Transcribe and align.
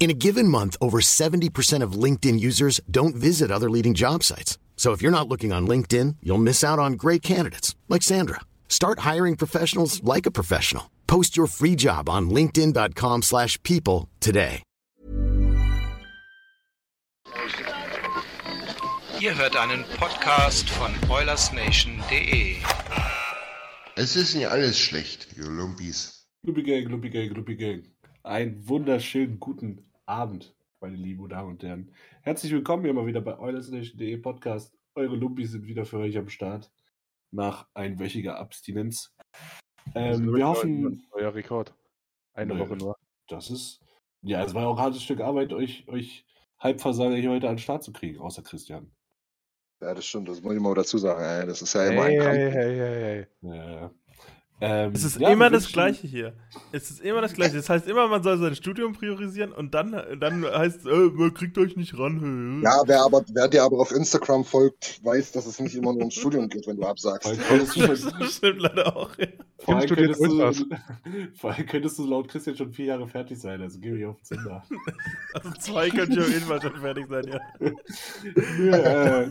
In 0.00 0.08
a 0.08 0.14
given 0.14 0.48
month, 0.48 0.78
over 0.80 1.00
70% 1.02 1.82
of 1.82 1.92
LinkedIn 1.92 2.40
users 2.40 2.80
don't 2.90 3.14
visit 3.14 3.50
other 3.50 3.68
leading 3.68 3.92
job 3.92 4.24
sites. 4.24 4.56
So 4.74 4.92
if 4.92 5.02
you're 5.02 5.12
not 5.12 5.28
looking 5.28 5.52
on 5.52 5.68
LinkedIn, 5.68 6.16
you'll 6.22 6.38
miss 6.38 6.64
out 6.64 6.78
on 6.78 6.94
great 6.94 7.20
candidates 7.20 7.76
like 7.90 8.02
Sandra. 8.02 8.40
Start 8.66 9.00
hiring 9.00 9.36
professionals 9.36 10.02
like 10.02 10.24
a 10.24 10.30
professional. 10.30 10.90
Post 11.06 11.36
your 11.36 11.46
free 11.46 11.76
job 11.76 12.08
on 12.08 12.30
linkedin.com/people 12.30 13.20
slash 13.20 13.62
people 13.62 14.08
today. 14.20 14.62
Ihr 19.20 19.36
hört 19.36 19.54
einen 19.54 19.84
Podcast 19.98 20.70
von 20.70 20.92
OilersNation.de. 21.10 22.56
Es 23.96 24.16
ist 24.16 24.34
nicht 24.34 24.48
alles 24.48 24.78
schlecht, 24.78 25.36
ihr 25.36 25.44
Lumpis. 25.44 26.24
Lupi 26.46 26.62
Gang, 26.62 26.88
Lupi 26.88 27.10
Gang, 27.10 27.36
Lupi 27.36 27.54
Gang. 27.56 27.82
Einen 28.22 28.66
wunderschönen 28.66 29.38
guten 29.38 29.89
Abend, 30.10 30.56
meine 30.80 30.96
lieben 30.96 31.28
Damen 31.28 31.50
und 31.50 31.62
Herren. 31.62 31.94
Herzlich 32.22 32.50
willkommen 32.50 32.82
hier 32.82 32.92
mal 32.92 33.06
wieder 33.06 33.20
bei 33.20 33.38
OilersNation.de 33.38 34.16
Podcast. 34.16 34.76
Eure 34.96 35.14
Lumpis 35.14 35.52
sind 35.52 35.68
wieder 35.68 35.84
für 35.84 35.98
euch 35.98 36.18
am 36.18 36.28
Start. 36.28 36.68
Nach 37.30 37.68
einwöchiger 37.74 38.36
Abstinenz. 38.36 39.14
Ähm, 39.94 40.34
wir 40.34 40.48
hoffen, 40.48 41.06
Euer 41.12 41.32
Rekord. 41.32 41.72
Eine. 42.34 42.58
Woche 42.58 42.76
nur. 42.76 42.96
das 43.28 43.50
ist. 43.50 43.80
Ja, 44.22 44.42
es 44.42 44.52
war 44.52 44.66
auch 44.66 44.78
ein 44.78 44.82
hartes 44.82 45.04
Stück 45.04 45.20
Arbeit, 45.20 45.52
euch, 45.52 45.86
euch 45.86 46.26
Halbversager 46.58 47.14
hier 47.14 47.30
heute 47.30 47.48
an 47.48 47.54
den 47.54 47.60
Start 47.60 47.84
zu 47.84 47.92
kriegen, 47.92 48.18
außer 48.18 48.42
Christian. 48.42 48.90
Ja, 49.80 49.94
das 49.94 50.04
stimmt, 50.04 50.28
das 50.28 50.42
muss 50.42 50.54
ich 50.54 50.60
mal 50.60 50.74
dazu 50.74 50.98
sagen. 50.98 51.22
Ey. 51.22 51.46
Das 51.46 51.62
ist 51.62 51.72
ja 51.72 51.86
immer 51.86 52.06
Hey, 52.06 52.18
ein 52.18 52.24
Kampf. 52.24 52.36
hey, 52.36 52.50
hey, 52.50 52.76
hey, 52.76 53.00
hey. 53.00 53.26
Ja, 53.42 53.70
ja. 53.80 53.94
Ähm, 54.62 54.92
Es 54.94 55.04
ist 55.04 55.18
ja, 55.18 55.30
immer 55.30 55.48
das 55.48 55.72
Gleiche 55.72 56.06
hier. 56.06 56.34
Es 56.72 56.90
ist 56.90 57.00
immer 57.00 57.20
das 57.22 57.32
Gleiche. 57.32 57.56
Das 57.56 57.68
heißt 57.70 57.86
immer, 57.88 58.08
man 58.08 58.22
soll 58.22 58.38
sein 58.38 58.54
Studium 58.54 58.92
priorisieren 58.92 59.52
und 59.52 59.72
dann, 59.74 59.92
dann 60.20 60.44
heißt 60.44 60.80
es, 60.80 60.86
äh, 60.86 61.10
man 61.14 61.32
kriegt 61.32 61.56
euch 61.56 61.76
nicht 61.76 61.98
ran. 61.98 62.60
Ja, 62.62 62.82
wer, 62.86 63.02
aber, 63.02 63.24
wer 63.32 63.48
dir 63.48 63.62
aber 63.62 63.78
auf 63.78 63.90
Instagram 63.92 64.44
folgt, 64.44 65.00
weiß, 65.04 65.32
dass 65.32 65.46
es 65.46 65.60
nicht 65.60 65.74
immer 65.74 65.92
nur 65.92 66.00
ums 66.00 66.14
Studium 66.14 66.48
geht, 66.48 66.66
wenn 66.66 66.76
du 66.76 66.82
absagst. 66.84 67.22
Vor 67.28 67.32
allem 67.32 67.66
könntest 67.66 67.76
du 67.76 67.86
Das 67.86 68.00
schon- 68.02 68.24
stimmt 68.28 68.60
leider 68.60 68.96
auch. 68.96 69.16
Ja. 69.18 69.26
Vor 69.58 69.76
allem, 69.76 69.88
könntest 69.90 70.20
du, 70.24 70.52
vor 71.34 71.52
allem 71.52 71.66
könntest 71.66 71.98
du 71.98 72.06
laut 72.06 72.28
Christian 72.28 72.56
schon 72.56 72.72
vier 72.72 72.86
Jahre 72.86 73.06
fertig 73.06 73.38
sein, 73.38 73.60
also 73.60 73.78
geh 73.78 73.90
mich 73.90 74.06
auf 74.06 74.16
den 74.18 74.24
Zünder. 74.38 74.62
Also 75.34 75.50
zwei 75.60 75.90
können 75.90 76.12
ja 76.12 76.22
auf 76.22 76.28
jeden 76.28 76.46
Fall 76.46 76.60
schon 76.62 76.76
fertig 76.76 77.06
sein, 77.08 77.24
ja. 77.28 77.40
wir, 78.58 79.30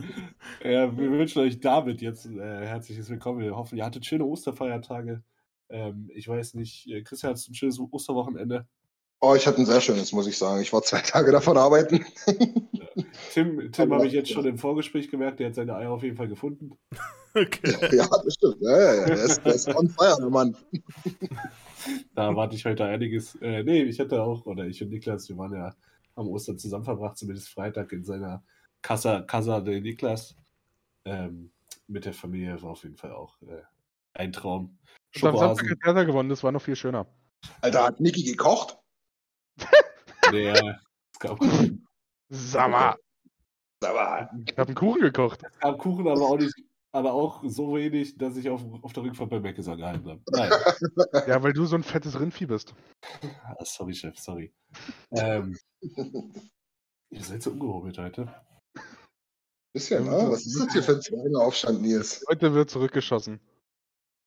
äh, 0.62 0.72
ja, 0.72 0.96
wir 0.96 1.10
wünschen 1.10 1.42
euch 1.42 1.60
damit 1.60 2.00
jetzt 2.00 2.26
äh, 2.26 2.66
herzliches 2.66 3.10
Willkommen. 3.10 3.40
Wir 3.40 3.54
hoffen, 3.56 3.76
ihr 3.76 3.84
hattet 3.84 4.06
schöne 4.06 4.24
Osterfeiertage. 4.24 5.19
Ähm, 5.70 6.10
ich 6.14 6.28
weiß 6.28 6.54
nicht, 6.54 6.88
äh, 6.88 7.02
Christian, 7.02 7.30
hattest 7.30 7.48
du 7.48 7.52
ein 7.52 7.54
schönes 7.54 7.78
Osterwochenende? 7.78 8.66
Oh, 9.20 9.34
ich 9.34 9.46
hatte 9.46 9.58
ein 9.60 9.66
sehr 9.66 9.80
schönes, 9.80 10.12
muss 10.12 10.26
ich 10.26 10.38
sagen. 10.38 10.60
Ich 10.62 10.72
war 10.72 10.82
zwei 10.82 11.00
Tage 11.06 11.30
davon 11.32 11.56
arbeiten. 11.56 12.04
Tim, 13.32 13.70
Tim 13.72 13.84
Aber- 13.84 13.96
habe 13.96 14.06
ich 14.06 14.12
jetzt 14.12 14.30
schon 14.30 14.46
im 14.46 14.58
Vorgespräch 14.58 15.10
gemerkt, 15.10 15.40
der 15.40 15.48
hat 15.48 15.54
seine 15.54 15.76
Eier 15.76 15.90
auf 15.90 16.02
jeden 16.02 16.16
Fall 16.16 16.28
gefunden. 16.28 16.72
Okay. 17.32 17.70
ja, 17.96 18.08
das 18.08 18.34
stimmt. 18.34 18.56
Ja, 18.58 18.76
ja, 18.76 18.94
ja. 18.94 19.06
Der 19.06 19.22
ist, 19.22 19.44
der 19.46 19.54
ist 19.54 19.68
on 19.68 19.88
fire, 19.88 20.16
der 20.18 20.30
Mann. 20.30 20.56
Da 22.16 22.24
erwarte 22.24 22.56
ich 22.56 22.64
heute 22.64 22.84
einiges. 22.84 23.36
Äh, 23.36 23.62
nee, 23.62 23.84
ich 23.84 24.00
hatte 24.00 24.20
auch, 24.20 24.46
oder 24.46 24.64
ich 24.66 24.82
und 24.82 24.88
Niklas, 24.90 25.28
wir 25.28 25.38
waren 25.38 25.52
ja 25.54 25.72
am 26.16 26.26
Ostern 26.26 26.58
zusammen 26.58 26.84
verbracht, 26.84 27.16
zumindest 27.16 27.48
Freitag 27.50 27.92
in 27.92 28.02
seiner 28.04 28.42
Casa, 28.82 29.20
Casa 29.20 29.60
de 29.60 29.80
Niklas. 29.80 30.34
Ähm, 31.04 31.52
mit 31.86 32.04
der 32.04 32.14
Familie 32.14 32.60
war 32.62 32.70
auf 32.70 32.82
jeden 32.82 32.96
Fall 32.96 33.12
auch 33.12 33.40
äh, 33.42 33.62
ein 34.12 34.32
Traum. 34.32 34.76
Und 35.16 35.24
am 35.24 35.36
Samstag 35.36 35.70
hat 35.70 35.78
Hertha 35.82 36.04
gewonnen, 36.04 36.28
das 36.28 36.42
war 36.44 36.52
noch 36.52 36.62
viel 36.62 36.76
schöner. 36.76 37.06
Alter, 37.60 37.84
hat 37.84 38.00
Niki 38.00 38.22
gekocht? 38.22 38.78
der, 40.32 40.80
es 41.12 41.18
gab 41.18 41.38
Kuchen, 41.38 41.86
Sag 42.28 42.70
mal, 42.70 42.96
Aber 43.84 44.30
ich 44.46 44.56
habe 44.56 44.68
einen 44.68 44.74
Kuchen 44.76 45.00
gekocht. 45.00 45.42
es 45.42 45.58
gab 45.58 45.78
Kuchen 45.78 46.06
aber 46.06 46.22
auch 46.22 46.38
nicht, 46.38 46.54
aber 46.92 47.12
auch 47.12 47.42
so 47.44 47.74
wenig, 47.74 48.16
dass 48.18 48.36
ich 48.36 48.48
auf, 48.48 48.62
auf 48.82 48.92
der 48.92 49.02
Rückfahrt 49.02 49.30
bei 49.30 49.40
Meckes 49.40 49.66
angehalten 49.68 50.08
habe. 50.08 50.22
Nein. 50.30 50.50
Ja, 51.26 51.42
weil 51.42 51.52
du 51.52 51.64
so 51.66 51.76
ein 51.76 51.82
fettes 51.82 52.18
Rindvieh 52.18 52.46
bist. 52.46 52.74
Ah, 53.44 53.64
sorry, 53.64 53.94
Chef, 53.94 54.16
sorry. 54.18 54.52
Ähm, 55.10 55.58
ihr 57.10 57.22
seid 57.22 57.42
so 57.42 57.50
ungehobelt 57.50 57.98
heute. 57.98 58.32
bisschen, 59.72 60.04
ne? 60.04 60.30
Was 60.30 60.46
ist 60.46 60.60
das 60.60 60.72
hier 60.72 60.82
für 60.82 60.92
ein 60.96 61.02
Zwergenaufstand, 61.02 61.82
Nils? 61.82 62.24
Heute 62.28 62.54
wird 62.54 62.70
zurückgeschossen. 62.70 63.40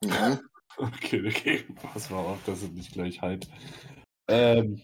Mhm. 0.03 0.39
Okay, 0.77 1.27
okay, 1.27 1.65
pass 1.81 2.09
mal 2.09 2.19
auf, 2.19 2.43
dass 2.45 2.63
es 2.63 2.71
nicht 2.71 2.93
gleich 2.93 3.21
halt. 3.21 3.47
Ähm, 4.27 4.81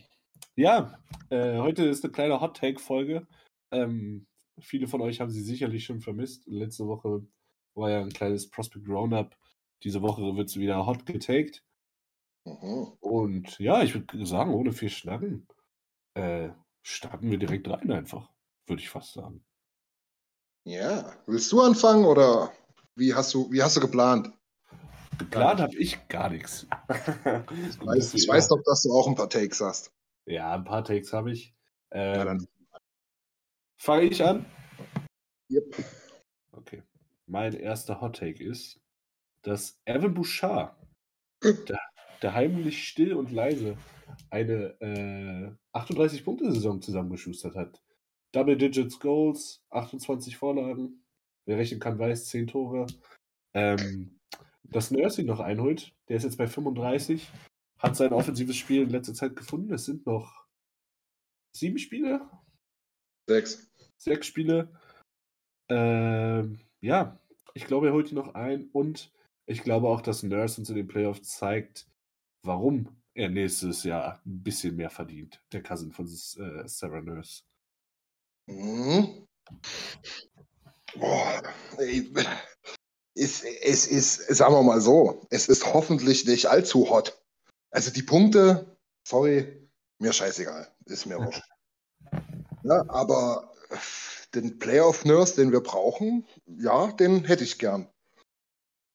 ja, 0.56 1.00
äh, 1.30 1.58
heute 1.58 1.86
ist 1.86 2.04
eine 2.04 2.12
kleine 2.12 2.42
Hot-Take-Folge. 2.42 3.28
Ähm, 3.72 4.28
viele 4.60 4.88
von 4.88 5.02
euch 5.02 5.20
haben 5.20 5.32
sie 5.32 5.42
sicherlich 5.42 5.86
schon 5.86 6.02
vermisst. 6.02 6.46
Letzte 6.48 6.88
Woche 6.88 7.26
war 7.74 7.90
ja 7.90 8.02
ein 8.02 8.14
kleines 8.14 8.50
Prospect 8.50 8.88
Roundup. 8.88 9.36
Diese 9.84 10.02
Woche 10.02 10.36
wird 10.36 10.50
es 10.50 10.58
wieder 10.58 10.86
hot 10.86 11.06
getaked. 11.06 11.64
Mhm. 12.46 12.94
Und 13.00 13.58
ja, 13.60 13.82
ich 13.84 13.94
würde 13.94 14.26
sagen, 14.26 14.54
ohne 14.54 14.74
viel 14.74 14.90
Schnacken, 14.90 15.48
äh, 16.14 16.50
starten 16.84 17.32
wir 17.32 17.38
direkt 17.38 17.68
rein 17.70 17.92
einfach. 17.92 18.30
Würde 18.68 18.82
ich 18.82 18.90
fast 18.90 19.14
sagen. 19.14 19.44
Ja. 20.66 21.16
Willst 21.26 21.52
du 21.52 21.62
anfangen 21.62 22.06
oder 22.06 22.52
wie 22.96 23.14
hast 23.14 23.34
du, 23.34 23.52
wie 23.52 23.64
hast 23.64 23.78
du 23.78 23.82
geplant? 23.82 24.32
Geplant 25.20 25.60
habe 25.60 25.76
ich 25.76 26.08
gar 26.08 26.30
nichts. 26.30 26.66
Ich 26.66 27.86
weiß, 27.86 28.14
ich 28.16 28.28
weiß 28.28 28.48
doch, 28.48 28.62
dass 28.64 28.84
du 28.84 28.92
auch 28.92 29.08
ein 29.08 29.16
paar 29.16 29.30
Takes 29.30 29.62
hast. 29.62 29.92
Ja, 30.26 30.54
ein 30.56 30.64
paar 30.64 30.84
Takes 30.84 31.14
habe 31.14 31.32
ich. 31.32 31.54
Ja, 31.94 32.22
Ähm, 32.22 32.26
dann. 32.26 32.48
Fange 33.78 34.04
ich 34.04 34.24
an? 34.24 34.46
Yep. 35.52 35.76
Okay. 36.52 36.84
Mein 37.28 37.54
erster 37.54 38.02
Hot 38.02 38.18
Take 38.18 38.44
ist, 38.44 38.80
dass 39.44 39.80
Evan 39.86 40.14
Bouchard, 40.14 40.76
der, 41.44 41.80
der 42.22 42.34
heimlich 42.34 42.88
still 42.88 43.14
und 43.14 43.32
leise, 43.32 43.78
eine 44.30 44.80
äh, 44.82 45.78
38-Punkte-Saison 45.78 46.82
zusammengeschustert 46.82 47.56
hat. 47.56 47.82
Double 48.32 48.58
Digits 48.58 49.00
Goals, 49.00 49.64
28 49.70 50.38
Vorlagen. 50.38 51.04
Wer 51.46 51.58
rechnen 51.58 51.80
kann, 51.80 51.98
weiß, 51.98 52.26
10 52.26 52.48
Tore. 52.48 52.86
Ähm, 53.54 54.19
dass 54.72 54.92
Nursing 54.92 55.26
noch 55.26 55.40
einholt, 55.40 55.94
der 56.08 56.18
ist 56.18 56.24
jetzt 56.24 56.38
bei 56.38 56.48
35, 56.48 57.30
hat 57.78 57.96
sein 57.96 58.14
offensives 58.14 58.58
Spiel 58.58 58.84
in 58.84 58.90
letzter 58.90 59.14
Zeit 59.14 59.36
gefunden. 59.36 59.74
Es 59.74 59.86
sind 59.86 60.06
noch 60.06 60.46
sieben 61.56 61.78
Spiele, 61.80 62.30
Sechs. 63.28 63.72
sechs 63.98 64.28
Spiele. 64.28 64.74
Ähm, 65.70 66.60
ja, 66.82 67.20
ich 67.54 67.66
glaube, 67.66 67.88
er 67.88 67.94
holt 67.94 68.12
ihn 68.12 68.16
noch 68.16 68.34
ein 68.34 68.70
und 68.72 69.12
ich 69.46 69.64
glaube 69.64 69.88
auch, 69.88 70.02
dass 70.02 70.24
Nurse 70.24 70.62
uns 70.62 70.70
in 70.70 70.76
den 70.76 70.88
Playoffs 70.88 71.38
zeigt, 71.38 71.88
warum 72.44 73.02
er 73.16 73.30
nächstes 73.30 73.84
Jahr 73.84 74.22
ein 74.26 74.44
bisschen 74.44 74.76
mehr 74.76 74.90
verdient. 74.90 75.44
Der 75.52 75.64
Cousin 75.64 75.92
von 75.92 76.06
äh, 76.06 76.68
Sarah 76.68 77.02
Nurse. 77.02 77.44
Mhm. 78.48 79.28
Boah, 80.96 81.44
ey, 81.78 82.12
es, 83.16 83.44
es 83.44 83.88
ist, 83.88 84.28
sagen 84.36 84.54
wir 84.54 84.64
mal 84.64 84.82
so, 84.82 85.26
es 85.30 85.48
ist 85.48 85.74
hoffentlich 85.74 86.26
nicht 86.26 86.48
allzu 86.48 86.90
hot. 86.90 87.22
Also 87.72 87.92
die 87.92 88.04
Punkte, 88.04 88.78
sorry, 89.08 89.70
mir 90.00 90.14
scheißegal, 90.14 90.68
ist 90.86 91.06
mir 91.06 91.18
wurscht. 91.18 91.44
Ja, 92.64 92.84
aber 92.90 93.54
den 94.36 94.60
Playoff-Nurse, 94.60 95.36
den 95.38 95.54
wir 95.54 95.62
brauchen, 95.62 96.26
ja, 96.46 96.92
den 96.92 97.24
hätte 97.24 97.46
ich 97.46 97.58
gern. 97.58 97.88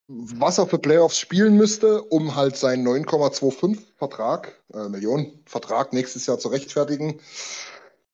was 0.07 0.59
er 0.59 0.67
für 0.67 0.79
Playoffs 0.79 1.19
spielen 1.19 1.57
müsste, 1.57 2.03
um 2.03 2.35
halt 2.37 2.57
seinen 2.59 2.87
9,25 2.87 3.79
Vertrag, 3.97 4.63
äh, 4.75 4.89
Millionen 4.91 5.43
Vertrag 5.47 5.95
nächstes 5.95 6.27
Jahr 6.27 6.39
zu 6.39 6.49
rechtfertigen. 6.49 7.21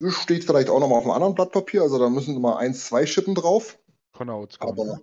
Steht 0.07 0.45
vielleicht 0.45 0.71
auch 0.71 0.79
nochmal 0.79 0.99
auf 0.99 1.05
einem 1.05 1.15
anderen 1.15 1.35
Blatt 1.35 1.51
Papier, 1.51 1.83
also 1.83 1.99
da 1.99 2.09
müssen 2.09 2.41
mal 2.41 2.57
eins, 2.59 2.87
zwei 2.87 3.07
Schippen 3.07 3.35
drauf. 3.35 3.77
Outscoren. 4.31 4.79
Aber 4.79 5.01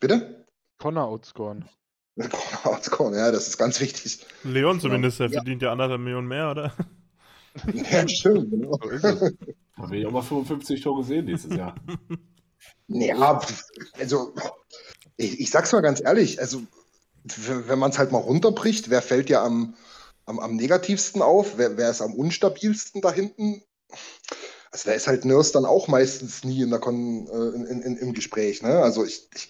bitte? 0.00 0.46
Connor 0.78 1.04
outscoren. 1.06 1.68
Connor 2.16 2.66
outscoren, 2.76 3.14
ja, 3.14 3.30
das 3.30 3.48
ist 3.48 3.58
ganz 3.58 3.80
wichtig. 3.80 4.26
Leon 4.44 4.80
zumindest, 4.80 5.20
der 5.20 5.28
Ja. 5.28 5.32
verdient 5.40 5.62
ja 5.62 5.72
anderthalb 5.72 6.00
Millionen 6.00 6.28
mehr, 6.28 6.50
oder? 6.50 6.72
Ja, 7.74 8.06
stimmt, 8.06 8.48
genau. 8.52 8.78
So 8.80 8.88
ist 8.90 9.02
es. 9.04 9.20
Da 9.76 9.90
will 9.90 10.00
ich 10.00 10.06
auch 10.06 10.12
mal 10.12 10.22
55 10.22 10.80
Tore 10.82 11.02
sehen 11.02 11.24
nächstes 11.26 11.56
Jahr. 11.56 11.74
Ja, 12.86 13.40
also 13.98 14.34
ich, 15.16 15.40
ich 15.40 15.50
sag's 15.50 15.72
mal 15.72 15.80
ganz 15.80 16.00
ehrlich, 16.00 16.40
also 16.40 16.62
wenn 17.24 17.78
man 17.78 17.90
es 17.90 17.98
halt 17.98 18.10
mal 18.12 18.18
runterbricht, 18.18 18.90
wer 18.90 19.02
fällt 19.02 19.30
ja 19.30 19.44
am, 19.44 19.74
am, 20.26 20.38
am 20.40 20.56
negativsten 20.56 21.22
auf? 21.22 21.56
Wer, 21.56 21.76
wer 21.76 21.90
ist 21.90 22.02
am 22.02 22.14
unstabilsten 22.14 23.00
da 23.00 23.12
hinten? 23.12 23.62
Also 24.72 24.88
da 24.90 24.92
ist 24.92 25.06
halt 25.08 25.24
Nurse 25.24 25.52
dann 25.52 25.64
auch 25.66 25.88
meistens 25.88 26.44
nie 26.44 26.62
in 26.62 26.70
der 26.70 26.78
Kon 26.80 27.28
äh, 27.28 27.56
in, 27.56 27.64
in, 27.66 27.82
in, 27.82 27.96
im 27.96 28.12
Gespräch, 28.12 28.62
ne? 28.62 28.80
Also 28.82 29.04
ich, 29.04 29.28
ich, 29.34 29.48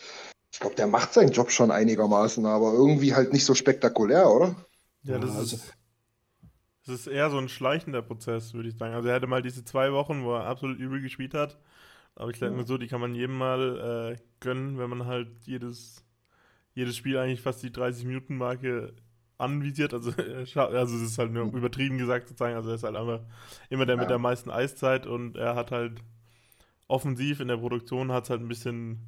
ich 0.53 0.59
glaube, 0.61 0.75
der 0.77 0.87
macht 0.87 1.13
seinen 1.13 1.31
Job 1.33 1.51
schon 1.51 1.71
einigermaßen, 1.71 2.45
aber 2.47 2.73
irgendwie 2.73 3.15
halt 3.15 3.33
nicht 3.33 3.45
so 3.45 3.55
spektakulär, 3.55 4.29
oder? 4.31 4.57
Ja, 5.03 5.19
das 5.19 5.37
also- 5.37 5.57
ist. 5.57 5.75
Das 6.87 7.01
ist 7.01 7.07
eher 7.07 7.31
so 7.31 7.39
ein 7.39 7.49
schleichender 7.49 8.03
Prozess, 8.03 8.53
würde 8.55 8.69
ich 8.71 8.77
sagen. 8.77 8.95
Also 8.95 9.09
er 9.09 9.15
hatte 9.15 9.27
mal 9.29 9.43
diese 9.43 9.65
zwei 9.65 9.93
Wochen, 9.93 10.25
wo 10.25 10.35
er 10.35 10.47
absolut 10.47 10.79
übel 10.79 11.01
gespielt 11.01 11.35
hat. 11.35 11.59
Aber 12.17 12.31
ich 12.31 12.39
sage 12.39 12.53
mal 12.57 12.67
so, 12.67 12.79
die 12.79 12.89
kann 12.89 13.01
man 13.01 13.15
jedem 13.15 13.37
mal 13.39 14.17
äh, 14.17 14.23
gönnen, 14.41 14.77
wenn 14.79 14.91
man 14.91 15.07
halt 15.07 15.29
jedes, 15.45 16.05
jedes 16.75 16.97
Spiel 16.97 17.17
eigentlich 17.19 17.43
fast 17.43 17.63
die 17.63 17.71
30-Minuten-Marke 17.71 18.95
anvisiert. 19.39 19.95
Also, 19.95 20.11
also 20.55 20.97
es 20.97 21.03
ist 21.03 21.19
halt 21.19 21.31
nur 21.33 21.45
übertrieben 21.55 21.99
gesagt 21.99 22.29
sozusagen. 22.29 22.57
Also 22.57 22.71
er 22.71 22.75
ist 22.75 22.83
halt 22.83 22.97
einfach 22.97 23.21
immer 23.69 23.87
der 23.87 23.97
mit 23.97 24.05
Ja. 24.05 24.09
der 24.09 24.19
meisten 24.19 24.51
Eiszeit 24.51 25.07
und 25.07 25.37
er 25.37 25.55
hat 25.55 25.71
halt 25.71 26.01
offensiv 26.89 27.39
in 27.41 27.49
der 27.49 27.59
Produktion 27.59 28.11
hat 28.11 28.25
es 28.25 28.31
halt 28.31 28.41
ein 28.41 28.49
bisschen 28.49 29.01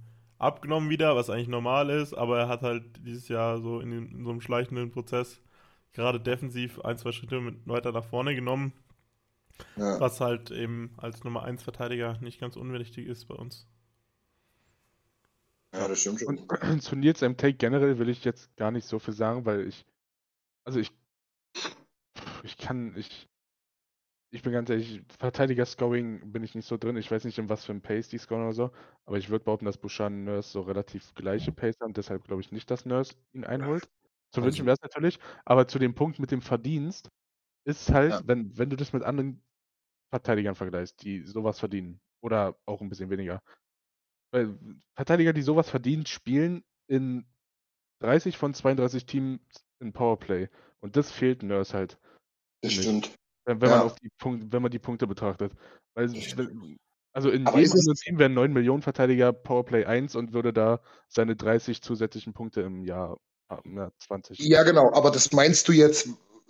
abgenommen 0.43 0.91
wieder, 0.91 1.17
was 1.17 1.31
eigentlich 1.31 1.49
normal 1.49 1.91
ist, 1.91 2.15
aber 2.15 2.41
er 2.41 2.49
hat 2.49 2.62
halt 2.62 2.85
dieses 3.06 3.29
Jahr 3.29 3.61
so 3.61 3.81
in, 3.81 3.91
den- 3.91 4.11
in 4.12 4.25
so 4.25 4.31
einem 4.31 4.41
schleichenden 4.41 4.91
Prozess 4.91 5.41
gerade 5.93 6.21
defensiv 6.21 6.81
ein, 6.81 6.97
zwei 6.99 7.12
Schritte 7.12 7.41
mit 7.41 7.67
weiter 7.67 7.93
nach 7.93 8.05
vorne 8.05 8.35
genommen, 8.35 8.73
Ja. 9.77 10.00
was 10.00 10.21
halt 10.21 10.50
eben 10.50 10.94
als 10.97 11.23
Nummer 11.25 11.43
1 11.44 11.62
Verteidiger 11.62 12.19
nicht 12.21 12.41
ganz 12.41 12.56
unwichtig 12.56 13.06
ist 13.06 13.27
bei 13.29 13.35
uns. 13.35 13.67
Ja, 15.75 15.89
das 15.89 16.00
stimmt 16.00 16.21
schon. 16.21 16.39
Und 16.39 16.83
zu 16.83 16.97
Nils 16.97 17.23
M. 17.23 17.37
Take 17.37 17.55
generell 17.55 17.99
will 17.99 18.09
ich 18.11 18.25
jetzt 18.25 18.55
gar 18.56 18.71
nicht 18.71 18.87
so 18.87 18.99
viel 18.99 19.15
sagen, 19.15 19.47
weil 19.47 19.67
ich, 19.67 19.87
also 20.65 20.79
ich, 20.81 20.93
ich 22.43 22.59
kann, 22.59 22.94
ich, 22.97 23.29
ich 24.32 24.43
bin 24.43 24.52
ganz 24.52 24.70
ehrlich, 24.70 25.02
Verteidiger-Scoring 25.19 26.32
bin 26.32 26.43
ich 26.43 26.55
nicht 26.55 26.67
so 26.67 26.76
drin. 26.79 26.96
Ich 26.96 27.11
weiß 27.11 27.25
nicht, 27.25 27.38
in 27.38 27.49
was 27.49 27.64
für 27.64 27.73
ein 27.73 27.82
Pace 27.82 28.08
die 28.08 28.19
scoren 28.19 28.43
oder 28.43 28.52
so, 28.55 28.70
aber 29.05 29.19
ich 29.19 29.29
würde 29.29 29.44
behaupten, 29.44 29.67
dass 29.67 29.76
Bouchard 29.79 30.11
und 30.12 30.25
Nurse 30.25 30.50
so 30.50 30.62
relativ 30.62 31.14
gleiche 31.14 31.52
Pace 31.52 31.76
haben, 31.81 31.93
deshalb 31.93 32.25
glaube 32.25 32.40
ich 32.43 32.50
nicht, 32.50 32.70
dass 32.70 32.87
Nurse 32.87 33.14
ihn 33.32 33.44
einholt. 33.44 33.84
Zu 34.31 34.40
Also- 34.40 34.46
wünschen 34.46 34.67
wäre 34.67 34.75
es 34.75 34.82
natürlich, 34.82 35.19
aber 35.44 35.69
zu 35.69 35.79
dem 35.79 35.94
Punkt 35.94 36.19
mit 36.19 36.31
dem 36.31 36.40
Verdienst 36.40 37.11
ist 37.67 37.90
halt, 37.93 38.12
Ja. 38.12 38.23
wenn, 38.26 38.56
wenn 38.58 38.70
du 38.70 38.76
das 38.76 38.93
mit 38.93 39.02
anderen 39.02 39.43
Verteidigern 40.11 40.55
vergleichst, 40.55 41.02
die 41.05 41.23
sowas 41.25 41.58
verdienen, 41.61 42.00
oder 42.23 42.56
auch 42.67 42.81
ein 42.81 42.88
bisschen 42.88 43.11
weniger. 43.11 43.43
Weil 44.32 44.58
Verteidiger, 44.96 45.32
die 45.32 45.43
sowas 45.43 45.69
verdienen, 45.69 46.06
spielen 46.06 46.64
in 46.88 47.26
30 48.00 48.38
von 48.38 48.55
32 48.55 49.06
Teams 49.06 49.40
in 49.81 49.93
Powerplay. 49.93 50.49
Und 50.81 50.96
das 50.96 51.11
fehlt 51.12 51.43
Nurse 51.43 51.76
halt, 51.76 51.99
Das 52.62 52.70
Nicht. 52.73 52.82
stimmt. 52.82 53.14
Wenn, 53.44 53.61
Ja. 53.61 53.69
man 53.69 53.81
auf 53.83 53.94
die 53.97 54.11
Punkte, 54.19 54.47
wenn 54.50 54.62
man 54.62 54.71
die 54.71 54.79
Punkte 54.79 55.06
betrachtet. 55.06 55.53
Weil, 55.94 56.11
also 57.12 57.31
in 57.31 57.47
Aber 57.47 57.59
jedem 57.59 57.94
Team 57.94 58.19
wären 58.19 58.35
9 58.35 58.53
Millionen 58.53 58.83
Verteidiger 58.83 59.33
Powerplay 59.33 59.85
1 59.85 60.17
und 60.17 60.33
würde 60.33 60.53
da 60.53 60.81
seine 61.09 61.37
30 61.37 61.83
zusätzlichen 61.83 62.33
Punkte 62.33 62.62
im 62.62 62.85
Jahr, 62.85 63.19
ah, 63.49 63.61
ja, 63.65 63.91
20. 64.06 64.39
Ja, 64.39 64.62
genau, 64.62 64.93
aber 64.94 65.11
das 65.11 65.33
meinst 65.33 65.69
du 65.69 65.73
jetzt, 65.73 66.09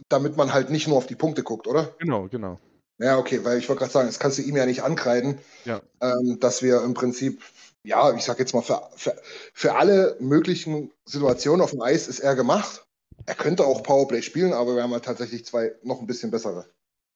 damit 0.09 0.37
man 0.37 0.53
halt 0.53 0.71
nicht 0.71 0.87
nur 0.87 0.97
auf 0.99 1.07
die 1.07 1.17
Punkte 1.17 1.43
guckt, 1.43 1.67
oder? 1.67 1.95
Genau, 1.99 2.29
genau. 2.29 2.61
Ja, 2.99 3.19
okay, 3.19 3.45
weil 3.45 3.59
ich 3.59 3.69
wollte 3.69 3.81
gerade 3.81 3.93
sagen, 3.93 4.07
das 4.07 4.21
kannst 4.21 4.39
du 4.39 4.43
ihm 4.43 4.57
ja 4.57 4.67
nicht 4.67 4.83
ankreiden, 4.85 5.39
Ja. 5.65 5.81
ähm, 6.01 6.39
dass 6.39 6.63
wir 6.63 6.83
im 6.85 6.95
Prinzip, 6.95 7.43
ja, 7.83 8.15
ich 8.15 8.23
sag 8.23 8.39
jetzt 8.39 8.55
mal, 8.55 8.63
für, 8.63 8.81
für, 8.95 9.17
für 9.53 9.75
alle 9.75 10.17
möglichen 10.21 10.93
Situationen 11.05 11.63
auf 11.63 11.71
dem 11.71 11.81
Eis 11.83 12.07
ist 12.07 12.21
er 12.21 12.37
gemacht. 12.37 12.87
Er 13.27 13.35
könnte 13.35 13.65
auch 13.65 13.83
Powerplay 13.83 14.23
spielen, 14.23 14.53
aber 14.53 14.77
wir 14.77 14.83
haben 14.85 14.93
halt 14.93 15.05
tatsächlich 15.05 15.45
zwei 15.45 15.73
noch 15.83 16.01
ein 16.01 16.07
bisschen 16.07 16.31
bessere. 16.31 16.67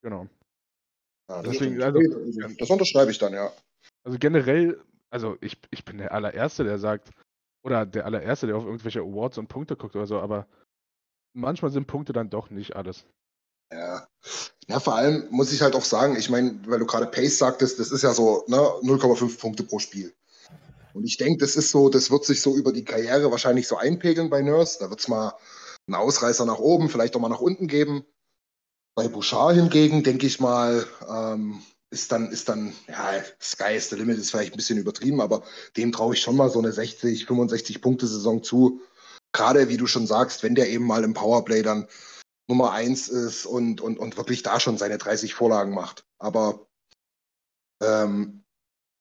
Genau. 0.07 0.29
Ja, 1.29 1.43
das, 1.43 1.55
Deswegen, 1.55 1.81
stimmt. 1.81 1.97
also- 1.97 2.55
das 2.61 2.71
unterschreibe 2.71 3.11
ich 3.11 3.19
dann, 3.19 3.33
ja. 3.33 3.53
Also 4.05 4.19
generell, 4.21 4.81
also 5.11 5.37
ich, 5.41 5.59
ich 5.73 5.85
bin 5.85 5.99
der 5.99 6.13
allererste, 6.13 6.63
der 6.63 6.79
sagt, 6.79 7.11
oder 7.65 7.85
der 7.85 8.07
allererste, 8.07 8.47
der 8.47 8.57
auf 8.57 8.65
irgendwelche 8.65 9.01
Awards 9.01 9.37
und 9.37 9.49
Punkte 9.49 9.75
guckt 9.75 9.97
oder 9.97 10.07
so, 10.07 10.21
aber 10.21 10.47
manchmal 11.35 11.73
sind 11.73 11.89
Punkte 11.89 12.13
dann 12.13 12.31
doch 12.31 12.51
nicht 12.51 12.77
alles. 12.77 13.05
Ja. 13.73 14.07
ja, 14.69 14.79
vor 14.79 14.95
allem 14.95 15.27
muss 15.31 15.53
ich 15.53 15.61
halt 15.61 15.75
auch 15.75 15.85
sagen, 15.85 16.15
ich 16.15 16.31
meine, 16.31 16.61
weil 16.69 16.79
du 16.79 16.87
gerade 16.87 17.07
Pace 17.07 17.39
sagtest, 17.39 17.81
das 17.81 17.91
ist 17.91 18.03
ja 18.03 18.15
so 18.15 18.45
ne, 18.47 18.59
0,5 18.59 19.41
Punkte 19.41 19.65
pro 19.65 19.81
Spiel. 19.81 20.15
Und 20.95 21.05
ich 21.05 21.17
denke, 21.17 21.39
das 21.39 21.57
ist 21.57 21.73
so, 21.73 21.89
das 21.89 22.13
wird 22.13 22.25
sich 22.25 22.41
so 22.41 22.55
über 22.57 22.73
die 22.73 22.85
Karriere 22.85 23.33
wahrscheinlich 23.33 23.67
so 23.67 23.77
einpegeln 23.77 24.31
bei 24.31 24.41
Nurse. 24.41 24.79
Da 24.79 24.89
wird 24.89 25.01
es 25.01 25.09
mal 25.09 25.35
einen 25.89 25.97
Ausreißer 25.97 26.45
nach 26.45 26.61
oben, 26.61 26.89
vielleicht 26.89 27.17
auch 27.17 27.21
mal 27.21 27.29
nach 27.29 27.41
unten 27.41 27.67
geben. 27.67 28.05
Bei 28.97 29.09
Bouchard 29.09 29.57
hingegen, 29.57 30.03
denke 30.03 30.27
ich 30.27 30.41
mal, 30.41 30.87
ähm, 31.07 31.63
ist 31.91 32.11
dann, 32.13 32.31
ist 32.31 32.49
dann, 32.49 32.75
ja, 32.89 33.23
Sky 33.41 33.75
is 33.77 33.91
the 33.91 33.97
limit 33.97 34.19
ist 34.19 34.31
vielleicht 34.31 34.55
ein 34.55 34.57
bisschen 34.57 34.79
übertrieben, 34.79 35.21
aber 35.21 35.43
dem 35.77 35.93
traue 35.93 36.15
ich 36.15 36.21
schon 36.23 36.37
mal 36.37 36.49
so 36.49 36.59
eine 36.59 36.73
60, 36.73 37.27
65 37.27 37.83
Punkte 37.83 38.07
Saison 38.07 38.43
zu. 38.43 38.81
Gerade 39.33 39.69
wie 39.69 39.77
du 39.77 39.87
schon 39.87 40.07
sagst, 40.07 40.43
wenn 40.43 40.55
der 40.55 40.71
eben 40.71 40.87
mal 40.87 41.05
im 41.05 41.13
Powerplay 41.13 41.63
dann 41.63 41.89
Nummer 42.49 42.73
eins 42.73 43.09
ist 43.09 43.45
und, 43.45 43.81
und, 43.81 43.99
und 43.99 44.17
wirklich 44.17 44.43
da 44.43 44.61
schon 44.61 44.79
seine 44.79 44.99
30 44.99 45.35
Vorlagen 45.35 45.75
macht. 45.75 46.07
Aber 46.19 46.67
ähm, 47.83 48.45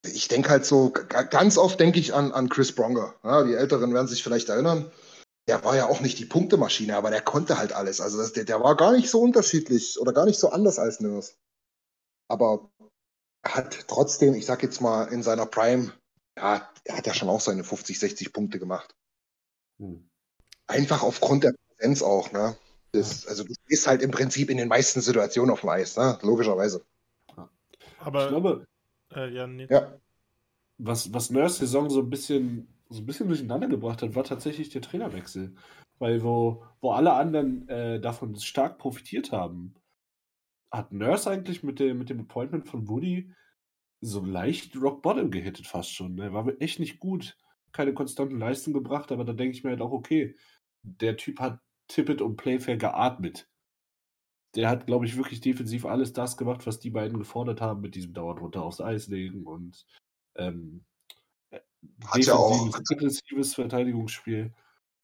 ich 0.06 0.28
denke 0.28 0.50
halt 0.50 0.66
so, 0.66 0.92
ganz 0.92 1.58
oft 1.58 1.80
denke 1.80 2.00
ich 2.00 2.14
an, 2.14 2.32
an 2.34 2.50
Chris 2.50 2.74
Bronger. 2.74 3.16
Ja, 3.24 3.44
die 3.44 3.54
Älteren 3.54 3.94
werden 3.94 4.08
sich 4.08 4.24
vielleicht 4.24 4.50
erinnern. 4.50 4.92
Der 5.48 5.64
war 5.64 5.76
ja 5.76 5.88
auch 5.88 6.02
nicht 6.02 6.18
die 6.18 6.26
Punktemaschine, 6.26 6.96
aber 6.96 7.12
der 7.12 7.22
konnte 7.22 7.58
halt 7.58 7.74
alles. 7.74 8.02
Also 8.02 8.18
das, 8.18 8.34
der, 8.34 8.46
der 8.46 8.62
war 8.62 8.76
gar 8.76 8.94
nicht 8.94 9.10
so 9.10 9.22
unterschiedlich 9.22 10.00
oder 10.00 10.12
gar 10.12 10.26
nicht 10.26 10.40
so 10.40 10.50
anders 10.50 10.80
als 10.80 11.00
Nurse. 11.00 11.34
Aber 12.28 12.72
hat 13.44 13.88
trotzdem, 13.88 14.34
ich 14.34 14.46
sag 14.46 14.64
jetzt 14.64 14.82
mal, 14.82 15.06
in 15.06 15.22
seiner 15.22 15.46
Prime, 15.46 15.94
ja, 16.36 16.68
er 16.84 16.98
hat 16.98 17.08
ja 17.08 17.14
schon 17.14 17.30
auch 17.30 17.42
seine 17.42 17.64
50, 17.64 18.00
60 18.00 18.34
Punkte 18.34 18.60
gemacht. 18.60 18.96
Hm. 19.80 20.10
Einfach 20.68 21.04
aufgrund 21.04 21.44
der 21.44 21.54
Präsenz 21.68 22.02
auch, 22.02 22.32
ne? 22.32 22.58
Das, 22.92 23.28
also 23.28 23.44
du 23.44 23.54
stehst 23.54 23.88
halt 23.88 24.02
im 24.02 24.12
Prinzip 24.12 24.50
in 24.50 24.58
den 24.58 24.68
meisten 24.68 25.02
Situationen 25.02 25.52
auf 25.52 25.62
dem 25.62 25.70
Eis, 25.70 25.96
ne? 25.98 26.18
Logischerweise. 26.22 26.84
Aber, 28.00 28.24
Ich 28.24 28.30
glaube, 28.30 28.66
äh, 29.14 29.30
ja, 29.30 29.48
nee. 29.48 29.68
Ja. 29.70 30.00
was, 30.78 31.14
was 31.14 31.30
Nurse 31.30 31.60
Saison 31.60 31.90
so 31.90 32.00
ein 32.00 32.10
bisschen, 32.10 32.68
so 32.90 33.02
ein 33.02 33.06
bisschen 33.06 33.28
durcheinander 33.28 33.68
gebracht 33.68 34.02
hat, 34.02 34.16
war 34.16 34.24
tatsächlich 34.24 34.70
der 34.70 34.82
Trainerwechsel. 34.82 35.56
Weil 35.98 36.24
wo, 36.24 36.64
wo 36.82 36.92
alle 36.92 37.14
anderen 37.14 37.68
äh, 37.70 38.00
davon 38.00 38.36
stark 38.36 38.78
profitiert 38.78 39.32
haben, 39.32 39.76
hat 40.72 40.92
Nurse 40.92 41.30
eigentlich 41.30 41.64
mit 41.64 41.80
dem, 41.80 41.98
mit 41.98 42.10
dem 42.10 42.20
Appointment 42.20 42.68
von 42.68 42.90
Woody 42.90 43.32
so 44.02 44.24
leicht 44.24 44.76
Rock 44.76 45.02
Bottom 45.02 45.32
gehittet 45.32 45.68
fast 45.68 45.94
schon. 45.94 46.16
Ne? 46.16 46.34
War 46.34 46.48
echt 46.60 46.80
nicht 46.80 47.00
gut. 47.00 47.38
Keine 47.72 47.94
konstanten 47.94 48.40
Leistungen 48.40 48.74
gebracht, 48.74 49.12
aber 49.12 49.24
da 49.24 49.34
denke 49.34 49.56
ich 49.56 49.64
mir 49.64 49.72
halt 49.72 49.82
auch, 49.82 49.92
okay, 49.92 50.36
der 50.84 51.18
Typ 51.18 51.40
hat 51.40 51.60
Tippet 51.88 52.22
und 52.22 52.36
Playfair 52.36 52.78
geatmet. 52.78 53.50
Der 54.56 54.70
hat, 54.70 54.86
glaube 54.86 55.06
ich, 55.06 55.18
wirklich 55.18 55.42
defensiv 55.42 55.86
alles 55.86 56.14
das 56.14 56.38
gemacht, 56.38 56.66
was 56.66 56.80
die 56.80 56.90
beiden 56.90 57.18
gefordert 57.18 57.62
haben, 57.62 57.82
mit 57.82 57.96
diesem 57.96 58.14
Dauerdrunter 58.14 58.64
aufs 58.64 58.82
Eis 58.82 59.08
legen 59.08 59.46
und 59.46 59.86
ähm, 60.36 60.86
äh, 60.86 60.95
Hat 62.08 62.24
ja 62.26 62.36
auch- 62.36 62.52
defensives, 62.52 62.92
aggressives 62.92 63.54
Verteidigungsspiel. 63.56 64.54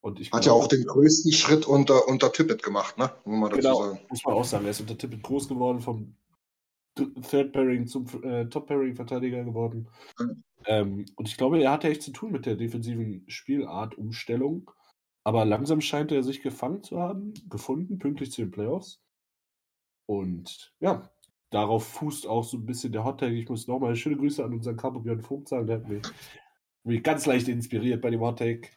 Und 0.02 0.20
ich 0.20 0.32
Hat 0.32 0.46
ja 0.46 0.52
auch 0.54 0.68
glaube- 0.68 0.78
den 0.78 0.86
größten 0.88 1.32
Schritt 1.32 1.66
unter, 1.68 2.08
unter 2.08 2.32
Tippett 2.32 2.64
gemacht, 2.64 2.98
ne? 2.98 3.12
Muss 3.26 3.52
Genau, 3.52 3.98
muss 4.10 4.24
man 4.26 4.34
auch 4.34 4.44
sagen. 4.44 4.66
Er 4.66 4.72
ist 4.72 4.82
unter 4.82 4.98
Tippett 4.98 5.22
groß 5.22 5.48
geworden, 5.48 5.80
vom 5.80 6.16
Third 6.96 7.54
Pairing 7.54 7.88
zum 7.88 8.06
äh, 8.24 8.46
Top 8.48 8.68
Pairing 8.68 8.96
Verteidiger 8.96 9.44
geworden. 9.44 9.88
Mhm. 10.20 10.44
Ähm, 10.66 11.06
und 11.16 11.28
ich 11.28 11.38
glaube, 11.38 11.60
er 11.62 11.72
hatte 11.72 11.88
echt 11.88 12.02
zu 12.02 12.12
tun 12.12 12.32
mit 12.32 12.46
der 12.46 12.56
defensiven 12.56 13.24
Spielart 13.28 13.96
Umstellung. 13.98 14.70
Aber 15.24 15.46
langsam 15.46 15.82
scheint 15.82 16.12
er 16.12 16.24
sich 16.24 16.42
gefangen 16.42 16.82
zu 16.84 17.00
haben, 17.00 17.34
gefunden, 17.48 18.00
pünktlich 18.00 18.32
zu 18.32 18.42
den 18.42 18.50
Playoffs. 18.52 19.00
Und 20.08 20.74
ja, 20.80 21.10
darauf 21.52 21.86
fußt 21.86 22.28
auch 22.28 22.44
so 22.44 22.58
ein 22.58 22.66
bisschen 22.66 22.92
der 22.92 23.04
Hot 23.06 23.20
Take. 23.20 23.34
Ich 23.36 23.48
muss 23.50 23.68
nochmal 23.68 23.96
schöne 23.96 24.18
Grüße 24.18 24.44
an 24.44 24.54
unseren 24.54 24.78
Capo 24.78 25.00
Björn 25.00 25.22
Vogt 25.22 25.48
sagen. 25.48 25.68
Der 25.68 25.78
hat 25.78 25.88
mich, 25.88 26.02
mich 26.84 27.04
ganz 27.04 27.26
leicht 27.26 27.48
inspiriert 27.48 28.02
bei 28.02 28.10
dem 28.10 28.22
Hot 28.22 28.40
Take. 28.40 28.70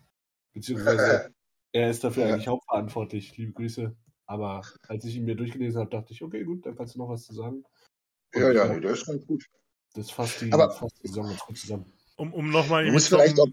Beziehungsweise 0.52 1.32
er 1.72 1.90
ist 1.90 2.04
dafür 2.04 2.26
eigentlich 2.26 2.48
hauptverantwortlich. 2.48 3.36
Liebe 3.36 3.52
Grüße. 3.52 3.94
Aber 4.26 4.62
als 4.88 5.04
ich 5.04 5.16
ihn 5.16 5.24
mir 5.24 5.34
durchgelesen 5.36 5.80
habe, 5.80 5.90
dachte 5.90 6.12
ich, 6.12 6.22
okay, 6.22 6.44
gut, 6.44 6.64
dann 6.64 6.76
kannst 6.76 6.94
du 6.94 6.98
noch 6.98 7.08
was 7.10 7.24
zu 7.24 7.34
sagen. 7.34 7.56
Und 8.34 8.40
Ja, 8.40 8.50
ja, 8.52 8.66
ja, 8.66 8.72
nee, 8.74 8.80
der 8.80 8.92
ist 8.92 9.06
ganz 9.06 9.26
gut. 9.26 9.44
das 9.94 10.10
fasst 10.10 10.40
die, 10.40 10.52
Aber- 10.52 10.70
fasst 10.70 10.96
die 11.02 11.08
Saison 11.08 11.26
ganz 11.26 11.40
gut 11.40 11.58
zusammen. 11.58 11.92
Um, 12.16 12.32
um 12.32 12.50
nochmal 12.50 12.86
vielleicht 13.00 13.38
auch, 13.40 13.48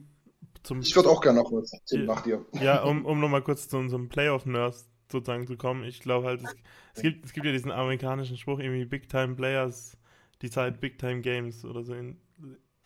zum, 0.64 0.82
ich 0.82 0.96
würde 0.96 1.10
auch 1.10 1.20
gerne 1.22 1.40
noch 1.42 1.52
was 1.52 1.72
Ja. 1.90 2.00
nach 2.04 2.22
dir. 2.22 2.46
Ja, 2.62 2.84
um, 2.84 3.06
um 3.06 3.20
nochmal 3.20 3.42
kurz 3.44 3.68
zu 3.68 3.78
unserem 3.78 4.08
Playoff-Nurse 4.08 4.86
sozusagen 5.12 5.48
zu 5.48 5.58
kommen. 5.58 5.84
Ich 5.84 6.00
glaube 6.00 6.28
halt, 6.28 6.42
es, 6.44 6.56
es, 6.96 7.02
gibt, 7.02 7.26
es 7.26 7.34
gibt 7.34 7.46
ja 7.46 7.52
diesen 7.52 7.72
amerikanischen 7.72 8.38
Spruch, 8.38 8.60
irgendwie 8.60 8.86
Big 8.86 9.10
Time 9.10 9.36
Players 9.36 9.98
decide 10.42 10.74
Big 10.74 11.00
Time 11.00 11.22
Games 11.22 11.66
oder 11.66 11.84
so. 11.84 11.94
In, 11.94 12.18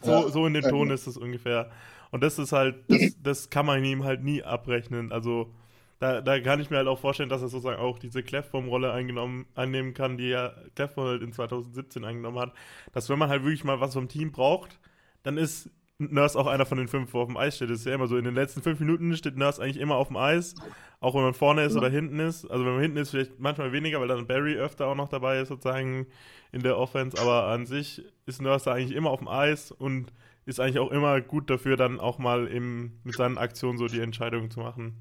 so, 0.01 0.11
Ja. 0.11 0.29
so 0.29 0.45
in 0.45 0.53
dem 0.53 0.63
Ton 0.63 0.83
genau. 0.83 0.93
ist 0.93 1.07
es 1.07 1.17
ungefähr. 1.17 1.71
Und 2.11 2.23
das 2.23 2.39
ist 2.39 2.51
halt, 2.51 2.75
das, 2.89 3.15
das 3.21 3.49
kann 3.49 3.65
man 3.65 3.83
ihm 3.83 4.03
halt 4.03 4.23
nie 4.23 4.43
abrechnen. 4.43 5.11
Also 5.11 5.53
da, 5.99 6.21
da 6.21 6.39
kann 6.39 6.59
ich 6.59 6.69
mir 6.69 6.77
halt 6.77 6.87
auch 6.87 6.99
vorstellen, 6.99 7.29
dass 7.29 7.41
er 7.41 7.47
sozusagen 7.49 7.79
auch 7.81 7.99
diese 7.99 8.21
Clefbaum-Rolle 8.23 8.91
eingenommen, 8.91 9.45
einnehmen 9.55 9.93
kann, 9.93 10.17
die 10.17 10.27
ja 10.29 10.53
Clefbaum 10.75 11.05
halt 11.07 11.21
in 11.23 11.31
2017 11.33 12.03
eingenommen 12.05 12.39
hat. 12.39 12.53
Dass 12.93 13.09
wenn 13.09 13.19
man 13.19 13.29
halt 13.29 13.43
wirklich 13.43 13.63
mal 13.63 13.79
was 13.79 13.93
vom 13.93 14.07
Team 14.07 14.31
braucht, 14.31 14.79
dann 15.23 15.37
ist 15.37 15.69
Nurse 15.97 16.37
auch 16.37 16.47
einer 16.47 16.65
von 16.65 16.77
den 16.77 16.87
fünf, 16.87 17.13
wo 17.13 17.21
auf 17.21 17.27
dem 17.27 17.37
Eis 17.37 17.55
steht. 17.55 17.69
Das 17.69 17.79
ist 17.79 17.85
ja 17.85 17.95
immer 17.95 18.07
so. 18.07 18.17
In 18.17 18.25
den 18.25 18.35
letzten 18.35 18.61
fünf 18.61 18.79
Minuten 18.79 19.15
steht 19.15 19.37
Nurse 19.37 19.61
eigentlich 19.61 19.77
immer 19.77 19.95
auf 19.95 20.07
dem 20.07 20.17
Eis. 20.17 20.55
Auch 20.99 21.15
wenn 21.15 21.21
man 21.21 21.33
vorne 21.33 21.63
ist 21.63 21.75
oder 21.75 21.89
hinten 21.89 22.19
ist. 22.19 22.45
Also 22.45 22.65
wenn 22.65 22.73
man 22.73 22.81
hinten 22.81 22.97
ist, 22.97 23.11
vielleicht 23.11 23.39
manchmal 23.39 23.71
weniger, 23.71 24.01
weil 24.01 24.07
dann 24.07 24.27
Barry 24.27 24.55
öfter 24.55 24.87
auch 24.87 24.95
noch 24.95 25.09
dabei 25.09 25.39
ist, 25.39 25.49
sozusagen 25.49 26.07
in 26.51 26.63
der 26.63 26.77
Offense. 26.77 27.17
Aber 27.19 27.47
an 27.47 27.65
sich 27.65 28.03
ist 28.25 28.41
Nurse 28.41 28.65
da 28.65 28.73
eigentlich 28.73 28.95
immer 28.95 29.09
auf 29.09 29.19
dem 29.19 29.27
Eis 29.27 29.71
und 29.71 30.11
ist 30.45 30.59
eigentlich 30.59 30.79
auch 30.79 30.91
immer 30.91 31.21
gut 31.21 31.49
dafür, 31.49 31.77
dann 31.77 31.99
auch 31.99 32.17
mal 32.17 32.47
im, 32.47 32.99
mit 33.03 33.15
seinen 33.15 33.37
Aktionen 33.37 33.77
so 33.77 33.87
die 33.87 33.99
Entscheidung 33.99 34.51
zu 34.51 34.59
machen. 34.59 34.95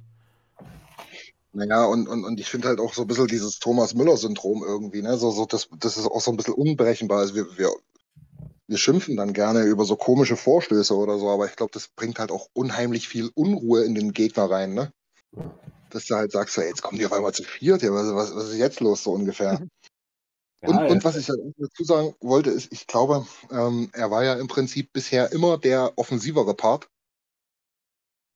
Naja, 1.53 1.85
und, 1.85 2.09
und, 2.09 2.25
und 2.25 2.41
ich 2.41 2.49
finde 2.49 2.69
halt 2.69 2.81
auch 2.81 2.95
so 2.95 3.03
ein 3.03 3.09
bisschen 3.09 3.29
dieses 3.29 3.61
Thomas 3.61 3.95
Müller-Syndrom 3.95 4.65
irgendwie, 4.67 5.03
ne? 5.03 5.17
So, 5.17 5.31
so, 5.31 5.47
das, 5.47 5.69
das 5.79 5.97
ist 5.97 6.07
auch 6.07 6.21
so 6.21 6.33
ein 6.33 6.37
bisschen 6.37 6.55
unberechenbar. 6.55 7.19
Also 7.19 7.35
wir, 7.35 7.47
wir, 7.57 7.71
wir 8.67 8.79
schimpfen 8.79 9.17
dann 9.17 9.33
gerne 9.33 9.63
über 9.63 9.85
so 9.85 9.97
komische 9.97 10.37
Vorstöße 10.37 10.97
oder 10.97 11.19
so, 11.19 11.29
aber 11.31 11.47
ich 11.47 11.57
glaube, 11.57 11.73
das 11.73 11.89
bringt 11.89 12.19
halt 12.19 12.31
auch 12.31 12.49
unheimlich 12.53 13.09
viel 13.09 13.31
Unruhe 13.35 13.85
in 13.85 13.95
den 13.95 14.13
Gegner 14.13 14.51
rein, 14.51 14.75
ne? 14.75 14.93
Dass 15.91 16.07
du 16.07 16.15
halt 16.15 16.33
sagst, 16.33 16.55
so, 16.55 16.61
ey, 16.61 16.69
jetzt 16.69 16.83
kommen 16.83 16.99
die 16.99 17.07
auf 17.07 17.13
einmal 17.13 17.35
zu 17.35 17.45
viert, 17.45 17.83
ja, 17.83 17.93
was, 17.93 18.15
was, 18.15 18.35
was 18.35 18.51
ist 18.51 18.59
jetzt 18.59 18.81
los, 18.81 19.03
so 19.03 19.13
ungefähr? 19.13 19.61
Ja, 20.63 20.71
Und, 20.71 20.91
und 20.91 21.05
was 21.05 21.17
ich 21.17 21.29
halt 21.29 21.41
auch 21.41 21.53
dazu 21.59 21.85
sagen 21.85 22.15
wollte, 22.21 22.49
ist, 22.49 22.73
ich 22.73 22.87
glaube, 22.87 23.27
ähm, 23.51 23.91
er 23.93 24.11
war 24.11 24.25
ja 24.25 24.33
im 24.35 24.49
Prinzip 24.49 24.95
bisher 24.95 25.31
immer 25.33 25.59
der 25.59 25.93
offensivere 25.97 26.55
Part. 26.55 26.89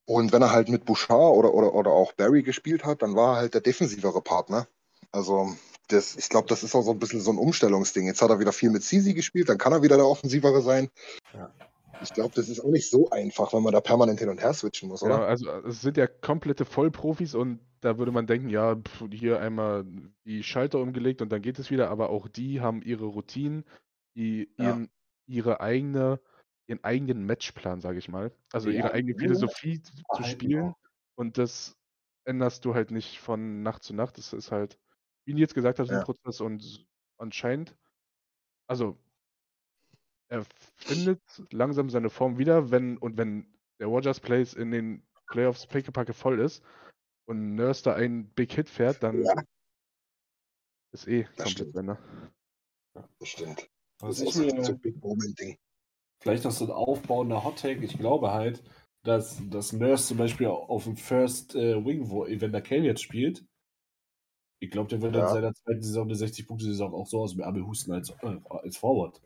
Und 0.07 0.33
wenn 0.33 0.43
er 0.43 0.53
halt 0.53 0.69
mit 0.69 0.85
Bouchard 0.85 1.37
oder, 1.37 1.55
oder, 1.55 1.75
oder 1.75 1.91
auch 1.91 2.13
Barry 2.13 2.43
gespielt 2.43 2.85
hat, 2.85 3.01
dann 3.01 3.15
war 3.15 3.37
er 3.37 3.41
halt 3.41 3.55
der 3.55 3.63
defensivere 3.63 4.21
Partner. 4.21 4.69
Also 5.11 5.57
das, 5.89 6.17
ich 6.17 6.29
glaube, 6.29 6.49
das 6.49 6.63
ist 6.63 6.75
auch 6.75 6.83
so 6.83 6.93
ein 6.93 6.99
bisschen 6.99 7.21
so 7.21 7.31
ein 7.31 7.39
Umstellungsding. 7.39 8.07
Jetzt 8.07 8.23
hat 8.23 8.31
er 8.31 8.39
wieder 8.39 8.53
viel 8.53 8.71
mit 8.71 8.83
Sisi 8.83 9.15
gespielt, 9.15 9.49
dann 9.49 9.59
kann 9.59 9.73
er 9.73 9.83
wieder 9.83 9.97
der 9.97 10.07
offensivere 10.07 10.63
sein. 10.63 10.91
Ja. 11.35 11.53
Ich 12.01 12.13
glaube, 12.13 12.35
das 12.35 12.49
ist 12.49 12.61
auch 12.61 12.71
nicht 12.71 12.89
so 12.89 13.11
einfach, 13.11 13.53
wenn 13.53 13.63
man 13.63 13.73
da 13.73 13.81
permanent 13.81 14.21
hin 14.21 14.29
und 14.29 14.41
her 14.41 14.55
switchen 14.55 14.89
muss, 14.89 15.01
Ja, 15.01 15.09
oder? 15.09 15.27
also 15.27 15.51
äh, 15.51 15.67
es 15.69 15.81
sind 15.81 15.97
ja 15.97 16.07
komplette 16.07 16.65
Vollprofis 16.65 17.35
und 17.35 17.59
da 17.81 17.99
würde 17.99 18.13
man 18.13 18.27
denken, 18.27 18.49
ja, 18.51 18.77
hier 19.11 19.41
einmal 19.41 19.85
die 20.25 20.43
Schalter 20.43 20.79
umgelegt 20.79 21.23
und 21.23 21.31
dann 21.31 21.43
geht 21.43 21.59
es 21.59 21.71
wieder, 21.71 21.91
aber 21.91 22.11
auch 22.11 22.29
die 22.29 22.61
haben 22.61 22.83
ihre 22.83 23.07
Routinen, 23.07 23.65
die 24.15 24.49
Ja. 24.59 24.67
ihren, 24.67 24.91
ihre 25.27 25.61
eigene, 25.61 26.21
ihren 26.67 26.85
eigenen 26.85 27.25
Matchplan, 27.25 27.81
sage 27.81 27.99
ich 27.99 28.09
mal. 28.09 28.33
Also 28.53 28.71
Ja, 28.71 28.79
ihre 28.79 28.93
eigene 28.93 29.15
ja. 29.15 29.19
Philosophie 29.19 29.83
zu 29.83 30.23
spielen 30.23 30.75
und 31.17 31.39
das 31.39 31.77
änderst 32.25 32.65
du 32.65 32.75
halt 32.75 32.91
nicht 32.91 33.19
von 33.21 33.63
Nacht 33.63 33.83
zu 33.83 33.95
Nacht. 33.95 34.19
Das 34.19 34.33
ist 34.33 34.53
halt, 34.53 34.79
wie 35.29 35.35
Nils 35.35 35.53
gesagt 35.55 35.79
hat, 35.79 35.89
ein 35.91 35.97
Ja. 35.97 36.05
Prozess 36.05 36.41
und 36.41 36.87
anscheinend, 37.19 37.77
also 38.67 38.97
er 40.31 40.45
findet 40.77 41.21
langsam 41.53 41.91
seine 41.91 42.09
Form 42.11 42.39
wieder, 42.39 42.71
wenn 42.71 42.97
und 42.97 43.19
wenn 43.19 43.47
der 43.79 43.89
Rogers 43.89 44.21
Place 44.21 44.55
in 44.55 44.71
den 44.71 45.07
Playoffs 45.29 45.67
pickepacke 45.67 46.15
voll 46.15 46.41
ist 46.41 46.65
und 47.27 47.55
Nurse 47.55 47.85
da 47.85 47.95
einen 47.95 48.31
Big 48.31 48.53
Hit 48.53 48.69
fährt, 48.71 49.03
dann 49.03 49.23
Ja. 49.23 49.35
ist 50.93 51.07
eh 51.07 51.25
Das 51.25 51.33
komplett 51.37 51.53
stimmt. 51.53 51.73
Bender. 51.75 51.99
Das 53.21 53.29
stimmt. 53.29 53.71
Das 54.01 54.21
ist 54.21 54.33
so, 54.33 54.49
so 54.49 54.55
mir 54.57 54.67
ein 54.67 54.81
Big 54.81 54.97
Moment-Ding. 55.03 55.59
vielleicht 56.23 56.45
noch 56.45 56.53
so 56.53 56.65
ein 56.65 56.71
aufbauender 56.71 57.45
Hot 57.45 57.59
Take, 57.59 57.85
ich 57.85 57.99
glaube 57.99 58.33
halt, 58.33 58.63
dass, 59.05 59.41
dass 59.51 59.73
Nurse 59.75 60.09
zum 60.09 60.17
Beispiel 60.19 60.47
auf 60.49 60.85
dem 60.85 60.97
First 60.97 61.55
äh, 61.55 61.85
Wing, 61.85 62.09
wo 62.11 62.25
Evander 62.27 62.63
Kane 62.63 62.87
jetzt 62.87 63.03
spielt, 63.03 63.45
ich 64.61 64.71
glaube, 64.71 64.89
der 64.89 65.01
wird 65.03 65.15
Ja. 65.15 65.29
in 65.29 65.35
seiner 65.35 65.55
zweiten 65.55 65.83
Saison 65.83 66.05
eine 66.09 66.15
60-Punkte-Saison 66.17 66.95
auch 66.95 67.07
so 67.07 67.21
aus 67.21 67.33
dem 67.33 67.41
Ärmel 67.41 67.65
husten 67.67 67.93
als, 67.93 68.11
äh, 68.11 68.37
als 68.49 68.77
Forward. 68.77 69.21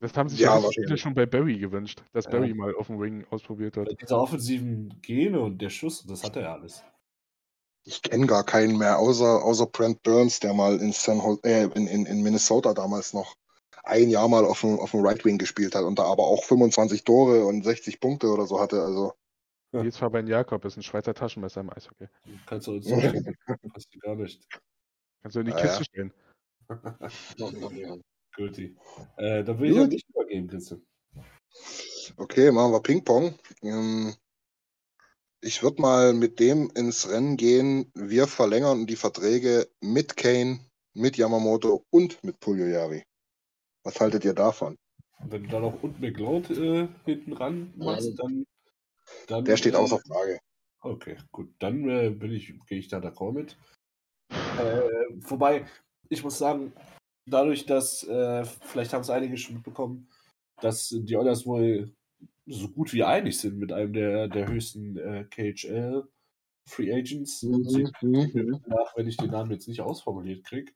Das 0.00 0.16
haben 0.16 0.28
sich 0.28 0.40
Ja, 0.40 0.58
ja, 0.58 0.68
viele 0.70 0.96
schon 0.96 1.14
bei 1.14 1.26
Barry 1.26 1.58
gewünscht, 1.58 2.02
dass 2.12 2.24
Ja. 2.24 2.30
Barry 2.30 2.54
mal 2.54 2.74
auf 2.74 2.86
dem 2.86 3.00
Wing 3.00 3.26
ausprobiert 3.30 3.76
hat. 3.76 3.86
Bei 3.86 3.94
dieser 3.94 4.20
offensiven 4.20 5.00
Gene 5.02 5.40
und 5.40 5.60
der 5.60 5.68
Schuss, 5.70 6.04
das 6.06 6.24
hat 6.24 6.36
er 6.36 6.42
ja 6.42 6.52
alles. 6.54 6.82
Ich 7.84 8.02
kenne 8.02 8.26
gar 8.26 8.44
keinen 8.44 8.76
mehr, 8.78 8.98
außer, 8.98 9.42
außer 9.42 9.66
Brent 9.66 10.02
Burns, 10.02 10.40
der 10.40 10.52
mal 10.54 10.78
in, 10.80 10.92
San 10.92 11.18
Jose, 11.18 11.40
äh, 11.44 11.64
in, 11.74 11.86
in, 11.86 12.06
in 12.06 12.22
Minnesota 12.22 12.74
damals 12.74 13.14
noch 13.14 13.34
ein 13.84 14.10
Jahr 14.10 14.28
mal 14.28 14.44
auf 14.44 14.60
dem, 14.60 14.78
auf 14.78 14.90
dem 14.90 15.00
Right 15.04 15.24
Wing 15.24 15.38
gespielt 15.38 15.74
hat 15.74 15.84
und 15.84 15.98
da 15.98 16.04
aber 16.04 16.24
auch 16.24 16.44
25 16.44 17.04
Tore 17.04 17.44
und 17.46 17.62
60 17.64 17.98
Punkte 18.00 18.28
oder 18.28 18.46
so 18.46 18.60
hatte. 18.60 18.82
Also, 18.82 19.14
Ja. 19.72 19.82
Nils 19.82 19.96
Fabian 19.96 20.26
Jakob 20.26 20.64
ist 20.64 20.76
ein 20.76 20.82
Schweizer 20.82 21.14
Taschenmesser 21.14 21.60
im 21.60 21.70
Eishockey. 21.70 22.08
Kannst 22.46 22.66
du 22.66 22.72
uns? 22.76 22.88
Passt 22.88 23.94
dir 23.94 23.98
gar 24.00 24.16
nicht. 24.16 24.46
Kannst 25.22 25.36
du 25.36 25.40
in 25.40 25.46
die 25.46 25.52
Ja, 25.52 25.58
Kiste 25.60 25.78
ja. 25.78 25.84
stellen. 25.84 26.12
Guti. 28.36 28.76
Äh, 29.16 29.44
dann 29.44 29.58
will 29.58 29.70
ich 29.70 29.74
Gut. 29.76 29.84
an 29.84 29.90
dich 29.90 30.04
übergeben, 30.08 30.48
Christian. 30.48 30.82
okay, 32.16 32.50
machen 32.52 32.72
wir 32.72 32.80
Ping-Pong. 32.80 33.34
Ähm, 33.62 34.14
ich 35.40 35.62
würde 35.62 35.80
mal 35.82 36.12
mit 36.14 36.38
dem 36.38 36.70
ins 36.74 37.08
Rennen 37.10 37.36
gehen. 37.36 37.90
Wir 37.94 38.26
verlängern 38.26 38.86
die 38.86 38.96
Verträge 38.96 39.68
mit 39.80 40.16
Kane, 40.16 40.60
mit 40.94 41.16
Yamamoto 41.16 41.84
und 41.90 42.22
mit 42.22 42.38
Pugliari. 42.40 43.02
Was 43.84 44.00
haltet 44.00 44.24
ihr 44.24 44.34
davon? 44.34 44.76
Wenn 45.24 45.44
du 45.44 45.48
da 45.50 45.60
noch 45.60 45.82
und 45.82 46.00
McLeod 46.00 46.50
äh, 46.50 46.88
hinten 47.04 47.32
ran 47.32 47.72
machst, 47.76 48.18
dann, 48.18 48.46
dann. 49.26 49.44
Der 49.44 49.56
steht 49.56 49.74
äh, 49.74 49.76
außer 49.76 49.98
Frage. 49.98 50.40
Okay, 50.82 51.16
gut. 51.30 51.52
Dann 51.58 51.88
äh, 51.88 52.10
bin 52.10 52.32
ich, 52.32 52.54
gehe 52.66 52.78
ich 52.78 52.88
da 52.88 52.98
d'accord 52.98 53.32
mit. 53.32 53.56
Äh, 54.30 54.82
wobei, 55.28 55.66
ich 56.08 56.22
muss 56.22 56.38
sagen, 56.38 56.72
dadurch, 57.26 57.66
dass, 57.66 58.02
äh, 58.04 58.44
vielleicht 58.44 58.92
haben 58.92 59.02
es 59.02 59.10
einige 59.10 59.36
schon 59.36 59.56
mitbekommen, 59.56 60.08
dass 60.60 60.88
die 60.88 61.16
Oilers 61.16 61.46
wohl 61.46 61.92
so 62.46 62.68
gut 62.68 62.92
wie 62.92 63.04
einig 63.04 63.38
sind 63.38 63.58
mit 63.58 63.72
einem 63.72 63.92
der, 63.92 64.28
der 64.28 64.48
höchsten 64.48 64.96
äh, 64.96 65.24
KHL 65.24 66.08
Free 66.66 66.92
Agents. 66.92 67.42
Mhm, 67.42 67.90
mhm. 68.02 68.60
Nach, 68.66 68.96
wenn 68.96 69.08
ich 69.08 69.16
den 69.16 69.30
Namen 69.30 69.50
jetzt 69.50 69.68
nicht 69.68 69.80
ausformuliert 69.80 70.44
kriege. 70.44 70.72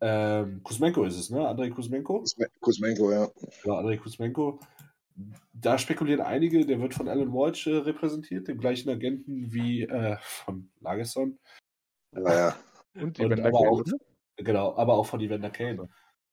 Ähm, 0.00 0.62
Kuzmenko 0.62 1.04
ist 1.04 1.18
es, 1.18 1.30
ne? 1.30 1.46
Andrei 1.46 1.70
Kuzmenko? 1.70 2.24
Kuzmenko, 2.60 3.10
ja. 3.10 3.28
Ja, 3.64 3.78
Andrei 3.78 3.96
Kuzmenko. 3.96 4.60
Da 5.52 5.78
spekulieren 5.78 6.20
einige, 6.20 6.64
der 6.64 6.80
wird 6.80 6.94
von 6.94 7.08
Alan 7.08 7.32
Walsh 7.32 7.66
äh, 7.66 7.76
repräsentiert, 7.76 8.48
dem 8.48 8.58
gleichen 8.58 8.88
Agenten 8.90 9.52
wie 9.52 9.82
äh, 9.82 10.16
von 10.20 10.70
Lagesson. 10.80 11.38
Naja. 12.12 12.56
Und 12.94 13.18
die 13.18 13.24
Und 13.24 13.40
aber 13.40 13.58
auch, 13.58 13.80
oder? 13.80 13.96
genau, 14.36 14.76
aber 14.76 14.94
auch 14.94 15.06
von 15.06 15.20
Evander 15.20 15.50
Kane. 15.50 15.88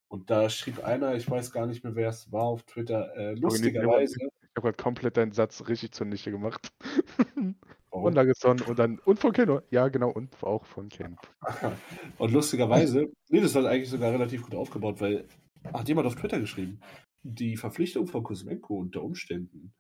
Und 0.08 0.30
da 0.30 0.50
schrieb 0.50 0.84
einer, 0.84 1.16
ich 1.16 1.30
weiß 1.30 1.52
gar 1.52 1.66
nicht 1.66 1.84
mehr, 1.84 1.96
wer 1.96 2.10
es 2.10 2.32
war, 2.32 2.44
auf 2.44 2.64
Twitter, 2.64 3.16
äh, 3.16 3.34
lustigerweise. 3.34 4.16
Ich 4.16 4.56
habe 4.56 4.72
gerade 4.72 4.82
komplett 4.82 5.18
deinen 5.18 5.32
Satz 5.32 5.68
richtig 5.68 5.92
zunichte 5.92 6.32
gemacht. 6.32 6.70
Warum? 7.18 7.56
Von 7.92 8.14
Lagesson 8.14 8.62
und 8.62 8.78
dann 8.78 9.00
und 9.00 9.20
von 9.20 9.32
Kane. 9.32 9.64
Ja, 9.72 9.88
genau, 9.88 10.10
und 10.10 10.44
auch 10.44 10.66
von 10.66 10.90
Kane. 10.90 11.16
Und 12.18 12.34
lustigerweise, 12.34 13.08
nee, 13.30 13.40
das 13.40 13.56
war 13.56 13.66
eigentlich 13.66 13.90
sogar 13.90 14.12
relativ 14.12 14.44
gut 14.44 14.54
aufgebaut, 14.54 15.00
weil 15.00 15.26
hat 15.74 15.88
jemand 15.88 16.08
auf 16.08 16.16
Twitter 16.16 16.40
geschrieben, 16.40 16.80
die 17.26 17.58
Verpflichtung 17.58 18.08
von 18.08 18.24
Kuzmenko 18.24 18.78
unter 18.78 19.02
Umständen 19.02 19.74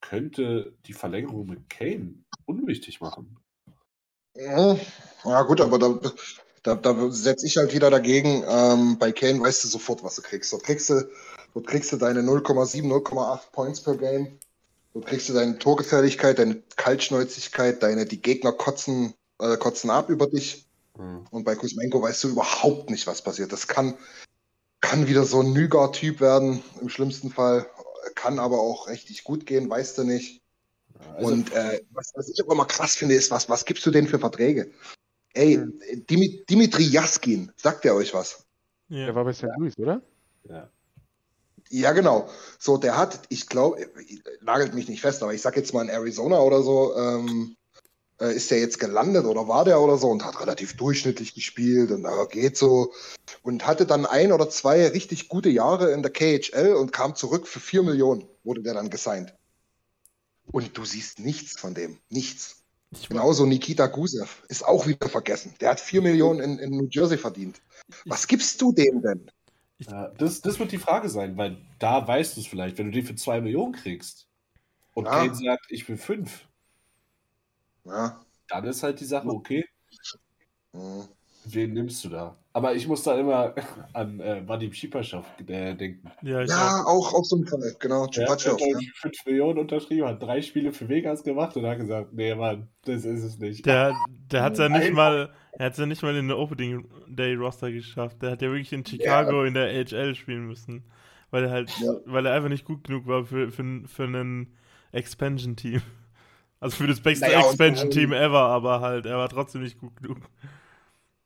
könnte 0.00 0.74
die 0.86 0.94
Verlängerung 0.94 1.46
mit 1.46 1.68
Kane 1.68 2.14
unwichtig 2.46 3.00
machen. 3.00 3.36
Ja, 4.34 4.78
ja 5.24 5.42
gut, 5.42 5.60
aber 5.60 5.78
da, 5.78 6.00
da, 6.62 6.74
da 6.74 7.10
setze 7.10 7.46
ich 7.46 7.58
halt 7.58 7.74
wieder 7.74 7.90
dagegen. 7.90 8.42
Ähm, 8.48 8.98
bei 8.98 9.12
Kane 9.12 9.40
weißt 9.40 9.64
du 9.64 9.68
sofort, 9.68 10.02
was 10.02 10.16
du 10.16 10.22
kriegst. 10.22 10.52
Dort 10.52 10.62
kriegst 10.62 10.88
du, 10.88 11.06
dort 11.52 11.66
kriegst 11.66 11.92
du 11.92 11.98
deine 11.98 12.22
0,7, 12.22 12.82
0,8 12.82 13.52
Points 13.52 13.82
per 13.82 13.96
Game. 13.96 14.38
Dort 14.94 15.06
kriegst 15.06 15.28
du 15.28 15.34
deine 15.34 15.58
Torgefährlichkeit, 15.58 16.38
deine 16.38 16.62
Kaltschnäuzigkeit, 16.76 17.82
deine, 17.82 18.06
die 18.06 18.22
Gegner 18.22 18.52
kotzen, 18.52 19.12
äh, 19.38 19.58
kotzen 19.58 19.90
ab 19.90 20.08
über 20.08 20.28
dich. 20.28 20.66
Hm. 20.96 21.26
Und 21.30 21.44
bei 21.44 21.56
Kuzmenko 21.56 22.00
weißt 22.00 22.24
du 22.24 22.28
überhaupt 22.28 22.88
nicht, 22.88 23.06
was 23.06 23.22
passiert. 23.22 23.52
Das 23.52 23.68
kann, 23.68 23.98
kann 24.80 25.06
wieder 25.06 25.24
so 25.24 25.40
ein 25.40 25.52
Nygaard-Typ 25.52 26.20
werden, 26.20 26.62
im 26.80 26.88
schlimmsten 26.88 27.30
Fall. 27.30 27.66
Kann 28.14 28.38
aber 28.38 28.58
auch 28.60 28.88
richtig 28.88 29.24
gut 29.24 29.46
gehen, 29.46 29.68
weißt 29.68 29.98
du 29.98 30.04
nicht. 30.04 30.42
Also, 31.14 31.32
Und 31.32 31.52
äh, 31.52 31.82
was, 31.90 32.12
was 32.14 32.28
ich 32.28 32.42
auch 32.44 32.50
immer 32.50 32.64
krass 32.66 32.96
finde, 32.96 33.14
ist, 33.14 33.30
was, 33.30 33.48
was 33.48 33.64
gibst 33.64 33.84
du 33.86 33.90
denn 33.90 34.08
für 34.08 34.18
Verträge? 34.18 34.72
Ey, 35.34 35.58
Dimi- 35.58 36.44
Dimitri 36.46 36.84
Jaskin, 36.84 37.52
sagt 37.56 37.84
der 37.84 37.94
euch 37.94 38.12
was? 38.14 38.44
Ja. 38.88 39.06
Der 39.06 39.14
war 39.14 39.24
bei 39.24 39.32
St. 39.32 39.46
Louis, 39.58 39.78
oder? 39.78 40.02
ja. 40.44 40.68
Ja, 41.72 41.92
genau. 41.92 42.28
So, 42.58 42.78
der 42.78 42.96
hat, 42.96 43.20
ich 43.28 43.46
glaube, 43.46 43.88
nagelt 44.40 44.74
mich 44.74 44.88
nicht 44.88 45.02
fest, 45.02 45.22
aber 45.22 45.34
ich 45.34 45.40
sag 45.40 45.56
jetzt 45.56 45.72
mal 45.72 45.82
in 45.82 45.88
Arizona 45.88 46.40
oder 46.40 46.62
so, 46.62 46.96
ähm, 46.96 47.54
äh, 48.20 48.34
ist 48.34 48.50
der 48.50 48.60
jetzt 48.60 48.78
gelandet 48.78 49.24
oder 49.24 49.48
war 49.48 49.64
der 49.64 49.80
oder 49.80 49.96
so 49.96 50.08
und 50.08 50.24
hat 50.24 50.40
relativ 50.40 50.76
durchschnittlich 50.76 51.34
gespielt 51.34 51.90
und 51.90 52.04
äh, 52.04 52.26
geht 52.30 52.56
so 52.56 52.92
und 53.42 53.66
hatte 53.66 53.86
dann 53.86 54.06
ein 54.06 54.32
oder 54.32 54.50
zwei 54.50 54.88
richtig 54.88 55.28
gute 55.28 55.48
Jahre 55.48 55.92
in 55.92 56.02
der 56.02 56.12
KHL 56.12 56.74
und 56.74 56.92
kam 56.92 57.14
zurück 57.14 57.48
für 57.48 57.60
vier 57.60 57.82
Millionen, 57.82 58.24
wurde 58.44 58.62
der 58.62 58.74
dann 58.74 58.90
gesigned. 58.90 59.34
Und 60.52 60.76
du 60.76 60.84
siehst 60.84 61.20
nichts 61.20 61.58
von 61.58 61.74
dem, 61.74 61.98
nichts. 62.08 62.56
Ich, 62.92 63.08
Genauso 63.08 63.46
Nikita 63.46 63.86
Gusev 63.86 64.42
ist 64.48 64.64
auch 64.64 64.88
wieder 64.88 65.08
vergessen. 65.08 65.54
Der 65.60 65.70
hat 65.70 65.80
vier 65.80 66.02
Millionen 66.02 66.40
in, 66.40 66.58
in 66.58 66.70
New 66.76 66.88
Jersey 66.90 67.16
verdient. 67.16 67.62
Was 68.04 68.26
gibst 68.26 68.60
du 68.60 68.72
dem 68.72 69.00
denn? 69.00 69.30
Ja, 69.78 70.08
das, 70.18 70.40
das 70.40 70.58
wird 70.58 70.72
die 70.72 70.78
Frage 70.78 71.08
sein, 71.08 71.36
weil 71.36 71.56
da 71.78 72.06
weißt 72.06 72.36
du 72.36 72.40
es 72.40 72.46
vielleicht, 72.46 72.78
wenn 72.78 72.86
du 72.86 72.92
den 72.92 73.06
für 73.06 73.14
2 73.14 73.40
Millionen 73.40 73.72
kriegst 73.72 74.26
und 74.92 75.06
Ja. 75.06 75.12
Kane 75.12 75.34
sagt, 75.34 75.66
ich 75.70 75.88
will 75.88 75.96
5, 75.96 76.46
Ja. 77.90 78.20
dann 78.48 78.64
ist 78.64 78.82
halt 78.82 79.00
die 79.00 79.04
Sache, 79.04 79.28
okay, 79.28 79.64
hm. 80.72 81.04
wen 81.44 81.72
nimmst 81.72 82.04
du 82.04 82.08
da? 82.10 82.36
Aber 82.52 82.74
ich 82.74 82.88
muss 82.88 83.04
da 83.04 83.18
immer 83.18 83.54
an 83.92 84.18
äh, 84.20 84.46
Vadim 84.46 84.72
Schipaschow 84.72 85.24
äh, 85.46 85.74
denken. 85.74 86.10
ja, 86.22 86.42
Ja, 86.42 86.82
auch 86.84 87.14
auf 87.14 87.24
so 87.26 87.36
einen 87.36 87.46
Fall, 87.46 87.76
genau. 87.78 88.06
Der 88.08 88.28
hat 88.28 88.44
ja. 88.44 88.56
5 88.56 89.26
Millionen 89.26 89.58
unterschrieben, 89.60 90.08
hat 90.08 90.20
drei 90.22 90.42
Spiele 90.42 90.72
für 90.72 90.88
Vegas 90.88 91.22
gemacht 91.22 91.56
und 91.56 91.64
hat 91.66 91.78
gesagt, 91.78 92.12
nee, 92.12 92.34
Mann, 92.34 92.68
das 92.84 93.04
ist 93.04 93.22
es 93.22 93.38
nicht. 93.38 93.64
Der, 93.66 93.94
der 94.32 94.42
hat 94.42 94.58
ja 94.58 94.68
nicht 94.68 94.92
mal, 94.92 95.32
er 95.52 95.66
hat 95.66 95.78
ja 95.78 95.86
nicht 95.86 96.02
mal 96.02 96.16
in 96.16 96.26
der 96.26 96.38
Opening 96.38 96.88
Day 97.06 97.34
Roster 97.34 97.70
geschafft. 97.70 98.20
Der 98.22 98.32
hat 98.32 98.42
ja 98.42 98.48
wirklich 98.48 98.72
in 98.72 98.84
Chicago 98.84 99.44
in 99.44 99.54
der 99.54 99.66
AHL 99.68 100.16
spielen 100.16 100.46
müssen, 100.48 100.82
weil 101.30 101.44
er 101.44 101.50
halt, 101.50 101.70
Ja. 101.80 101.92
weil 102.04 102.26
er 102.26 102.34
einfach 102.34 102.48
nicht 102.48 102.64
gut 102.64 102.82
genug 102.82 103.06
war 103.06 103.24
für, 103.24 103.52
für, 103.52 103.82
für 103.86 104.04
ein 104.04 104.56
Expansion 104.90 105.54
Team. 105.54 105.82
Also 106.60 106.76
für 106.76 106.86
das 106.86 107.00
beste 107.00 107.24
Naja, 107.26 107.40
und- 107.40 107.46
Expansion 107.46 107.90
Team 107.90 108.12
ever, 108.12 108.38
aber 108.40 108.80
halt, 108.80 109.06
er 109.06 109.16
war 109.16 109.28
trotzdem 109.28 109.62
nicht 109.62 109.78
gut 109.78 109.96
genug. 109.96 110.18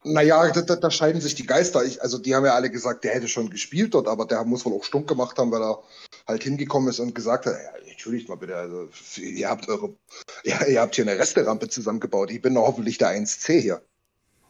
Naja, 0.07 0.51
da, 0.53 0.61
da, 0.61 0.77
da 0.77 0.91
scheiden 0.91 1.21
sich 1.21 1.35
die 1.35 1.47
Geister. 1.47 1.83
Ich, 1.85 2.01
also 2.03 2.19
die 2.19 2.35
haben 2.35 2.45
ja 2.45 2.55
alle 2.55 2.71
gesagt, 2.71 3.05
der 3.05 3.15
hätte 3.15 3.27
schon 3.27 3.49
gespielt 3.51 3.95
dort, 3.95 4.07
aber 4.07 4.27
der 4.27 4.45
muss 4.45 4.65
wohl 4.67 4.75
auch 4.75 4.85
stunk 4.85 5.09
gemacht 5.09 5.39
haben, 5.39 5.51
weil 5.51 5.63
er 5.63 5.83
halt 6.29 6.43
hingekommen 6.43 6.91
ist 6.91 7.01
und 7.01 7.15
gesagt 7.15 7.47
hat, 7.47 7.55
ja, 7.55 7.91
entschuldigt 7.91 8.29
mal 8.29 8.37
bitte, 8.37 8.55
also 8.55 8.89
ihr 9.19 9.49
habt 9.49 9.67
eure, 9.69 9.95
ja, 10.45 10.65
ihr 10.67 10.81
habt 10.81 10.95
hier 10.95 11.05
eine 11.09 11.19
Resterampe 11.19 11.69
zusammengebaut. 11.69 12.31
Ich 12.31 12.43
bin 12.43 12.55
doch 12.55 12.67
hoffentlich 12.67 12.99
der 12.99 13.09
1C 13.09 13.61
hier. 13.61 13.83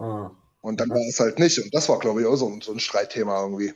Ah. 0.01 0.31
Und 0.61 0.81
dann 0.81 0.91
war 0.91 0.99
es 1.09 1.21
halt 1.21 1.39
nicht. 1.39 1.59
Und 1.61 1.73
das 1.73 1.89
war, 1.89 1.99
glaube 2.01 2.21
ich, 2.23 2.27
auch 2.27 2.37
so, 2.37 2.49
ein- 2.49 2.61
so 2.61 2.73
ein 2.73 2.81
Streitthema 2.81 3.41
irgendwie. 3.43 3.75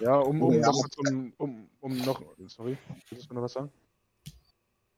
Ja, 0.00 0.16
um, 0.16 0.42
um, 0.42 0.52
Ja. 0.54 0.66
noch 0.66 0.88
zum, 0.90 1.32
um, 1.38 1.68
um 1.80 1.96
noch. 1.98 2.22
Sorry, 2.48 2.76
willst 3.10 3.28
du 3.30 3.34
noch 3.34 3.42
was 3.42 3.52
sagen? 3.52 3.70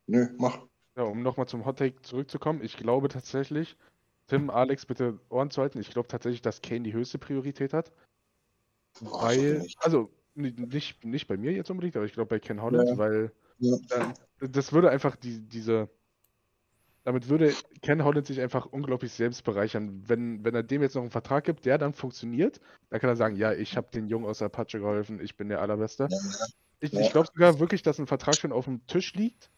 Nö, 0.07 0.29
mach. 0.39 0.59
Ja, 0.97 1.05
um 1.05 1.23
nochmal 1.23 1.49
zum 1.49 1.65
Hot 1.65 1.79
Take 1.79 2.03
zurückzukommen, 2.03 2.63
ich 2.63 2.77
glaube 2.77 3.09
tatsächlich, 3.09 3.77
Tim, 4.29 4.49
Alex, 4.49 4.87
bitte 4.87 5.19
Ohren 5.29 5.51
zu 5.51 5.61
halten, 5.61 5.81
ich 5.81 5.91
glaube 5.91 6.09
tatsächlich, 6.09 6.41
dass 6.43 6.63
Kane 6.63 6.83
die 6.83 6.93
höchste 6.93 7.19
Priorität 7.19 7.73
hat. 7.73 7.93
Boah, 9.01 9.23
Weil, 9.23 9.67
also 9.81 10.11
ni- 10.35 10.53
nicht, 10.53 11.05
nicht 11.05 11.27
bei 11.27 11.37
mir 11.37 11.53
jetzt 11.53 11.71
unbedingt, 11.71 11.97
aber 11.97 12.07
ich 12.07 12.13
glaube 12.13 12.29
bei 12.29 12.39
Ken 12.39 12.63
Holland, 12.63 12.91
Ja. 12.91 12.99
weil 12.99 13.33
Ja. 13.59 13.77
dann, 13.89 14.15
das 14.39 14.73
würde 14.73 14.91
einfach 14.91 15.17
die, 15.17 15.41
diese, 15.41 15.89
damit 17.03 17.29
würde 17.29 17.55
Ken 17.83 18.05
Holland 18.05 18.27
sich 18.27 18.41
einfach 18.41 18.67
unglaublich 18.67 19.13
selbst 19.13 19.43
bereichern. 19.45 20.03
Wenn, 20.07 20.45
wenn 20.45 20.55
er 20.55 20.63
dem 20.63 20.81
jetzt 20.81 20.95
noch 20.95 21.03
einen 21.03 21.11
Vertrag 21.11 21.45
gibt, 21.45 21.67
der 21.67 21.77
dann 21.77 21.93
funktioniert, 21.93 22.61
dann 22.91 23.01
kann 23.01 23.11
er 23.11 23.17
sagen, 23.17 23.37
ja, 23.37 23.53
ich 23.53 23.77
habe 23.77 23.91
den 23.93 24.07
Jungen 24.07 24.27
aus 24.27 24.41
Apache 24.43 24.79
geholfen, 24.79 25.21
ich 25.21 25.37
bin 25.37 25.49
der 25.49 25.61
Allerbeste. 25.61 26.09
Ich, 26.81 26.93
Ja. 26.93 27.01
ich 27.01 27.11
glaube 27.11 27.29
sogar 27.33 27.59
wirklich, 27.59 27.83
dass 27.83 27.99
ein 27.99 28.07
Vertrag 28.07 28.39
schon 28.39 28.53
auf 28.53 28.65
dem 28.67 28.87
Tisch 28.87 29.15
liegt. 29.15 29.51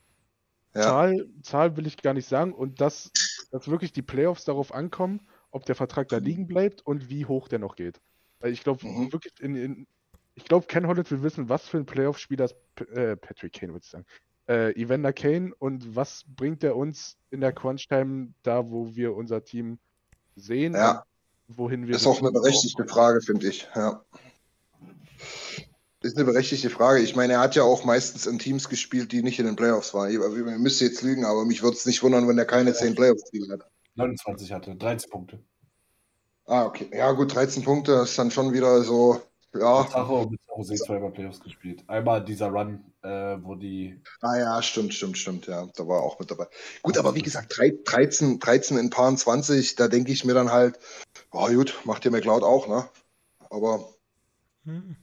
Ja. 0.77 0.83
Zahl, 0.83 1.27
Zahl 1.43 1.77
will 1.77 1.87
ich 1.87 1.97
gar 1.97 2.15
nicht 2.15 2.29
sagen 2.29 2.53
und 2.53 2.81
dass, 2.81 3.11
dass 3.51 3.69
wirklich 3.69 3.93
die 3.93 4.03
Playoffs 4.03 4.45
darauf 4.45 4.73
ankommen, 4.75 5.27
ob 5.51 5.65
der 5.65 5.75
Vertrag 5.75 6.09
da 6.09 6.19
liegen 6.19 6.47
bleibt 6.47 6.85
und 6.85 7.09
wie 7.09 7.25
hoch 7.25 7.49
der 7.49 7.59
noch 7.59 7.77
geht. 7.77 8.01
Weil 8.41 8.53
ich 8.53 8.63
glaube 8.63 8.87
Mhm. 8.87 9.13
wirklich 9.13 9.33
in, 9.41 9.57
in 9.57 9.87
ich 10.35 10.45
glaube, 10.45 10.67
Ken 10.67 10.87
Holland 10.87 11.11
will 11.11 11.23
wissen, 11.23 11.49
was 11.49 11.67
für 11.67 11.79
ein 11.79 11.87
Playoff-Spieler 11.87 12.51
äh, 12.93 13.17
Patrick 13.17 13.55
Kane, 13.55 13.73
würde 13.73 13.85
ich 13.85 13.91
sagen. 13.91 14.05
Äh, 14.49 14.79
Evander 14.81 15.15
Kane 15.15 15.55
und 15.59 15.97
was 15.97 16.25
bringt 16.37 16.63
er 16.63 16.77
uns 16.77 17.17
in 17.31 17.41
der 17.41 17.53
Crunch-Time 17.55 18.35
da, 18.43 18.71
wo 18.71 18.95
wir 18.95 19.17
unser 19.17 19.43
Team 19.43 19.79
sehen 20.37 20.75
Ja. 20.75 21.05
wohin 21.49 21.89
wir 21.89 21.97
Ist 21.97 22.07
auch 22.07 22.21
eine 22.21 22.33
berechtigte 22.33 22.85
Frage, 22.87 23.23
finde 23.23 23.49
ich. 23.49 23.67
Ja. 23.75 24.05
Ist 26.07 26.17
eine 26.17 26.25
berechtigte 26.25 26.71
Frage. 26.71 27.01
Ich 27.01 27.17
meine, 27.17 27.33
er 27.35 27.41
hat 27.41 27.57
ja 27.57 27.65
auch 27.65 27.85
meistens 27.85 28.27
in 28.27 28.39
Teams 28.39 28.69
gespielt, 28.69 29.11
die 29.11 29.23
nicht 29.25 29.41
in 29.41 29.47
den 29.47 29.57
Playoffs 29.57 29.93
waren. 29.93 30.09
Ich, 30.09 30.17
ich 30.17 30.59
müsste 30.59 30.85
jetzt 30.85 31.03
lügen, 31.03 31.25
aber 31.25 31.45
mich 31.45 31.63
würde 31.65 31.77
es 31.77 31.85
nicht 31.85 32.03
wundern, 32.03 32.29
wenn 32.29 32.39
er 32.39 32.45
keine 32.45 32.73
10 32.73 32.95
Playoffs-Spiele 32.95 33.53
hat. 33.53 33.69
29 33.97 34.53
hatte, 34.53 34.77
13 34.77 35.11
Punkte. 35.11 35.41
Ah, 36.47 36.65
okay. 36.65 36.89
Ja, 36.93 37.11
gut, 37.11 37.35
13 37.35 37.65
Punkte 37.65 37.93
ist 38.05 38.17
dann 38.19 38.31
schon 38.31 38.53
wieder 38.53 38.85
so, 38.85 39.21
ja. 39.53 39.83
Tacho, 39.83 40.31
zweimal 40.65 41.11
Playoffs 41.11 41.41
gespielt. 41.41 41.83
Einmal 41.89 42.25
dieser 42.25 42.51
Run, 42.51 42.85
äh, 43.03 43.37
wo 43.43 43.57
die. 43.57 44.01
Ah 44.21 44.39
ja, 44.39 44.63
stimmt, 44.63 44.95
stimmt, 44.95 45.19
stimmt, 45.19 45.49
ja. 45.49 45.67
Da 45.75 45.89
war 45.89 45.99
er 45.99 46.03
auch 46.05 46.21
mit 46.21 46.31
dabei. 46.31 46.47
Gut, 46.83 46.99
aber 46.99 47.17
wie 47.17 47.23
gesagt, 47.23 47.57
drei- 47.59 47.77
13, 47.85 48.39
13 48.39 48.79
in 48.79 48.91
Paaren 48.91 49.17
20, 49.17 49.75
da 49.75 49.89
denke 49.89 50.13
ich 50.13 50.25
mir 50.25 50.35
dann 50.35 50.53
halt, 50.53 50.79
oh 51.33 51.49
gut, 51.49 51.81
macht 51.85 52.05
ihr 52.05 52.13
McLeod 52.13 52.45
auch, 52.45 52.69
ne? 52.69 52.89
Aber 53.51 53.89
Hm. 54.65 54.97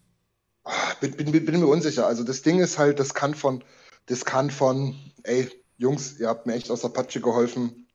Bin, 0.99 1.15
bin, 1.15 1.31
bin 1.31 1.59
mir 1.59 1.67
unsicher. 1.67 2.07
Also 2.07 2.23
das 2.23 2.41
Ding 2.41 2.59
ist 2.59 2.77
halt, 2.77 2.99
das 2.99 3.13
kann 3.13 3.35
von, 3.35 3.63
das 4.05 4.25
kann 4.25 4.49
von, 4.49 4.95
ey, 5.23 5.49
Jungs, 5.77 6.19
ihr 6.19 6.27
habt 6.27 6.45
mir 6.45 6.53
echt 6.53 6.71
aus 6.71 6.81
der 6.81 6.89
Patsche 6.89 7.21
geholfen. 7.21 7.87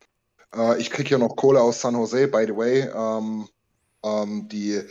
Äh, 0.55 0.81
ich 0.81 0.91
krieg 0.91 1.09
hier 1.09 1.19
noch 1.19 1.37
Kohle 1.37 1.61
aus 1.61 1.81
San 1.81 1.95
Jose, 1.95 2.29
by 2.29 2.45
the 2.47 2.57
way. 2.57 2.83
Ähm, 2.83 3.49
ähm, 4.03 4.49
die, 4.49 4.83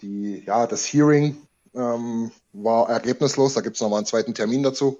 die, 0.00 0.44
ja, 0.46 0.66
das 0.66 0.86
Hearing 0.86 1.36
ähm, 1.74 2.30
war 2.52 2.88
ergebnislos. 2.88 3.54
Da 3.54 3.60
gibt 3.60 3.76
es 3.76 3.82
nochmal 3.82 3.98
einen 3.98 4.06
zweiten 4.06 4.34
Termin 4.34 4.62
dazu. 4.62 4.98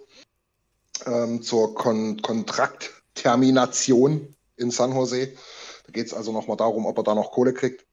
Ähm, 1.07 1.43
zur 1.43 1.75
Kon 1.75 2.23
Kontrakttermination 2.23 4.35
in 4.57 4.71
San 4.71 4.93
Jose. 4.93 5.33
Da 5.87 5.93
geht 5.93 6.07
es 6.07 6.15
also 6.15 6.33
nochmal 6.33 6.57
darum, 6.57 6.87
ob 6.87 6.97
er 6.99 7.05
da 7.05 7.15
noch 7.15 7.33
Kohle 7.33 7.53
kriegt. 7.53 7.85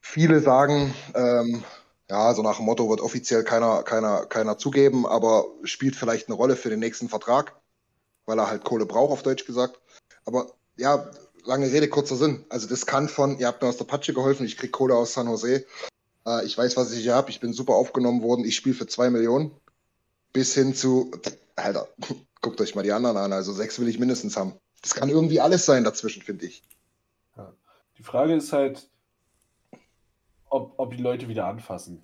Viele 0.00 0.40
sagen, 0.40 0.94
ähm, 1.14 1.64
ja, 2.10 2.34
so 2.34 2.42
nach 2.42 2.56
dem 2.56 2.66
Motto 2.66 2.88
wird 2.88 3.00
offiziell 3.00 3.44
keiner, 3.44 3.82
keiner, 3.82 4.26
keiner 4.26 4.58
zugeben, 4.58 5.06
aber 5.06 5.46
spielt 5.64 5.96
vielleicht 5.96 6.28
eine 6.28 6.36
Rolle 6.36 6.56
für 6.56 6.70
den 6.70 6.80
nächsten 6.80 7.08
Vertrag, 7.08 7.56
weil 8.26 8.38
er 8.38 8.48
halt 8.48 8.64
Kohle 8.64 8.86
braucht, 8.86 9.12
auf 9.12 9.22
Deutsch 9.22 9.46
gesagt. 9.46 9.80
Aber 10.24 10.52
ja, 10.76 11.10
lange 11.44 11.70
Rede, 11.70 11.88
kurzer 11.88 12.16
Sinn. 12.16 12.44
Also 12.48 12.68
das 12.68 12.86
kann 12.86 13.08
von, 13.08 13.38
ihr 13.38 13.46
habt 13.46 13.62
mir 13.62 13.68
aus 13.68 13.78
der 13.78 13.84
Patsche 13.84 14.12
geholfen, 14.12 14.44
ich 14.44 14.56
krieg 14.56 14.72
Kohle 14.72 14.94
aus 14.94 15.14
San 15.14 15.28
Jose, 15.28 15.64
äh, 16.26 16.44
ich 16.44 16.56
weiß, 16.56 16.76
was 16.76 16.92
ich 16.92 17.02
hier 17.02 17.14
habe, 17.14 17.30
ich 17.30 17.40
bin 17.40 17.52
super 17.52 17.74
aufgenommen 17.74 18.22
worden, 18.22 18.44
ich 18.44 18.56
spiele 18.56 18.74
für 18.74 18.86
zwei 18.86 19.10
Millionen, 19.10 19.50
bis 20.32 20.54
hin 20.54 20.74
zu, 20.74 21.10
Alter, 21.56 21.88
guckt 22.42 22.60
euch 22.60 22.74
mal 22.74 22.82
die 22.82 22.92
anderen 22.92 23.16
an, 23.16 23.32
also 23.32 23.52
sechs 23.52 23.78
will 23.78 23.88
ich 23.88 23.98
mindestens 23.98 24.36
haben. 24.36 24.54
Das 24.82 24.94
kann 24.94 25.08
irgendwie 25.08 25.40
alles 25.40 25.64
sein 25.64 25.84
dazwischen, 25.84 26.20
finde 26.20 26.44
ich. 26.44 26.62
Die 27.96 28.02
Frage 28.02 28.34
ist 28.34 28.52
halt, 28.52 28.86
ob, 30.54 30.74
ob 30.78 30.96
die 30.96 31.02
Leute 31.02 31.28
wieder 31.28 31.46
anfassen. 31.46 32.02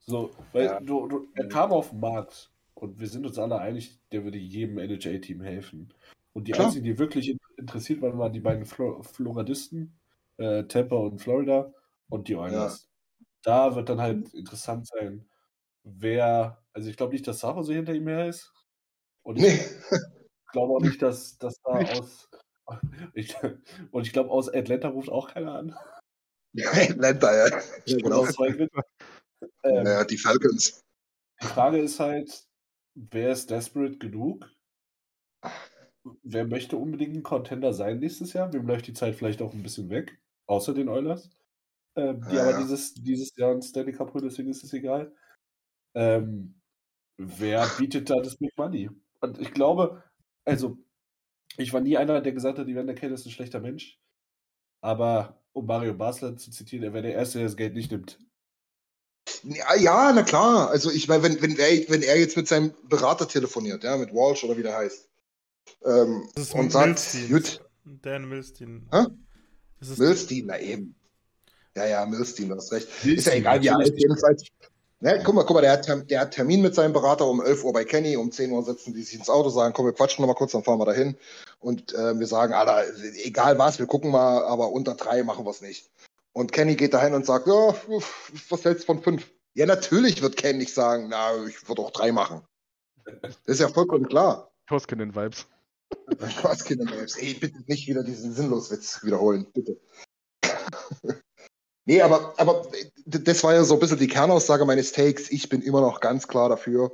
So, 0.00 0.30
weil 0.52 0.64
Ja. 0.66 0.80
du, 0.80 1.06
du, 1.08 1.28
er 1.34 1.48
kam 1.48 1.72
auf 1.72 1.90
den 1.90 2.00
Markt 2.00 2.50
und 2.74 2.98
wir 3.00 3.08
sind 3.08 3.26
uns 3.26 3.38
alle 3.38 3.58
einig, 3.58 3.98
der 4.12 4.24
würde 4.24 4.38
jedem 4.38 4.78
NHL-Team 4.78 5.40
helfen. 5.42 5.92
Und 6.32 6.46
die 6.48 6.52
Klar. 6.52 6.66
einzigen, 6.66 6.84
die 6.84 6.98
wirklich 6.98 7.28
in- 7.30 7.38
interessiert 7.56 8.00
waren, 8.02 8.18
waren 8.18 8.32
die 8.32 8.40
beiden 8.40 8.64
Flo 8.64 9.02
Floradisten, 9.02 9.98
äh, 10.36 10.64
Tampa 10.64 10.96
und 10.96 11.20
Florida 11.20 11.72
und 12.08 12.28
die 12.28 12.36
Oilers. 12.36 12.88
Da 13.42 13.74
wird 13.74 13.88
dann 13.88 14.00
halt 14.00 14.32
interessant 14.34 14.86
sein, 14.86 15.28
wer, 15.84 16.62
also 16.72 16.88
ich 16.88 16.96
glaube 16.96 17.12
nicht, 17.12 17.26
dass 17.26 17.40
Sacho 17.40 17.62
so 17.62 17.72
hinter 17.72 17.94
ihm 17.94 18.08
her 18.08 18.28
ist. 18.28 18.52
Und 19.22 19.36
ich 19.36 19.42
Nee, 19.42 19.58
glaube 20.52 20.74
auch 20.74 20.80
nicht, 20.80 21.02
dass, 21.02 21.38
dass 21.38 21.60
da 21.62 21.70
aus. 21.70 22.28
Ich, 23.14 23.34
und 23.92 24.06
ich 24.06 24.12
glaube, 24.12 24.28
aus 24.30 24.52
Atlanta 24.52 24.88
ruft 24.88 25.08
auch 25.08 25.28
keiner 25.32 25.54
an. 25.54 25.74
Atlanta, 26.56 27.34
ja. 27.34 27.62
ja 27.86 27.96
genau. 27.98 28.26
Zweifel. 28.26 28.68
Ähm, 29.62 29.86
Ja, 29.86 30.04
die 30.04 30.18
Falcons. 30.18 30.82
Die 31.42 31.46
Frage 31.46 31.78
ist 31.78 32.00
halt, 32.00 32.46
wer 32.94 33.32
ist 33.32 33.50
desperate 33.50 33.98
genug? 33.98 34.50
Wer 36.22 36.46
möchte 36.46 36.76
unbedingt 36.76 37.14
ein 37.14 37.22
Contender 37.22 37.72
sein 37.72 37.98
nächstes 37.98 38.32
Jahr? 38.32 38.52
Wem 38.52 38.66
läuft 38.66 38.86
die 38.86 38.94
Zeit 38.94 39.14
vielleicht 39.14 39.42
auch 39.42 39.52
ein 39.52 39.62
bisschen 39.62 39.90
weg? 39.90 40.18
Außer 40.46 40.74
den 40.74 40.88
Oilers. 40.88 41.30
Ähm, 41.96 42.22
die 42.28 42.36
Ja, 42.36 42.42
aber 42.42 42.52
ja. 42.52 42.62
dieses, 42.62 42.94
dieses 42.94 43.36
Jahr 43.36 43.52
ein 43.52 43.62
Stanley 43.62 43.92
Cup 43.92 44.14
holen, 44.14 44.24
deswegen 44.24 44.50
ist 44.50 44.64
es 44.64 44.72
egal. 44.72 45.14
Ähm, 45.94 46.60
wer 47.18 47.68
bietet 47.78 48.08
da 48.10 48.16
das 48.16 48.36
Big 48.36 48.56
Money? 48.56 48.90
Und 49.20 49.38
ich 49.38 49.52
glaube, 49.52 50.02
also, 50.44 50.78
ich 51.56 51.72
war 51.72 51.80
nie 51.80 51.96
einer, 51.96 52.20
der 52.20 52.32
gesagt 52.32 52.58
hat, 52.58 52.68
Evander 52.68 52.94
Kane 52.94 53.14
ist 53.14 53.26
ein 53.26 53.32
schlechter 53.32 53.60
Mensch. 53.60 54.00
Aber 54.80 55.42
um 55.58 55.66
Mario 55.66 55.94
Basler 55.94 56.36
zu 56.36 56.50
zitieren, 56.50 56.84
er 56.84 56.92
wäre 56.92 57.02
der 57.04 57.14
Erste, 57.14 57.38
der 57.38 57.46
das 57.48 57.56
Geld 57.56 57.74
nicht 57.74 57.90
nimmt. 57.90 58.18
Ja, 59.44 59.76
ja, 59.76 60.12
na 60.14 60.22
klar. 60.22 60.70
Also 60.70 60.90
ich 60.90 61.06
meine, 61.08 61.22
wenn, 61.22 61.40
wenn, 61.42 61.58
er, 61.58 61.68
wenn 61.88 62.02
er 62.02 62.18
jetzt 62.18 62.36
mit 62.36 62.48
seinem 62.48 62.72
Berater 62.88 63.28
telefoniert, 63.28 63.84
ja, 63.84 63.96
mit 63.96 64.12
Walsh 64.12 64.42
oder 64.44 64.56
wie 64.56 64.62
der 64.62 64.76
heißt, 64.76 65.08
ähm, 65.84 66.28
Das 66.34 66.44
ist 66.44 66.54
und 66.54 66.72
sagt, 66.72 66.86
Milstein. 66.86 67.28
gut, 67.28 67.60
Dan 68.02 68.28
Milstein. 68.28 68.88
Hä? 68.92 69.04
Das 69.80 69.90
ist 69.90 69.98
Milstein, 69.98 70.44
na 70.46 70.58
eben. 70.58 70.94
Ja, 71.76 71.86
ja, 71.86 72.06
Milstein, 72.06 72.48
du 72.48 72.56
hast 72.56 72.72
recht. 72.72 72.88
ist 72.88 73.04
ja 73.04 73.10
Milstein, 73.10 73.38
egal, 73.38 73.62
wie 73.62 73.66
er 73.68 73.76
alt 73.76 73.98
jedenfalls. 73.98 74.44
Ne, 75.00 75.22
guck 75.24 75.34
mal, 75.34 75.44
guck 75.44 75.54
mal, 75.54 75.60
der 75.60 75.72
hat, 75.72 76.10
der 76.10 76.20
hat 76.20 76.32
Termin 76.32 76.60
mit 76.60 76.74
seinem 76.74 76.92
Berater 76.92 77.26
um 77.26 77.40
11 77.40 77.62
Uhr 77.62 77.72
bei 77.72 77.84
Kenny, 77.84 78.16
um 78.16 78.32
10 78.32 78.50
Uhr 78.50 78.64
setzen 78.64 78.94
die 78.94 79.02
sich 79.02 79.18
ins 79.18 79.30
Auto, 79.30 79.48
sagen, 79.48 79.72
komm, 79.72 79.86
wir 79.86 79.92
quatschen 79.92 80.22
noch 80.22 80.28
mal 80.28 80.34
kurz, 80.34 80.52
dann 80.52 80.64
fahren 80.64 80.80
wir 80.80 80.86
dahin. 80.86 81.16
Und 81.60 81.94
äh, 81.94 82.18
wir 82.18 82.26
sagen, 82.26 82.52
Alter, 82.52 82.84
egal 83.22 83.58
was, 83.58 83.78
wir 83.78 83.86
gucken 83.86 84.10
mal, 84.10 84.42
aber 84.44 84.72
unter 84.72 84.94
drei 84.94 85.22
machen 85.22 85.44
wir 85.44 85.50
es 85.50 85.60
nicht. 85.60 85.88
Und 86.32 86.50
Kenny 86.50 86.74
geht 86.74 86.94
dahin 86.94 87.14
und 87.14 87.26
sagt, 87.26 87.46
ja, 87.46 87.74
was 88.48 88.64
hältst 88.64 88.82
du 88.82 88.86
von 88.86 89.02
fünf? 89.02 89.30
Ja, 89.54 89.66
natürlich 89.66 90.20
wird 90.20 90.36
Kenny 90.36 90.58
nicht 90.58 90.74
sagen, 90.74 91.08
na, 91.10 91.44
ich 91.46 91.68
würde 91.68 91.82
auch 91.82 91.92
drei 91.92 92.10
machen. 92.10 92.42
Das 93.22 93.36
ist 93.46 93.60
ja 93.60 93.68
vollkommen 93.68 94.08
klar. 94.08 94.50
Koskinen-Vibes. 94.68 95.46
Kinder, 96.64 97.06
ey, 97.16 97.34
bitte 97.34 97.58
nicht 97.66 97.88
wieder 97.88 98.02
diesen 98.02 98.34
Sinnloswitz 98.34 99.02
wiederholen, 99.04 99.46
bitte. 99.52 99.78
Nee, 101.88 102.02
aber, 102.02 102.34
aber 102.36 102.66
das 103.06 103.42
war 103.42 103.54
ja 103.54 103.64
so 103.64 103.74
ein 103.74 103.80
bisschen 103.80 103.98
die 103.98 104.06
Kernaussage 104.06 104.64
meines 104.64 104.92
Takes. 104.92 105.30
Ich 105.30 105.48
bin 105.48 105.62
immer 105.62 105.80
noch 105.80 106.00
ganz 106.00 106.28
klar 106.28 106.48
dafür, 106.48 106.92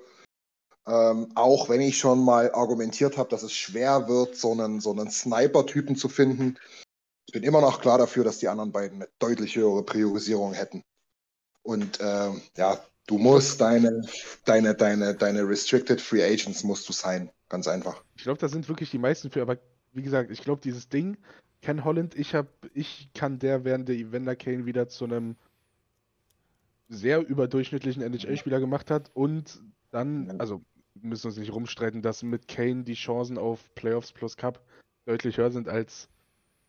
ähm, 0.87 1.33
auch 1.35 1.69
wenn 1.69 1.81
ich 1.81 1.99
schon 1.99 2.25
mal 2.25 2.53
argumentiert 2.53 3.19
habe, 3.19 3.29
dass 3.29 3.43
es 3.43 3.53
schwer 3.53 4.09
wird, 4.09 4.37
so 4.37 4.53
einen, 4.53 4.81
so 4.81 4.93
einen 4.93 5.11
Sniper-Typen 5.11 5.97
zu 5.97 6.09
finden. 6.09 6.59
Ich 7.27 7.33
bin 7.33 7.43
immer 7.43 7.61
noch 7.61 7.81
klar 7.81 7.99
dafür, 7.99 8.23
dass 8.23 8.39
die 8.39 8.49
anderen 8.49 8.71
beiden 8.71 9.03
eine 9.03 9.11
deutlich 9.19 9.57
höhere 9.57 9.83
Priorisierung 9.83 10.53
hätten. 10.53 10.83
Und 11.63 11.99
ähm, 12.01 12.43
ja, 12.57 12.79
du 13.07 13.19
musst 13.19 13.61
deine, 13.61 14.03
deine, 14.45 14.75
deine, 14.75 15.15
deine 15.15 15.49
Restricted 15.49 16.01
Free 16.01 16.23
Agents 16.23 16.63
musst 16.63 16.89
du 16.89 16.93
sein. 16.93 17.31
Ganz 17.49 17.67
einfach. 17.67 18.05
Ich 18.17 18.23
glaube, 18.23 18.39
da 18.39 18.49
sind 18.49 18.69
wirklich 18.69 18.91
die 18.91 18.99
meisten 18.99 19.31
für, 19.31 19.43
aber 19.43 19.59
wie 19.93 20.03
gesagt, 20.03 20.31
ich 20.31 20.43
glaube, 20.43 20.61
dieses 20.63 20.89
Ding, 20.89 21.17
Ken 21.65 21.83
Holland, 21.83 22.15
ich 22.15 22.35
hab, 22.35 22.47
ich 22.75 23.09
kann 23.15 23.39
der 23.39 23.65
während 23.65 23.89
der 23.89 23.97
Evander 23.97 24.37
Kane 24.37 24.67
wieder 24.67 24.87
zu 24.89 25.07
einem 25.07 25.35
sehr 26.91 27.27
überdurchschnittlichen 27.27 28.03
NHL-Spieler 28.03 28.61
gemacht 28.61 28.91
hat 28.91 29.11
und 29.15 29.63
dann, 29.91 30.39
also 30.39 30.61
wir 30.95 31.09
müssen 31.09 31.29
uns 31.29 31.39
nicht 31.39 31.53
rumstreiten, 31.53 32.03
dass 32.03 32.23
mit 32.23 32.49
Kane 32.49 32.85
die 32.85 32.93
Chancen 32.93 33.39
auf 33.39 33.75
Playoffs 33.75 34.13
plus 34.13 34.37
Cup 34.37 34.61
deutlich 35.07 35.39
höher 35.39 35.51
sind 35.51 35.67
als 35.67 36.09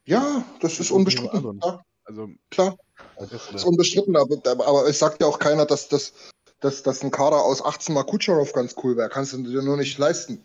Ja, 0.05 0.45
das 0.61 0.79
ist 0.79 0.91
unbestritten. 0.91 1.59
Ja, 1.61 1.83
also 2.05 2.29
klar, 2.49 2.77
Das 3.17 3.31
das 3.31 3.51
ist 3.51 3.65
unbestritten, 3.65 4.15
aber, 4.15 4.37
aber 4.45 4.87
es 4.87 4.97
sagt 4.97 5.21
ja 5.21 5.27
auch 5.27 5.39
keiner, 5.39 5.65
dass, 5.65 5.89
dass, 5.89 6.13
dass, 6.61 6.83
dass 6.83 7.03
ein 7.03 7.11
Kader 7.11 7.43
aus 7.43 7.61
18 7.61 7.93
mal 7.93 8.03
Kucherov 8.05 8.53
ganz 8.53 8.75
cool 8.81 8.95
wäre. 8.95 9.09
Kannst 9.09 9.33
du 9.33 9.43
dir 9.43 9.61
nur 9.61 9.75
nicht 9.75 9.97
leisten. 9.97 10.41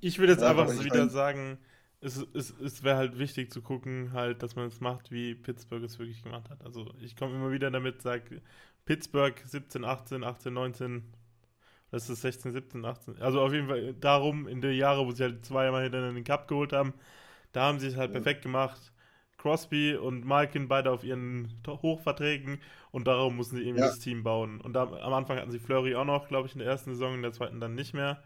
Ich 0.00 0.18
würde 0.18 0.32
jetzt 0.32 0.42
Ja, 0.42 0.50
einfach 0.50 0.64
aber 0.64 0.74
ich 0.74 0.84
wieder 0.84 1.08
sagen, 1.08 1.58
es, 2.02 2.18
es, 2.34 2.50
es 2.60 2.84
wäre 2.84 2.98
halt 2.98 3.18
wichtig 3.18 3.52
zu 3.52 3.62
gucken, 3.62 4.12
halt, 4.12 4.42
dass 4.44 4.56
man 4.56 4.66
es 4.68 4.80
macht, 4.80 5.12
wie 5.12 5.34
Pittsburgh 5.36 5.84
es 5.84 5.98
wirklich 6.00 6.22
gemacht 6.24 6.50
hat. 6.50 6.64
Also 6.64 6.92
ich 7.00 7.16
komme 7.16 7.36
immer 7.36 7.52
wieder 7.52 7.70
damit, 7.72 8.02
sage 8.02 8.42
Pittsburgh 8.86 9.40
17, 9.44 9.84
18, 9.84 10.24
18, 10.24 10.54
19, 10.54 11.04
das 11.90 12.10
ist 12.10 12.22
16, 12.22 12.52
17, 12.52 12.84
18. 12.84 13.18
Also 13.22 13.40
auf 13.40 13.52
jeden 13.52 13.68
Fall 13.68 13.94
darum, 13.94 14.48
in 14.48 14.60
der 14.62 14.74
Jahre, 14.74 15.06
wo 15.06 15.12
sie 15.12 15.24
halt 15.24 15.44
zweimal 15.46 15.84
hintereinander 15.84 16.14
den 16.20 16.24
Cup 16.24 16.48
geholt 16.48 16.72
haben, 16.72 16.94
da 17.52 17.64
haben 17.64 17.80
sie 17.80 17.88
es 17.88 17.96
halt 17.96 18.12
perfekt 18.12 18.42
gemacht. 18.42 18.92
Crosby 19.38 19.96
und 19.96 20.24
Malkin 20.24 20.68
beide 20.68 20.90
auf 20.92 21.04
ihren 21.04 21.52
Hochverträgen 21.66 22.60
und 22.92 23.06
darum 23.08 23.36
mussten 23.36 23.56
sie 23.56 23.62
irgendwie 23.64 23.82
Ja. 23.82 23.88
das 23.88 23.98
Team 24.00 24.22
bauen. 24.24 24.60
Und 24.60 24.74
da, 24.74 24.84
am 24.84 25.12
Anfang 25.14 25.38
hatten 25.38 25.50
sie 25.52 25.58
Flurry 25.60 25.96
auch 25.96 26.04
noch, 26.04 26.28
glaube 26.28 26.48
ich, 26.48 26.54
in 26.54 26.60
der 26.60 26.68
ersten 26.68 26.92
Saison, 26.92 27.14
in 27.14 27.22
der 27.22 27.32
zweiten 27.32 27.60
dann 27.60 27.74
nicht 27.74 27.94
mehr. 27.94 28.22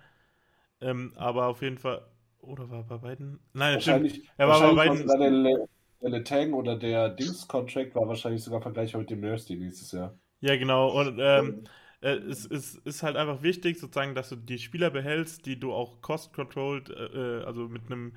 Ähm, 0.80 1.12
aber 1.16 1.46
auf 1.46 1.62
jeden 1.62 1.78
Fall. 1.78 2.02
Oder 2.46 2.70
war 2.70 2.78
er 2.80 2.84
bei 2.84 2.98
beiden? 2.98 3.40
Nein, 3.52 3.80
stimmt. 3.80 4.04
Wahrscheinlich, 4.04 4.28
Er 4.36 4.48
war 4.48 4.60
bei 4.60 4.72
beiden. 4.72 5.06
der, 5.18 5.30
Le- 5.30 5.68
der 6.02 6.10
Letang 6.10 6.52
oder 6.54 6.76
der 6.78 7.10
Dings-Contract 7.10 7.94
war 7.94 8.08
wahrscheinlich 8.08 8.42
sogar 8.42 8.62
vergleichbar 8.62 9.00
mit 9.00 9.10
dem 9.10 9.20
Nurse 9.20 9.54
nächstes 9.54 9.92
Jahr. 9.92 10.18
Ja, 10.40 10.56
genau. 10.56 10.88
Und 11.00 11.18
ähm, 11.20 11.64
äh, 12.02 12.10
es, 12.16 12.44
es 12.46 12.74
ist 12.76 13.02
halt 13.02 13.16
einfach 13.16 13.42
wichtig, 13.42 13.78
sozusagen, 13.78 14.14
dass 14.14 14.28
du 14.28 14.36
die 14.36 14.58
Spieler 14.58 14.90
behältst, 14.90 15.46
die 15.46 15.58
du 15.58 15.72
auch 15.72 16.02
cost-controlled, 16.02 16.90
äh, 16.90 17.40
äh, 17.40 17.44
also 17.44 17.68
mit 17.68 17.86
einem, 17.86 18.14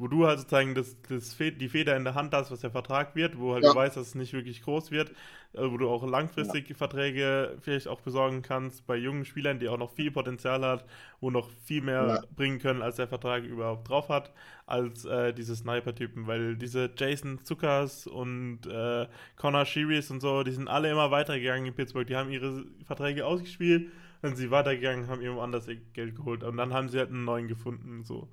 wo 0.00 0.08
du 0.08 0.26
halt 0.26 0.38
sozusagen 0.40 0.74
das, 0.74 0.96
das 1.08 1.36
die 1.38 1.68
Feder 1.68 1.96
in 1.96 2.04
der 2.04 2.14
Hand 2.16 2.34
hast, 2.34 2.50
was 2.50 2.60
der 2.60 2.70
Vertrag 2.72 3.14
wird, 3.14 3.38
wo 3.38 3.52
halt 3.54 3.64
Ja. 3.64 3.70
du 3.70 3.74
weißt, 3.74 3.96
dass 3.96 4.08
es 4.08 4.14
nicht 4.16 4.32
wirklich 4.32 4.62
groß 4.62 4.90
wird, 4.90 5.10
äh, 5.52 5.70
wo 5.70 5.76
du 5.76 5.88
auch 5.88 6.06
langfristig 6.06 6.74
Verträge 6.76 7.56
vielleicht 7.60 7.86
auch 7.86 8.00
besorgen 8.00 8.42
kannst 8.42 8.86
bei 8.86 8.96
jungen 8.96 9.24
Spielern, 9.26 9.58
die 9.58 9.68
auch 9.68 9.78
noch 9.78 9.90
viel 9.92 10.10
Potenzial 10.10 10.64
hat, 10.64 10.86
wo 11.20 11.30
noch 11.30 11.50
viel 11.64 11.82
mehr 11.82 12.20
Ja. 12.22 12.24
bringen 12.34 12.58
können, 12.58 12.82
als 12.82 12.96
der 12.96 13.08
Vertrag 13.08 13.44
überhaupt 13.44 13.88
drauf 13.88 14.08
hat, 14.08 14.32
als 14.66 15.04
äh, 15.04 15.32
diese 15.34 15.54
Sniper-Typen, 15.54 16.26
weil 16.26 16.56
diese 16.56 16.90
Jason 16.96 17.44
Zuckers 17.44 18.06
und 18.06 18.66
äh, 18.66 19.06
Connor 19.36 19.66
Shearies 19.66 20.10
und 20.10 20.20
so, 20.20 20.42
die 20.42 20.52
sind 20.52 20.68
alle 20.68 20.90
immer 20.90 21.10
weitergegangen 21.10 21.66
in 21.66 21.74
Pittsburgh, 21.74 22.06
die 22.06 22.16
haben 22.16 22.30
ihre 22.30 22.64
Verträge 22.86 23.26
ausgespielt, 23.26 23.90
dann 24.22 24.30
sind 24.34 24.36
sie 24.46 24.50
weitergegangen, 24.50 25.08
haben 25.08 25.22
irgendwo 25.22 25.42
anders 25.42 25.68
ihr 25.68 25.76
Geld 25.92 26.16
geholt 26.16 26.42
und 26.44 26.56
dann 26.56 26.72
haben 26.72 26.88
sie 26.88 26.98
halt 26.98 27.10
einen 27.10 27.24
neuen 27.24 27.48
gefunden, 27.48 28.04
so. 28.04 28.28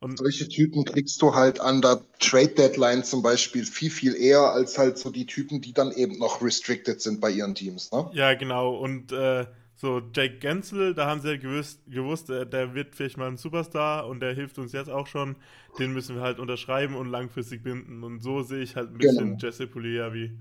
Und 0.00 0.18
Solche 0.18 0.48
Typen 0.48 0.84
kriegst 0.84 1.22
du 1.22 1.34
halt 1.34 1.60
an 1.60 1.80
der 1.80 2.04
Trade 2.18 2.48
Deadline 2.48 3.04
zum 3.04 3.22
Beispiel 3.22 3.64
viel, 3.64 3.90
viel 3.90 4.14
eher 4.16 4.40
als 4.52 4.78
halt 4.78 4.98
so 4.98 5.10
die 5.10 5.26
Typen, 5.26 5.60
die 5.62 5.72
dann 5.72 5.92
eben 5.92 6.18
noch 6.18 6.42
restricted 6.42 7.00
sind 7.00 7.20
bei 7.20 7.30
ihren 7.30 7.54
Teams. 7.54 7.90
Ne? 7.92 8.10
Ja, 8.10 8.34
genau. 8.34 8.76
Und 8.76 9.12
äh, 9.12 9.46
so 9.74 10.00
Jake 10.14 10.38
Gensel, 10.38 10.94
da 10.94 11.06
haben 11.06 11.20
sie 11.20 11.30
ja 11.32 11.36
gewusst, 11.36 11.80
gewusst 11.86 12.30
äh, 12.30 12.46
der 12.46 12.74
wird 12.74 12.94
vielleicht 12.94 13.16
mal 13.18 13.28
ein 13.28 13.36
Superstar 13.36 14.06
und 14.06 14.20
der 14.20 14.34
hilft 14.34 14.58
uns 14.58 14.72
jetzt 14.72 14.88
auch 14.90 15.06
schon. 15.06 15.36
Den 15.78 15.92
müssen 15.92 16.16
wir 16.16 16.22
halt 16.22 16.38
unterschreiben 16.38 16.94
und 16.94 17.08
langfristig 17.10 17.62
binden. 17.62 18.02
Und 18.04 18.20
so 18.20 18.42
sehe 18.42 18.62
ich 18.62 18.76
halt 18.76 18.90
ein 18.90 18.98
bisschen 18.98 19.36
Genau. 19.36 19.38
Jesse 19.38 19.66
Pugliavi. 19.66 20.38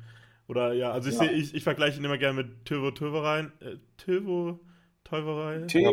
Oder 0.47 0.73
ja, 0.73 0.91
also 0.91 1.09
ich 1.09 1.15
Ja. 1.15 1.21
sehe, 1.25 1.31
ich, 1.31 1.55
ich 1.55 1.63
vergleiche 1.63 1.97
ihn 1.99 2.05
immer 2.05 2.17
gerne 2.17 2.43
mit 2.43 2.65
Tövo 2.65 2.91
Töverein. 2.91 3.51
Äh, 3.61 3.77
Tövo 3.97 4.59
Teuverei? 5.03 5.69
Theo 5.69 5.91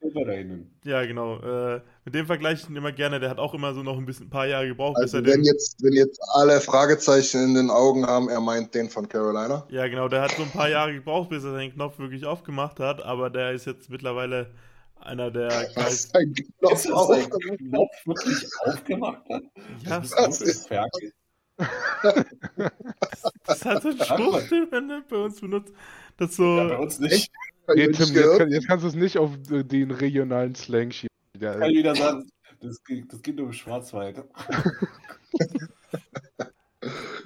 Silverainen. 0.00 0.70
Ja, 0.84 1.04
genau. 1.04 1.38
Äh, 1.40 1.80
mit 2.04 2.14
dem 2.14 2.26
vergleiche 2.26 2.62
ich 2.62 2.68
ihn 2.70 2.76
immer 2.76 2.92
gerne. 2.92 3.18
Der 3.20 3.30
hat 3.30 3.38
auch 3.38 3.52
immer 3.54 3.74
so 3.74 3.82
noch 3.82 3.98
ein 3.98 4.06
bisschen 4.06 4.26
ein 4.26 4.30
paar 4.30 4.46
Jahre 4.46 4.68
gebraucht, 4.68 4.94
bis 4.96 5.14
Also 5.14 5.18
er 5.18 5.24
wenn 5.24 5.42
den. 5.42 5.44
jetzt, 5.44 5.82
wenn 5.82 5.92
jetzt 5.92 6.20
alle 6.34 6.60
Fragezeichen 6.60 7.42
in 7.44 7.54
den 7.54 7.70
Augen 7.70 8.06
haben, 8.06 8.28
er 8.28 8.40
meint 8.40 8.74
den 8.74 8.88
von 8.90 9.08
Carolina. 9.08 9.66
Ja, 9.70 9.88
genau, 9.88 10.08
der 10.08 10.22
hat 10.22 10.30
so 10.32 10.42
ein 10.44 10.50
paar 10.50 10.68
Jahre 10.68 10.94
gebraucht, 10.94 11.30
bis 11.30 11.42
er 11.44 11.56
den 11.58 11.72
Knopf 11.72 11.98
wirklich 11.98 12.24
aufgemacht 12.24 12.78
hat, 12.80 13.02
aber 13.02 13.28
der 13.30 13.52
ist 13.52 13.66
jetzt 13.66 13.90
mittlerweile 13.90 14.50
einer 15.00 15.30
der 15.30 15.48
Was 15.74 16.12
ein 16.14 16.34
Knopf 16.34 16.72
Ist 16.74 16.84
das 16.86 16.92
auf. 16.92 17.10
ein 17.10 17.56
Knopf 17.58 18.06
wirklich 18.06 18.46
aufgemacht 18.64 19.28
hat? 19.28 19.42
Ja, 19.84 20.00
das 20.00 20.10
das 20.10 20.40
ist 20.40 20.48
ist- 20.48 20.68
Ferkel. 20.68 21.12
Das 23.46 23.64
hat 23.64 23.82
so 23.82 23.88
einen 23.88 23.98
Spruch, 24.04 24.40
den 24.48 24.86
man 24.86 25.02
bei 25.08 25.16
uns 25.16 25.40
benutzt. 25.40 25.72
Das 26.16 26.36
so. 26.36 26.56
Ja, 26.56 26.68
bei 26.68 26.78
uns 26.78 26.98
nicht. 27.00 27.30
Nee, 27.74 27.88
Tim, 27.88 28.14
jetzt, 28.14 28.38
kann, 28.38 28.50
jetzt 28.50 28.66
kannst 28.66 28.84
du 28.84 28.88
es 28.88 28.94
nicht 28.94 29.18
auf 29.18 29.32
äh, 29.50 29.62
den 29.64 29.90
regionalen 29.90 30.54
Slang 30.54 30.90
schieben. 30.90 31.08
Ja, 31.38 31.54
Kann 31.54 31.70
ich 31.70 31.78
wieder 31.78 31.94
sagen, 31.94 32.28
das 32.60 32.82
geht, 32.84 33.12
das 33.12 33.22
geht 33.22 33.36
nur 33.36 33.46
im 33.46 33.52
Schwarzwald. 33.52 34.24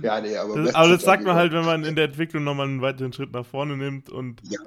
Ja, 0.02 0.20
nee, 0.20 0.37
aber. 0.37 0.62
das, 0.64 0.74
aber 0.74 0.88
das 0.88 1.02
sagt 1.02 1.24
man 1.24 1.37
halt, 1.37 1.52
wenn 1.52 1.64
man 1.64 1.85
in 1.85 1.94
der 1.94 2.07
Entwicklung 2.07 2.42
nochmal 2.42 2.66
einen 2.66 2.81
weiteren 2.83 3.12
Schritt 3.12 3.33
nach 3.33 3.46
vorne 3.46 3.76
nimmt 3.76 4.09
und, 4.11 4.40
Ja, 4.48 4.59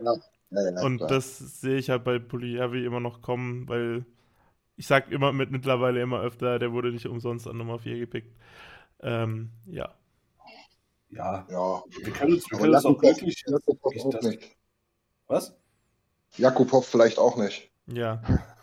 ja, 0.52 0.72
ja, 0.72 0.82
und 0.84 0.98
klar. 0.98 1.10
das 1.10 1.38
sehe 1.60 1.78
ich 1.78 1.90
halt 1.90 2.04
bei 2.04 2.20
Puliavi 2.20 2.86
immer 2.86 3.00
noch 3.00 3.22
kommen, 3.22 3.68
weil 3.68 4.06
ich 4.78 4.88
sag 4.88 5.12
immer 5.12 5.34
mit 5.34 5.52
mittlerweile 5.52 6.02
immer 6.02 6.22
öfter, 6.22 6.60
der 6.60 6.72
wurde 6.72 6.92
nicht 6.92 7.08
umsonst 7.08 7.48
an 7.48 7.58
Nummer 7.58 7.80
4 7.80 7.98
gepickt. 8.00 8.38
Ähm, 9.02 9.50
ja. 9.66 9.94
Ja, 11.10 11.46
Ja, 11.50 11.84
wir 12.04 12.14
können 12.14 12.34
uns, 12.34 12.50
wir 12.50 12.58
können 12.60 12.74
uns 12.76 12.86
auch 12.86 12.92
Jakubov, 12.92 13.02
glücklich. 13.18 13.44
Jakubov 13.48 13.94
ich 13.96 14.02
auch 14.06 14.10
das- 14.12 14.26
nicht. 14.26 14.56
Was? 16.38 16.40
Jakubov 16.40 16.88
vielleicht 16.88 17.18
auch 17.18 17.38
nicht. 17.38 17.70
Ja. 17.88 18.22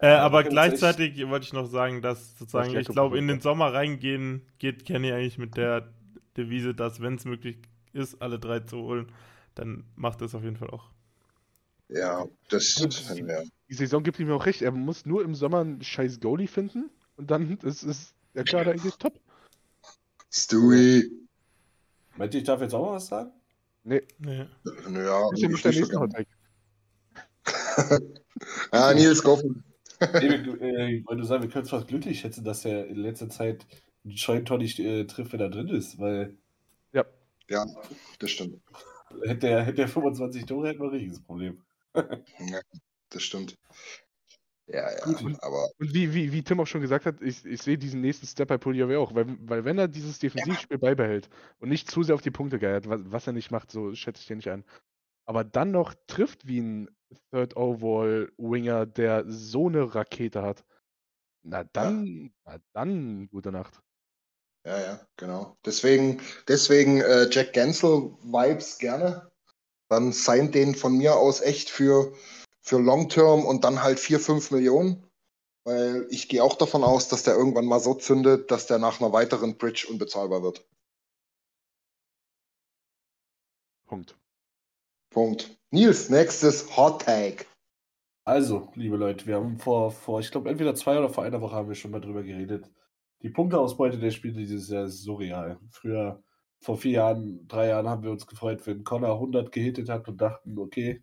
Äh, 0.00 0.08
aber 0.08 0.42
gleichzeitig 0.42 1.16
wollte 1.28 1.46
ich 1.46 1.52
noch 1.52 1.66
sagen, 1.66 2.02
dass 2.02 2.36
sozusagen, 2.36 2.76
ich 2.76 2.88
glaube, 2.88 3.16
in 3.16 3.28
den 3.28 3.40
Sommer 3.40 3.72
reingehen 3.72 4.42
geht 4.58 4.84
Kenny 4.84 5.12
eigentlich 5.12 5.38
mit 5.38 5.56
der 5.56 5.88
Devise, 6.36 6.74
dass, 6.74 7.00
wenn 7.00 7.14
es 7.14 7.24
möglich 7.24 7.58
ist, 7.92 8.20
alle 8.20 8.40
drei 8.40 8.58
zu 8.58 8.78
holen, 8.78 9.12
dann 9.54 9.84
macht 9.94 10.20
das 10.20 10.34
auf 10.34 10.42
jeden 10.42 10.56
Fall 10.56 10.70
auch. 10.70 10.90
Ja, 11.88 12.26
das. 12.48 12.74
Ja. 12.76 13.42
Die 13.68 13.74
Saison 13.74 14.02
gibt 14.02 14.18
ihm 14.18 14.30
auch 14.32 14.46
recht. 14.46 14.62
Er 14.62 14.72
muss 14.72 15.06
nur 15.06 15.22
im 15.22 15.34
Sommer 15.34 15.60
einen 15.60 15.82
scheiß 15.82 16.20
Goalie 16.20 16.48
finden 16.48 16.90
und 17.16 17.30
dann 17.30 17.56
ist, 17.62 17.84
ist 17.84 18.14
der 18.34 18.44
Kader 18.44 18.72
eigentlich 18.72 18.96
top. 18.96 19.20
Stewie. 20.30 21.10
Meint 22.16 22.34
ihr, 22.34 22.40
ich 22.40 22.46
darf 22.46 22.60
jetzt 22.60 22.74
auch 22.74 22.86
mal 22.86 22.96
was 22.96 23.06
sagen? 23.06 23.30
Nee. 23.84 24.02
Ja, 24.24 24.48
Das 24.64 24.74
ist 24.74 25.42
ja 25.42 25.48
nicht 25.48 25.64
der 25.64 25.70
ich 25.70 25.76
nächste 25.78 25.94
so 25.94 26.00
Hottake. 26.00 26.28
Ah, 28.70 28.94
Nils, 28.94 29.22
go. 29.22 29.40
Nee, 30.00 30.30
wir, 30.30 30.60
äh, 30.60 30.92
ich 30.96 31.06
wollte 31.06 31.24
sagen, 31.24 31.42
wir 31.42 31.50
können 31.50 31.64
es 31.64 31.70
fast 31.70 31.88
glücklich 31.88 32.20
schätzen, 32.20 32.44
dass 32.44 32.64
er 32.64 32.86
in 32.86 32.96
letzter 32.96 33.28
Zeit 33.28 33.66
einen 34.04 34.16
Scheuntor 34.16 34.58
nicht 34.58 34.78
äh, 34.78 35.04
trifft, 35.06 35.32
wenn 35.32 35.40
er 35.40 35.50
drin 35.50 35.68
ist, 35.68 35.98
weil 35.98 36.36
Ja. 36.92 37.04
Ja, 37.48 37.66
das 38.18 38.30
stimmt. 38.30 38.60
hätte 39.24 39.48
er, 39.48 39.62
hätte 39.64 39.82
er 39.82 39.88
25 39.88 40.46
Tore, 40.46 40.68
hätten 40.68 40.80
wir 40.80 40.86
ein 40.86 40.94
richtiges 40.94 41.22
Problem. 41.22 41.62
Ja, 42.40 42.60
das 43.10 43.22
stimmt. 43.22 43.56
Ja, 44.66 44.90
ja, 44.90 45.04
Gut. 45.04 45.36
aber 45.42 45.68
Und 45.78 45.92
wie, 45.94 46.14
wie, 46.14 46.32
wie 46.32 46.42
Tim 46.42 46.58
auch 46.58 46.66
schon 46.66 46.80
gesagt 46.80 47.04
hat, 47.04 47.20
ich, 47.20 47.44
ich 47.44 47.62
sehe 47.62 47.76
diesen 47.76 48.00
nächsten 48.00 48.26
Step 48.26 48.48
bei 48.48 48.56
Pugliave 48.56 48.98
auch, 48.98 49.14
weil, 49.14 49.26
weil 49.40 49.64
wenn 49.64 49.78
er 49.78 49.88
dieses 49.88 50.18
Defensivspiel 50.18 50.78
beibehält 50.78 51.28
und 51.60 51.68
nicht 51.68 51.90
zu 51.90 52.02
sehr 52.02 52.14
auf 52.14 52.22
die 52.22 52.30
Punkte 52.30 52.58
geiert, 52.58 52.88
was, 52.88 53.00
was 53.04 53.26
er 53.26 53.34
nicht 53.34 53.50
macht, 53.50 53.70
so 53.70 53.94
schätze 53.94 54.22
ich 54.22 54.26
den 54.26 54.38
nicht 54.38 54.48
ein, 54.48 54.64
aber 55.26 55.44
dann 55.44 55.70
noch 55.70 55.94
trifft 56.06 56.46
wie 56.46 56.60
ein 56.60 56.88
Third 57.30 57.56
Overall 57.56 58.32
Winger, 58.38 58.86
der 58.86 59.24
so 59.26 59.68
eine 59.68 59.94
Rakete 59.94 60.42
hat, 60.42 60.64
na 61.42 61.64
dann, 61.64 62.32
na 62.44 62.58
dann, 62.72 63.28
gute 63.28 63.52
Nacht. 63.52 63.82
Ja, 64.66 64.80
ja, 64.80 65.00
genau. 65.16 65.56
Deswegen, 65.64 66.22
deswegen 66.48 67.00
äh, 67.02 67.28
Jack 67.30 67.52
Gensel 67.52 68.16
Vibes 68.22 68.78
gerne. 68.78 69.30
Dann 69.88 70.12
sein 70.12 70.52
den 70.52 70.74
von 70.74 70.96
mir 70.96 71.16
aus 71.16 71.42
echt 71.42 71.68
für, 71.68 72.14
für 72.60 72.78
Long 72.78 73.10
Term 73.10 73.44
und 73.44 73.64
dann 73.64 73.82
halt 73.82 74.00
4, 74.00 74.20
5 74.20 74.50
Millionen. 74.50 75.04
Weil 75.64 76.06
ich 76.10 76.28
gehe 76.28 76.42
auch 76.42 76.56
davon 76.56 76.82
aus, 76.82 77.08
dass 77.08 77.22
der 77.22 77.34
irgendwann 77.34 77.66
mal 77.66 77.80
so 77.80 77.94
zündet, 77.94 78.50
dass 78.50 78.66
der 78.66 78.78
nach 78.78 79.00
einer 79.00 79.12
weiteren 79.12 79.56
Bridge 79.56 79.86
unbezahlbar 79.90 80.42
wird. 80.42 80.66
Punkt. 83.86 84.16
Punkt. 85.14 85.56
Nils, 85.70 86.10
nächstes 86.10 86.76
Hot 86.76 87.02
Take. 87.02 87.46
Also, 88.26 88.72
liebe 88.74 88.96
Leute, 88.96 89.26
wir 89.26 89.36
haben 89.36 89.58
vor, 89.58 89.92
vor 89.92 90.18
ich 90.18 90.30
glaube, 90.30 90.50
entweder 90.50 90.74
zwei 90.74 90.98
oder 90.98 91.08
vor 91.08 91.22
einer 91.24 91.40
Woche 91.40 91.54
haben 91.54 91.68
wir 91.68 91.74
schon 91.76 91.92
mal 91.92 92.00
drüber 92.00 92.22
geredet. 92.24 92.70
Die 93.22 93.30
Punkteausbeute 93.30 93.98
der 93.98 94.10
Spiele 94.10 94.34
dieses 94.34 94.68
Jahr 94.68 94.86
ist 94.86 95.02
surreal. 95.02 95.58
Früher, 95.70 96.22
vor 96.60 96.76
vier 96.76 96.92
Jahren, 96.92 97.46
drei 97.46 97.68
Jahren 97.68 97.88
haben 97.88 98.02
wir 98.02 98.10
uns 98.10 98.26
gefreut, 98.26 98.66
wenn 98.66 98.82
Connor 98.82 99.14
100 99.14 99.52
gehittet 99.52 99.88
hat 99.88 100.08
und 100.08 100.20
dachten, 100.20 100.58
okay, 100.58 101.02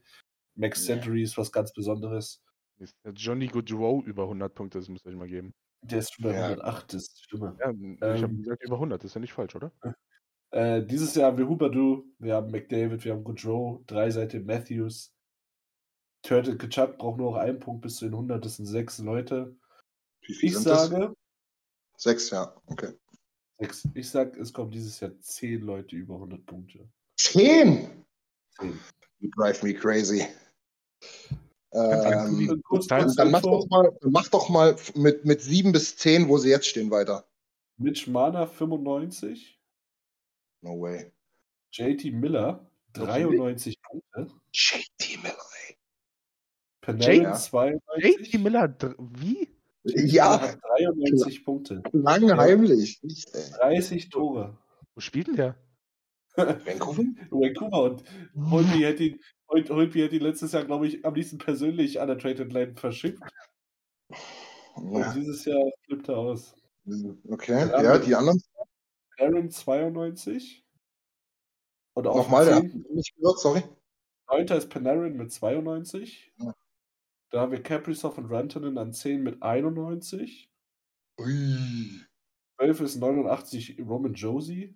Max 0.55 0.85
Ja. 0.85 0.95
Century 0.95 1.23
ist 1.23 1.37
was 1.37 1.51
ganz 1.51 1.71
Besonderes. 1.71 2.43
Ist 2.79 2.95
der 3.05 3.13
Johnny 3.13 3.47
Goodrow 3.47 4.03
über 4.05 4.23
100 4.23 4.53
Punkte, 4.53 4.79
das 4.79 4.89
müsst 4.89 5.05
ihr 5.05 5.11
euch 5.11 5.17
mal 5.17 5.27
geben. 5.27 5.53
Der 5.83 5.99
ist 5.99 6.13
schon 6.13 6.25
bei 6.25 6.33
Ja. 6.33 6.47
108, 6.47 6.93
das 6.93 7.03
ist 7.03 7.23
Stimme. 7.23 7.55
Ja, 7.59 7.71
ich 7.71 8.23
habe 8.23 8.33
Ähm, 8.33 8.41
gesagt 8.41 8.63
über 8.63 8.75
100, 8.77 9.01
das 9.03 9.11
ist 9.11 9.15
ja 9.15 9.21
nicht 9.21 9.33
falsch, 9.33 9.55
oder? 9.55 9.71
Äh, 10.51 10.83
dieses 10.83 11.15
Jahr 11.15 11.27
haben 11.27 11.37
wir 11.37 11.47
Huberdu, 11.47 12.05
wir 12.19 12.35
haben 12.35 12.51
McDavid, 12.51 13.03
wir 13.05 13.13
haben 13.13 13.23
Goodrow, 13.23 13.83
Dreiseite 13.87 14.39
Matthews. 14.39 15.13
Turtle 16.23 16.57
Kachuk 16.57 16.97
braucht 16.97 17.17
nur 17.17 17.31
noch 17.31 17.37
einen 17.39 17.59
Punkt 17.59 17.81
bis 17.81 17.95
zu 17.95 18.05
den 18.05 18.13
100, 18.13 18.43
das 18.43 18.57
sind 18.57 18.65
sechs 18.65 18.99
Leute. 18.99 19.55
Wie 20.21 20.33
viel 20.33 20.49
Ich 20.49 20.55
sind 20.55 20.67
das? 20.67 20.89
sage, 20.89 21.15
Sechs, 21.97 22.29
ja, 22.31 22.55
okay. 22.65 22.93
sechs. 23.59 23.87
Ich 23.93 24.09
sage, 24.09 24.39
es 24.39 24.51
kommen 24.51 24.71
dieses 24.71 24.99
Jahr 24.99 25.17
zehn 25.19 25.61
Leute 25.61 25.95
über 25.95 26.15
100 26.15 26.45
Punkte. 26.45 26.89
Zehn! 27.15 28.05
Zehn. 28.59 28.79
You 29.19 29.29
drive 29.35 29.61
me 29.63 29.73
crazy. 29.73 30.25
Ähm, 31.73 32.61
dann, 32.89 33.15
dann, 33.15 33.31
mach 33.31 33.41
doch 33.43 33.67
mal, 33.69 33.97
mach 34.01 34.27
doch 34.29 34.49
mal 34.49 34.75
mit, 34.95 35.25
mit 35.25 35.41
sieben 35.41 35.71
bis 35.71 35.95
zehn, 35.95 36.27
wo 36.27 36.37
sie 36.37 36.49
jetzt 36.49 36.65
stehen, 36.67 36.91
weiter. 36.91 37.25
Mitch 37.77 38.09
Mana 38.09 38.45
95, 38.47 39.60
No 40.61 40.79
way. 40.79 41.11
JT 41.71 42.11
Miller 42.13 42.65
93 42.93 43.81
Punkte, 43.81 44.27
JT 44.53 45.23
Miller, 45.23 45.35
ey. 45.67 45.77
Panarin 46.81 47.21
Ja. 47.23 47.33
92, 47.33 48.03
JT 48.03 48.39
Miller, 48.43 48.77
wie? 48.99 49.49
Ja, 49.83 50.39
hat 50.41 50.59
93 50.77 51.43
Punkte, 51.45 51.81
lang 51.93 52.37
heimlich. 52.37 52.99
Nicht, 53.01 53.33
ey. 53.33 53.51
30 53.59 54.09
Tore. 54.09 54.57
Wo 54.93 54.99
spielt 55.01 55.27
denn 55.27 55.35
der? 55.37 55.55
Vancouver? 56.35 57.03
Vancouver 57.29 57.83
und 57.83 58.03
Holtby 58.51 58.79
hätte 58.79 59.03
ihn, 59.05 59.19
Hol- 59.49 59.67
Holtby 59.69 59.99
hätte 60.01 60.15
ihn 60.17 60.21
letztes 60.21 60.51
Jahr, 60.51 60.65
glaube 60.65 60.87
ich, 60.87 61.03
am 61.05 61.13
liebsten 61.15 61.37
persönlich 61.37 61.99
an 61.99 62.07
der 62.07 62.17
Trade 62.17 62.43
Line 62.43 62.75
verschickt. 62.75 63.19
Und 64.75 64.99
Ja. 64.99 65.13
dieses 65.13 65.45
Jahr 65.45 65.61
flippt 65.85 66.09
er 66.09 66.17
aus. 66.17 66.55
Okay, 67.29 67.69
Ja, 67.69 67.97
die 67.97 68.15
anderen. 68.15 68.41
Aaron 69.19 69.49
92. 69.49 70.65
Und 71.93 72.07
auf 72.07 72.15
Nochmal, 72.15 72.45
der 72.45 72.55
hat 72.55 72.63
10, 72.63 72.85
nicht 72.91 73.15
gehört, 73.15 73.39
sorry. 73.39 73.63
9. 74.29 74.47
ist 74.57 74.69
Panarin 74.69 75.17
mit 75.17 75.31
92. 75.31 76.33
Ja. 76.37 76.53
Da 77.31 77.41
haben 77.41 77.51
wir 77.51 77.61
Kaprizov 77.63 78.17
und 78.17 78.25
Rantanen 78.31 78.77
an 78.77 78.93
10 78.93 79.23
mit 79.23 79.41
91. 79.43 80.49
Ui. 81.19 82.05
12 82.59 82.79
ist 82.81 82.95
89 82.97 83.77
Roman 83.79 84.13
Josie. 84.13 84.75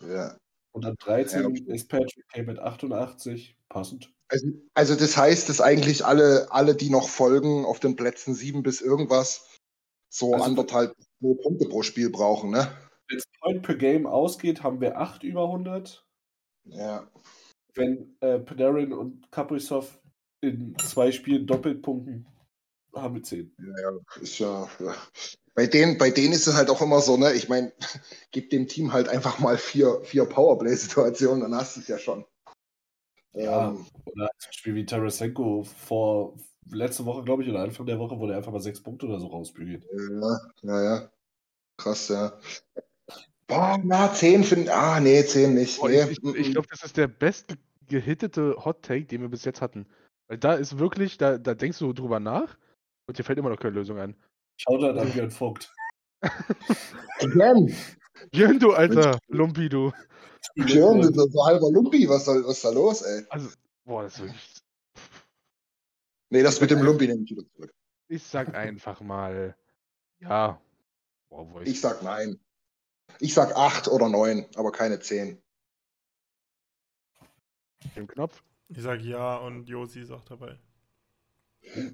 Ja. 0.00 0.36
Und 0.72 0.84
an 0.84 0.94
13 0.98 1.54
Ja, 1.66 1.74
ist 1.74 1.88
Patrick 1.88 2.28
Kane 2.28 2.46
mit 2.46 2.58
88. 2.58 3.56
Passend. 3.68 4.12
Also, 4.28 4.46
also 4.74 4.94
das 4.96 5.16
heißt, 5.16 5.48
dass 5.48 5.60
eigentlich 5.60 6.04
alle, 6.04 6.48
alle, 6.50 6.74
die 6.74 6.90
noch 6.90 7.08
folgen, 7.08 7.64
auf 7.64 7.80
den 7.80 7.96
Plätzen 7.96 8.34
sieben 8.34 8.62
bis 8.62 8.80
irgendwas 8.80 9.58
so 10.08 10.32
Also- 10.34 10.44
anderthalb 10.44 10.94
Punkte 11.20 11.68
pro 11.68 11.82
Spiel 11.82 12.10
brauchen, 12.10 12.50
ne? 12.50 12.68
Wenn 13.08 13.18
es 13.18 13.24
Point 13.40 13.62
per 13.62 13.76
Game 13.76 14.06
ausgeht, 14.06 14.62
haben 14.62 14.80
wir 14.80 14.98
8 14.98 15.22
über 15.22 15.44
100. 15.44 16.04
Ja. 16.64 17.08
Wenn 17.74 18.16
äh, 18.20 18.38
Panarin 18.38 18.92
und 18.92 19.30
Kaprizov 19.30 20.00
in 20.40 20.76
zwei 20.78 21.12
Spielen 21.12 21.46
doppelt 21.46 21.82
punkten, 21.82 22.26
haben 22.94 23.14
wir 23.14 23.22
10. 23.22 23.54
Ja, 23.58 24.20
ist 24.20 24.38
ja, 24.38 24.68
ja. 24.80 24.94
Bei 25.54 25.66
denen, 25.66 25.96
bei 25.96 26.10
denen 26.10 26.34
ist 26.34 26.46
es 26.46 26.54
halt 26.54 26.68
auch 26.68 26.82
immer 26.82 27.00
so, 27.00 27.16
ne? 27.16 27.32
Ich 27.32 27.48
meine, 27.48 27.72
gib 28.30 28.50
dem 28.50 28.66
Team 28.66 28.92
halt 28.92 29.08
einfach 29.08 29.38
mal 29.38 29.56
vier, 29.56 30.00
vier 30.02 30.24
Powerplay-Situationen, 30.26 31.40
dann 31.40 31.54
hast 31.54 31.76
du 31.76 31.80
es 31.80 31.88
ja 31.88 31.98
schon. 31.98 32.24
Ja. 33.32 33.68
Ähm, 33.68 33.86
Oder 34.06 34.30
zum 34.38 34.48
Beispiel 34.50 34.74
wie 34.74 34.86
Tarasenko 34.86 35.64
vor 35.64 36.36
letzte 36.70 37.04
Woche, 37.04 37.22
glaube 37.22 37.42
ich, 37.42 37.48
oder 37.48 37.60
Anfang 37.60 37.86
der 37.86 37.98
Woche, 37.98 38.18
wo 38.18 38.26
der 38.26 38.36
einfach 38.36 38.52
mal 38.52 38.60
sechs 38.60 38.82
Punkte 38.82 39.06
oder 39.06 39.20
so 39.20 39.28
rausbügelt. 39.28 39.86
ja, 39.92 40.38
ja, 40.62 40.84
ja. 40.84 41.12
Krass, 41.76 42.08
ja. 42.08 42.38
Boah, 43.48 43.78
na, 43.82 44.12
10 44.12 44.42
finde 44.44 44.74
Ah, 44.74 44.98
nee, 45.00 45.24
10 45.24 45.54
nicht. 45.54 45.78
Boah, 45.78 45.88
Nee. 45.88 46.02
ich 46.10 46.18
ich, 46.22 46.34
ich 46.34 46.52
glaube, 46.52 46.66
das 46.70 46.82
ist 46.82 46.96
der 46.96 47.06
best 47.06 47.48
ge- 47.48 47.56
gehittete 47.88 48.56
Hot 48.64 48.82
Take, 48.82 49.04
den 49.06 49.20
wir 49.20 49.28
bis 49.28 49.44
jetzt 49.44 49.60
hatten. 49.60 49.86
Weil 50.28 50.38
da 50.38 50.54
ist 50.54 50.78
wirklich, 50.78 51.16
da, 51.18 51.38
da 51.38 51.54
denkst 51.54 51.78
du 51.78 51.92
drüber 51.92 52.18
nach 52.18 52.58
und 53.06 53.18
dir 53.18 53.22
fällt 53.22 53.38
immer 53.38 53.50
noch 53.50 53.58
keine 53.60 53.74
Lösung 53.74 53.98
ein. 53.98 54.16
Shoutout 54.56 54.98
an 54.98 55.12
Björn 55.12 55.30
Vogt. 55.30 55.72
Again. 57.20 57.74
Jön, 58.32 58.58
du 58.58 58.72
alter 58.72 59.18
Lumpi, 59.28 59.68
du. 59.68 59.92
Björn, 60.56 61.00
ist 61.00 61.14
so 61.14 61.46
halber 61.46 61.70
Lumpi. 61.70 62.08
Was, 62.08 62.24
soll, 62.24 62.42
was 62.44 62.56
ist 62.56 62.64
da 62.64 62.70
los, 62.70 63.02
ey? 63.02 63.24
Also, 63.28 63.50
boah, 63.84 64.02
das 64.02 64.14
ist 64.14 64.20
wirklich. 64.22 64.54
Nee, 66.30 66.42
das 66.42 66.60
mit 66.60 66.70
dem 66.70 66.80
Lumpi 66.82 67.06
nehme 67.06 67.22
ich 67.22 67.30
wieder 67.30 67.44
zurück. 67.54 67.72
Ich 68.08 68.22
sag 68.24 68.54
einfach 68.54 69.00
mal. 69.00 69.56
Ja. 70.20 70.60
Boah, 71.28 71.48
wo 71.52 71.60
Ich 71.60 71.80
sag 71.80 72.02
nein. 72.02 72.40
Ich 73.20 73.34
sag 73.34 73.56
8 73.56 73.88
oder 73.88 74.08
9, 74.08 74.46
aber 74.56 74.72
keine 74.72 75.00
10. 75.00 75.42
den 77.94 78.06
Knopf. 78.06 78.42
Ich 78.68 78.82
sag 78.82 79.00
ja 79.00 79.36
und 79.36 79.68
Josi 79.68 80.00
ist 80.00 80.10
auch 80.10 80.24
dabei. 80.24 80.58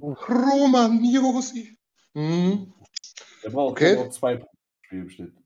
Roman 0.01 1.05
Josi. 1.05 1.79
Mhm. 2.15 2.75
Der 3.43 3.51
braucht 3.51 3.73
Okay. 3.73 3.97
braucht 3.97 4.13
zwei 4.15 4.37
Punkte 4.37 4.57
im 4.57 4.85
Spiel 4.85 5.01
im 5.01 5.11
Schnitt. 5.11 5.37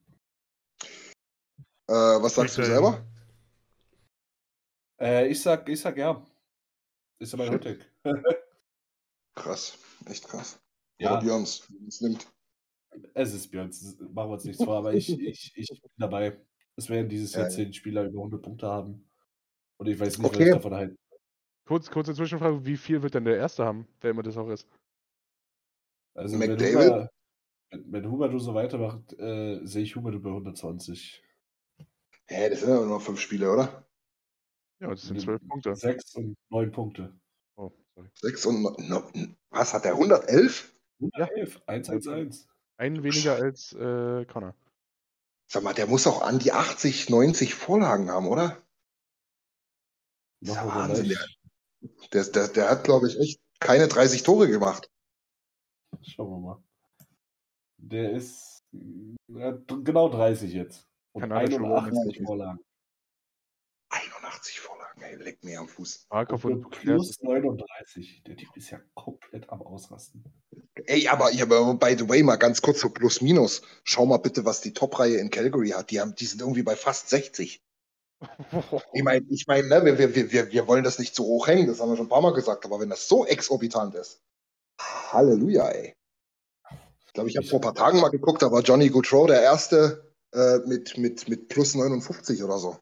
Äh, 1.89 1.93
was 1.93 2.35
sagst 2.35 2.57
du 2.57 2.63
er 2.63 2.67
selber? 2.67 3.07
Äh, 5.01 5.29
ich 5.29 5.41
sag, 5.43 5.69
ich 5.69 5.81
sag 5.81 5.97
ja. 5.97 6.25
Ist 7.19 7.33
ja 7.33 7.39
mein. 7.39 7.53
Hottake. 7.53 7.85
Krass, 9.35 9.79
echt 10.07 10.27
krass. 10.27 10.59
Ja. 10.99 11.13
Oder 11.13 11.21
Björns, 11.21 11.69
nimmt. 12.01 12.27
Es 13.15 13.35
ist 13.35 13.49
Björn, 13.51 13.69
machen 13.69 14.29
wir 14.31 14.35
uns 14.35 14.45
nichts 14.45 14.63
vor, 14.65 14.77
aber 14.77 14.95
ich, 14.95 15.09
ich, 15.21 15.53
ich 15.55 15.69
bin 15.69 15.91
dabei. 15.97 16.41
Es 16.77 16.89
werden 16.91 17.09
dieses 17.09 17.33
Jahr 17.33 17.45
Ja, 17.45 17.49
ja. 17.51 17.55
zehn 17.57 17.73
Spieler 17.73 18.05
über 18.05 18.19
100 18.19 18.43
Punkte 18.43 18.67
haben. 18.67 19.09
Und 19.79 19.87
ich 19.89 19.99
weiß 19.99 20.19
nicht, 20.19 20.25
was 20.29 20.35
Okay. 20.37 20.49
ich 20.49 20.55
davon 20.55 20.75
halte. 20.75 20.97
Kurz, 21.67 21.91
kurze 21.91 22.15
Zwischenfrage: 22.15 22.65
Wie 22.65 22.77
viel 22.77 23.03
wird 23.03 23.15
denn 23.15 23.25
der 23.25 23.37
erste 23.37 23.65
haben, 23.65 23.87
wer 24.01 24.11
immer 24.13 24.23
das 24.23 24.37
auch 24.37 24.49
ist? 24.49 24.69
Also, 26.15 26.39
wenn 26.39 26.51
McDavid? 26.51 26.77
Huber, 26.77 27.11
wenn, 27.71 27.93
wenn 27.93 28.11
Huber 28.11 28.39
so 28.39 28.55
weitermacht, 28.55 29.13
äh, 29.19 29.61
sehe 29.65 29.83
ich 29.83 29.97
Huber 29.97 30.13
bei 30.19 30.29
120. 30.31 31.23
Hä, 32.29 32.51
das 32.51 32.61
sind 32.61 32.69
ja 32.71 32.81
nur 32.85 33.01
5 33.01 33.21
Spiele, 33.21 33.51
oder? 33.53 33.87
Ja, 34.81 34.89
das 34.91 35.03
sind 35.03 35.21
zwölf 35.21 35.41
Punkte. 35.49 35.75
Sechs 35.75 36.15
und 36.15 36.37
neun 36.51 36.71
Punkte. 36.71 37.19
Oh, 37.57 37.71
sorry. 37.95 38.09
6 38.15 38.47
und. 38.47 38.63
no- 38.89 39.11
was 39.51 39.73
hat 39.75 39.85
der? 39.85 39.93
111? 39.93 40.75
111, 41.01 41.63
111. 41.67 42.47
Einen 42.77 43.03
weniger 43.03 43.37
als 43.37 43.73
äh, 43.73 44.25
Connor. 44.27 44.55
Sag 45.49 45.63
mal, 45.63 45.75
der 45.75 45.87
muss 45.87 46.07
auch 46.07 46.23
an 46.23 46.39
die 46.39 46.53
80, 46.53 47.09
90 47.09 47.55
Vorlagen 47.55 48.11
haben, 48.11 48.27
oder? 48.29 48.63
Noch 50.41 50.55
Ja, 50.57 50.65
mal 50.65 50.89
Wahnsinn, 50.89 51.07
leicht. 51.07 51.39
Der, 52.13 52.25
der, 52.25 52.49
der 52.49 52.71
hat, 52.71 52.85
glaube 52.85 53.09
ich, 53.09 53.19
echt 53.19 53.41
keine 53.61 53.89
30 53.89 54.23
Tore 54.23 54.49
gemacht. 54.49 54.91
Schauen 56.03 56.31
wir 56.31 56.39
mal. 56.39 56.63
Der 57.79 58.13
ist 58.13 58.65
ja, 59.29 59.53
genau 59.53 60.09
30 60.09 60.53
jetzt. 60.53 60.87
Und 61.13 61.23
Kanadische 61.23 61.59
81 61.59 62.19
Rohre. 62.19 62.27
Vorlagen. 62.27 62.61
81 63.89 64.61
Vorlagen, 64.61 64.76
ey, 65.07 65.17
leck 65.17 65.43
mir 65.45 65.61
am 65.61 65.69
Fuß. 65.69 66.07
Für 66.11 66.55
Duclair 66.55 66.97
plus 66.97 67.23
39. 67.23 68.23
Der 68.27 68.37
Typ 68.37 68.57
ist 68.57 68.71
ja 68.71 68.81
komplett 68.95 69.49
am 69.51 69.63
Ausrasten. 69.63 70.25
Ey, 70.87 71.09
aber, 71.09 71.33
ja, 71.33 71.45
aber 71.45 71.75
by 71.75 71.97
the 71.99 72.09
way, 72.09 72.23
mal 72.23 72.37
ganz 72.37 72.63
kurz 72.63 72.81
so 72.81 72.91
plus 72.91 73.21
minus. 73.21 73.63
Schau 73.85 74.07
mal 74.07 74.19
bitte, 74.19 74.45
was 74.45 74.61
die 74.61 74.73
Top-Reihe 74.73 75.17
in 75.17 75.31
Calgary 75.31 75.71
hat. 75.71 75.91
Die, 75.91 76.01
haben, 76.01 76.15
die 76.15 76.27
sind 76.27 76.41
irgendwie 76.41 76.63
bei 76.63 76.77
fast 76.77 77.09
60. 77.11 77.63
Ich 78.95 79.03
meine, 79.03 79.27
ich 79.29 79.47
mein, 79.47 79.69
ne, 79.69 79.85
wir, 79.85 79.99
wir, 79.99 80.33
wir, 80.33 80.51
wir 80.51 80.67
wollen 80.67 80.85
das 80.85 80.99
nicht 80.99 81.15
zu 81.15 81.25
hoch 81.25 81.47
hängen, 81.49 81.67
das 81.67 81.81
haben 81.81 81.91
wir 81.91 81.97
schon 81.97 82.07
ein 82.07 82.11
paar 82.11 82.23
Mal 82.23 82.33
gesagt, 82.33 82.65
aber 82.65 82.81
wenn 82.81 82.89
das 82.89 83.09
so 83.09 83.27
exorbitant 83.27 83.95
ist, 83.95 84.23
Halleluja, 84.81 85.69
ey. 85.69 85.95
Ich 87.07 87.13
glaube, 87.13 87.29
ich 87.29 87.37
habe 87.37 87.47
vor 87.47 87.59
ein 87.59 87.63
paar 87.63 87.75
Tagen 87.75 88.01
mal 88.01 88.09
geguckt, 88.09 88.41
da 88.41 88.51
war 88.51 88.63
Johnny 88.63 88.89
Goodrow 88.89 89.27
der 89.27 89.43
Erste 89.43 90.15
äh, 90.33 90.59
mit, 90.67 90.97
mit, 90.97 91.29
mit 91.29 91.49
plus 91.49 91.75
59 91.75 92.43
oder 92.43 92.59
so. 92.59 92.79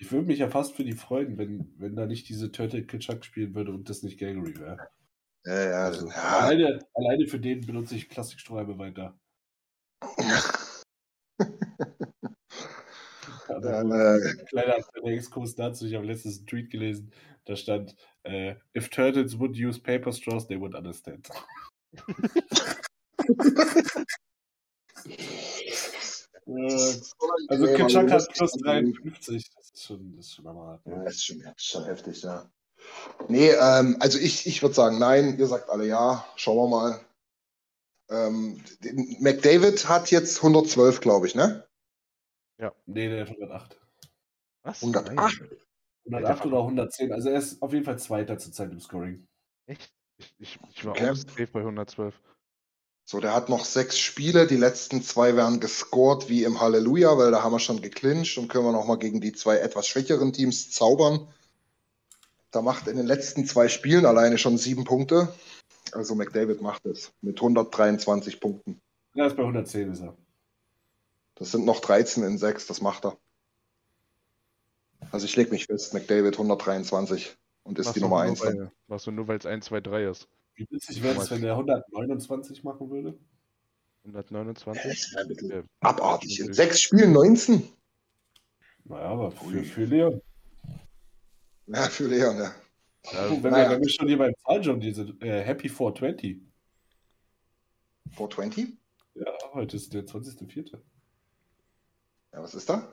Ich 0.00 0.12
würde 0.12 0.28
mich 0.28 0.38
ja 0.38 0.48
fast 0.48 0.76
für 0.76 0.84
die 0.84 0.92
freuen, 0.92 1.36
wenn, 1.38 1.74
wenn 1.76 1.96
da 1.96 2.06
nicht 2.06 2.28
diese 2.28 2.52
Turtle 2.52 2.84
Kitschak 2.84 3.24
spielen 3.24 3.54
würde 3.54 3.72
und 3.72 3.90
das 3.90 4.04
nicht 4.04 4.18
Gallery 4.18 4.56
wäre. 4.58 4.88
Ja, 5.44 5.70
ja, 5.70 5.84
Also, 5.84 6.08
ja. 6.08 6.14
alleine, 6.14 6.78
alleine 6.94 7.26
für 7.26 7.40
den 7.40 7.66
benutze 7.66 7.96
ich 7.96 8.08
Plastikstrohhalme 8.08 8.78
weiter. 8.78 9.18
Also, 13.48 13.68
Äh, 13.70 14.44
kleiner, 14.44 14.76
Exkurs 15.04 15.54
dazu, 15.54 15.86
ich 15.86 15.94
habe 15.94 16.04
letztens 16.06 16.38
einen 16.38 16.46
Tweet 16.46 16.70
gelesen, 16.70 17.12
da 17.46 17.56
stand, 17.56 17.96
äh, 18.22 18.56
if 18.76 18.90
turtles 18.90 19.38
would 19.38 19.56
use 19.56 19.80
paper 19.80 20.12
straws, 20.12 20.46
they 20.46 20.60
would 20.60 20.74
understand. 20.74 21.28
Äh, 26.48 26.92
also 27.48 27.66
Kitschak 27.74 28.10
hat 28.10 28.26
plus 28.32 28.52
53, 28.52 29.50
das 29.54 29.64
ist 29.66 29.67
schon, 29.84 30.16
das 30.16 30.26
ist 30.26 30.34
schon 30.34 30.46
hart. 30.48 30.86
Ja, 30.86 31.02
ist 31.04 31.24
schon, 31.24 31.40
ist 31.40 31.66
schon 31.66 31.84
heftig, 31.84 32.22
ja. 32.22 32.50
Nee, 33.28 33.50
ähm, 33.50 33.96
also 34.00 34.18
ich, 34.18 34.46
ich 34.46 34.62
würde 34.62 34.74
sagen 34.74 34.98
nein, 34.98 35.38
ihr 35.38 35.46
sagt 35.46 35.68
alle 35.68 35.86
ja, 35.86 36.24
schauen 36.36 36.56
wir 36.56 36.68
mal. 36.68 37.00
Ähm, 38.10 38.62
McDavid 39.20 39.88
hat 39.88 40.10
jetzt 40.10 40.38
112, 40.38 41.00
glaube 41.00 41.26
ich, 41.26 41.34
ne? 41.34 41.66
Nee, 42.86 43.08
der 43.08 43.22
hat 43.22 43.28
108. 43.28 43.80
Was? 44.62 44.82
108? 44.82 45.16
Nein. 45.16 45.50
108 46.06 46.46
oder 46.46 46.58
110, 46.58 47.12
also 47.12 47.28
er 47.28 47.38
ist 47.38 47.60
auf 47.60 47.72
jeden 47.72 47.84
Fall 47.84 47.98
Zweiter 47.98 48.38
zurzeit 48.38 48.70
im 48.70 48.80
Scoring. 48.80 49.26
Echt? 49.66 49.92
Ich, 50.16 50.34
ich, 50.38 50.58
ich 50.70 50.84
war 50.84 50.92
Okay. 50.92 51.10
auch 51.10 51.16
safe 51.16 51.46
bei 51.48 51.60
112. 51.60 52.18
So, 53.10 53.20
der 53.20 53.32
hat 53.34 53.48
noch 53.48 53.64
sechs 53.64 53.98
Spiele, 53.98 54.46
die 54.46 54.58
letzten 54.58 55.02
zwei 55.02 55.34
werden 55.34 55.60
gescored 55.60 56.28
wie 56.28 56.44
im 56.44 56.60
Halleluja, 56.60 57.16
weil 57.16 57.30
da 57.30 57.42
haben 57.42 57.52
wir 57.52 57.58
schon 57.58 57.80
geclincht 57.80 58.36
und 58.36 58.48
können 58.48 58.66
wir 58.66 58.72
nochmal 58.72 58.98
gegen 58.98 59.22
die 59.22 59.32
zwei 59.32 59.56
etwas 59.56 59.86
schwächeren 59.88 60.34
Teams 60.34 60.70
zaubern. 60.70 61.26
Da 62.50 62.60
macht 62.60 62.86
in 62.86 62.98
den 62.98 63.06
letzten 63.06 63.46
zwei 63.46 63.68
Spielen 63.68 64.04
alleine 64.04 64.36
schon 64.36 64.58
sieben 64.58 64.84
Punkte. 64.84 65.32
Also 65.92 66.14
McDavid 66.16 66.60
macht 66.60 66.84
es 66.84 67.10
mit 67.22 67.38
123 67.38 68.40
Punkten. 68.40 68.78
Er 69.14 69.28
ist 69.28 69.36
bei 69.36 69.42
110 69.42 69.90
ist 69.90 70.02
er. 70.02 70.14
Das 71.36 71.50
sind 71.50 71.64
noch 71.64 71.80
13 71.80 72.24
in 72.24 72.36
6, 72.36 72.66
das 72.66 72.82
macht 72.82 73.06
er. 73.06 73.16
Also 75.12 75.24
ich 75.24 75.34
lege 75.34 75.50
mich 75.50 75.64
fest, 75.64 75.94
McDavid 75.94 76.34
123 76.34 77.34
und 77.62 77.78
ist 77.78 77.86
Machst 77.86 77.96
die 77.96 78.00
Nummer 78.02 78.16
nur, 78.24 78.32
1 78.32 78.40
dann. 78.40 78.58
weil- 78.58 78.72
Machst 78.86 79.06
du 79.06 79.12
nur, 79.12 79.28
weil 79.28 79.38
es 79.38 79.46
1, 79.46 79.64
2, 79.64 79.80
3 79.80 80.04
ist. 80.10 80.28
Wie 80.58 80.66
witzig 80.70 81.00
wäre 81.04 81.20
es, 81.20 81.30
wenn 81.30 81.40
der 81.42 81.52
129 81.52 82.64
machen 82.64 82.90
würde? 82.90 83.16
129? 84.04 84.82
Das 84.82 84.92
ist 84.92 85.16
ein 85.16 85.28
bisschen 85.28 85.50
Ja. 85.50 85.62
abartig. 85.80 86.40
In 86.40 86.52
sechs 86.52 86.80
Spielen 86.80 87.12
19? 87.12 87.62
Naja, 88.84 89.04
aber 89.06 89.30
für, 89.30 89.62
für 89.62 89.84
Leon. 89.84 90.20
Ja, 91.68 91.82
für 91.82 92.08
Leon, 92.08 92.38
ja. 92.38 92.52
Ja, 93.12 93.30
wenn, 93.30 93.52
naja. 93.52 93.70
wir, 93.70 93.76
wenn 93.76 93.82
wir 93.82 93.88
schon 93.88 94.08
hier 94.08 94.18
beim 94.18 94.34
Zahljob 94.44 94.80
diese 94.80 95.02
äh, 95.20 95.42
Happy 95.42 95.68
420. 95.68 96.40
420? 98.16 98.76
Ja, 99.14 99.26
heute 99.52 99.76
ist 99.76 99.94
der 99.94 100.06
20.04. 100.06 100.72
Ja, 102.32 102.42
was 102.42 102.54
ist 102.54 102.68
da? 102.68 102.88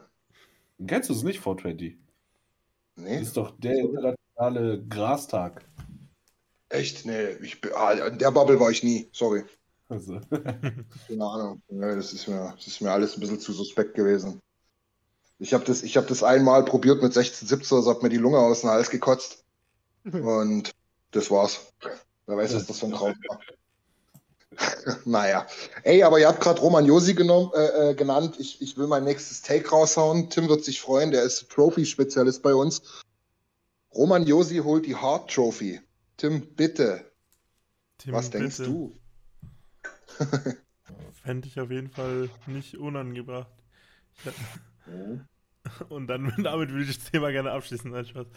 Kennst 0.86 1.10
du 1.10 1.14
es 1.14 1.24
nicht, 1.24 1.40
420? 1.40 1.98
Nee. 2.98 3.20
Das 3.20 3.28
ist 3.30 3.38
doch 3.38 3.58
der 3.58 3.76
internationale 3.76 4.86
Grastag. 4.88 5.68
Echt? 6.76 7.06
Nee, 7.06 7.30
ich, 7.42 7.62
bin- 7.62 7.72
ah, 7.74 7.92
in 7.92 8.18
der 8.18 8.32
Bubble 8.32 8.60
war 8.60 8.70
ich 8.70 8.84
nie. 8.84 9.10
Sorry. 9.14 9.44
Also, 9.90 10.20
Keine 11.08 11.26
Ahnung. 11.26 11.62
Nee, 11.70 11.96
das, 11.96 12.14
ist 12.14 12.28
mir, 12.28 12.54
das 12.56 12.68
ist 12.68 12.82
mir 12.82 12.92
alles 12.92 13.16
ein 13.16 13.20
bisschen 13.20 13.40
zu 13.40 13.54
suspekt 13.54 13.96
gewesen. 13.96 14.42
Ich 15.40 15.54
habe 15.54 15.66
das, 15.66 15.84
ich 15.84 15.98
hab 15.98 16.08
das 16.08 16.24
einmal 16.24 16.64
probiert 16.66 17.02
mit 17.04 17.14
16, 17.14 17.48
17, 17.48 17.78
das 17.78 17.88
hat 17.88 18.04
mir 18.04 18.10
die 18.10 18.18
Lunge 18.18 18.40
aus 18.40 18.62
dem 18.62 18.70
Hals 18.70 18.90
gekotzt. 18.90 19.44
Und 20.12 20.72
das 21.12 21.30
war's. 21.32 21.60
Wer 22.26 22.38
weiß, 22.38 22.56
was 22.56 22.66
das 22.68 22.80
für 22.80 22.88
ein 22.88 22.92
Kraut 22.94 23.16
war. 23.28 23.40
naja. 25.06 25.46
Ey, 25.84 26.04
aber 26.04 26.20
ihr 26.20 26.28
habt 26.28 26.42
gerade 26.42 26.62
Roman 26.62 26.86
Josi 26.86 27.14
genommen, 27.14 27.52
äh, 27.54 27.92
äh, 27.92 27.94
genannt. 27.94 28.36
Ich, 28.40 28.62
ich 28.62 28.78
will 28.78 28.88
mein 28.88 29.04
nächstes 29.04 29.42
Take 29.42 29.70
raushauen. 29.70 30.30
Tim 30.30 30.48
wird 30.50 30.64
sich 30.64 30.82
freuen, 30.82 31.12
der 31.12 31.24
ist 31.24 31.50
Trophy-Spezialist 31.50 32.42
bei 32.42 32.54
uns. 32.54 32.82
Roman 33.94 34.26
Josi 34.26 34.58
holt 34.58 34.86
die 34.86 34.96
Hart 34.96 35.34
Trophy. 35.34 35.82
Tim, 36.18 36.56
bitte. 36.56 37.12
Tim, 37.98 38.14
was 38.14 38.30
denkst 38.30 38.58
bitte. 38.58 38.70
du? 38.70 39.00
Fände 41.24 41.48
ich 41.48 41.60
auf 41.60 41.72
jeden 41.72 41.90
Fall 41.90 42.30
nicht 42.48 42.78
unangebracht. 42.78 43.52
Ich 44.20 44.26
hab- 44.28 45.92
Und 45.92 46.08
dann 46.08 46.32
damit 46.44 46.70
würde 46.70 46.84
ich 46.84 46.96
das 46.98 47.12
Thema 47.12 47.32
gerne 47.32 47.52
abschließen. 47.52 47.90
Nein, 47.92 48.06
Spaß. 48.06 48.28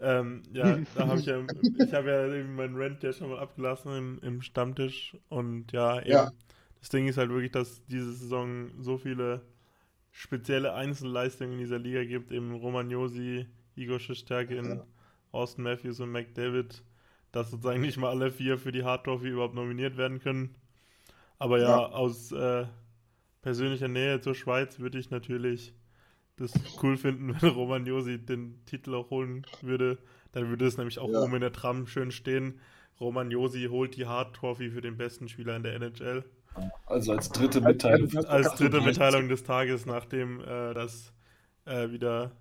Ähm, 0.00 0.42
ja, 0.52 0.78
da 0.94 1.08
habe 1.08 1.18
ich 1.20 1.26
ja, 1.26 1.44
ich 1.84 1.92
habe 1.92 2.08
ja 2.10 2.32
eben 2.32 2.54
meinen 2.54 2.76
Rant 2.76 3.02
ja 3.02 3.12
schon 3.12 3.30
mal 3.30 3.40
abgelassen 3.40 3.96
im, 3.96 4.18
im 4.22 4.42
Stammtisch 4.42 5.16
und 5.28 5.72
ja, 5.72 6.00
eben, 6.00 6.10
Ja. 6.10 6.32
das 6.78 6.88
Ding 6.90 7.08
ist 7.08 7.18
halt 7.18 7.30
wirklich, 7.30 7.50
dass 7.50 7.84
diese 7.86 8.12
Saison 8.14 8.70
so 8.80 8.96
viele 8.96 9.44
spezielle 10.12 10.72
Einzelleistungen 10.74 11.54
in 11.54 11.58
dieser 11.58 11.78
Liga 11.80 12.04
gibt, 12.04 12.30
eben 12.30 12.54
Romagnosi, 12.54 13.46
Igor 13.74 13.98
Stärke, 13.98 14.54
Ja. 14.56 14.86
Austin 15.32 15.64
Matthews 15.64 15.98
und 16.00 16.10
McDavid, 16.12 16.82
dass 17.38 17.50
sozusagen 17.50 17.80
nicht 17.80 17.96
mal 17.98 18.10
alle 18.10 18.30
vier 18.30 18.58
für 18.58 18.72
die 18.72 18.84
Hard 18.84 19.04
Trophy 19.04 19.28
überhaupt 19.28 19.54
nominiert 19.54 19.96
werden 19.96 20.18
können. 20.20 20.54
Aber 21.38 21.58
ja, 21.60 21.68
Ja. 21.68 21.86
aus 21.86 22.32
äh, 22.32 22.66
persönlicher 23.42 23.88
Nähe 23.88 24.20
zur 24.20 24.34
Schweiz 24.34 24.78
würde 24.80 24.98
ich 24.98 25.10
natürlich 25.10 25.72
das 26.36 26.52
cool 26.82 26.96
finden, 26.96 27.34
wenn 27.40 27.50
Roman 27.50 27.86
Josi 27.86 28.18
den 28.18 28.64
Titel 28.66 28.94
auch 28.94 29.10
holen 29.10 29.46
würde. 29.62 29.98
Dann 30.32 30.48
würde 30.48 30.66
es 30.66 30.76
nämlich 30.76 30.98
auch 30.98 31.08
Ja. 31.10 31.20
oben 31.22 31.36
in 31.36 31.40
der 31.40 31.52
Tram 31.52 31.86
schön 31.86 32.10
stehen. 32.10 32.58
Roman 33.00 33.30
Josi 33.30 33.66
holt 33.70 33.96
die 33.96 34.06
Hard 34.06 34.34
Trophy 34.34 34.70
für 34.70 34.80
den 34.80 34.96
besten 34.96 35.28
Spieler 35.28 35.54
in 35.56 35.62
der 35.62 35.74
NHL. 35.74 36.24
also 36.86 37.12
als 37.12 37.28
dritte 37.30 37.60
Mitteilung. 37.60 38.10
Als 38.26 38.54
dritte 38.56 38.80
Mitteilung 38.80 39.28
des 39.28 39.44
Tages, 39.44 39.86
nachdem 39.86 40.40
äh, 40.40 40.74
das 40.74 41.12
äh, 41.66 41.90
wieder 41.92 42.32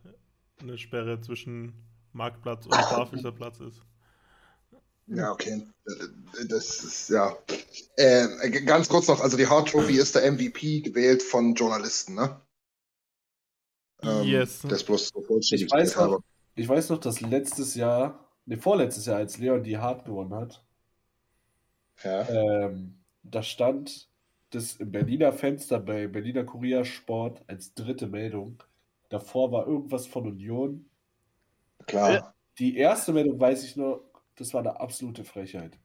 eine 0.59 0.79
Sperre 0.79 1.21
zwischen 1.21 1.73
Marktplatz 2.13 2.65
und 2.65 2.71
Barfüßer 2.89 3.31
Platz 3.31 3.59
ist. 3.59 3.83
Ja, 5.07 5.31
okay. 5.31 5.65
Das 6.49 6.83
ist, 6.83 7.09
ja. 7.09 7.35
Äh, 7.95 8.49
ganz 8.65 8.89
kurz 8.89 9.07
noch, 9.07 9.21
also 9.21 9.37
die 9.37 9.47
Hart 9.47 9.69
Trophy 9.69 9.97
ist 9.97 10.15
der 10.15 10.29
MVP 10.31 10.81
gewählt 10.81 11.23
von 11.23 11.53
Journalisten, 11.55 12.15
ne? 12.15 12.41
Yes. 14.23 14.61
Das 14.61 14.83
bloß 14.83 15.09
so 15.09 15.21
vollständig 15.21 15.67
Ich 15.67 15.71
weiß 15.71 15.95
noch, 15.95 16.21
ich 16.55 16.67
weiß 16.67 16.89
noch, 16.89 16.99
dass 16.99 17.21
letztes 17.21 17.75
Jahr, 17.75 18.27
ne, 18.45 18.57
vorletztes 18.57 19.05
Jahr, 19.05 19.17
als 19.17 19.37
Leon 19.37 19.63
die 19.63 19.77
Hart 19.77 20.05
gewonnen 20.05 20.33
hat, 20.33 20.63
Ja. 22.03 22.27
ähm, 22.29 23.03
da 23.23 23.41
stand 23.43 24.09
das 24.51 24.75
im 24.75 24.91
Berliner 24.91 25.33
Fenster 25.33 25.79
bei 25.79 26.07
Berliner 26.07 26.43
Kurier 26.43 26.85
Sport 26.85 27.43
als 27.47 27.73
dritte 27.73 28.07
Meldung. 28.07 28.63
Davor 29.09 29.51
war 29.51 29.67
irgendwas 29.67 30.05
von 30.05 30.27
Union. 30.27 30.89
Klar. 31.85 32.33
Die 32.59 32.77
erste 32.77 33.13
Meldung 33.13 33.39
weiß 33.39 33.63
ich 33.63 33.75
nur, 33.75 34.06
das 34.37 34.53
war 34.53 34.61
eine 34.61 34.79
absolute 34.79 35.23
Frechheit. 35.23 35.77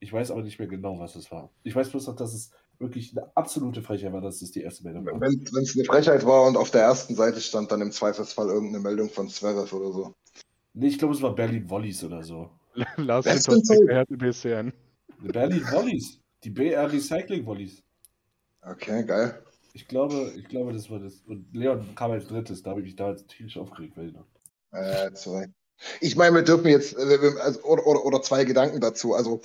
Ich 0.00 0.12
weiß 0.12 0.30
aber 0.30 0.42
nicht 0.42 0.58
mehr 0.58 0.68
genau, 0.68 0.98
was 0.98 1.14
es 1.14 1.30
war. 1.30 1.50
Ich 1.62 1.76
weiß 1.76 1.90
bloß 1.90 2.06
noch, 2.08 2.16
dass 2.16 2.32
es 2.32 2.50
wirklich 2.78 3.16
eine 3.16 3.30
absolute 3.36 3.82
Frechheit 3.82 4.12
war, 4.12 4.22
dass 4.22 4.40
es 4.40 4.50
die 4.50 4.62
erste 4.62 4.82
Meldung 4.82 5.04
war. 5.04 5.20
Wenn 5.20 5.62
es 5.62 5.76
eine 5.76 5.84
Frechheit 5.84 6.24
war 6.24 6.46
und 6.46 6.56
auf 6.56 6.70
der 6.70 6.82
ersten 6.82 7.14
Seite 7.14 7.40
stand 7.40 7.70
dann 7.70 7.82
im 7.82 7.92
Zweifelsfall 7.92 8.48
irgendeine 8.48 8.82
Meldung 8.82 9.10
von 9.10 9.28
Zverev 9.28 9.72
oder 9.74 9.92
so. 9.92 10.14
Nee, 10.72 10.88
ich 10.88 10.98
glaube, 10.98 11.14
es 11.14 11.20
war 11.20 11.34
Berlin 11.34 11.68
Wollies 11.68 12.02
oder 12.02 12.22
so. 12.22 12.50
Lars 12.96 13.26
hat 13.26 14.08
BSCN. 14.08 14.72
Berlin 15.20 15.62
Wollies. 15.70 16.18
Die 16.42 16.50
BR 16.50 16.90
Recycling 16.90 17.44
Wollies. 17.44 17.82
Okay, 18.62 19.04
geil. 19.04 19.42
Ich 19.74 19.86
glaube, 19.86 20.32
ich 20.36 20.48
glaube, 20.48 20.72
das 20.72 20.90
war 20.90 20.98
das. 20.98 21.20
Und 21.26 21.54
Leon 21.54 21.94
kam 21.94 22.12
als 22.12 22.26
drittes, 22.26 22.62
da 22.62 22.70
habe 22.70 22.80
ich 22.80 22.86
mich 22.86 22.96
da 22.96 23.14
tierisch 23.14 23.58
aufgeregt, 23.58 23.96
weil 23.96 24.08
ich 24.08 24.14
noch. 24.14 24.26
Äh, 24.72 25.12
zwei. 25.12 25.46
Ich 26.00 26.16
meine, 26.16 26.34
wir 26.36 26.42
dürfen 26.42 26.68
jetzt, 26.68 26.96
äh, 26.96 27.18
also, 27.40 27.62
oder, 27.62 27.86
oder, 27.86 28.04
oder 28.04 28.22
zwei 28.22 28.44
Gedanken 28.44 28.80
dazu. 28.80 29.14
Also 29.14 29.40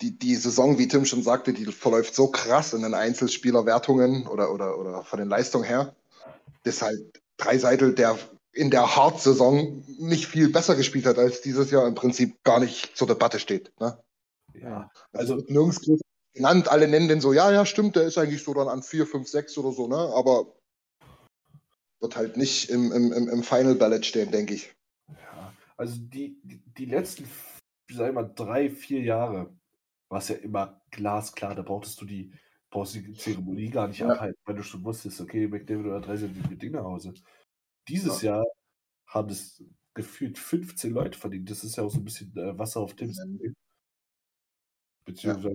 die, 0.00 0.18
die 0.18 0.34
Saison, 0.34 0.78
wie 0.78 0.88
Tim 0.88 1.04
schon 1.04 1.22
sagte, 1.22 1.52
die 1.52 1.66
verläuft 1.66 2.14
so 2.14 2.28
krass 2.28 2.72
in 2.72 2.82
den 2.82 2.94
Einzelspielerwertungen 2.94 4.26
oder, 4.26 4.52
oder, 4.52 4.78
oder 4.78 5.04
von 5.04 5.18
den 5.18 5.28
Leistungen 5.28 5.64
her, 5.64 5.94
dass 6.64 6.82
halt 6.82 7.22
Dreiseitel, 7.36 7.94
der 7.94 8.18
in 8.52 8.70
der 8.70 8.96
Hard-Saison 8.96 9.84
nicht 9.98 10.26
viel 10.26 10.48
besser 10.48 10.76
gespielt 10.76 11.06
hat 11.06 11.18
als 11.18 11.40
dieses 11.40 11.70
Jahr, 11.70 11.86
im 11.86 11.94
Prinzip 11.94 12.42
gar 12.44 12.60
nicht 12.60 12.96
zur 12.96 13.08
Debatte 13.08 13.40
steht. 13.40 13.72
Ne? 13.80 13.98
Ja, 14.54 14.90
Also 15.12 15.36
nirgends 15.48 15.80
genannt, 16.32 16.68
alle 16.68 16.86
nennen 16.88 17.08
den 17.08 17.20
so, 17.20 17.32
ja, 17.32 17.50
ja, 17.50 17.66
stimmt, 17.66 17.96
der 17.96 18.04
ist 18.04 18.18
eigentlich 18.18 18.44
so 18.44 18.54
dann 18.54 18.68
an 18.68 18.82
4, 18.82 19.06
5, 19.06 19.28
6 19.28 19.58
oder 19.58 19.72
so, 19.72 19.88
ne? 19.88 19.96
Aber 19.96 20.46
wird 22.00 22.16
halt 22.16 22.36
nicht 22.36 22.70
im, 22.70 22.92
im, 22.92 23.12
im, 23.12 23.28
im 23.28 23.42
Final 23.42 23.74
Ballot 23.74 24.04
stehen, 24.04 24.30
denke 24.30 24.54
ich. 24.54 24.74
Ja. 25.78 25.84
Also 25.84 26.00
die, 26.00 26.38
die, 26.42 26.86
letzten, 26.86 27.28
sag 27.90 28.08
ich 28.08 28.14
mal, 28.14 28.32
drei, 28.34 28.70
vier 28.70 29.02
Jahre 29.02 29.56
war 30.08 30.18
es 30.18 30.28
ja 30.28 30.36
immer 30.36 30.82
glasklar, 30.90 31.54
da 31.54 31.62
brauchtest 31.62 32.00
du 32.00 32.06
die, 32.06 32.32
brauchst 32.70 32.94
die 32.94 33.12
Zeremonie 33.14 33.70
gar 33.70 33.88
nicht 33.88 34.00
Ja. 34.00 34.12
abhalten, 34.12 34.40
weil 34.44 34.56
du 34.56 34.62
schon 34.62 34.84
wusstest, 34.84 35.20
okay, 35.20 35.48
McDavid 35.48 35.86
oder 35.86 36.00
drei 36.00 36.16
sind 36.16 36.50
mit 36.50 36.62
Ding 36.62 36.72
nach 36.72 36.84
Hause. 36.84 37.14
Dieses 37.88 38.22
Jahr 38.22 38.44
haben 39.08 39.30
es 39.30 39.64
gefühlt 39.94 40.38
15 40.38 40.92
Leute 40.92 41.18
verdient. 41.18 41.50
Das 41.50 41.64
ist 41.64 41.76
ja 41.76 41.84
auch 41.84 41.90
so 41.90 41.98
ein 41.98 42.04
bisschen 42.04 42.36
äh, 42.36 42.58
Wasser 42.58 42.80
auf 42.80 42.94
Tims. 42.94 43.20
Beziehungsweise, 45.04 45.54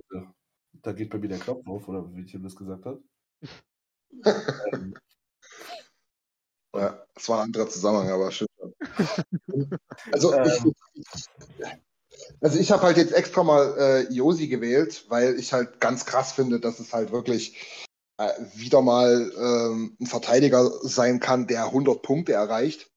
da 0.72 0.92
geht 0.92 1.10
bei 1.10 1.18
mir 1.18 1.28
der 1.28 1.38
Knopf 1.38 1.66
auf, 1.66 1.88
oder 1.88 2.14
wie 2.14 2.24
Tim 2.24 2.42
das 2.42 2.56
gesagt 2.56 2.86
hat. 2.86 2.98
ähm, 4.72 4.94
Ja, 6.72 7.04
das 7.14 7.28
war 7.28 7.38
ein 7.40 7.46
anderer 7.46 7.68
Zusammenhang, 7.68 8.10
aber 8.10 8.30
schön. 8.30 8.46
Also 10.12 10.34
ich, 10.34 10.64
Ähm. 10.64 10.74
also 12.40 12.58
ich 12.58 12.70
habe 12.70 12.82
halt 12.82 12.96
jetzt 12.96 13.12
extra 13.12 13.42
mal 13.42 13.76
äh, 13.78 14.12
Josi 14.12 14.48
gewählt, 14.48 15.04
weil 15.08 15.38
ich 15.38 15.52
halt 15.52 15.80
ganz 15.80 16.06
krass 16.06 16.32
finde, 16.32 16.60
dass 16.60 16.80
es 16.80 16.92
halt 16.92 17.12
wirklich 17.12 17.78
äh, 18.18 18.32
wieder 18.54 18.82
mal 18.82 19.32
ähm, 19.36 19.96
ein 20.00 20.06
Verteidiger 20.06 20.70
sein 20.82 21.20
kann, 21.20 21.46
der 21.46 21.64
100 21.66 22.02
Punkte 22.02 22.32
erreicht. 22.32 22.90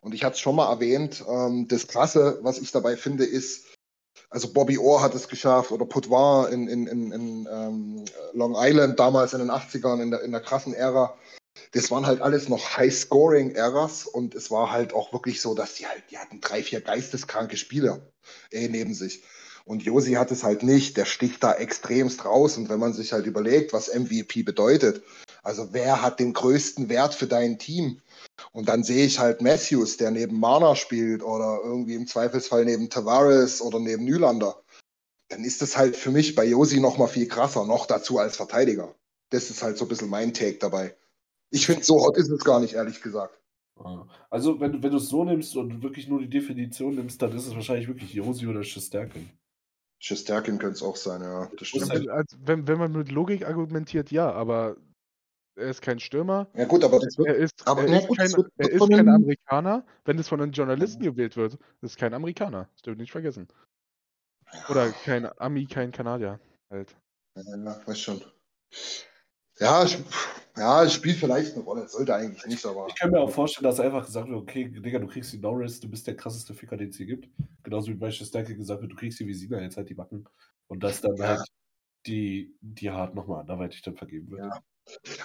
Und 0.00 0.14
ich 0.14 0.24
hatte 0.24 0.34
es 0.34 0.40
schon 0.40 0.56
mal 0.56 0.70
erwähnt, 0.70 1.24
ähm, 1.28 1.68
das 1.68 1.88
Krasse, 1.88 2.38
was 2.42 2.58
ich 2.58 2.72
dabei 2.72 2.96
finde, 2.96 3.24
ist, 3.24 3.66
also 4.30 4.52
Bobby 4.52 4.78
Orr 4.78 5.02
hat 5.02 5.14
es 5.14 5.28
geschafft 5.28 5.72
oder 5.72 5.84
Potvin 5.84 6.52
in, 6.52 6.68
in, 6.68 6.86
in, 6.86 7.12
in 7.12 7.48
ähm, 7.50 8.04
Long 8.32 8.54
Island 8.56 8.98
damals 8.98 9.32
in 9.32 9.40
den 9.40 9.50
80ern, 9.50 10.00
in 10.00 10.10
der, 10.10 10.22
in 10.22 10.30
der 10.30 10.40
krassen 10.40 10.72
Ära. 10.72 11.16
Das 11.72 11.90
waren 11.90 12.06
halt 12.06 12.20
alles 12.20 12.48
noch 12.48 12.76
High-Scoring-Eras 12.76 14.06
und 14.06 14.34
es 14.34 14.50
war 14.50 14.70
halt 14.70 14.92
auch 14.92 15.12
wirklich 15.12 15.40
so, 15.40 15.54
dass 15.54 15.74
die 15.74 15.86
halt, 15.86 16.02
die 16.10 16.18
hatten 16.18 16.40
drei, 16.40 16.62
vier 16.62 16.80
geisteskranke 16.80 17.56
Spieler 17.56 18.00
äh, 18.50 18.68
neben 18.68 18.94
sich. 18.94 19.22
Und 19.64 19.84
Josi 19.84 20.14
hat 20.14 20.32
es 20.32 20.42
halt 20.42 20.62
nicht, 20.62 20.96
der 20.96 21.04
sticht 21.04 21.44
da 21.44 21.52
extremst 21.52 22.24
raus. 22.24 22.56
Und 22.56 22.68
wenn 22.68 22.80
man 22.80 22.92
sich 22.92 23.12
halt 23.12 23.26
überlegt, 23.26 23.72
was 23.72 23.94
MVP 23.94 24.42
bedeutet, 24.42 25.02
also 25.42 25.68
wer 25.72 26.02
hat 26.02 26.18
den 26.18 26.32
größten 26.32 26.88
Wert 26.88 27.14
für 27.14 27.26
dein 27.26 27.58
Team? 27.58 28.00
Und 28.52 28.68
dann 28.68 28.82
sehe 28.82 29.06
ich 29.06 29.18
halt 29.18 29.42
Matthews, 29.42 29.96
der 29.96 30.10
neben 30.10 30.40
Marner 30.40 30.76
spielt 30.76 31.22
oder 31.22 31.60
irgendwie 31.62 31.94
im 31.94 32.06
Zweifelsfall 32.06 32.64
neben 32.64 32.90
Tavares 32.90 33.60
oder 33.60 33.78
neben 33.78 34.04
Nylander. 34.04 34.60
Dann 35.28 35.44
ist 35.44 35.62
das 35.62 35.76
halt 35.76 35.96
für 35.96 36.10
mich 36.10 36.34
bei 36.34 36.44
Josi 36.44 36.80
noch 36.80 36.98
mal 36.98 37.06
viel 37.06 37.28
krasser, 37.28 37.64
noch 37.64 37.86
dazu 37.86 38.18
als 38.18 38.36
Verteidiger. 38.36 38.94
Das 39.30 39.50
ist 39.50 39.62
halt 39.62 39.78
so 39.78 39.84
ein 39.84 39.88
bisschen 39.88 40.10
mein 40.10 40.34
Take 40.34 40.58
dabei. 40.58 40.96
Ich 41.50 41.66
finde, 41.66 41.82
so 41.84 42.00
hot 42.00 42.16
ist 42.16 42.30
es 42.30 42.44
gar 42.44 42.60
nicht, 42.60 42.74
ehrlich 42.74 43.02
gesagt. 43.02 43.36
Ah. 43.76 44.06
Also, 44.30 44.60
wenn, 44.60 44.72
du- 44.72 44.82
wenn 44.82 44.90
du 44.90 44.98
es 44.98 45.08
so 45.08 45.24
nimmst 45.24 45.56
und 45.56 45.82
wirklich 45.82 46.06
nur 46.08 46.20
die 46.20 46.28
Definition 46.28 46.94
nimmst, 46.94 47.20
dann 47.22 47.34
ist 47.34 47.46
es 47.46 47.54
wahrscheinlich 47.54 47.88
wirklich 47.88 48.12
Josi 48.12 48.46
oder 48.46 48.62
Shesterkin. 48.62 49.30
Shesterkin 49.98 50.58
könnte 50.58 50.74
es 50.76 50.82
auch 50.82 50.96
sein, 50.96 51.22
ja. 51.22 51.50
Das 51.58 51.68
stimmt. 51.68 51.90
halt- 51.90 52.02
Wenn, 52.02 52.10
als, 52.10 52.38
wenn, 52.40 52.68
wenn 52.68 52.78
man 52.78 52.92
mit 52.92 53.10
Logik 53.10 53.46
argumentiert, 53.46 54.10
ja, 54.10 54.30
aber 54.32 54.76
er 55.56 55.68
ist 55.70 55.82
kein 55.82 55.98
Stürmer. 55.98 56.48
Ja 56.54 56.64
gut, 56.66 56.84
aber 56.84 57.00
das 57.00 57.18
Er 57.18 57.24
wird, 57.24 57.36
ist, 57.38 57.66
aber 57.66 57.82
er 57.84 57.98
ist, 58.00 58.08
gut, 58.08 58.16
kein, 58.16 58.26
das 58.26 58.36
wird, 58.36 58.52
er 58.58 58.70
ist 58.70 58.88
kein 58.90 59.08
Amerikaner. 59.08 59.84
Wenn 60.04 60.18
es 60.18 60.28
von 60.28 60.40
einem 60.40 60.52
Journalisten 60.52 61.02
gewählt 61.02 61.36
wird, 61.36 61.58
ist 61.82 61.98
kein 61.98 62.14
Amerikaner. 62.14 62.68
Das 62.74 62.82
dürfen 62.82 62.98
wir 62.98 63.02
nicht 63.02 63.12
vergessen. 63.12 63.48
Oder 64.68 64.90
kein 64.90 65.28
Ami, 65.40 65.66
kein 65.66 65.90
Kanadier. 65.92 66.38
Halt. 66.70 66.96
Ja, 67.36 67.86
weiß 67.86 67.98
schon. 68.00 68.22
Ja, 69.60 69.86
ja, 70.56 70.84
es 70.84 70.94
spielt 70.94 71.18
vielleicht 71.18 71.54
eine 71.54 71.64
Rolle. 71.64 71.86
Sollte 71.88 72.14
eigentlich 72.14 72.44
nicht, 72.46 72.64
aber. 72.66 72.86
Ich 72.88 72.96
kann 72.96 73.10
mir 73.10 73.20
auch 73.20 73.30
vorstellen, 73.30 73.64
dass 73.64 73.78
einfach 73.78 74.04
gesagt 74.04 74.28
wird, 74.28 74.38
okay, 74.38 74.68
Digga, 74.68 74.98
du 74.98 75.06
kriegst 75.06 75.32
die 75.32 75.38
Norris, 75.38 75.80
du 75.80 75.88
bist 75.88 76.06
der 76.06 76.16
krasseste 76.16 76.54
Ficker, 76.54 76.76
den 76.76 76.90
es 76.90 76.96
hier 76.96 77.06
gibt. 77.06 77.28
Genauso 77.62 77.88
wie 77.88 77.94
bei 77.94 78.10
Shesterkin 78.10 78.58
gesagt 78.58 78.80
wird, 78.80 78.92
du 78.92 78.96
kriegst 78.96 79.20
die 79.20 79.26
Visina, 79.26 79.60
jetzt 79.60 79.76
halt 79.76 79.88
die 79.88 79.94
Backen. 79.94 80.26
Und 80.68 80.82
dass 80.82 81.00
dann 81.00 81.16
Ja. 81.16 81.28
halt 81.28 81.48
die, 82.06 82.54
die 82.60 82.90
hart 82.90 83.14
nochmal 83.14 83.40
anderweitig 83.40 83.82
dann 83.82 83.96
vergeben 83.96 84.30
wird. 84.30 84.40
Ja. 84.40 84.62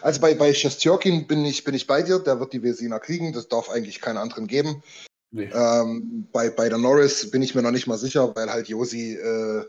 Also 0.02 0.22
bei, 0.22 0.36
bei 0.36 0.54
Shestjorkin 0.54 1.28
bin 1.28 1.44
ich, 1.46 1.64
bin 1.64 1.74
ich 1.74 1.88
bei 1.88 2.04
dir, 2.04 2.20
der 2.20 2.40
wird 2.40 2.54
die 2.54 2.62
Vesina 2.62 3.00
kriegen, 3.00 3.34
das 3.34 3.48
darf 3.48 3.70
eigentlich 3.70 4.02
keinen 4.02 4.18
anderen 4.18 4.48
geben. 4.48 4.84
Nee. 5.32 5.50
Ähm, 5.54 6.28
bei, 6.32 6.50
bei 6.50 6.70
der 6.70 6.78
Norris 6.78 7.32
bin 7.32 7.42
ich 7.42 7.56
mir 7.56 7.62
noch 7.62 7.72
nicht 7.72 7.88
mal 7.88 7.98
sicher, 7.98 8.36
weil 8.36 8.50
halt 8.50 8.68
Josi 8.70 9.16
äh, 9.16 9.66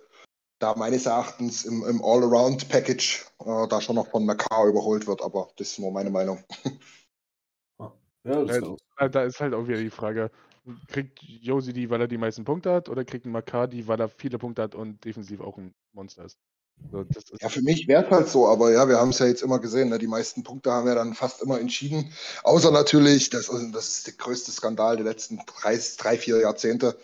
da 0.59 0.75
meines 0.75 1.07
Erachtens 1.07 1.65
im, 1.65 1.85
im 1.85 2.03
All-Around-Package 2.05 3.27
äh, 3.41 3.69
da 3.69 3.81
schon 3.81 3.97
noch 3.97 4.09
von 4.09 4.25
Macau 4.25 4.69
überholt 4.69 5.07
wird, 5.07 5.23
aber 5.23 5.49
das 5.57 5.73
ist 5.73 5.79
nur 5.79 5.93
meine 5.93 6.11
Meinung. 6.11 6.43
Ja, 8.27 8.45
das 8.45 8.63
auch. 8.63 8.79
Da, 8.99 9.09
da 9.09 9.23
ist 9.23 9.41
halt 9.41 9.55
auch 9.55 9.69
wieder 9.69 9.79
die 9.79 9.91
Frage, 9.91 10.31
kriegt 10.89 11.23
Josi 11.23 11.73
die, 11.73 11.91
weil 11.91 12.01
er 12.01 12.09
die 12.09 12.19
meisten 12.19 12.45
Punkte 12.45 12.73
hat, 12.73 12.89
oder 12.89 13.05
kriegt 13.05 13.25
Makar 13.27 13.69
die, 13.69 13.87
weil 13.87 14.01
er 14.01 14.09
viele 14.09 14.39
Punkte 14.39 14.63
hat 14.63 14.75
und 14.75 15.05
defensiv 15.05 15.41
auch 15.41 15.57
ein 15.59 15.75
Monster 15.93 16.25
ist? 16.25 16.39
So, 16.91 17.05
das 17.05 17.31
ist 17.31 17.43
Ja, 17.43 17.49
für 17.49 17.63
mich 17.63 17.89
wäre 17.89 18.05
es 18.05 18.11
halt 18.11 18.29
so, 18.29 18.49
aber 18.49 18.73
ja, 18.73 18.89
wir 18.89 18.99
haben 18.99 19.11
es 19.11 19.19
ja 19.19 19.27
jetzt 19.27 19.43
immer 19.43 19.59
gesehen, 19.59 19.89
ne? 19.89 19.99
die 19.99 20.07
meisten 20.07 20.43
Punkte 20.43 20.73
haben 20.73 20.87
ja 20.87 20.95
dann 20.95 21.15
fast 21.15 21.41
immer 21.41 21.59
entschieden. 21.59 22.13
Außer 22.43 22.71
natürlich, 22.71 23.31
das, 23.31 23.49
also 23.49 23.71
das 23.71 23.89
ist 23.89 24.07
der 24.07 24.15
größte 24.15 24.51
Skandal 24.51 24.97
der 24.97 25.07
letzten 25.07 25.41
drei, 25.47 25.81
drei, 25.97 26.19
vier 26.19 26.41
Jahrzehnte. 26.41 26.99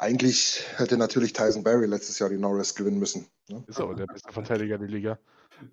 Eigentlich 0.00 0.64
hätte 0.78 0.96
natürlich 0.96 1.34
Tyson 1.34 1.62
Berry 1.62 1.84
letztes 1.84 2.18
Jahr 2.18 2.30
die 2.30 2.38
Norris 2.38 2.74
gewinnen 2.74 2.98
müssen. 2.98 3.28
Ne? 3.48 3.62
ist 3.68 3.78
auch 3.82 3.92
der 3.92 4.06
beste 4.06 4.32
Verteidiger 4.32 4.78
der 4.78 4.88
Liga. 4.88 5.18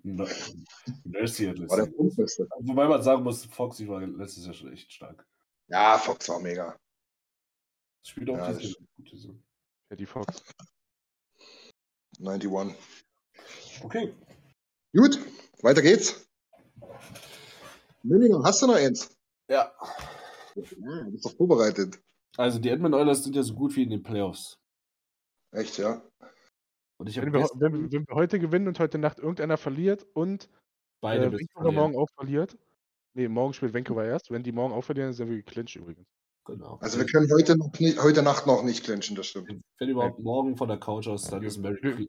Mercy 0.02 1.46
hat 1.46 1.58
War 1.60 1.76
der 1.78 1.86
letztes 1.86 1.96
Punktbeste. 1.96 2.48
Wobei 2.60 2.86
man 2.88 3.02
sagen 3.02 3.22
muss, 3.22 3.46
Foxy 3.46 3.88
war 3.88 4.02
letztes 4.06 4.44
Jahr 4.44 4.52
schon 4.52 4.70
echt 4.70 4.92
stark. 4.92 5.26
Ja, 5.68 5.96
Fox 5.96 6.28
war 6.28 6.40
mega. 6.40 6.76
Spielt 8.04 8.28
auch 8.28 8.36
Ja, 8.36 8.52
diese 8.52 8.68
das- 8.74 8.86
gute 8.98 9.16
Saison. 9.16 9.42
Eddie 9.88 10.04
Fox. 10.04 10.42
91. 12.20 12.76
Okay. 13.82 14.14
Gut, 14.94 15.18
weiter 15.62 15.80
geht's. 15.80 16.28
Münninger, 18.02 18.42
hast 18.44 18.60
du 18.60 18.66
noch 18.66 18.74
eins? 18.74 19.08
Ja. 19.48 19.72
Ja, 20.54 21.02
du 21.04 21.10
bist 21.12 21.24
doch 21.24 21.34
vorbereitet. 21.34 21.98
Also 22.38 22.58
die 22.60 22.68
Edmund 22.70 22.94
Oilers 22.94 23.24
sind 23.24 23.34
ja 23.34 23.42
so 23.42 23.54
gut 23.54 23.74
wie 23.76 23.82
in 23.82 23.90
den 23.90 24.02
Playoffs. 24.02 24.58
Echt, 25.52 25.78
ja. 25.78 26.02
Und 26.98 27.08
ich 27.08 27.16
habe 27.16 27.26
Wenn 27.26 27.32
wir, 27.34 27.40
gestern 27.40 27.60
wenn, 27.60 27.72
wir- 27.72 27.92
wenn 27.92 28.06
wir 28.08 28.14
heute 28.14 28.38
gewinnen 28.38 28.68
und 28.68 28.78
heute 28.78 28.98
Nacht 28.98 29.18
irgendeiner 29.18 29.56
verliert 29.56 30.06
und 30.14 30.48
beide 31.00 31.26
äh, 31.26 31.32
Vancouver 31.32 31.72
morgen 31.72 31.96
auch 31.96 32.08
verliert. 32.14 32.56
Nee, 33.14 33.28
morgen 33.28 33.54
spielt 33.54 33.74
Vancouver 33.74 34.04
erst. 34.04 34.30
Wenn 34.30 34.42
die 34.44 34.52
morgen 34.52 34.72
auch 34.72 34.82
verlieren, 34.84 35.12
sind 35.12 35.28
wir 35.28 35.36
geclincht 35.36 35.74
übrigens. 35.76 36.06
Genau. 36.44 36.76
Also 36.80 36.98
wir 36.98 37.06
können 37.06 37.28
heute, 37.32 37.56
noch 37.58 37.72
nicht, 37.78 38.00
heute 38.02 38.22
Nacht 38.22 38.46
noch 38.46 38.62
nicht 38.62 38.84
clinchen, 38.84 39.16
das 39.16 39.26
stimmt. 39.26 39.60
Wenn 39.78 39.88
überhaupt 39.88 40.18
morgen 40.20 40.56
von 40.56 40.68
der 40.68 40.78
Couch 40.78 41.06
aus, 41.08 41.24
dann 41.24 41.42
Ja, 41.42 41.48
ist 41.48 41.58
Mary, 41.58 42.08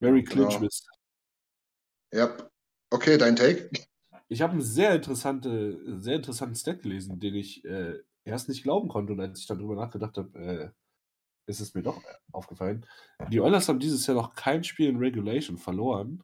Mary 0.00 0.22
Clinch 0.22 0.48
Genau. 0.50 0.60
Mist. 0.60 0.88
Ja. 2.12 2.36
Okay, 2.90 3.18
dein 3.18 3.34
Take? 3.36 3.70
Ich 4.28 4.42
habe 4.42 4.52
einen 4.52 4.62
sehr, 4.62 4.94
interessante, 4.94 6.00
sehr 6.00 6.16
interessanten 6.16 6.54
Stat 6.54 6.82
gelesen, 6.82 7.18
den 7.18 7.34
ich 7.34 7.64
äh, 7.64 7.98
erst 8.28 8.48
nicht 8.48 8.62
glauben 8.62 8.88
konnte. 8.88 9.12
Und 9.12 9.20
als 9.20 9.40
ich 9.40 9.46
dann 9.46 9.58
drüber 9.58 9.74
nachgedacht 9.74 10.16
habe, 10.18 10.38
äh, 10.38 10.70
ist 11.46 11.60
es 11.60 11.74
mir 11.74 11.82
doch 11.82 12.00
aufgefallen. 12.32 12.84
Die 13.30 13.40
Oilers 13.40 13.68
haben 13.68 13.78
dieses 13.80 14.06
Jahr 14.06 14.16
noch 14.16 14.34
kein 14.34 14.64
Spiel 14.64 14.88
in 14.88 14.98
Regulation 14.98 15.56
verloren, 15.58 16.22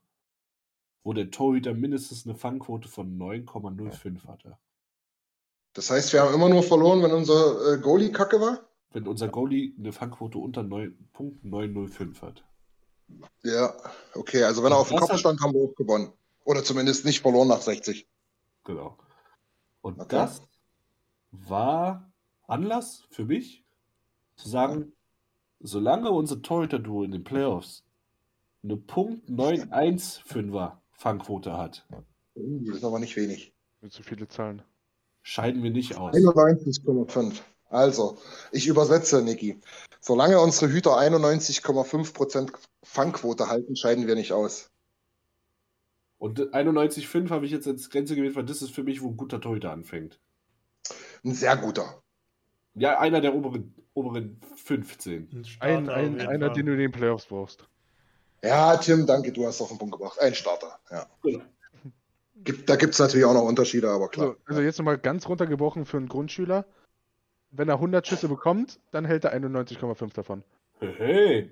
wo 1.03 1.13
der 1.13 1.31
Torhüter 1.31 1.73
mindestens 1.75 2.27
eine 2.27 2.35
Fangquote 2.35 2.89
von 2.89 3.17
9,05 3.19 4.27
hatte. 4.27 4.59
Das 5.73 5.91
heißt, 5.91 6.13
wir 6.13 6.23
haben 6.23 6.35
immer 6.35 6.49
nur 6.49 6.63
verloren, 6.63 7.03
wenn 7.03 7.13
unser 7.13 7.75
äh, 7.75 7.79
Goalie 7.79 8.13
kacke 8.13 8.41
war? 8.41 8.69
Wenn 8.93 9.09
unser 9.09 9.29
Goalie 9.29 9.75
eine 9.79 9.93
Fangquote 9.93 10.39
unter 10.39 10.61
9.905 10.63 12.23
hat. 12.23 12.45
Ja, 13.43 13.75
okay. 14.15 14.45
Also 14.45 14.63
wenn 14.63 14.73
er 14.73 14.79
auf 14.79 14.89
dem 14.89 14.99
Kopf 14.99 15.11
hat- 15.11 15.19
stand, 15.21 15.41
haben 15.41 15.53
wir 15.53 15.63
auch 15.69 15.75
gewonnen. 15.75 16.13
Oder 16.45 16.63
zumindest 16.63 17.05
nicht 17.05 17.21
verloren 17.23 17.49
nach 17.49 17.61
60. 17.61 18.07
Genau. 18.65 18.97
Und 19.81 19.99
Okay. 20.01 20.09
das 20.17 20.43
war 21.47 22.11
Anlass 22.47 23.05
für 23.11 23.25
mich 23.25 23.65
zu 24.37 24.49
sagen, 24.49 24.93
solange 25.61 26.11
unser 26.11 26.43
Torhüter-Duo 26.43 27.05
in 27.05 27.13
den 27.13 27.25
Playoffs 27.25 27.85
eine 28.63 28.77
Punkt 28.77 29.29
915er 29.29 30.79
Fangquote 30.93 31.57
hat, 31.57 31.87
Uh, 32.37 32.59
Das 32.67 32.79
ist 32.79 32.85
aber 32.85 32.99
nicht 32.99 33.15
wenig. 33.17 33.53
Mit 33.81 33.93
zu 33.93 34.03
viele 34.03 34.27
Zahlen. 34.27 34.63
scheiden 35.23 35.63
wir 35.63 35.71
nicht 35.71 35.97
aus. 35.97 36.13
91,5. 36.17 37.41
Also, 37.69 38.19
ich 38.51 38.67
übersetze, 38.67 39.23
Niki. 39.23 39.61
Solange 40.01 40.41
unsere 40.41 40.73
Hüter 40.73 40.99
91,5% 40.99 42.53
Fangquote 42.83 43.49
halten, 43.49 43.77
scheiden 43.77 44.09
wir 44.09 44.17
nicht 44.17 44.33
aus. 44.33 44.73
Und 46.19 46.41
91,5 46.55 47.31
habe 47.31 47.47
ich 47.47 47.53
jetzt 47.53 47.69
als 47.69 47.89
Grenze 47.89 48.17
gewählt, 48.17 48.35
weil 48.35 48.45
das 48.45 48.63
ist 48.63 48.75
für 48.75 48.83
mich, 48.83 49.01
wo 49.01 49.09
ein 49.11 49.17
guter 49.17 49.41
Torhüter 49.41 49.71
anfängt. 49.71 50.19
Ein 51.25 51.33
sehr 51.33 51.57
guter. 51.57 52.03
Ja, 52.75 52.99
einer 52.99 53.21
der 53.21 53.35
oberen, 53.35 53.75
oberen 53.95 54.41
15. 54.57 55.29
Ein 55.61 55.89
Ein, 55.89 56.21
einer, 56.21 56.51
den 56.51 56.67
du 56.67 56.73
in 56.73 56.79
den 56.79 56.93
Playoffs 56.93 57.27
brauchst. 57.27 57.67
Ja, 58.43 58.77
Tim, 58.77 59.07
danke, 59.07 59.33
du 59.33 59.47
hast 59.47 59.61
auf 59.61 59.69
den 59.69 59.79
Punkt 59.79 59.93
gebracht. 59.93 60.21
Ein 60.21 60.35
Starter, 60.35 60.79
ja. 60.91 61.07
Gibt, 62.37 62.69
da 62.69 62.77
gibt 62.77 62.93
es 62.93 62.99
natürlich 62.99 63.25
auch 63.25 63.33
noch 63.33 63.45
Unterschiede, 63.45 63.89
aber 63.89 64.09
klar. 64.09 64.29
Also, 64.29 64.41
also 64.47 64.61
jetzt 64.61 64.79
nochmal 64.79 64.99
ganz 64.99 65.27
runtergebrochen 65.29 65.87
für 65.87 65.97
einen 65.97 66.09
Grundschüler. 66.09 66.67
Wenn 67.53 67.69
er 67.69 67.77
100 67.77 68.07
Schüsse 68.07 68.29
bekommt, 68.29 68.81
dann 68.91 69.05
hält 69.05 69.25
er 69.25 69.33
91,5 69.35 70.13
davon. 70.13 70.43
Hey, 70.81 70.95
hey, 70.99 71.51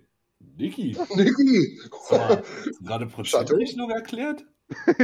Niki, 0.59 0.97
Niki! 1.14 1.81
gerade 2.83 3.07
Prozentrechnung 3.07 3.91
erklärt? 3.91 4.45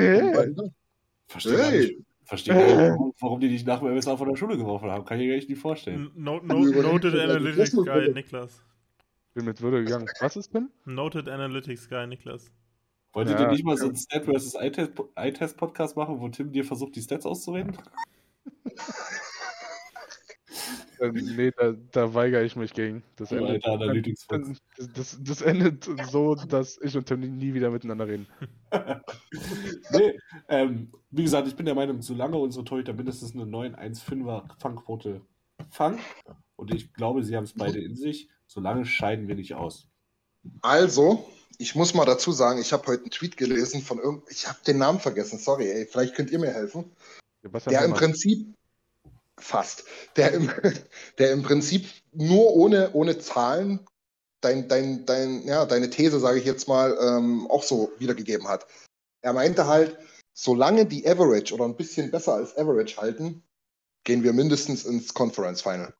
Verstehe 1.27 1.57
gar 1.57 1.71
Hey. 1.71 2.05
Verstehe 2.29 2.55
gar 2.55 3.07
nicht 3.07 3.15
warum, 3.21 3.41
die 3.41 3.49
dich 3.49 3.65
nach 3.65 3.81
dem 3.81 3.95
MSA 3.95 4.17
von 4.17 4.29
der 4.29 4.37
Schule 4.37 4.57
geworfen 4.59 4.91
haben. 4.91 5.05
Kann 5.05 5.19
ich 5.19 5.27
mir 5.27 5.35
echt 5.37 5.49
nicht 5.49 5.61
vorstellen. 5.61 6.11
No, 6.15 6.41
no, 6.43 6.59
noted 6.59 7.15
Analytics 7.15 7.73
Guy, 7.73 8.13
Niklas. 8.13 8.63
Bin 9.35 9.47
mit 9.47 9.61
Würde 9.63 9.83
gegangen. 9.83 10.07
Was 10.21 10.37
ist 10.37 10.53
denn? 10.53 10.71
Noted 10.85 11.29
Analytics 11.29 11.89
Guy, 11.89 12.07
Niklas. 12.07 12.53
Wolltet 13.15 13.41
Ja, 13.41 13.47
ihr 13.47 13.53
nicht 13.53 13.65
mal 13.65 13.79
so 13.79 13.87
einen 13.87 13.97
Stat 13.97 14.27
vs. 14.27 14.55
Eye-Test 14.55 15.57
Podcast 15.57 15.97
machen, 15.97 16.21
wo 16.21 16.29
Tim 16.29 16.53
dir 16.53 16.65
versucht, 16.65 16.95
die 16.97 17.03
Stats 17.03 17.25
auszureden? 17.25 17.77
Nee, 21.01 21.53
da, 21.57 21.75
da 21.93 22.15
weigere 22.15 22.43
ich 22.43 22.57
mich 22.57 22.73
gegen. 22.73 23.03
Das 23.17 23.33
Oh, 23.33 23.37
endet, 23.37 23.65
das, 23.67 24.39
das, 24.95 25.19
das 25.23 25.43
endet 25.43 25.89
so, 26.11 26.35
dass 26.35 26.79
ich 26.83 26.97
und 26.97 27.07
Tim 27.07 27.21
nie 27.21 27.55
wieder 27.55 27.71
miteinander 27.71 28.09
reden. 28.09 28.27
nee, 29.93 30.19
ähm, 30.49 30.93
wie 31.11 31.23
gesagt, 31.23 31.49
ich 31.49 31.57
bin 31.57 31.67
der 31.67 31.75
Meinung, 31.75 32.03
solange 32.03 32.37
unsere 32.37 32.65
Torhüter 32.65 32.93
mindestens 32.93 33.35
eine 33.35 33.45
9-1-5er 33.45 34.49
Fangquote 34.59 35.23
fangen, 35.71 36.01
und 36.57 36.75
ich 36.75 36.93
glaube, 36.93 37.23
sie 37.23 37.37
haben 37.37 37.45
es 37.45 37.55
beide 37.55 37.79
in 37.79 37.95
sich, 37.95 38.29
solange 38.47 38.85
scheiden 38.85 39.29
wir 39.29 39.37
nicht 39.37 39.55
aus. 39.55 39.89
Also, 40.61 41.29
ich 41.59 41.75
muss 41.77 41.95
mal 41.95 42.05
dazu 42.05 42.33
sagen, 42.33 42.61
ich 42.61 42.73
habe 42.73 42.87
heute 42.89 43.03
einen 43.03 43.11
Tweet 43.11 43.37
gelesen 43.37 43.81
von 43.81 43.99
irgend, 43.99 44.25
ich 44.31 44.49
habe 44.49 44.59
den 44.67 44.79
Namen 44.79 44.99
vergessen, 44.99 45.39
sorry, 45.39 45.71
ey, 45.71 45.87
vielleicht 45.87 46.17
könnt 46.17 46.31
ihr 46.31 46.39
mir 46.39 46.53
helfen. 46.53 46.91
Sebastian 47.43 47.75
Der 47.75 47.85
im. 47.85 47.95
Prinzip, 47.95 48.55
fast, 49.41 49.85
der 50.17 50.33
im, 50.33 50.51
der 51.19 51.33
im 51.33 51.43
Prinzip 51.43 51.87
nur 52.13 52.55
ohne, 52.55 52.93
ohne 52.93 53.19
Zahlen 53.19 53.81
dein, 54.41 54.69
dein, 54.69 55.07
dein, 55.07 55.45
ja, 55.45 55.65
deine 55.67 55.91
These, 55.91 56.21
sage 56.21 56.39
ich 56.39 56.45
jetzt 56.45 56.69
mal, 56.69 56.97
ähm, 57.01 57.51
auch 57.51 57.63
so 57.63 57.93
wiedergegeben 57.99 58.49
hat. 58.49 58.67
Er 59.21 59.33
meinte 59.33 59.67
halt, 59.67 59.99
solange 60.33 60.87
die 60.87 61.07
Average 61.07 61.55
oder 61.55 61.65
ein 61.65 61.77
bisschen 61.77 62.11
besser 62.11 62.35
als 62.35 62.57
Average 62.57 62.97
halten, 62.97 63.43
gehen 64.05 64.23
wir 64.23 64.33
mindestens 64.33 64.85
ins 64.85 65.13
Conference 65.13 65.63
Final. 65.63 65.93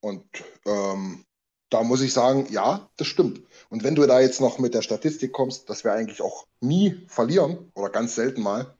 Und 0.00 0.24
ähm, 0.66 1.24
da 1.70 1.82
muss 1.82 2.02
ich 2.02 2.12
sagen, 2.12 2.46
ja, 2.50 2.90
das 2.96 3.06
stimmt. 3.06 3.40
Und 3.70 3.82
wenn 3.82 3.94
du 3.94 4.06
da 4.06 4.20
jetzt 4.20 4.40
noch 4.40 4.58
mit 4.58 4.74
der 4.74 4.82
Statistik 4.82 5.32
kommst, 5.32 5.70
dass 5.70 5.84
wir 5.84 5.92
eigentlich 5.92 6.20
auch 6.20 6.46
nie 6.60 7.00
verlieren 7.08 7.72
oder 7.74 7.88
ganz 7.88 8.14
selten 8.14 8.42
mal, 8.42 8.76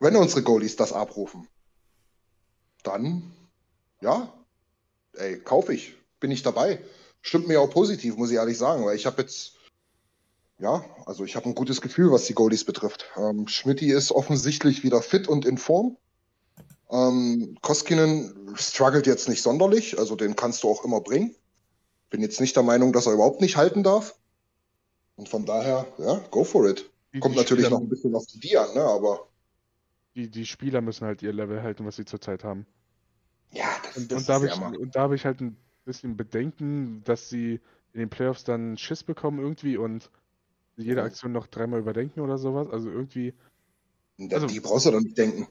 wenn 0.00 0.16
unsere 0.16 0.42
Goalies 0.42 0.76
das 0.76 0.92
abrufen, 0.92 1.48
dann, 2.82 3.32
ja, 4.00 4.32
ey, 5.14 5.38
kaufe 5.38 5.74
ich, 5.74 5.94
bin 6.20 6.30
ich 6.30 6.42
dabei. 6.42 6.80
Stimmt 7.22 7.48
mir 7.48 7.60
auch 7.60 7.70
positiv, 7.70 8.16
muss 8.16 8.30
ich 8.30 8.36
ehrlich 8.36 8.58
sagen, 8.58 8.84
weil 8.84 8.96
ich 8.96 9.06
habe 9.06 9.22
jetzt, 9.22 9.54
ja, 10.58 10.84
also 11.06 11.24
ich 11.24 11.34
habe 11.34 11.46
ein 11.46 11.54
gutes 11.54 11.80
Gefühl, 11.80 12.12
was 12.12 12.24
die 12.24 12.34
Goalies 12.34 12.64
betrifft. 12.64 13.06
Ähm, 13.16 13.48
Schmidti 13.48 13.90
ist 13.90 14.12
offensichtlich 14.12 14.84
wieder 14.84 15.02
fit 15.02 15.28
und 15.28 15.44
in 15.44 15.58
Form. 15.58 15.96
Ähm, 16.90 17.56
Koskinen 17.62 18.54
struggelt 18.56 19.06
jetzt 19.06 19.28
nicht 19.28 19.42
sonderlich, 19.42 19.98
also 19.98 20.14
den 20.14 20.36
kannst 20.36 20.62
du 20.62 20.68
auch 20.68 20.84
immer 20.84 21.00
bringen. 21.00 21.34
Bin 22.10 22.20
jetzt 22.20 22.40
nicht 22.40 22.54
der 22.54 22.62
Meinung, 22.62 22.92
dass 22.92 23.06
er 23.06 23.14
überhaupt 23.14 23.40
nicht 23.40 23.56
halten 23.56 23.82
darf. 23.82 24.14
Und 25.16 25.28
von 25.28 25.44
daher, 25.44 25.86
ja, 25.98 26.20
go 26.30 26.44
for 26.44 26.68
it. 26.68 26.88
Kommt 27.20 27.36
natürlich 27.36 27.70
noch 27.70 27.80
ein 27.80 27.88
bisschen 27.88 28.14
auf 28.14 28.26
die 28.26 28.38
die 28.38 28.56
an, 28.58 28.74
ne? 28.74 28.82
aber 28.82 29.26
Die, 30.16 30.30
die 30.30 30.46
Spieler 30.46 30.80
müssen 30.80 31.06
halt 31.06 31.22
ihr 31.22 31.32
Level 31.32 31.62
halten, 31.62 31.84
was 31.84 31.96
sie 31.96 32.04
zurzeit 32.06 32.42
haben. 32.42 32.66
ja, 33.52 33.66
das, 33.84 33.96
Und, 33.98 34.10
das 34.12 34.18
und, 34.20 34.28
da 34.28 34.36
ist 34.38 34.56
ich, 34.56 34.78
und 34.78 34.96
da 34.96 35.00
habe 35.02 35.14
ich 35.14 35.24
halt 35.26 35.40
ein 35.40 35.56
bisschen 35.84 36.16
Bedenken, 36.16 37.02
dass 37.04 37.28
sie 37.28 37.60
in 37.92 38.00
den 38.00 38.08
Playoffs 38.08 38.44
dann 38.44 38.78
Schiss 38.78 39.04
bekommen 39.04 39.38
irgendwie 39.38 39.76
und 39.76 40.10
jede. 40.76 41.02
Aktion 41.02 41.32
noch 41.32 41.46
dreimal 41.46 41.80
überdenken 41.80 42.20
oder 42.20 42.38
sowas. 42.38 42.68
Also 42.70 42.90
irgendwie. 42.90 43.34
Und 44.18 44.32
also- 44.32 44.46
die 44.46 44.60
brauchst 44.60 44.86
du 44.86 44.90
doch 44.90 45.00
nicht 45.00 45.16
denken. 45.16 45.48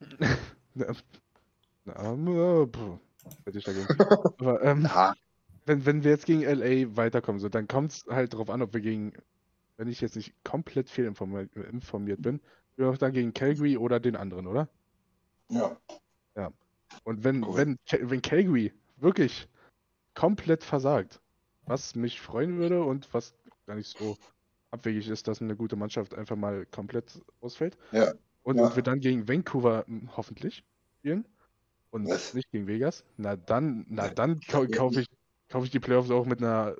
Na, 0.74 0.92
na, 1.84 2.62
äh, 2.62 2.66
puh. 2.66 2.98
Aber 4.38 4.62
ähm, 4.62 4.88
wenn, 5.66 5.86
wenn 5.86 6.04
wir 6.04 6.10
jetzt 6.10 6.26
gegen 6.26 6.42
LA 6.42 6.96
weiterkommen, 6.96 7.40
so, 7.40 7.48
dann 7.48 7.68
kommt 7.68 7.92
es 7.92 8.06
halt 8.08 8.32
darauf 8.32 8.50
an, 8.50 8.60
ob 8.60 8.74
wir 8.74 8.80
gegen, 8.80 9.12
wenn 9.76 9.88
ich 9.88 10.00
jetzt 10.00 10.16
nicht 10.16 10.34
komplett 10.44 10.90
fehlinformiert 10.90 11.54
informiert 11.54 12.20
bin, 12.22 12.40
auch 12.82 12.98
dann 12.98 13.12
gegen 13.12 13.32
Calgary 13.32 13.76
oder 13.76 14.00
den 14.00 14.16
anderen, 14.16 14.46
oder? 14.46 14.68
ja. 16.36 16.50
Und 17.04 17.24
wenn, 17.24 17.42
Korrekt. 17.42 17.78
wenn, 17.90 18.10
wenn 18.10 18.22
Calgary 18.22 18.72
wirklich 18.96 19.48
komplett 20.14 20.64
versagt, 20.64 21.20
was 21.66 21.94
mich 21.94 22.20
freuen 22.20 22.58
würde 22.58 22.82
und 22.82 23.12
was 23.12 23.34
gar 23.66 23.76
nicht 23.76 23.96
so 23.98 24.16
abwegig 24.70 25.08
ist, 25.08 25.28
dass 25.28 25.40
eine 25.40 25.56
gute 25.56 25.76
Mannschaft 25.76 26.14
einfach 26.14 26.36
mal 26.36 26.66
komplett 26.66 27.20
ausfällt. 27.40 27.76
Ja. 27.92 28.12
Und, 28.42 28.58
Ja. 28.58 28.66
und 28.66 28.76
wir 28.76 28.82
dann 28.82 29.00
gegen 29.00 29.28
Vancouver 29.28 29.84
hm, 29.86 30.16
hoffentlich 30.16 30.64
spielen 30.98 31.26
und 31.90 32.08
Was? 32.08 32.34
nicht 32.34 32.50
gegen 32.50 32.66
Vegas, 32.66 33.04
na 33.16 33.36
dann, 33.36 33.86
na 33.88 34.08
dann 34.08 34.40
kau 34.40 34.64
ja, 34.64 34.68
kaufe 34.68 35.00
ich, 35.02 35.06
kauf 35.48 35.64
ich 35.64 35.70
die 35.70 35.80
Playoffs 35.80 36.10
auch 36.10 36.26
mit 36.26 36.40
einer 36.40 36.76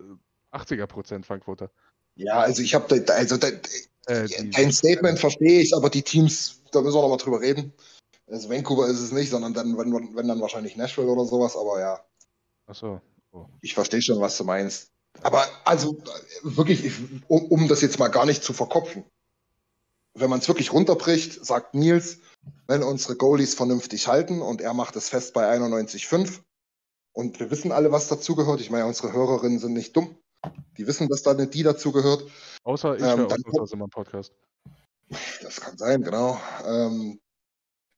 80er% 0.50 1.24
Fangquote. 1.24 1.70
ja, 2.16 2.40
also 2.40 2.62
ich 2.62 2.74
habe 2.74 3.00
da, 3.00 3.14
also 3.14 3.36
da, 3.36 3.48
Äh, 4.06 4.28
dein 4.50 4.72
Statement 4.72 5.18
verstehe 5.18 5.60
ich, 5.60 5.74
aber 5.74 5.90
die 5.90 6.02
Teams, 6.02 6.60
da 6.72 6.80
müssen 6.80 6.96
wir 6.96 7.02
noch 7.02 7.08
mal 7.08 7.16
drüber 7.16 7.40
reden. 7.40 7.72
Also 8.26 8.48
Vancouver 8.48 8.86
ist 8.88 9.00
es 9.00 9.12
nicht, 9.12 9.30
sondern 9.30 9.54
dann, 9.54 9.76
wenn, 9.76 10.16
wenn 10.16 10.28
dann 10.28 10.40
wahrscheinlich 10.40 10.76
Nashville 10.76 11.08
oder 11.08 11.24
sowas, 11.24 11.56
aber 11.56 11.80
ja, 11.80 12.04
Achso. 12.66 13.00
ich 13.60 13.74
verstehe 13.74 14.02
schon, 14.02 14.20
was 14.20 14.36
du 14.36 14.44
meinst. 14.44 14.90
Aber 15.22 15.46
also 15.64 15.96
wirklich, 16.42 16.84
ich, 16.84 16.94
um, 17.28 17.44
um 17.46 17.68
das 17.68 17.82
jetzt 17.82 17.98
mal 17.98 18.08
gar 18.08 18.26
nicht 18.26 18.42
zu 18.42 18.52
verkopfen. 18.52 19.04
Wenn 20.14 20.30
man 20.30 20.40
es 20.40 20.48
wirklich 20.48 20.72
runterbricht, 20.72 21.44
sagt 21.44 21.74
Nils, 21.74 22.18
wenn 22.66 22.82
unsere 22.82 23.16
Goalies 23.16 23.54
vernünftig 23.54 24.08
halten 24.08 24.42
und 24.42 24.60
er 24.60 24.74
macht 24.74 24.96
es 24.96 25.08
fest 25.08 25.34
bei 25.34 25.50
91,5 25.50 26.40
und 27.12 27.40
wir 27.40 27.50
wissen 27.50 27.72
alle, 27.72 27.92
was 27.92 28.08
dazugehört. 28.08 28.60
Ich 28.60 28.70
meine, 28.70 28.86
unsere 28.86 29.12
Hörerinnen 29.12 29.58
sind 29.58 29.72
nicht 29.72 29.96
dumm. 29.96 30.16
Die 30.76 30.86
wissen, 30.86 31.08
dass 31.08 31.22
da 31.22 31.30
eine 31.32 31.46
die 31.46 31.62
dazugehört. 31.62 32.24
Außer 32.64 32.96
ich 32.96 33.02
Ähm, 33.02 33.08
höre 33.18 33.28
dann 33.28 33.44
ausnahmsweise 33.44 33.76
mal 33.76 33.84
einen 33.84 33.90
Podcast. 33.90 34.32
Das 35.42 35.60
kann 35.60 35.76
sein, 35.76 36.02
genau. 36.02 36.40
Ähm, 36.66 37.20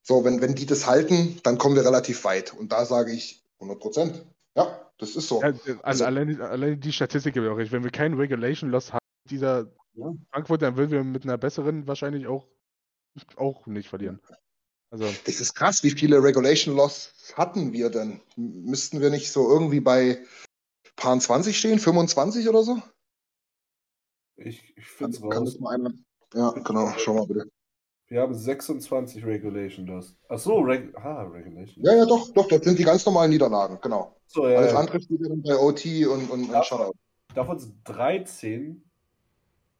so, 0.02 0.24
wenn, 0.24 0.40
wenn 0.40 0.54
die 0.54 0.66
das 0.66 0.86
halten, 0.86 1.40
dann 1.42 1.58
kommen 1.58 1.74
wir 1.76 1.84
relativ 1.84 2.24
weit. 2.24 2.52
Und 2.52 2.72
da 2.72 2.84
sage 2.84 3.12
ich 3.12 3.42
100 3.58 3.78
Prozent. 3.80 4.26
Ja, 4.56 4.90
das 4.98 5.16
ist 5.16 5.28
so. 5.28 5.40
Ja, 5.42 5.48
äh, 5.50 5.76
Also- 5.82 6.04
allein, 6.04 6.40
allein 6.40 6.80
die 6.80 6.92
Statistik 6.92 7.34
gibt 7.34 7.46
auch 7.48 7.56
recht. 7.56 7.72
Wenn 7.72 7.84
wir 7.84 7.90
keinen 7.90 8.14
Regulation 8.14 8.70
Loss 8.70 8.92
haben, 8.92 9.04
dieser 9.30 9.66
Ja. 9.94 10.12
Frankfurt, 10.30 10.62
dann 10.62 10.76
würden 10.76 10.90
wir 10.90 11.04
mit 11.04 11.24
einer 11.24 11.38
besseren 11.38 11.86
wahrscheinlich 11.86 12.26
auch, 12.26 12.46
auch 13.36 13.66
nicht 13.66 13.88
verlieren. 13.88 14.20
Also, 14.90 15.06
Das 15.24 15.40
ist 15.40 15.54
krass, 15.54 15.82
wie 15.82 15.90
viele 15.90 16.22
Regulation 16.22 16.76
Loss 16.76 17.12
hatten 17.34 17.72
wir 17.72 17.90
denn? 17.90 18.20
Müssten 18.36 19.00
wir 19.00 19.10
nicht 19.10 19.32
so 19.32 19.48
irgendwie 19.50 19.80
bei 19.80 20.18
Paar 20.96 21.18
20 21.18 21.56
stehen, 21.56 21.78
25 21.78 22.48
oder 22.48 22.62
so? 22.62 22.82
Ich, 24.36 24.76
ich 24.76 24.86
finde 24.86 25.12
es 25.12 25.20
kann 25.20 25.32
raus. 25.32 25.52
das 25.52 25.60
mal 25.60 25.74
einer? 25.74 25.92
Ja, 26.34 26.50
genau, 26.50 26.92
schau 26.98 27.14
mal 27.14 27.26
bitte. 27.26 27.50
Wir 28.08 28.20
haben 28.20 28.34
26 28.34 29.24
Regulation 29.24 29.86
Loss. 29.86 30.16
Ach 30.28 30.38
so, 30.38 30.60
Reg 30.60 30.94
ah, 30.96 31.22
Regulation. 31.24 31.84
Ja, 31.84 31.96
ja, 31.96 32.06
doch, 32.06 32.30
doch, 32.32 32.46
das 32.46 32.62
sind 32.62 32.78
die 32.78 32.84
ganz 32.84 33.04
normalen 33.04 33.30
Niederlagen, 33.30 33.78
genau. 33.82 34.16
So, 34.26 34.48
ja, 34.48 34.58
Alles 34.58 34.72
ja. 34.72 34.78
andere 34.78 35.00
steht 35.00 35.20
dann 35.24 35.42
bei 35.42 35.56
OT 35.56 35.86
und, 36.06 36.30
und, 36.30 36.50
Ja. 36.50 36.58
und 36.58 36.64
Shutout. 36.66 36.92
Davon 37.34 37.58
sind 37.58 37.76
13 37.84 38.82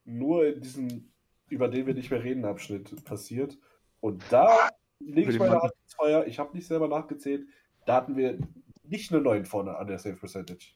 nur 0.05 0.47
in 0.47 0.61
diesem, 0.61 1.13
über 1.49 1.69
den 1.69 1.87
wir 1.87 1.95
nicht 1.95 2.11
mehr 2.11 2.23
reden, 2.23 2.45
Abschnitt 2.45 3.05
passiert. 3.05 3.59
Und 4.01 4.23
da 4.31 4.71
lege 4.99 5.31
ich 5.31 5.39
meine 5.39 5.61
Hand 5.61 5.73
ins 5.85 5.95
Feuer. 5.95 6.27
Ich 6.27 6.39
habe 6.39 6.55
nicht 6.57 6.67
selber 6.67 6.89
nachgezählt. 6.89 7.47
Da 7.87 7.95
hatten 7.95 8.17
wir 8.17 8.39
nicht 8.83 9.13
eine 9.13 9.21
9 9.21 9.45
vorne 9.47 9.77
an 9.77 9.87
der 9.87 9.99
Save 9.99 10.17
Percentage. 10.17 10.75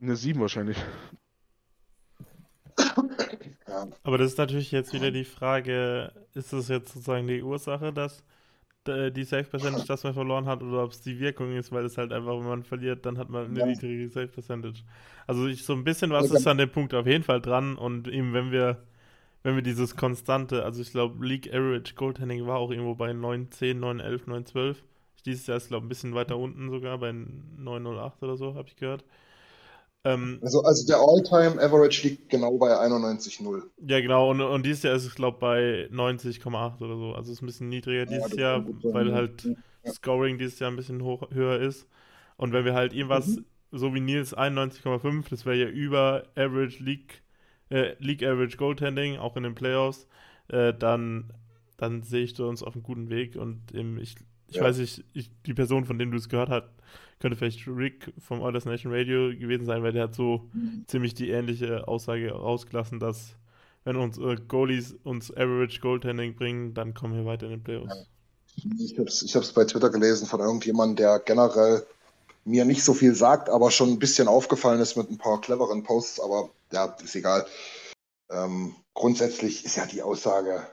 Eine 0.00 0.16
7 0.16 0.40
wahrscheinlich. 0.40 0.76
Aber 4.02 4.18
das 4.18 4.32
ist 4.32 4.38
natürlich 4.38 4.72
jetzt 4.72 4.92
wieder 4.92 5.10
die 5.10 5.24
Frage, 5.24 6.12
ist 6.34 6.52
das 6.52 6.68
jetzt 6.68 6.92
sozusagen 6.92 7.26
die 7.26 7.42
Ursache, 7.42 7.92
dass 7.92 8.24
äh, 8.88 9.10
die 9.12 9.24
Safe 9.24 9.44
Percentage, 9.44 9.86
dass 9.86 10.04
man 10.04 10.14
verloren 10.14 10.46
hat, 10.46 10.62
oder 10.62 10.84
ob 10.84 10.92
es 10.92 11.02
die 11.02 11.20
Wirkung 11.20 11.54
ist, 11.56 11.72
weil 11.72 11.84
es 11.84 11.98
halt 11.98 12.12
einfach, 12.12 12.32
wenn 12.38 12.46
man 12.48 12.64
verliert, 12.64 13.06
dann 13.06 13.18
hat 13.18 13.30
man 13.30 13.46
eine 13.46 13.60
Ja. 13.60 13.66
niedrige 13.66 14.08
Safe 14.08 14.28
Percentage. 14.28 14.82
Also 15.26 15.46
ich, 15.46 15.64
so 15.64 15.74
ein 15.74 15.84
bisschen 15.84 16.10
was 16.10 16.30
ist 16.30 16.46
an 16.46 16.58
dem 16.58 16.70
Punkt 16.70 16.94
auf 16.94 17.06
jeden 17.06 17.24
Fall 17.24 17.40
dran 17.40 17.76
und 17.76 18.08
eben 18.08 18.32
wenn 18.34 18.52
wir, 18.52 18.84
wenn 19.42 19.54
wir 19.56 19.62
dieses 19.62 19.96
konstante, 19.96 20.64
also 20.64 20.82
ich 20.82 20.90
glaube 20.92 21.24
League 21.26 21.48
Average 21.54 21.94
Goaltending 21.94 22.46
war 22.46 22.58
auch 22.58 22.70
irgendwo 22.70 22.94
bei 22.94 23.12
910, 23.12 23.78
911, 23.80 24.26
912. 24.26 24.84
Dieses 25.26 25.46
Jahr 25.46 25.58
ist 25.58 25.68
glaube 25.68 25.84
ich 25.84 25.86
ein 25.86 25.90
bisschen 25.90 26.14
weiter 26.14 26.38
unten 26.38 26.70
sogar 26.70 26.98
bei 26.98 27.12
908 27.12 28.22
oder 28.22 28.36
so, 28.36 28.54
habe 28.54 28.68
ich 28.68 28.76
gehört. 28.76 29.04
Ähm, 30.04 30.40
Also, 30.42 30.62
also 30.62 30.86
der 30.86 30.98
All-Time 30.98 31.62
Average 31.62 32.02
liegt 32.08 32.28
genau 32.28 32.58
bei 32.58 32.76
91,0. 32.78 33.62
Ja, 33.82 34.00
genau, 34.00 34.30
und, 34.30 34.40
und 34.42 34.66
dieses 34.66 34.82
Jahr 34.82 34.94
ist 34.94 35.06
es, 35.06 35.14
glaube 35.14 35.36
ich, 35.36 35.40
bei 35.40 35.88
90,8 35.90 36.82
oder 36.82 36.96
so. 36.96 37.14
Also 37.14 37.32
ist 37.32 37.40
ein 37.42 37.46
bisschen 37.46 37.68
niedriger 37.70 38.04
dieses 38.04 38.36
Jahr, 38.36 38.66
weil 38.92 39.12
halt 39.12 39.50
Ja. 39.82 39.92
Scoring 39.92 40.36
dieses 40.38 40.58
Jahr 40.58 40.70
ein 40.70 40.76
bisschen 40.76 41.02
hoch, 41.02 41.30
höher 41.30 41.58
ist. 41.60 41.86
Und 42.36 42.52
wenn 42.52 42.64
wir 42.66 42.74
halt 42.74 42.92
irgendwas, 42.92 43.36
Mhm. 43.36 43.44
so 43.70 43.94
wie 43.94 44.00
Nils 44.00 44.34
91,5, 44.34 45.30
das 45.30 45.46
wäre 45.46 45.56
ja 45.56 45.66
über 45.68 46.24
Average 46.36 46.82
League, 46.82 47.22
äh, 47.70 47.94
League 47.98 48.22
Average 48.22 48.58
Goaltending, 48.58 49.16
auch 49.18 49.36
in 49.36 49.44
den 49.44 49.54
Playoffs, 49.54 50.06
äh, 50.48 50.74
dann, 50.74 51.32
dann 51.78 52.02
sehe 52.02 52.24
ich 52.24 52.38
uns 52.38 52.62
auf 52.62 52.74
einem 52.74 52.82
guten 52.82 53.08
Weg. 53.08 53.36
Und 53.36 53.62
ähm, 53.74 53.96
ich, 53.98 54.14
ich 54.50 54.56
Ja. 54.56 54.64
weiß 54.64 54.78
nicht, 54.78 55.04
ich, 55.12 55.30
die 55.46 55.54
Person, 55.54 55.84
von 55.84 55.98
dem 55.98 56.10
du 56.10 56.16
es 56.16 56.28
gehört 56.28 56.50
hast, 56.50 56.68
könnte 57.20 57.36
vielleicht 57.36 57.66
Rick 57.66 58.12
vom 58.18 58.40
Oilers 58.40 58.64
Nation 58.64 58.92
Radio 58.92 59.28
gewesen 59.30 59.64
sein, 59.64 59.82
weil 59.82 59.92
der 59.92 60.04
hat 60.04 60.14
so 60.14 60.48
Mhm. 60.52 60.84
ziemlich 60.86 61.14
die 61.14 61.30
ähnliche 61.30 61.86
Aussage 61.86 62.32
rausgelassen, 62.32 62.98
dass 62.98 63.36
wenn 63.84 63.96
unsere 63.96 64.36
Goalies 64.36 64.94
uns 65.04 65.30
Average 65.30 65.80
Goaltending 65.80 66.34
bringen, 66.34 66.74
dann 66.74 66.94
kommen 66.94 67.14
wir 67.14 67.24
weiter 67.24 67.46
in 67.46 67.52
den 67.52 67.62
Playoffs. 67.62 68.06
Ich 68.78 68.98
habe 68.98 69.08
es 69.08 69.22
ich 69.22 69.34
hab's 69.36 69.52
bei 69.52 69.64
Twitter 69.64 69.90
gelesen 69.90 70.26
von 70.26 70.40
irgendjemandem, 70.40 70.96
der 70.96 71.18
generell 71.20 71.86
mir 72.44 72.64
nicht 72.64 72.82
so 72.82 72.94
viel 72.94 73.14
sagt, 73.14 73.48
aber 73.48 73.70
schon 73.70 73.90
ein 73.90 73.98
bisschen 73.98 74.28
aufgefallen 74.28 74.80
ist 74.80 74.96
mit 74.96 75.10
ein 75.10 75.18
paar 75.18 75.40
cleveren 75.40 75.82
Posts, 75.82 76.20
aber 76.20 76.50
ja, 76.72 76.86
ist 77.02 77.14
egal. 77.14 77.46
Ähm, 78.30 78.74
grundsätzlich 78.94 79.64
ist 79.64 79.76
ja 79.76 79.86
die 79.86 80.02
Aussage, 80.02 80.66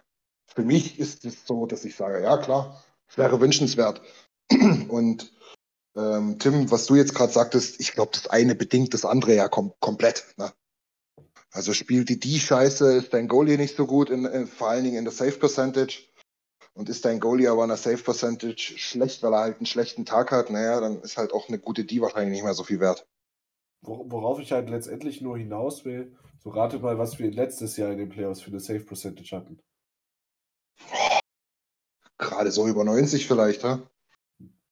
für 0.48 0.64
mich 0.64 1.00
ist 1.00 1.26
es 1.26 1.46
so, 1.46 1.66
dass 1.66 1.86
ich 1.86 1.96
sage, 1.96 2.22
ja 2.24 2.38
klar, 2.38 2.84
es 3.10 3.18
wäre 3.18 3.40
wünschenswert. 3.42 4.02
Und 4.90 5.32
ähm, 5.96 6.38
Tim, 6.40 6.70
was 6.72 6.86
du 6.86 6.96
jetzt 6.96 7.16
gerade 7.16 7.34
sagtest, 7.34 7.80
ich 7.80 7.94
glaube, 7.94 8.12
das 8.14 8.28
eine 8.28 8.56
bedingt 8.56 8.94
das 8.94 9.06
andere 9.06 9.36
ja 9.36 9.48
kom 9.48 9.74
komplett. 9.80 10.26
Ne? 10.38 10.52
Also 11.52 11.74
spielt 11.74 12.10
die 12.10 12.20
die 12.20 12.40
Scheiße, 12.40 12.98
ist 12.98 13.14
dein 13.14 13.28
Goalie 13.28 13.58
nicht 13.58 13.76
so 13.76 13.88
gut, 13.88 14.10
in, 14.10 14.26
in, 14.26 14.48
vor 14.48 14.70
allen 14.70 14.84
Dingen 14.84 14.98
in 14.98 15.06
der 15.06 15.14
Safe 15.14 15.32
Percentage. 15.32 16.04
Und 16.74 16.90
ist 16.90 17.06
dein 17.06 17.20
Goalie 17.20 17.50
aber 17.50 17.64
in 17.64 17.70
der 17.70 17.78
Safe 17.78 17.98
Percentage 17.98 18.76
schlecht, 18.78 19.24
weil 19.24 19.34
er 19.34 19.40
halt 19.40 19.58
einen 19.58 19.66
schlechten 19.66 20.06
Tag 20.06 20.32
hat, 20.32 20.52
naja, 20.52 20.80
dann 20.80 21.02
ist 21.02 21.18
halt 21.18 21.34
auch 21.34 21.48
eine 21.48 21.58
gute 21.58 21.86
D 21.86 22.02
wahrscheinlich 22.02 22.34
nicht 22.34 22.44
mehr 22.44 22.54
so 22.54 22.64
viel 22.64 22.80
wert. 22.80 23.08
Wor- 23.82 24.12
Worauf 24.12 24.40
ich 24.40 24.52
halt 24.52 24.70
letztendlich 24.70 25.20
nur 25.20 25.40
hinaus 25.40 25.86
will, 25.86 26.16
so 26.44 26.52
rate 26.52 26.78
mal, 26.78 27.00
was 27.00 27.18
wir 27.18 27.32
letztes 27.32 27.78
Jahr 27.78 27.92
in 27.92 27.98
den 27.98 28.10
Playoffs 28.10 28.42
für 28.42 28.52
eine 28.52 28.60
Safe 28.60 28.82
Percentage 28.82 29.36
hatten. 29.36 29.60
Gerade 32.18 32.52
so 32.52 32.68
über 32.68 32.84
90 32.84 33.28
vielleicht, 33.28 33.64
ha? 33.64 33.82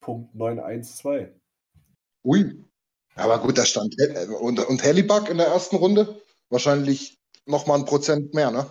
Punkt 0.01 0.33
912. 0.35 1.29
Ui. 2.23 2.63
Aber 3.15 3.39
gut, 3.39 3.57
da 3.57 3.65
stand 3.65 3.95
äh, 3.99 4.27
und, 4.27 4.59
und 4.59 4.83
Hellebuck 4.83 5.29
in 5.29 5.37
der 5.37 5.47
ersten 5.47 5.77
Runde 5.77 6.21
wahrscheinlich 6.49 7.17
nochmal 7.45 7.79
ein 7.79 7.85
Prozent 7.85 8.33
mehr, 8.33 8.51
ne? 8.51 8.65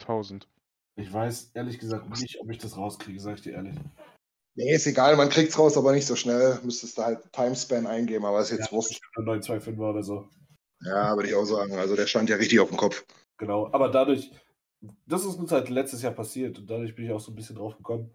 1000. 0.00 0.48
Ich 0.96 1.12
weiß 1.12 1.52
ehrlich 1.54 1.78
gesagt 1.78 2.10
nicht, 2.10 2.40
ob 2.40 2.50
ich 2.50 2.58
das 2.58 2.76
rauskriege, 2.76 3.20
sag 3.20 3.36
ich 3.36 3.42
dir 3.42 3.52
ehrlich. 3.52 3.76
Nee, 4.56 4.74
ist 4.74 4.86
egal, 4.88 5.16
man 5.16 5.28
kriegt's 5.28 5.56
raus, 5.56 5.76
aber 5.76 5.92
nicht 5.92 6.06
so 6.06 6.16
schnell. 6.16 6.58
Müsstest 6.64 6.98
du 6.98 7.02
halt 7.02 7.32
Timespan 7.32 7.86
eingeben, 7.86 8.24
aber 8.24 8.40
ist 8.40 8.50
jetzt 8.50 8.66
Ja, 8.66 8.72
wurscht. 8.72 9.00
Eine 9.14 9.26
925 9.26 9.78
war 9.78 9.90
oder 9.90 10.02
so. 10.02 10.28
Ja, 10.80 11.14
würde 11.14 11.28
ich 11.28 11.34
auch 11.36 11.44
sagen. 11.44 11.76
Also 11.76 11.94
der 11.94 12.08
stand 12.08 12.28
ja 12.28 12.36
richtig 12.36 12.58
auf 12.58 12.68
dem 12.68 12.76
Kopf. 12.76 13.04
Genau, 13.38 13.72
aber 13.72 13.88
dadurch, 13.88 14.32
das 15.06 15.24
ist 15.24 15.36
uns 15.38 15.52
halt 15.52 15.68
letztes 15.70 16.02
Jahr 16.02 16.12
passiert 16.12 16.58
und 16.58 16.70
dadurch 16.70 16.94
bin 16.94 17.04
ich 17.06 17.12
auch 17.12 17.20
so 17.20 17.32
ein 17.32 17.34
bisschen 17.34 17.56
drauf 17.56 17.76
gekommen. 17.76 18.14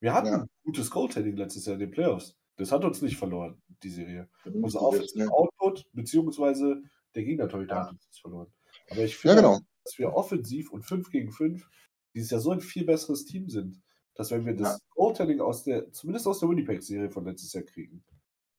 Wir 0.00 0.14
hatten 0.14 0.28
Ja. 0.28 0.46
gutes 0.64 0.90
Goaltending 0.90 1.36
letztes 1.36 1.66
Jahr 1.66 1.74
in 1.74 1.80
den 1.80 1.90
Playoffs. 1.90 2.36
Das 2.56 2.72
hat 2.72 2.84
uns 2.84 3.00
nicht 3.02 3.16
verloren, 3.16 3.62
die 3.82 3.90
Serie. 3.90 4.28
Unser 4.44 4.82
Offensive 4.82 5.24
ne? 5.24 5.32
Output, 5.32 5.84
beziehungsweise 5.92 6.82
der 7.14 7.24
Gegnertorhüter 7.24 7.76
Ja. 7.76 7.84
hat 7.84 7.92
uns 7.92 8.06
das 8.08 8.18
verloren. 8.18 8.52
Aber 8.90 9.04
ich 9.04 9.14
Ja, 9.24 9.34
finde, 9.34 9.36
genau. 9.36 9.60
dass 9.84 9.98
wir 9.98 10.12
offensiv 10.14 10.70
und 10.72 10.82
5 10.84 11.10
gegen 11.10 11.32
5 11.32 11.68
dieses 12.14 12.30
Jahr 12.30 12.40
so 12.40 12.50
ein 12.50 12.60
viel 12.60 12.84
besseres 12.84 13.24
Team 13.24 13.48
sind, 13.48 13.80
dass 14.14 14.30
wenn 14.30 14.44
wir 14.46 14.54
das 14.56 14.74
Ja. 14.74 14.78
Goaltending 14.90 15.40
aus 15.40 15.64
der, 15.64 15.92
zumindest 15.92 16.26
aus 16.26 16.40
der 16.40 16.48
Winnipeg-Serie 16.48 17.10
von 17.10 17.24
letztes 17.24 17.52
Jahr 17.52 17.64
kriegen, 17.64 18.04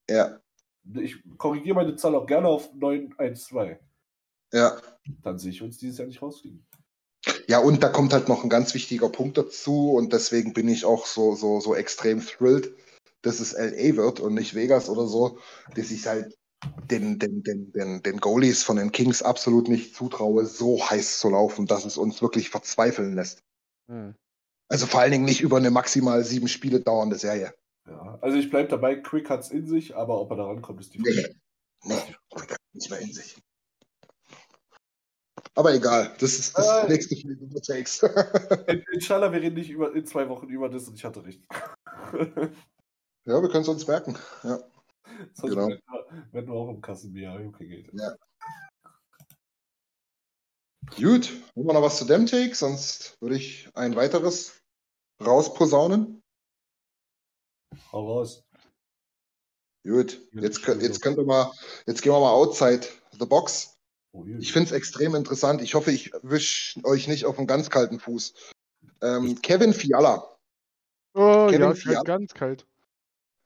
Ja, 0.10 0.42
ich 0.96 1.24
korrigiere 1.38 1.76
meine 1.76 1.96
Zahl 1.96 2.16
auch 2.16 2.26
gerne 2.26 2.48
auf 2.48 2.74
9-1-2, 2.74 3.80
ja. 4.54 4.82
dann 5.22 5.38
sehe 5.40 5.52
ich 5.52 5.62
uns 5.62 5.78
dieses 5.78 5.98
Jahr 6.00 6.08
nicht 6.08 6.22
rausfliegen. 6.22 6.66
Ja, 7.48 7.60
und 7.60 7.84
da 7.84 7.90
kommt 7.90 8.14
halt 8.14 8.30
noch 8.30 8.44
ein 8.44 8.50
ganz 8.50 8.74
wichtiger 8.74 9.10
Punkt 9.10 9.38
dazu 9.38 9.92
und 9.92 10.14
deswegen 10.14 10.54
bin 10.54 10.68
ich 10.68 10.86
auch 10.86 11.06
so, 11.06 11.36
so, 11.36 11.60
so 11.60 11.76
extrem 11.76 12.22
thrilled, 12.22 12.74
dass 13.22 13.40
es 13.40 13.54
LA 13.54 13.96
wird 13.96 14.20
und 14.20 14.34
nicht 14.34 14.56
Vegas 14.56 14.90
oder 14.90 15.08
so, 15.08 15.38
dass 15.76 15.92
ich 15.92 16.08
halt 16.08 16.38
den, 16.90 17.20
den, 17.20 17.44
den, 17.44 17.72
den, 17.72 18.04
den 18.04 18.18
Goalies 18.20 18.64
von 18.64 18.78
den 18.78 18.92
Kings 18.92 19.22
absolut 19.22 19.68
nicht 19.68 19.96
zutraue, 19.96 20.46
so 20.46 20.90
heiß 20.90 21.20
zu 21.20 21.30
laufen, 21.30 21.66
dass 21.66 21.86
es 21.86 21.98
uns 21.98 22.22
wirklich 22.22 22.50
verzweifeln 22.50 23.16
lässt. 23.16 23.44
Hm. 23.88 24.16
Also 24.68 24.86
vor 24.86 25.02
allen 25.02 25.12
Dingen 25.12 25.26
nicht 25.26 25.42
über 25.42 25.58
eine 25.58 25.72
maximal 25.72 26.24
sieben 26.24 26.48
Spiele 26.48 26.80
dauernde 26.80 27.18
Serie. 27.18 27.54
Ja, 27.88 28.20
also 28.22 28.38
ich 28.38 28.50
bleibe 28.50 28.70
dabei, 28.70 28.96
Quick 28.96 29.30
hat's 29.30 29.50
in 29.50 29.68
sich, 29.68 29.96
aber 29.96 30.20
ob 30.22 30.32
er 30.32 30.38
da 30.38 30.46
rankommt, 30.46 30.80
ist 30.82 30.94
die 30.94 31.00
Frage. 31.00 31.36
Nee, 31.84 31.96
nee, 31.96 32.56
nicht 32.74 32.90
mehr 32.90 33.00
in 33.00 33.12
sich. 33.12 33.36
Aber 35.56 35.74
egal, 35.74 36.16
das 36.20 36.40
ist 36.40 36.58
das 36.58 36.66
Äh. 36.86 36.88
nächste 36.88 37.16
Spiel 37.16 37.34
über 37.34 37.62
Takes. 37.62 38.02
In- 38.68 38.86
Inshallah, 38.94 39.32
wir 39.34 39.42
reden 39.42 39.56
nicht 39.56 39.70
über, 39.70 39.94
in 39.94 40.06
zwei 40.06 40.28
Wochen 40.30 40.48
über 40.48 40.70
das 40.70 40.88
und 40.88 40.96
ich 40.96 41.04
hatte 41.04 41.24
recht. 41.26 41.42
ja, 43.26 43.42
wir 43.42 43.50
können 43.50 43.64
es 43.64 43.68
uns 43.68 43.86
merken. 43.86 44.18
Ja. 44.44 44.60
Sonst 45.34 45.52
Genau. 45.54 45.68
werden 46.32 46.48
wir- 46.48 46.54
auch 46.54 46.70
im 46.70 46.82
Kassenbier 46.82 47.34
okay 47.48 47.68
geht. 47.68 47.90
Ja. 47.94 48.16
Gut, 50.96 51.30
haben 51.56 51.66
wir 51.68 51.74
noch 51.74 51.82
was 51.82 51.98
zu 51.98 52.06
dem 52.06 52.26
Take? 52.26 52.56
Sonst 52.56 53.18
würde 53.22 53.36
ich 53.36 53.70
ein 53.76 53.96
weiteres 53.96 54.62
rausposaunen. 55.24 56.22
Hau 57.92 58.08
raus. 58.08 58.44
Gut, 59.84 60.22
jetzt, 60.34 60.64
könnt- 60.64 60.82
jetzt, 60.82 61.02
könnt 61.02 61.18
ihr 61.18 61.26
mal, 61.26 61.52
jetzt 61.88 62.02
gehen 62.02 62.12
wir 62.14 62.20
mal 62.20 62.32
outside 62.32 62.88
the 63.20 63.26
box. 63.26 63.71
Oh. 64.14 64.26
Ich 64.40 64.52
finde 64.52 64.70
es 64.70 64.72
extrem 64.76 65.16
interessant. 65.16 65.62
Ich 65.62 65.74
hoffe, 65.74 65.92
ich 65.92 66.12
wisch 66.22 66.80
euch 66.84 67.08
nicht 67.08 67.26
auf 67.26 67.38
einen 67.38 67.48
ganz 67.48 67.70
kalten 67.70 68.00
Fuß. 68.00 68.34
Ähm, 69.02 69.42
Kevin 69.42 69.74
Fiala. 69.74 70.28
Oh, 71.14 71.48
Kevin 71.48 71.62
ja, 71.62 71.74
Fiala. 71.74 72.04
ganz 72.04 72.34
kalt. 72.34 72.66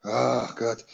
Ach 0.02 0.54
Gott. 0.56 0.84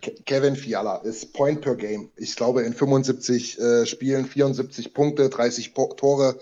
Ke 0.00 0.12
Kevin 0.24 0.56
Fiala 0.56 0.96
ist 0.98 1.32
Point 1.32 1.60
per 1.60 1.74
Game. 1.74 2.10
Ich 2.16 2.36
glaube, 2.36 2.62
in 2.62 2.72
75 2.72 3.58
äh, 3.58 3.86
Spielen 3.86 4.26
74 4.26 4.94
Punkte, 4.94 5.28
30 5.28 5.74
po 5.74 5.92
Tore. 5.94 6.38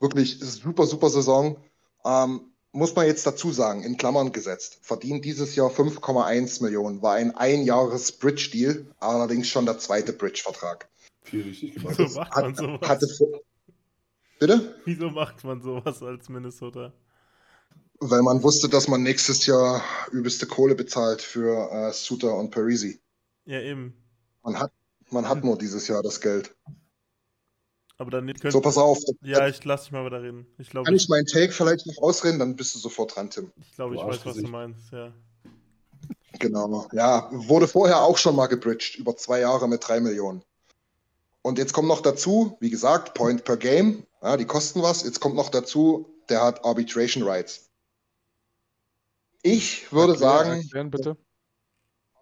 Wirklich 0.00 0.38
super, 0.40 0.86
super 0.86 1.10
Saison. 1.10 1.56
Ähm, 2.04 2.52
muss 2.72 2.94
man 2.94 3.06
jetzt 3.06 3.26
dazu 3.26 3.50
sagen, 3.50 3.82
in 3.82 3.96
Klammern 3.96 4.30
gesetzt. 4.30 4.78
Verdient 4.82 5.24
dieses 5.24 5.56
Jahr 5.56 5.70
5,1 5.70 6.62
Millionen. 6.62 7.02
War 7.02 7.14
ein 7.14 7.34
Einjahres-Bridge-Deal, 7.34 8.86
allerdings 9.00 9.48
schon 9.48 9.66
der 9.66 9.78
zweite 9.78 10.12
Bridge-Vertrag. 10.12 10.88
Viel 11.28 11.42
richtig 11.42 11.74
gemacht. 11.74 11.94
Wieso 11.98 12.18
macht 12.18 12.36
man 12.36 12.44
Hat, 12.44 12.56
sowas? 12.56 12.88
hatte 12.88 13.06
Bitte? 14.38 14.74
Wieso 14.84 15.10
macht 15.10 15.44
man 15.44 15.62
sowas 15.62 16.02
als 16.02 16.28
Minnesota? 16.28 16.92
Weil 18.00 18.22
man 18.22 18.42
wusste, 18.42 18.68
dass 18.68 18.86
man 18.86 19.02
nächstes 19.02 19.46
Jahr 19.46 19.82
übelste 20.12 20.46
Kohle 20.46 20.74
bezahlt 20.74 21.20
für 21.20 21.70
äh, 21.72 21.92
Suter 21.92 22.34
und 22.36 22.50
Parisi. 22.50 23.00
Ja, 23.44 23.60
eben. 23.60 23.94
Man 24.44 24.58
hat, 24.58 24.72
man 25.10 25.28
hat 25.28 25.42
nur 25.42 25.58
dieses 25.58 25.88
Jahr 25.88 26.02
das 26.02 26.20
Geld. 26.20 26.54
Aber 27.96 28.12
dann 28.12 28.26
nicht 28.26 28.40
könnt, 28.40 28.52
So, 28.52 28.60
pass 28.60 28.78
auf. 28.78 28.98
Ja, 29.22 29.48
ich 29.48 29.64
lass 29.64 29.82
dich 29.82 29.92
mal 29.92 30.06
wieder 30.06 30.22
reden. 30.22 30.46
Ich 30.58 30.70
glaube, 30.70 30.84
Kann 30.84 30.94
ich, 30.94 31.04
ich 31.04 31.08
meinen 31.08 31.26
Take 31.26 31.50
vielleicht 31.52 31.84
noch 31.86 31.98
ausreden, 31.98 32.38
dann 32.38 32.54
bist 32.54 32.74
du 32.76 32.78
sofort 32.78 33.16
dran, 33.16 33.30
Tim. 33.30 33.50
ich, 33.60 33.74
glaub, 33.74 33.92
ich 33.92 34.00
weiß, 34.00 34.24
was 34.24 34.36
du 34.36 34.46
meinst, 34.46 34.92
ja. 34.92 35.12
Genau. 36.38 36.86
Ja, 36.92 37.28
wurde 37.32 37.66
vorher 37.66 38.02
auch 38.02 38.16
schon 38.16 38.36
mal 38.36 38.46
gebridged, 38.46 38.96
über 38.96 39.16
zwei 39.16 39.40
Jahre 39.40 39.68
mit 39.68 39.86
drei 39.86 39.98
Millionen. 39.98 40.44
Und 41.42 41.58
jetzt 41.58 41.72
kommt 41.72 41.88
noch 41.88 42.00
dazu, 42.00 42.56
wie 42.60 42.70
gesagt, 42.70 43.14
Point 43.14 43.44
per 43.44 43.56
Game, 43.56 44.06
ja, 44.22 44.36
die 44.36 44.44
kosten 44.44 44.82
was. 44.82 45.04
Jetzt 45.04 45.20
kommt 45.20 45.36
noch 45.36 45.48
dazu, 45.48 46.06
der 46.28 46.42
hat 46.42 46.64
Arbitration 46.64 47.22
Rights. 47.22 47.70
Ich 49.42 49.92
würde 49.92 50.14
Erklär- 50.14 50.18
sagen, 50.18 50.60
Erklären 50.62 50.90
bitte. 50.90 51.16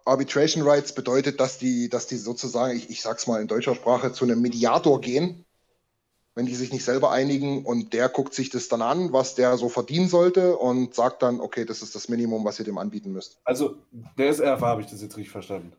Arbitration 0.05 0.63
Rights 0.63 0.93
bedeutet, 0.93 1.39
dass 1.39 1.57
die, 1.57 1.89
dass 1.89 2.07
die 2.07 2.17
sozusagen, 2.17 2.77
ich, 2.77 2.89
ich 2.89 3.01
sag's 3.01 3.27
mal 3.27 3.41
in 3.41 3.47
deutscher 3.47 3.75
Sprache, 3.75 4.13
zu 4.13 4.23
einem 4.23 4.41
Mediator 4.41 5.01
gehen 5.01 5.45
wenn 6.37 6.45
die 6.45 6.53
sich 6.53 6.71
nicht 6.71 6.85
selber 6.85 7.09
einigen 7.09 7.65
und 7.65 7.93
der 7.93 8.09
guckt 8.09 8.35
sich 8.35 8.51
das 8.51 8.67
dann 8.67 8.83
an, 8.83 9.11
was 9.11 9.33
der 9.33 9.57
so 9.57 9.69
verdienen 9.69 10.07
sollte 10.07 10.55
und 10.55 10.93
sagt 10.93 11.23
dann, 11.23 11.41
okay, 11.41 11.65
das 11.65 11.81
ist 11.81 11.95
das 11.95 12.09
Minimum, 12.09 12.45
was 12.45 12.59
ihr 12.59 12.65
dem 12.65 12.77
anbieten 12.77 13.11
müsst. 13.11 13.39
Also, 13.43 13.77
der 14.19 14.29
ist 14.29 14.39
RFA, 14.39 14.67
habe 14.67 14.81
ich 14.81 14.87
das 14.87 15.01
jetzt 15.01 15.17
richtig 15.17 15.31
verstanden. 15.31 15.73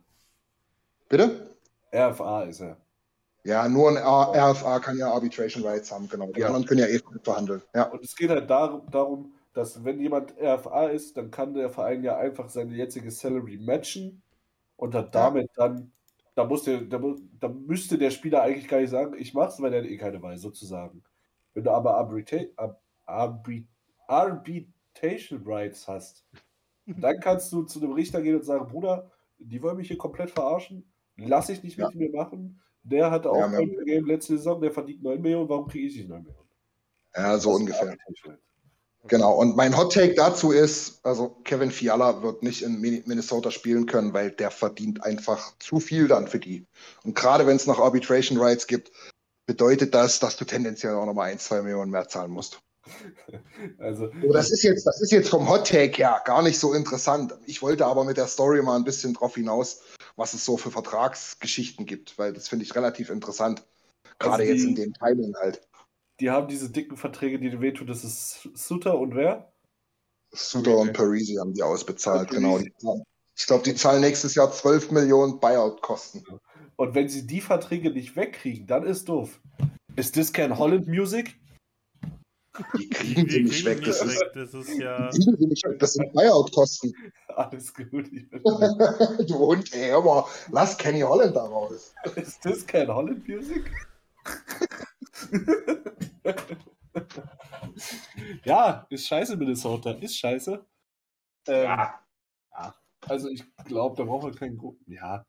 Bitte? 1.08 1.54
RFA 1.94 2.42
ist 2.42 2.58
er. 2.58 2.76
Ja, 3.48 3.66
nur 3.66 3.88
ein 3.88 3.96
RFA 3.96 4.78
kann 4.78 4.98
ja 4.98 5.10
Arbitration 5.10 5.64
Rights 5.64 5.90
haben, 5.90 6.06
genau. 6.06 6.30
Die 6.32 6.40
Ja. 6.40 6.48
anderen 6.48 6.66
können 6.66 6.80
ja 6.80 6.86
eh 6.86 7.00
verhandeln. 7.24 7.62
Ja. 7.74 7.84
Und 7.84 8.04
es 8.04 8.14
geht 8.14 8.28
halt 8.28 8.50
darum, 8.50 8.82
darum, 8.90 9.32
dass 9.54 9.82
wenn 9.86 9.98
jemand 10.00 10.34
RFA 10.38 10.88
ist, 10.88 11.16
dann 11.16 11.30
kann 11.30 11.54
der 11.54 11.70
Verein 11.70 12.04
ja 12.04 12.18
einfach 12.18 12.50
seine 12.50 12.74
jetzige 12.74 13.10
Salary 13.10 13.56
matchen 13.56 14.20
und 14.76 14.94
hat 14.94 15.14
damit 15.14 15.48
dann, 15.56 15.92
da, 16.34 16.44
muss 16.44 16.64
der, 16.64 16.82
da, 16.82 17.00
da 17.40 17.48
müsste 17.48 17.96
der 17.96 18.10
Spieler 18.10 18.42
eigentlich 18.42 18.68
gar 18.68 18.80
nicht 18.80 18.90
sagen, 18.90 19.14
ich 19.18 19.32
mach's, 19.32 19.58
weil 19.62 19.70
der 19.70 19.80
hat 19.80 19.88
eh 19.88 19.96
keine 19.96 20.20
Wahl, 20.20 20.36
sozusagen. 20.36 21.02
Wenn 21.54 21.64
du 21.64 21.70
aber 21.70 21.96
Arbit 21.96 22.54
Arbitration 24.06 25.42
Rights 25.46 25.88
hast, 25.88 26.26
dann 26.86 27.18
kannst 27.20 27.50
du 27.50 27.62
zu 27.62 27.80
einem 27.80 27.92
Richter 27.92 28.20
gehen 28.20 28.36
und 28.36 28.44
sagen, 28.44 28.66
Bruder, 28.66 29.10
die 29.38 29.62
wollen 29.62 29.78
mich 29.78 29.88
hier 29.88 29.96
komplett 29.96 30.30
verarschen, 30.32 30.84
lass 31.16 31.48
ich 31.48 31.62
nicht 31.62 31.78
mit 31.78 31.94
mir 31.94 32.10
machen. 32.10 32.60
Der 32.90 33.10
hatte 33.10 33.30
auch 33.30 33.38
Ja, 33.38 33.48
per 33.48 33.84
Game 33.84 34.06
letzte 34.06 34.36
Saison, 34.36 34.60
der 34.60 34.70
verdient 34.72 35.02
9 35.02 35.20
Millionen, 35.20 35.48
warum 35.48 35.68
kriege 35.68 35.86
ich 35.86 35.96
nicht 35.96 36.08
9 36.08 36.22
Millionen? 36.22 36.48
ja, 37.16 37.38
so 37.38 37.50
ungefähr. 37.50 37.96
Genau. 39.06 39.34
Und 39.36 39.56
mein 39.56 39.76
Hot 39.76 39.92
Take 39.94 40.14
dazu 40.14 40.52
ist, 40.52 41.04
also 41.04 41.30
Kevin 41.44 41.70
Fiala 41.70 42.22
wird 42.22 42.42
nicht 42.42 42.62
in 42.62 42.80
Minnesota 42.80 43.50
spielen 43.50 43.86
können, 43.86 44.12
weil 44.12 44.30
der 44.30 44.50
verdient 44.50 45.02
einfach 45.02 45.56
zu 45.58 45.80
viel 45.80 46.08
dann 46.08 46.28
für 46.28 46.38
die. 46.38 46.66
Und 47.04 47.14
gerade 47.14 47.46
wenn 47.46 47.56
es 47.56 47.66
noch 47.66 47.80
Arbitration 47.80 48.38
Rights 48.38 48.66
gibt, 48.66 48.92
bedeutet 49.46 49.94
das, 49.94 50.20
dass 50.20 50.36
du 50.36 50.44
tendenziell 50.44 50.94
auch 50.94 51.06
nochmal 51.06 51.30
ein, 51.30 51.38
zwei 51.38 51.62
Millionen 51.62 51.90
mehr 51.90 52.08
zahlen 52.08 52.30
musst. 52.30 52.60
Also, 53.78 54.10
So, 54.22 54.32
das 54.32 54.50
ist 54.50 54.62
jetzt, 54.62 54.86
das 54.86 55.00
ist 55.00 55.12
jetzt 55.12 55.28
vom 55.28 55.48
Hot 55.48 55.66
Take 55.66 55.96
her 55.98 56.22
gar 56.24 56.42
nicht 56.42 56.58
so 56.58 56.72
interessant. 56.72 57.34
Ich 57.46 57.60
wollte 57.60 57.86
aber 57.86 58.04
mit 58.04 58.16
der 58.16 58.26
Story 58.26 58.62
mal 58.62 58.76
ein 58.76 58.84
bisschen 58.84 59.14
drauf 59.14 59.34
hinaus, 59.34 59.82
was 60.18 60.34
es 60.34 60.44
so 60.44 60.56
für 60.56 60.70
Vertragsgeschichten 60.72 61.86
gibt, 61.86 62.18
weil 62.18 62.32
das 62.32 62.48
finde 62.48 62.64
ich 62.64 62.74
relativ 62.74 63.08
interessant. 63.08 63.64
Gerade 64.18 64.42
Also 64.42 64.52
jetzt 64.52 64.62
die- 64.64 64.68
in 64.70 64.74
dem 64.74 64.92
Timing 64.94 65.34
halt. 65.40 65.60
die 66.20 66.30
haben 66.30 66.48
diese 66.48 66.70
dicken 66.70 66.96
Verträge, 66.96 67.38
die 67.38 67.50
dir 67.50 67.60
wehtun. 67.60 67.86
Das 67.86 68.04
ist 68.04 68.48
Suter 68.54 68.98
und 68.98 69.14
wer? 69.14 69.52
Suter 70.32 70.76
und 70.78 70.92
Parisi 70.92 71.36
haben 71.36 71.54
die 71.54 71.62
ausbezahlt, 71.62 72.30
genau. 72.30 72.58
Ich 72.58 73.46
glaube, 73.46 73.62
die 73.62 73.74
zahlen 73.76 74.00
nächstes 74.00 74.34
Jahr 74.34 74.50
12 74.52 74.90
Millionen 74.90 75.38
Buyout-Kosten. 75.38 76.24
Und 76.76 76.94
wenn 76.96 77.08
sie 77.08 77.24
die 77.26 77.40
Verträge 77.40 77.90
nicht 77.92 78.16
wegkriegen, 78.16 78.66
dann 78.66 78.82
ist 78.84 79.08
doof. 79.08 79.40
Ist 79.94 80.16
das 80.16 80.32
kein 80.32 80.58
Holland 80.58 80.88
Music? 80.88 81.36
Die 82.78 82.88
kriegen 82.88 83.28
sie 83.28 83.42
nicht 83.42 83.64
weg. 83.64 83.82
Das, 83.84 84.02
ist, 84.02 84.22
Das 84.34 84.54
ist 84.54 84.78
ja. 84.78 85.08
kriegen 85.10 85.36
sie 85.36 85.46
nicht 85.46 85.64
weg. 85.66 85.78
das 85.78 85.94
sind 85.94 86.12
Buyout-Kosten. 86.12 86.92
Alles 87.28 87.72
gut. 87.74 88.10
Du 89.28 89.38
Hund, 89.38 89.72
ey, 89.74 89.92
mal, 90.02 90.24
lass 90.50 90.76
Kenny 90.76 91.00
Holland 91.00 91.36
da 91.36 91.44
raus. 91.44 91.94
ist 92.16 92.44
das 92.44 92.66
kein 92.66 92.88
Holland 92.88 93.26
Music? 93.28 93.70
ja, 98.44 98.86
ist 98.90 99.06
scheiße, 99.06 99.36
Minnesota. 99.36 99.92
Ist 99.92 100.16
scheiße. 100.18 100.64
Ähm, 101.46 101.62
Ja. 101.64 102.00
ja. 102.52 102.74
Also 103.06 103.28
ich 103.28 103.44
glaube, 103.64 103.96
da 103.96 104.04
brauchen 104.04 104.32
wir 104.32 104.38
keinen 104.38 104.58
Grund. 104.58 104.78
Ja. 104.86 105.24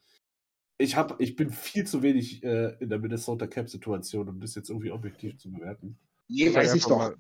Ich, 0.78 0.96
hab, 0.96 1.20
ich 1.20 1.36
bin 1.36 1.52
viel 1.52 1.86
zu 1.86 2.02
wenig 2.02 2.44
äh, 2.44 2.76
in 2.80 2.90
der 2.90 3.00
Minnesota 3.00 3.48
Cap-Situation, 3.48 4.30
um 4.30 4.40
das 4.40 4.56
jetzt 4.56 4.70
irgendwie 4.70 4.92
objektiv 4.92 5.38
zu 5.38 5.52
bewerten. 5.52 6.00
Nee, 6.32 6.54
weiß 6.54 6.76
ich 6.76 6.84
doch. 6.84 6.98
mal, 7.00 7.16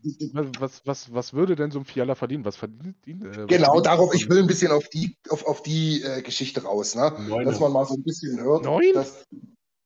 Was, 0.59 0.85
was, 0.85 1.11
was, 1.13 1.33
würde 1.33 1.55
denn 1.55 1.71
so 1.71 1.79
ein 1.79 1.85
Fiala 1.85 2.13
verdienen? 2.13 2.45
Was 2.45 2.55
verdient 2.57 3.07
ihn? 3.07 3.25
Äh, 3.25 3.47
Genau, 3.47 3.81
darauf, 3.81 4.13
ich 4.13 4.29
will 4.29 4.37
ein 4.39 4.47
bisschen 4.47 4.71
auf 4.71 4.87
die, 4.89 5.17
auf, 5.29 5.45
auf 5.45 5.63
die 5.63 6.03
äh, 6.03 6.21
Geschichte 6.21 6.63
raus, 6.63 6.93
ne? 6.93 7.15
Neune. 7.27 7.45
Dass 7.45 7.59
man 7.59 7.71
mal 7.71 7.85
so 7.85 7.95
ein 7.95 8.03
bisschen 8.03 8.39
hört. 8.39 8.63
Neun? 8.63 8.93
Dass, 8.93 9.25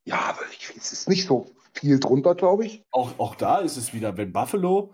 ja, 0.05 0.19
aber 0.19 0.41
ich, 0.51 0.73
es 0.75 0.91
ist 0.91 1.07
nicht 1.07 1.25
so 1.25 1.49
viel 1.71 2.01
drunter, 2.01 2.35
glaube 2.35 2.65
ich. 2.65 2.83
Auch, 2.91 3.17
auch 3.17 3.35
da 3.35 3.59
ist 3.59 3.77
es 3.77 3.93
wieder, 3.93 4.17
wenn 4.17 4.33
Buffalo, 4.33 4.93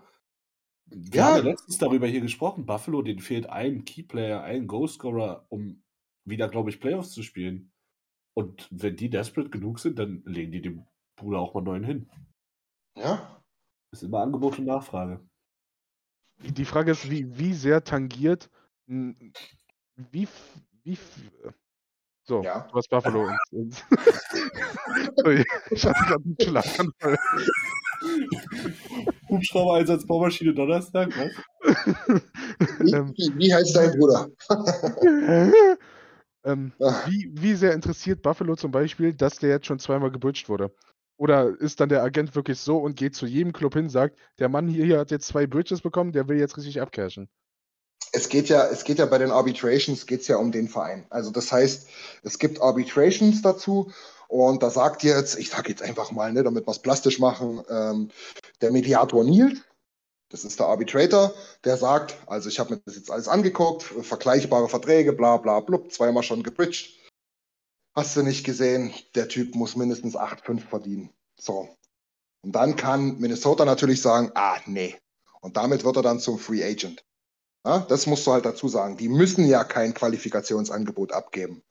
wir 0.86 1.20
Ja. 1.20 1.24
haben 1.26 1.44
ja 1.44 1.50
letztens 1.50 1.78
darüber 1.78 2.06
hier 2.06 2.20
gesprochen, 2.20 2.66
Buffalo, 2.66 3.02
denen 3.02 3.20
fehlt 3.20 3.48
ein 3.48 3.84
Keyplayer, 3.84 4.42
ein 4.42 4.68
Goalscorer, 4.68 5.44
um 5.48 5.82
wieder, 6.24 6.48
glaube 6.48 6.70
ich, 6.70 6.80
Playoffs 6.80 7.10
zu 7.10 7.24
spielen. 7.24 7.72
Und 8.34 8.68
wenn 8.70 8.94
die 8.94 9.10
desperate 9.10 9.50
genug 9.50 9.80
sind, 9.80 9.98
dann 9.98 10.22
legen 10.24 10.52
die 10.52 10.62
dem 10.62 10.86
Bruder 11.16 11.40
auch 11.40 11.54
mal 11.54 11.62
neuen 11.62 11.84
hin. 11.84 12.10
Ja. 12.96 13.39
Ist 13.92 14.02
immer 14.04 14.20
Angebot 14.20 14.58
und 14.58 14.66
Nachfrage. 14.66 15.20
Die 16.38 16.64
Frage 16.64 16.92
ist, 16.92 17.10
wie, 17.10 17.26
wie 17.38 17.52
sehr 17.52 17.82
tangiert, 17.82 18.48
wie, 18.86 20.28
wie, 20.84 20.98
so, 22.22 22.42
Ja. 22.42 22.68
du 22.70 22.76
hast 22.76 22.88
Buffalo 22.88 23.24
und, 23.24 23.36
und 23.50 23.84
Sorry, 25.16 25.44
ich 25.70 25.84
hatte 25.84 26.04
gerade 26.04 26.24
einen 26.24 26.36
Schlaganfall. 26.40 27.18
Hubschrauber-Einsatz, 29.28 30.06
Baumaschine 30.06 30.54
Donnerstag, 30.54 31.08
was? 31.16 31.32
Wie, 32.78 32.92
Ähm. 32.94 33.12
wie, 33.16 33.32
wie 33.36 33.52
heißt 33.54 33.76
dein 33.76 33.98
Bruder? 33.98 34.28
ähm, 36.44 36.72
Ach. 36.80 37.06
wie, 37.08 37.30
wie 37.34 37.54
sehr 37.54 37.74
interessiert 37.74 38.22
Buffalo 38.22 38.56
zum 38.56 38.70
Beispiel, 38.70 39.12
dass 39.12 39.38
der 39.38 39.50
jetzt 39.50 39.66
schon 39.66 39.78
zweimal 39.78 40.10
gebridged 40.10 40.48
wurde? 40.48 40.72
Oder 41.20 41.54
ist 41.60 41.80
dann 41.80 41.90
der 41.90 42.02
Agent 42.02 42.34
wirklich 42.34 42.58
so 42.58 42.78
und 42.78 42.96
geht 42.96 43.14
zu 43.14 43.26
jedem 43.26 43.52
Club 43.52 43.74
hin, 43.74 43.90
sagt, 43.90 44.16
der 44.38 44.48
Mann 44.48 44.68
hier, 44.68 44.86
hier 44.86 44.98
hat 44.98 45.10
jetzt 45.10 45.26
zwei 45.26 45.46
Bridges 45.46 45.82
bekommen, 45.82 46.12
der 46.12 46.28
will 46.28 46.38
jetzt 46.38 46.56
richtig 46.56 46.80
abcashen? 46.80 47.28
Es 48.12 48.30
geht 48.30 48.48
ja, 48.48 48.66
es 48.68 48.84
geht 48.84 48.98
ja 48.98 49.04
bei 49.04 49.18
den 49.18 49.30
Arbitrations 49.30 50.06
geht's 50.06 50.28
ja 50.28 50.38
um 50.38 50.50
den 50.50 50.66
Verein. 50.66 51.04
Also 51.10 51.30
das 51.30 51.52
heißt, 51.52 51.88
es 52.22 52.38
gibt 52.38 52.62
Arbitrations 52.62 53.42
dazu 53.42 53.92
und 54.28 54.62
da 54.62 54.70
sagt 54.70 55.02
jetzt, 55.02 55.38
ich 55.38 55.50
sage 55.50 55.68
jetzt 55.68 55.82
einfach 55.82 56.10
mal, 56.10 56.32
ne, 56.32 56.42
damit 56.42 56.66
wir 56.66 56.70
es 56.70 56.78
plastisch 56.78 57.18
machen, 57.18 57.60
ähm, 57.68 58.08
der 58.62 58.72
Mediator 58.72 59.22
Nils, 59.22 59.60
das 60.30 60.46
ist 60.46 60.58
der 60.58 60.68
Arbitrator, 60.68 61.34
der 61.64 61.76
sagt, 61.76 62.16
also 62.28 62.48
ich 62.48 62.58
habe 62.58 62.76
mir 62.76 62.80
das 62.86 62.96
jetzt 62.96 63.10
alles 63.10 63.28
angeguckt, 63.28 63.82
vergleichbare 63.82 64.70
Verträge, 64.70 65.12
bla 65.12 65.36
bla 65.36 65.60
blub, 65.60 65.92
zweimal 65.92 66.22
schon 66.22 66.42
gebridged. 66.42 66.98
Hast 67.94 68.16
du 68.16 68.22
nicht 68.22 68.44
gesehen, 68.44 68.92
der 69.14 69.28
Typ 69.28 69.54
muss 69.54 69.76
mindestens 69.76 70.16
8,5 70.16 70.60
verdienen. 70.60 71.10
So. 71.38 71.68
Und 72.42 72.52
dann 72.52 72.76
kann 72.76 73.18
Minnesota 73.18 73.64
natürlich 73.64 74.00
sagen, 74.00 74.30
ah, 74.34 74.58
nee. 74.66 74.96
Und 75.40 75.56
damit 75.56 75.84
wird 75.84 75.96
er 75.96 76.02
dann 76.02 76.20
zum 76.20 76.38
Free 76.38 76.64
Agent. 76.64 77.04
Ja, 77.66 77.80
das 77.80 78.06
musst 78.06 78.26
du 78.26 78.32
halt 78.32 78.46
dazu 78.46 78.68
sagen. 78.68 78.96
Die 78.96 79.08
müssen 79.08 79.46
ja 79.46 79.64
kein 79.64 79.92
Qualifikationsangebot 79.92 81.12
abgeben. 81.12 81.62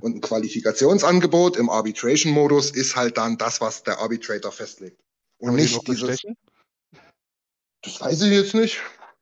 Und 0.00 0.16
ein 0.16 0.20
Qualifikationsangebot 0.20 1.56
im 1.56 1.70
Arbitration-Modus 1.70 2.72
ist 2.72 2.96
halt 2.96 3.16
dann 3.16 3.38
das, 3.38 3.60
was 3.60 3.82
der 3.84 3.98
Arbitrator 3.98 4.52
festlegt. 4.52 5.00
Und 5.38 5.48
Kann 5.48 5.56
nicht 5.56 5.86
dieses. 5.86 6.22
Das 7.82 8.00
weiß 8.00 8.22
ich 8.22 8.32
jetzt 8.32 8.54
nicht. 8.54 8.80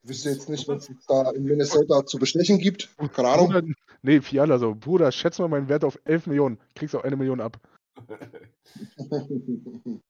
Wüsste 0.09 0.30
jetzt 0.30 0.48
nicht, 0.48 0.66
was 0.68 0.88
es 0.88 1.06
da 1.06 1.30
in 1.30 1.44
Minnesota 1.44 2.04
zu 2.06 2.18
bestechen 2.18 2.59
gibt. 2.59 2.88
Keine 3.14 3.28
Ahnung. 3.28 3.48
Bruder, 3.48 3.62
nee, 4.02 4.20
Fiala 4.20 4.59
so, 4.59 4.74
Bruder, 4.74 5.12
schätz 5.12 5.38
mal 5.38 5.48
meinen 5.48 5.68
Wert 5.68 5.84
auf 5.84 5.98
11 6.04 6.26
Millionen, 6.26 6.59
kriegst 6.74 6.96
auch 6.96 7.04
eine 7.04 7.16
Million 7.16 7.40
ab. 7.40 7.59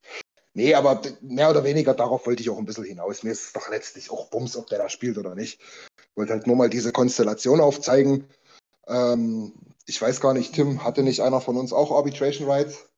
nee, 0.54 0.74
aber 0.74 1.02
mehr 1.20 1.50
oder 1.50 1.64
weniger 1.64 1.94
darauf 1.94 2.26
wollte 2.26 2.42
ich 2.42 2.50
auch 2.50 2.58
ein 2.58 2.66
bisschen 2.66 2.84
hinaus. 2.84 3.22
Mir 3.22 3.30
ist 3.30 3.46
es 3.46 3.52
doch 3.52 3.70
letztlich 3.70 4.10
auch 4.10 4.30
Bums, 4.30 4.56
ob 4.56 4.68
der 4.68 4.78
da 4.78 4.88
spielt 4.88 5.18
oder 5.18 5.34
nicht. 5.34 5.60
Ich 5.60 6.16
wollte 6.16 6.32
halt 6.32 6.46
nur 6.46 6.56
mal 6.56 6.70
diese 6.70 6.92
Konstellation 6.92 7.60
aufzeigen. 7.60 8.24
Ähm, 8.86 9.52
ich 9.86 10.00
weiß 10.00 10.20
gar 10.20 10.34
nicht, 10.34 10.54
Tim, 10.54 10.84
hatte 10.84 11.02
nicht 11.02 11.22
einer 11.22 11.40
von 11.40 11.56
uns 11.56 11.72
auch 11.72 11.92
Arbitration 11.92 12.48
Rights? 12.48 12.88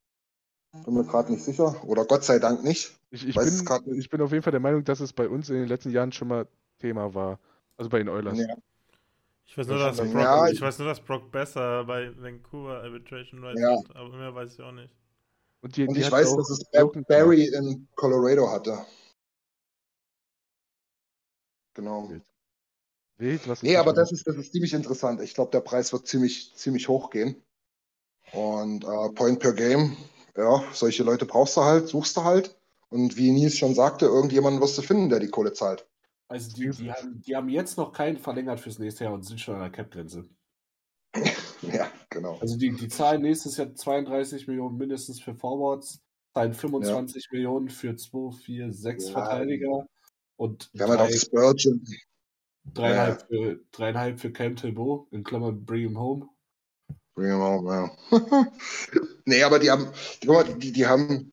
Bin 0.84 0.94
mir 0.94 1.05
gerade 1.05 1.32
nicht 1.32 1.44
sicher. 1.44 1.82
Oder 1.84 2.05
Gott 2.05 2.24
sei 2.24 2.38
Dank 2.38 2.62
nicht. 2.62 2.94
Ich, 3.11 3.26
ich, 3.26 3.34
bin, 3.34 3.44
nicht. 3.44 3.98
ich 3.98 4.09
bin 4.09 4.20
auf 4.20 4.30
jeden 4.30 4.42
Fall 4.42 4.53
der 4.53 4.61
Meinung, 4.61 4.84
dass 4.84 5.01
es 5.01 5.12
bei 5.12 5.28
uns 5.28 5.51
in 5.51 5.57
den 5.57 5.66
letzten 5.66 5.90
Jahren 5.90 6.12
schon 6.12 6.28
mal 6.28 6.46
Thema 6.81 7.14
war. 7.14 7.39
Also 7.76 7.89
bei 7.89 7.99
den 7.99 8.09
Oilers. 8.09 8.39
Ja. 8.39 8.55
Ich 9.47 9.57
weiß, 9.59 9.66
nur, 9.66 9.78
Das 9.78 9.97
dass 9.97 10.11
Brock, 10.11 10.20
ja- 10.22 10.49
ich 10.49 10.61
weiß 10.61 10.78
nur, 10.78 10.89
dass 10.89 11.01
Brock 11.01 11.31
besser 11.33 11.85
bei 11.85 12.12
Vancouver 12.20 12.83
Arbitration 12.83 13.43
Rights 13.45 13.61
Ja. 13.61 13.76
hat, 13.76 13.97
aber 13.97 14.16
mehr 14.16 14.35
weiß 14.35 14.55
ich 14.55 14.61
auch 14.61 14.72
nicht. 14.72 14.91
Und, 15.62 15.76
die, 15.76 15.87
Und 15.87 15.95
die 15.95 16.01
ich 16.01 16.11
weiß, 16.11 16.35
dass 16.37 16.51
es 16.51 16.64
Barry 17.07 17.47
in 17.47 17.87
Colorado 17.95 18.49
hatte. 18.51 18.78
Genau. 21.74 22.11
Wild, 23.18 23.49
was 23.49 23.62
Nee, 23.62 23.76
aber 23.76 23.93
das 23.93 24.12
ist, 24.12 24.26
das 24.26 24.37
ist 24.37 24.53
ziemlich 24.53 24.72
interessant. 24.72 25.20
Ich 25.20 25.35
glaube, 25.35 25.51
der 25.51 25.61
Preis 25.61 25.93
wird 25.93 26.07
ziemlich, 26.07 26.55
ziemlich 26.57 26.89
hoch 26.89 27.11
gehen. 27.11 27.37
Und 28.33 28.85
äh, 28.85 29.09
Point 29.14 29.41
per 29.41 29.53
Game, 29.53 29.97
ja, 30.37 30.62
solche 30.72 31.03
Leute 31.03 31.26
brauchst 31.26 31.57
du 31.57 31.62
halt, 31.62 31.89
suchst 31.89 32.16
du 32.16 32.24
halt. 32.24 32.57
Und 32.89 33.16
wie 33.16 33.31
Nils 33.31 33.57
schon 33.59 33.74
sagte, 33.74 34.07
irgendjemanden 34.07 34.61
wirst 34.62 34.78
du 34.78 34.83
finden, 34.83 35.09
der 35.11 35.20
die 35.20 35.28
Kohle 35.28 35.53
zahlt. 35.53 35.87
Also 36.31 36.55
die, 36.55 36.70
die, 36.70 36.93
haben, 36.93 37.20
die 37.22 37.35
haben 37.37 37.49
jetzt 37.49 37.76
noch 37.76 37.93
keinen 37.93 38.16
verlängert 38.16 38.61
fürs 38.61 38.78
nächste 38.78 39.05
Jahr 39.05 39.14
und 39.14 39.24
sind 39.24 39.41
schon 39.41 39.57
an 39.57 39.62
der 39.62 39.70
Cap-Grenze. 39.70 40.28
Ja, 41.62 41.91
genau. 42.09 42.39
Also 42.41 42.57
die, 42.57 42.70
die 42.74 42.89
zahlen 42.89 43.20
nächstes 43.20 43.59
Jahr 43.59 43.74
32 43.74 44.47
Millionen 44.49 44.78
mindestens 44.78 45.20
für 45.20 45.35
Forwards. 45.35 46.01
zahlen 46.33 46.55
25 46.55 47.28
Millionen 47.33 47.68
für 47.68 47.95
2, 47.97 48.31
4, 48.35 48.72
6 48.72 49.09
Ja. 49.09 49.12
Verteidiger 49.12 49.87
und 50.39 50.70
Wir 50.72 50.85
haben 50.85 50.91
halt 50.93 51.01
auch 51.01 51.09
drei- 51.09 51.18
Spurgeon. 51.18 51.85
dreieinhalb, 52.64 53.26
für, 53.28 53.61
dreieinhalb 53.72 54.20
für 54.20 54.33
Cam 54.33 54.57
Tilbo, 54.57 55.07
in 55.11 55.22
Klammern 55.22 55.62
Bring 55.66 55.89
him 55.89 55.99
home. 55.99 56.28
Bring 57.14 57.28
him 57.33 57.41
home, 57.41 57.70
ja. 57.70 57.97
nee, 59.26 59.43
aber 59.43 59.59
die 59.59 59.70
haben, 59.70 59.89
die, 60.22 60.26
guck 60.26 60.37
mal, 60.47 60.55
die, 60.59 60.72
die 60.72 60.87
haben, 60.87 61.31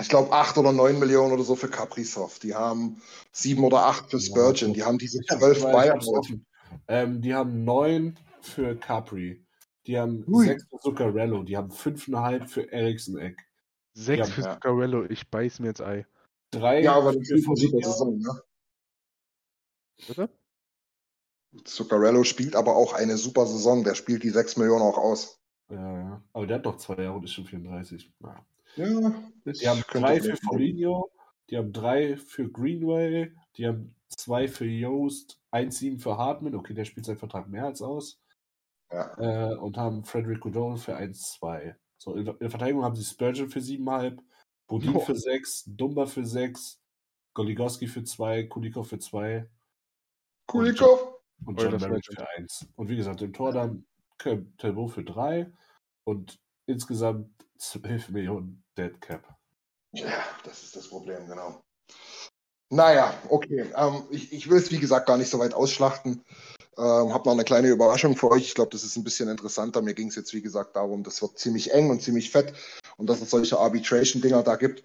ich 0.00 0.08
glaube, 0.08 0.32
acht 0.32 0.56
oder 0.58 0.72
neun 0.72 0.98
Millionen 0.98 1.32
oder 1.32 1.44
so 1.44 1.54
für 1.54 1.68
Kaprizov. 1.68 2.38
Die 2.38 2.54
haben 2.54 3.00
sieben 3.32 3.62
oder 3.64 3.86
acht 3.86 4.10
für 4.10 4.20
Spurgeon. 4.20 4.72
Die 4.74 4.82
haben 4.82 4.98
diese 4.98 5.20
zwölf 5.20 5.64
offen. 5.64 6.46
Ähm, 6.88 7.20
die 7.20 7.34
haben 7.34 7.64
neun 7.64 8.18
für 8.40 8.76
Capri. 8.76 9.44
Die 9.86 9.98
haben 9.98 10.24
Ui. 10.28 10.46
sechs 10.46 10.64
für 10.68 10.78
Zuccarello. 10.78 11.42
Die 11.42 11.56
haben 11.56 11.70
fünfeinhalb 11.70 12.48
für 12.48 12.70
Ericsson 12.72 13.18
Eck. 13.18 13.38
Sechs 13.94 14.28
Ja, 14.28 14.34
für 14.34 14.40
ja. 14.42 14.54
Zuccarello, 14.54 15.04
ich 15.04 15.28
beiß 15.28 15.60
mir 15.60 15.70
ins 15.70 15.80
Ei. 15.80 16.06
Drei 16.50 16.82
Ja, 16.82 16.94
aber 16.94 17.12
das 17.12 17.16
eine 17.16 17.40
super 17.40 17.56
Foligno. 17.56 17.80
Saison, 17.80 18.18
ne? 18.18 18.42
Bitte? 20.06 20.30
Zuccarello 21.64 22.24
spielt 22.24 22.56
aber 22.56 22.76
auch 22.76 22.94
eine 22.94 23.16
super 23.16 23.46
Saison. 23.46 23.84
Der 23.84 23.94
spielt 23.94 24.22
die 24.22 24.30
sechs 24.30 24.56
Millionen 24.56 24.82
auch 24.82 24.98
aus. 24.98 25.40
Ja, 25.70 25.98
ja. 25.98 26.22
Aber 26.32 26.46
der 26.46 26.58
hat 26.58 26.64
noch 26.64 26.76
zwei 26.78 27.02
Jahre 27.02 27.16
und 27.16 27.24
ist 27.24 27.32
schon 27.32 27.44
34. 27.44 28.12
Ja. 28.20 28.46
Ja, 28.76 28.86
Die 29.44 29.68
haben 29.68 29.82
drei 29.90 30.20
für 30.20 30.36
Foligno, 30.36 31.10
die 31.50 31.56
haben 31.58 31.72
drei 31.72 32.16
für 32.16 32.50
Greenway, 32.50 33.32
die 33.56 33.66
haben 33.66 33.94
zwei 34.08 34.48
für 34.48 34.64
Yoast, 34.66 35.38
1,7 35.50 35.98
für 36.00 36.16
Hartman, 36.16 36.54
okay, 36.54 36.74
der 36.74 36.84
spielt 36.84 37.06
seinen 37.06 37.18
Vertrag 37.18 37.48
mehr 37.48 37.64
als 37.66 37.82
aus, 37.82 38.20
Ja. 38.90 39.52
äh, 39.52 39.56
und 39.56 39.76
haben 39.76 40.04
Frederick 40.04 40.40
Goodall 40.40 40.76
für 40.76 40.96
1,2. 40.96 41.76
So, 41.98 42.14
in, 42.14 42.26
in 42.26 42.38
der 42.38 42.50
Verteidigung 42.50 42.84
haben 42.84 42.96
sie 42.96 43.04
Spurgeon 43.04 43.48
für 43.48 43.60
7,5, 43.60 44.20
Bodin 44.66 44.92
Boah. 44.94 45.04
für 45.06 45.16
6, 45.16 45.64
Dumba 45.66 46.06
für 46.06 46.24
6, 46.24 46.80
Goligoski 47.34 47.86
für 47.86 48.04
2, 48.04 48.44
Kulikov 48.44 48.88
für 48.88 48.98
2 48.98 49.48
Kulikov? 50.46 51.20
und 51.46 51.58
Oh, 51.58 51.62
John 51.62 51.72
Legend. 51.78 52.04
für 52.06 52.28
1. 52.38 52.68
Und 52.76 52.88
wie 52.88 52.96
gesagt, 52.96 53.20
im 53.22 53.32
Tor 53.32 53.52
dann 53.52 53.84
Telbo 54.58 54.86
für 54.88 55.02
3 55.04 55.50
und 56.04 56.38
insgesamt 56.66 57.30
12 57.62 58.10
Millionen 58.10 58.64
Dead 58.76 59.00
Cap. 59.00 59.36
Ja, 59.92 60.24
das 60.44 60.62
ist 60.64 60.76
das 60.76 60.88
Problem, 60.88 61.26
genau. 61.28 61.62
Naja, 62.70 63.14
okay. 63.28 63.66
Ähm, 63.76 64.04
ich, 64.10 64.32
ich 64.32 64.48
will 64.50 64.56
es, 64.56 64.70
wie 64.70 64.78
gesagt, 64.78 65.06
gar 65.06 65.18
nicht 65.18 65.30
so 65.30 65.38
weit 65.38 65.54
ausschlachten. 65.54 66.24
Ähm, 66.78 67.12
habe 67.12 67.24
noch 67.26 67.32
eine 67.32 67.44
kleine 67.44 67.68
Überraschung 67.68 68.16
für 68.16 68.30
euch. 68.30 68.44
Ich 68.44 68.54
glaube, 68.54 68.70
das 68.70 68.82
ist 68.82 68.96
ein 68.96 69.04
bisschen 69.04 69.28
interessanter. 69.28 69.82
Mir 69.82 69.94
ging 69.94 70.08
es 70.08 70.16
jetzt, 70.16 70.32
wie 70.32 70.42
gesagt, 70.42 70.74
darum, 70.74 71.04
das 71.04 71.20
wird 71.20 71.38
ziemlich 71.38 71.72
eng 71.72 71.90
und 71.90 72.02
ziemlich 72.02 72.30
fett. 72.30 72.54
Und 72.96 73.08
dass 73.08 73.20
es 73.20 73.30
solche 73.30 73.58
Arbitration-Dinger 73.58 74.42
da 74.42 74.56
gibt, 74.56 74.82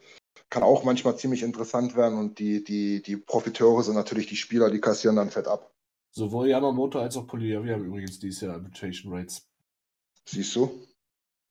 kann 0.49 0.63
auch 0.63 0.83
manchmal 0.83 1.17
ziemlich 1.17 1.43
interessant 1.43 1.95
werden. 1.95 2.19
Und 2.19 2.39
die, 2.39 2.63
die, 2.63 3.01
die 3.01 3.17
Profiteure 3.17 3.83
sind 3.83 3.95
natürlich 3.95 4.27
die 4.27 4.35
Spieler, 4.35 4.69
die 4.69 4.81
kassieren 4.81 5.15
dann 5.15 5.31
fett 5.31 5.47
ab. 5.47 5.71
Sowohl 6.11 6.49
Yamamoto 6.49 6.99
als 6.99 7.15
auch 7.15 7.25
Poliavi 7.25 7.69
haben 7.69 7.85
übrigens 7.85 8.19
dieses 8.19 8.41
Jahr 8.41 8.55
Arbitration 8.55 9.13
Rates. 9.13 9.47
Siehst 10.25 10.55
du? 10.55 10.85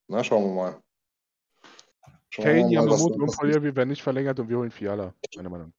Na, 0.09 0.23
schauen 0.23 0.45
wir 0.45 0.55
mal. 0.55 0.83
Kane, 2.33 2.69
wir 2.69 2.71
Yamamoto 2.71 3.15
und. 3.15 3.37
Polyavi 3.37 3.75
werden 3.75 3.89
nicht 3.89 4.03
verlängert 4.03 4.39
und 4.41 4.49
wir 4.49 4.59
holen 4.59 4.71
Fiala, 4.71 5.15
meiner 5.37 5.51
Meinung 5.51 5.73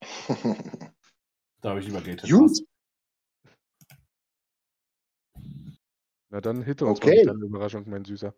nach. 0.00 0.02
Da 1.62 1.70
habe 1.70 1.80
ich 1.80 1.86
lieber 1.86 2.00
Gate. 2.00 2.22
Gut. 2.30 2.62
Na 6.30 6.40
dann 6.40 6.62
hitte 6.62 6.86
uns 6.86 6.98
Okay. 6.98 7.24
mal 7.24 7.32
deiner 7.32 7.44
Überraschung, 7.44 7.84
mein 7.88 8.04
Süßer. 8.04 8.34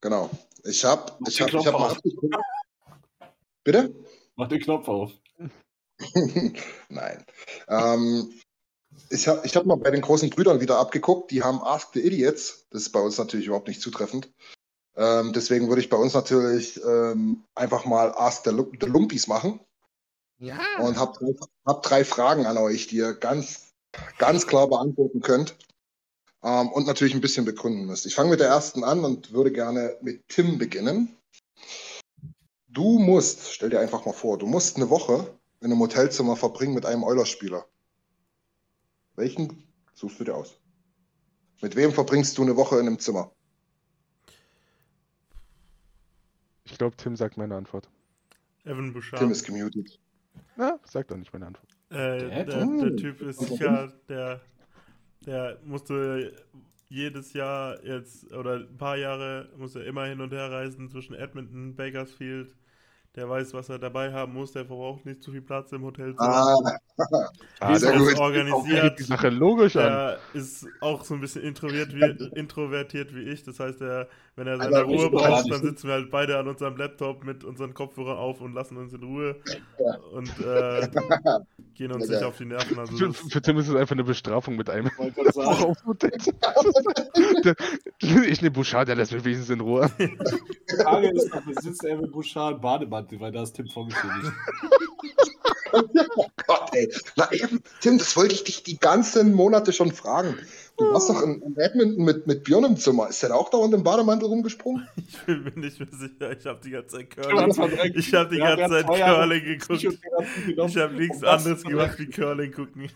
Genau. 0.00 0.30
Ich 0.64 0.84
habe 0.84 1.12
ich 1.28 1.40
hab, 1.40 1.52
ich 1.52 1.66
hab 1.66 1.78
mal 1.78 1.90
abgeguckt. 1.92 2.34
Bitte? 3.62 3.94
Mach 4.36 4.48
den 4.48 4.60
Knopf 4.60 4.88
auf. 4.88 5.12
Nein. 6.88 7.24
Ähm, 7.68 8.32
ich 9.10 9.28
habe 9.28 9.46
ich 9.46 9.54
hab 9.54 9.64
mal 9.66 9.76
bei 9.76 9.90
den 9.90 10.00
großen 10.00 10.30
Brüdern 10.30 10.60
wieder 10.60 10.78
abgeguckt. 10.78 11.30
Die 11.30 11.42
haben 11.42 11.62
Ask 11.62 11.92
the 11.94 12.00
Idiots. 12.00 12.66
Das 12.70 12.82
ist 12.82 12.90
bei 12.90 13.00
uns 13.00 13.16
natürlich 13.18 13.46
überhaupt 13.46 13.68
nicht 13.68 13.80
zutreffend. 13.80 14.32
Ähm, 14.96 15.32
deswegen 15.32 15.68
würde 15.68 15.80
ich 15.80 15.88
bei 15.88 15.96
uns 15.96 16.14
natürlich 16.14 16.80
ähm, 16.84 17.44
einfach 17.54 17.84
mal 17.84 18.12
Ask 18.16 18.44
the, 18.44 18.50
the 18.80 18.86
Lumpies 18.86 19.26
machen. 19.26 19.60
Ja. 20.38 20.60
Und 20.80 20.98
habe 20.98 21.18
drei, 21.18 21.34
hab 21.66 21.82
drei 21.82 22.04
Fragen 22.04 22.46
an 22.46 22.58
euch, 22.58 22.86
die 22.86 22.96
ihr 22.96 23.14
ganz, 23.14 23.72
ganz 24.18 24.46
klar 24.46 24.68
beantworten 24.68 25.20
könnt. 25.20 25.56
Ähm, 26.42 26.70
und 26.72 26.86
natürlich 26.86 27.14
ein 27.14 27.20
bisschen 27.20 27.44
begründen 27.44 27.86
müsst. 27.86 28.06
Ich 28.06 28.14
fange 28.14 28.30
mit 28.30 28.40
der 28.40 28.48
ersten 28.48 28.84
an 28.84 29.04
und 29.04 29.32
würde 29.32 29.50
gerne 29.50 29.96
mit 30.00 30.28
Tim 30.28 30.58
beginnen. 30.58 31.16
Du 32.68 32.98
musst, 32.98 33.52
stell 33.52 33.70
dir 33.70 33.80
einfach 33.80 34.04
mal 34.04 34.12
vor, 34.12 34.36
du 34.36 34.46
musst 34.46 34.76
eine 34.76 34.90
Woche 34.90 35.32
in 35.60 35.70
einem 35.70 35.80
Hotelzimmer 35.80 36.36
verbringen 36.36 36.74
mit 36.74 36.84
einem 36.84 37.04
Eulerspieler. 37.04 37.66
Welchen 39.16 39.64
suchst 39.94 40.20
du 40.20 40.24
dir 40.24 40.34
aus? 40.34 40.54
Mit 41.62 41.76
wem 41.76 41.92
verbringst 41.92 42.36
du 42.36 42.42
eine 42.42 42.56
Woche 42.56 42.78
in 42.78 42.86
einem 42.86 42.98
Zimmer? 42.98 43.32
Ich 46.64 46.78
glaube, 46.78 46.96
Tim 46.96 47.16
sagt 47.16 47.36
meine 47.36 47.56
Antwort. 47.56 47.88
Evan 48.64 48.92
Bouchard. 48.92 49.20
Tim 49.20 49.30
ist 49.30 49.44
gemutet. 49.44 50.00
Na, 50.56 50.78
sagt 50.84 51.10
doch 51.10 51.16
nicht 51.16 51.32
meine 51.32 51.46
Antwort. 51.46 51.70
Äh, 51.90 51.94
Der? 51.94 52.44
der, 52.44 52.66
der 52.66 52.96
Typ 52.96 53.20
ist 53.22 53.40
sicher, 53.40 53.92
der, 54.08 54.40
der 55.26 55.58
musste 55.64 56.32
jedes 56.88 57.32
Jahr 57.32 57.82
jetzt 57.84 58.32
oder 58.32 58.56
ein 58.60 58.76
paar 58.76 58.96
Jahre 58.96 59.50
muss 59.56 59.74
er 59.74 59.84
immer 59.84 60.06
hin 60.06 60.20
und 60.20 60.32
her 60.32 60.50
reisen 60.50 60.88
zwischen 60.88 61.14
Edmonton, 61.14 61.74
Bakersfield. 61.76 62.54
Der 63.16 63.28
weiß, 63.28 63.54
was 63.54 63.68
er 63.68 63.78
dabei 63.78 64.12
haben 64.12 64.32
muss. 64.32 64.50
Der 64.52 64.64
verbraucht 64.64 65.06
nicht 65.06 65.22
zu 65.22 65.30
viel 65.30 65.40
Platz 65.42 65.70
im 65.70 65.84
Hotel. 65.84 66.14
Ah, 66.18 66.52
Wie 67.68 67.76
sehr 67.76 67.94
ist 67.94 68.08
gut. 68.08 68.18
organisiert? 68.18 68.98
Die 68.98 69.04
Sache 69.04 69.28
logisch 69.28 69.76
an. 69.76 69.84
Der 69.84 70.18
ist 70.32 70.66
auch 70.80 71.04
so 71.04 71.14
ein 71.14 71.20
bisschen 71.20 71.42
introvertiert 71.42 71.94
wie, 71.94 72.38
introvertiert 72.38 73.14
wie 73.14 73.22
ich. 73.22 73.44
Das 73.44 73.60
heißt, 73.60 73.80
er, 73.82 74.08
wenn 74.34 74.48
er 74.48 74.56
seine 74.58 74.76
Aber 74.78 74.86
Ruhe 74.86 75.10
braucht, 75.10 75.48
dann 75.48 75.62
sitzen 75.62 75.86
wir 75.86 75.94
halt 75.94 76.10
beide 76.10 76.38
an 76.38 76.48
unserem 76.48 76.76
Laptop 76.76 77.22
mit 77.24 77.44
unseren 77.44 77.72
Kopfhörern 77.72 78.16
auf 78.18 78.40
und 78.40 78.52
lassen 78.52 78.76
uns 78.78 78.92
in 78.92 79.02
Ruhe 79.04 79.36
und 80.12 80.28
äh, 80.40 80.88
gehen 81.74 81.92
uns 81.92 82.06
Ja, 82.08 82.10
nicht 82.10 82.20
geil. 82.20 82.24
auf 82.24 82.36
die 82.36 82.46
Nerven. 82.46 82.78
Also 82.80 82.96
Für, 82.96 83.12
für 83.12 83.42
Tim 83.42 83.58
ist 83.58 83.68
es 83.68 83.76
einfach 83.76 83.92
eine 83.94 84.04
Bestrafung 84.04 84.56
mit 84.56 84.68
einem. 84.70 84.90
Ich 88.00 88.42
nehme 88.42 88.50
Bouchard, 88.52 88.88
der 88.88 88.96
lässt 88.96 89.12
mich 89.12 89.24
wenigstens 89.24 89.50
in 89.50 89.60
Ruhe. 89.60 89.90
die 89.98 90.82
Frage 90.82 91.10
ist, 91.10 91.30
besitzt 91.46 91.84
er 91.84 91.96
mit 91.96 92.12
Bouchard 92.12 92.60
Bademantel, 93.04 93.20
weil 93.20 93.32
da 93.32 93.42
ist 93.42 93.52
Tim 93.54 93.68
vorgeschrieben. 93.68 94.32
Gott, 96.46 96.70
ey. 96.72 96.88
Na 97.16 97.30
eben, 97.32 97.60
Tim, 97.80 97.98
das 97.98 98.16
wollte 98.16 98.34
ich 98.34 98.44
dich 98.44 98.62
die 98.62 98.78
ganzen 98.78 99.32
Monate 99.34 99.72
schon 99.72 99.90
fragen. 99.92 100.36
Du 100.76 100.92
warst 100.92 101.08
doch 101.08 101.22
in, 101.22 101.40
in 101.42 101.56
Edmonton 101.56 102.04
mit, 102.04 102.26
mit 102.26 102.44
Björn 102.44 102.64
im 102.64 102.76
Zimmer. 102.76 103.08
Ist 103.08 103.22
der 103.22 103.28
da 103.30 103.34
auch 103.36 103.48
da 103.50 103.58
unten 103.58 103.76
im 103.76 103.82
Bademantel 103.84 104.26
rumgesprungen? 104.28 104.86
ich 104.96 105.18
bin 105.24 105.44
mir 105.44 105.50
nicht 105.52 105.78
mehr 105.78 105.88
sicher. 105.92 106.36
Ich 106.36 106.46
habe 106.46 106.60
die 106.64 106.70
ganze 106.70 106.96
Zeit 106.98 107.10
Curling. 107.10 107.52
direkt- 107.52 107.96
Ich 107.96 108.14
habe 108.14 108.30
die 108.34 108.38
Ja, 108.40 108.56
ganze 108.56 108.82
Zeit 108.82 108.86
Curling 108.86 109.44
geguckt. 109.44 109.82
Ich 110.66 110.76
habe 110.76 110.94
nichts 110.94 111.20
das 111.20 111.44
anderes 111.44 111.64
gemacht 111.64 111.98
wie 111.98 112.06
Curling 112.06 112.52
gucken. 112.52 112.88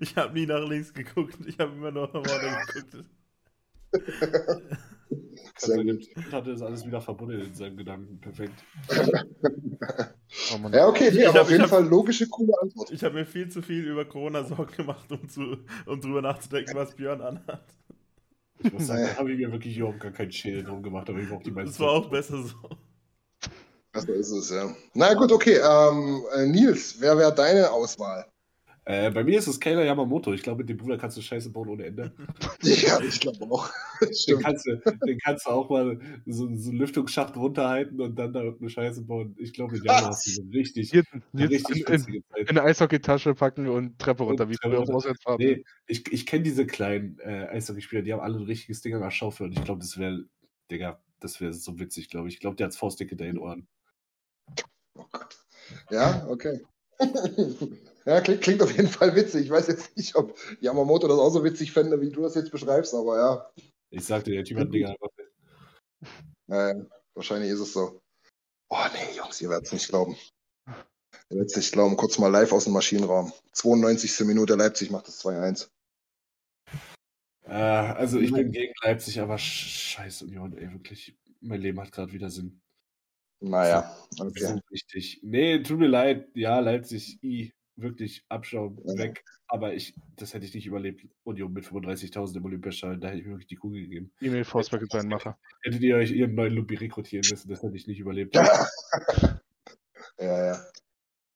Ich 0.00 0.16
habe 0.16 0.34
nie 0.34 0.46
nach 0.46 0.66
links 0.68 0.92
geguckt. 0.92 1.36
Ich 1.46 1.58
habe 1.58 1.72
immer 1.72 1.90
nur 1.90 2.06
nach 2.06 2.12
vorne 2.12 2.58
geguckt. 2.66 3.04
Sehr 5.58 5.82
gut. 5.84 6.06
hatte 6.30 6.52
das 6.52 6.62
alles 6.62 6.86
wieder 6.86 7.00
verbunden 7.00 7.40
in 7.40 7.54
seinen 7.54 7.76
Gedanken. 7.76 8.20
Perfekt. 8.20 8.54
Oh. 10.52 10.68
Ja, 10.72 10.86
okay, 10.86 11.10
nee, 11.12 11.24
aber 11.24 11.38
hab- 11.38 11.42
auf 11.46 11.50
jeden 11.50 11.62
hab- 11.62 11.70
Fall 11.70 11.86
logische, 11.86 12.28
coole 12.28 12.52
Antwort. 12.60 12.90
Ich 12.92 13.02
habe 13.02 13.14
mir 13.14 13.26
viel 13.26 13.48
zu 13.48 13.62
viel 13.62 13.84
über 13.86 14.04
Corona 14.04 14.44
Sorgen 14.44 14.76
gemacht, 14.76 15.10
um, 15.10 15.28
zu, 15.28 15.56
um 15.86 16.00
drüber 16.00 16.22
nachzudenken, 16.22 16.74
was 16.74 16.94
Björn 16.94 17.20
anhat. 17.22 17.64
Ich 18.60 18.72
muss 18.72 18.86
sagen, 18.86 19.04
da 19.04 19.16
habe 19.16 19.32
ich 19.32 19.38
mir 19.38 19.50
wirklich 19.52 19.76
überhaupt 19.78 20.00
gar 20.00 20.12
keinen 20.12 20.32
Schädel 20.32 20.64
drum 20.64 20.82
gemacht, 20.82 21.08
aber 21.08 21.18
ich 21.20 21.30
auch 21.30 21.42
die 21.42 21.50
meisten. 21.50 21.70
Das 21.70 21.80
war 21.80 21.90
auch 21.90 22.10
besser 22.10 22.42
so. 22.42 22.54
So 23.94 24.12
ist 24.12 24.30
es, 24.30 24.50
ja. 24.50 24.72
Na 24.94 25.14
gut, 25.14 25.32
okay. 25.32 25.56
Ähm, 25.56 26.22
äh, 26.36 26.46
Nils, 26.46 27.00
wer 27.00 27.16
wäre 27.18 27.34
deine 27.34 27.70
Auswahl? 27.72 28.26
Äh, 28.88 29.10
bei 29.10 29.22
mir 29.22 29.38
ist 29.38 29.46
es 29.46 29.60
Kayla 29.60 29.84
Yamamoto. 29.84 30.32
Ich 30.32 30.42
glaube, 30.42 30.60
mit 30.60 30.70
dem 30.70 30.78
Bruder 30.78 30.96
kannst 30.96 31.18
du 31.18 31.20
Scheiße 31.20 31.50
bauen 31.50 31.68
ohne 31.68 31.84
Ende. 31.84 32.10
Ja, 32.62 32.98
ich 33.00 33.20
glaube 33.20 33.44
auch. 33.44 33.70
Den 34.26 34.38
kannst, 34.40 34.66
du, 34.66 34.76
den 35.04 35.18
kannst 35.18 35.46
du 35.46 35.50
auch 35.50 35.68
mal 35.68 35.98
so, 36.26 36.48
so 36.56 36.70
einen 36.70 36.78
Lüftungsschacht 36.78 37.36
runterhalten 37.36 38.00
und 38.00 38.18
dann 38.18 38.32
da 38.32 38.40
eine 38.40 38.70
Scheiße 38.70 39.02
bauen. 39.02 39.36
Ich 39.38 39.52
glaube, 39.52 39.74
mit 39.74 39.84
Yamamoto 39.84 40.08
hast 40.08 40.26
du 40.26 40.42
eine 40.42 40.52
richtig, 40.52 40.92
Jetzt, 40.92 41.12
eine 41.12 41.22
jetzt 41.34 41.50
richtig 41.50 41.76
in, 41.76 41.86
in, 41.86 41.92
witzige 41.92 42.22
Zeit. 42.28 42.40
in 42.40 42.48
eine 42.48 42.62
Eishockeytasche 42.62 43.34
packen 43.34 43.68
und 43.68 43.98
Treppe 43.98 44.22
runter, 44.22 44.48
wie 44.48 44.54
Treppe 44.54 44.84
früher. 44.86 45.36
Nee, 45.38 45.64
ich, 45.86 46.10
ich 46.10 46.26
kenne 46.26 46.44
diese 46.44 46.66
kleinen 46.66 47.18
äh, 47.18 47.48
Eishockeyspieler, 47.50 48.02
die 48.02 48.12
haben 48.12 48.20
alle 48.20 48.38
ein 48.38 48.44
richtiges 48.44 48.80
Ding 48.80 48.94
an 48.94 49.02
der 49.02 49.10
Schaufel 49.10 49.46
und 49.46 49.52
ich 49.52 49.64
glaube, 49.64 49.80
das 49.80 49.98
wäre, 49.98 50.24
Digga, 50.70 51.02
das 51.20 51.40
wäre 51.40 51.52
so 51.52 51.78
witzig, 51.78 52.08
glaube 52.08 52.28
ich. 52.28 52.34
Ich 52.34 52.40
glaube, 52.40 52.56
der 52.56 52.68
hat 52.68 52.74
Faustdicke 52.74 53.16
da 53.16 53.24
in 53.24 53.34
den 53.34 53.38
Ohren. 53.38 53.66
Oh 54.94 55.04
Gott. 55.10 55.36
Ja, 55.90 56.26
okay. 56.28 56.60
ja, 58.08 58.22
klingt, 58.22 58.40
klingt 58.40 58.62
auf 58.62 58.74
jeden 58.74 58.88
Fall 58.88 59.14
witzig. 59.14 59.44
Ich 59.44 59.50
weiß 59.50 59.66
jetzt 59.66 59.94
nicht, 59.96 60.14
ob 60.14 60.34
Yamamoto 60.60 61.08
das 61.08 61.18
auch 61.18 61.28
so 61.28 61.44
witzig 61.44 61.72
fände, 61.72 62.00
wie 62.00 62.08
du 62.08 62.22
das 62.22 62.34
jetzt 62.34 62.50
beschreibst, 62.50 62.94
aber 62.94 63.18
ja, 63.18 63.50
Ich 63.90 64.06
sagte, 64.06 64.30
der 64.30 64.44
Typ 64.44 64.58
hat 64.58 64.72
Dinger 64.72 64.90
einfach. 64.90 65.08
äh, 66.48 66.74
wahrscheinlich 67.14 67.50
ist 67.50 67.60
es 67.60 67.74
so. 67.74 68.00
Oh 68.70 68.84
nee, 68.94 69.14
Jungs, 69.14 69.40
ihr 69.42 69.50
werdet 69.50 69.66
es 69.66 69.72
nicht 69.74 69.88
glauben. 69.88 70.16
Ihr 70.66 71.36
werdet 71.36 71.50
es 71.50 71.56
nicht 71.56 71.72
glauben. 71.72 71.98
Kurz 71.98 72.18
mal 72.18 72.28
live 72.28 72.52
aus 72.52 72.64
dem 72.64 72.72
Maschinenraum. 72.72 73.30
92. 73.52 74.20
Minute 74.20 74.54
Leipzig 74.54 74.90
macht 74.90 75.08
das 75.08 75.22
2-1. 75.22 75.68
Äh, 77.44 77.52
also 77.52 78.18
ich 78.20 78.32
bin 78.32 78.52
gegen 78.52 78.72
Leipzig, 78.82 79.20
aber 79.20 79.36
scheiß 79.36 80.22
Union, 80.22 80.56
ey, 80.56 80.72
wirklich. 80.72 81.14
Mein 81.40 81.60
Leben 81.60 81.78
hat 81.78 81.92
gerade 81.92 82.12
wieder 82.12 82.30
Sinn. 82.30 82.62
Naja, 83.40 83.94
okay. 84.18 84.60
wichtig. 84.70 85.20
Nee, 85.22 85.62
tut 85.62 85.78
mir 85.78 85.86
leid. 85.86 86.30
Ja, 86.34 86.58
Leipzig, 86.58 87.22
i, 87.22 87.52
wirklich, 87.80 88.24
Abschaum, 88.28 88.78
Ja. 88.84 88.98
weg. 88.98 89.24
Aber 89.46 89.72
ich, 89.74 89.94
das 90.16 90.34
hätte 90.34 90.44
ich 90.44 90.54
nicht 90.54 90.66
überlebt. 90.66 91.06
Union 91.24 91.52
mit 91.52 91.64
35.000 91.64 92.36
im 92.36 92.44
Olympiastadion, 92.44 93.00
da 93.00 93.08
hätte 93.08 93.18
ich 93.20 93.24
mir 93.24 93.32
wirklich 93.32 93.46
die 93.48 93.56
Kugel 93.56 93.80
gegeben. 93.82 94.12
E-Mail 94.20 94.44
Forsberg 94.44 94.82
ist 94.82 94.92
sein 94.92 95.08
Macher. 95.08 95.38
Hättet 95.62 95.80
ihr 95.82 95.96
euch 95.96 96.10
ihren 96.10 96.34
neuen 96.34 96.52
Lupi 96.54 96.74
rekrutieren 96.74 97.24
müssen, 97.30 97.48
das 97.48 97.62
hätte 97.62 97.76
ich 97.76 97.86
nicht 97.86 97.98
überlebt. 98.00 98.34
Ja, 100.20 100.46
ja. 100.52 100.60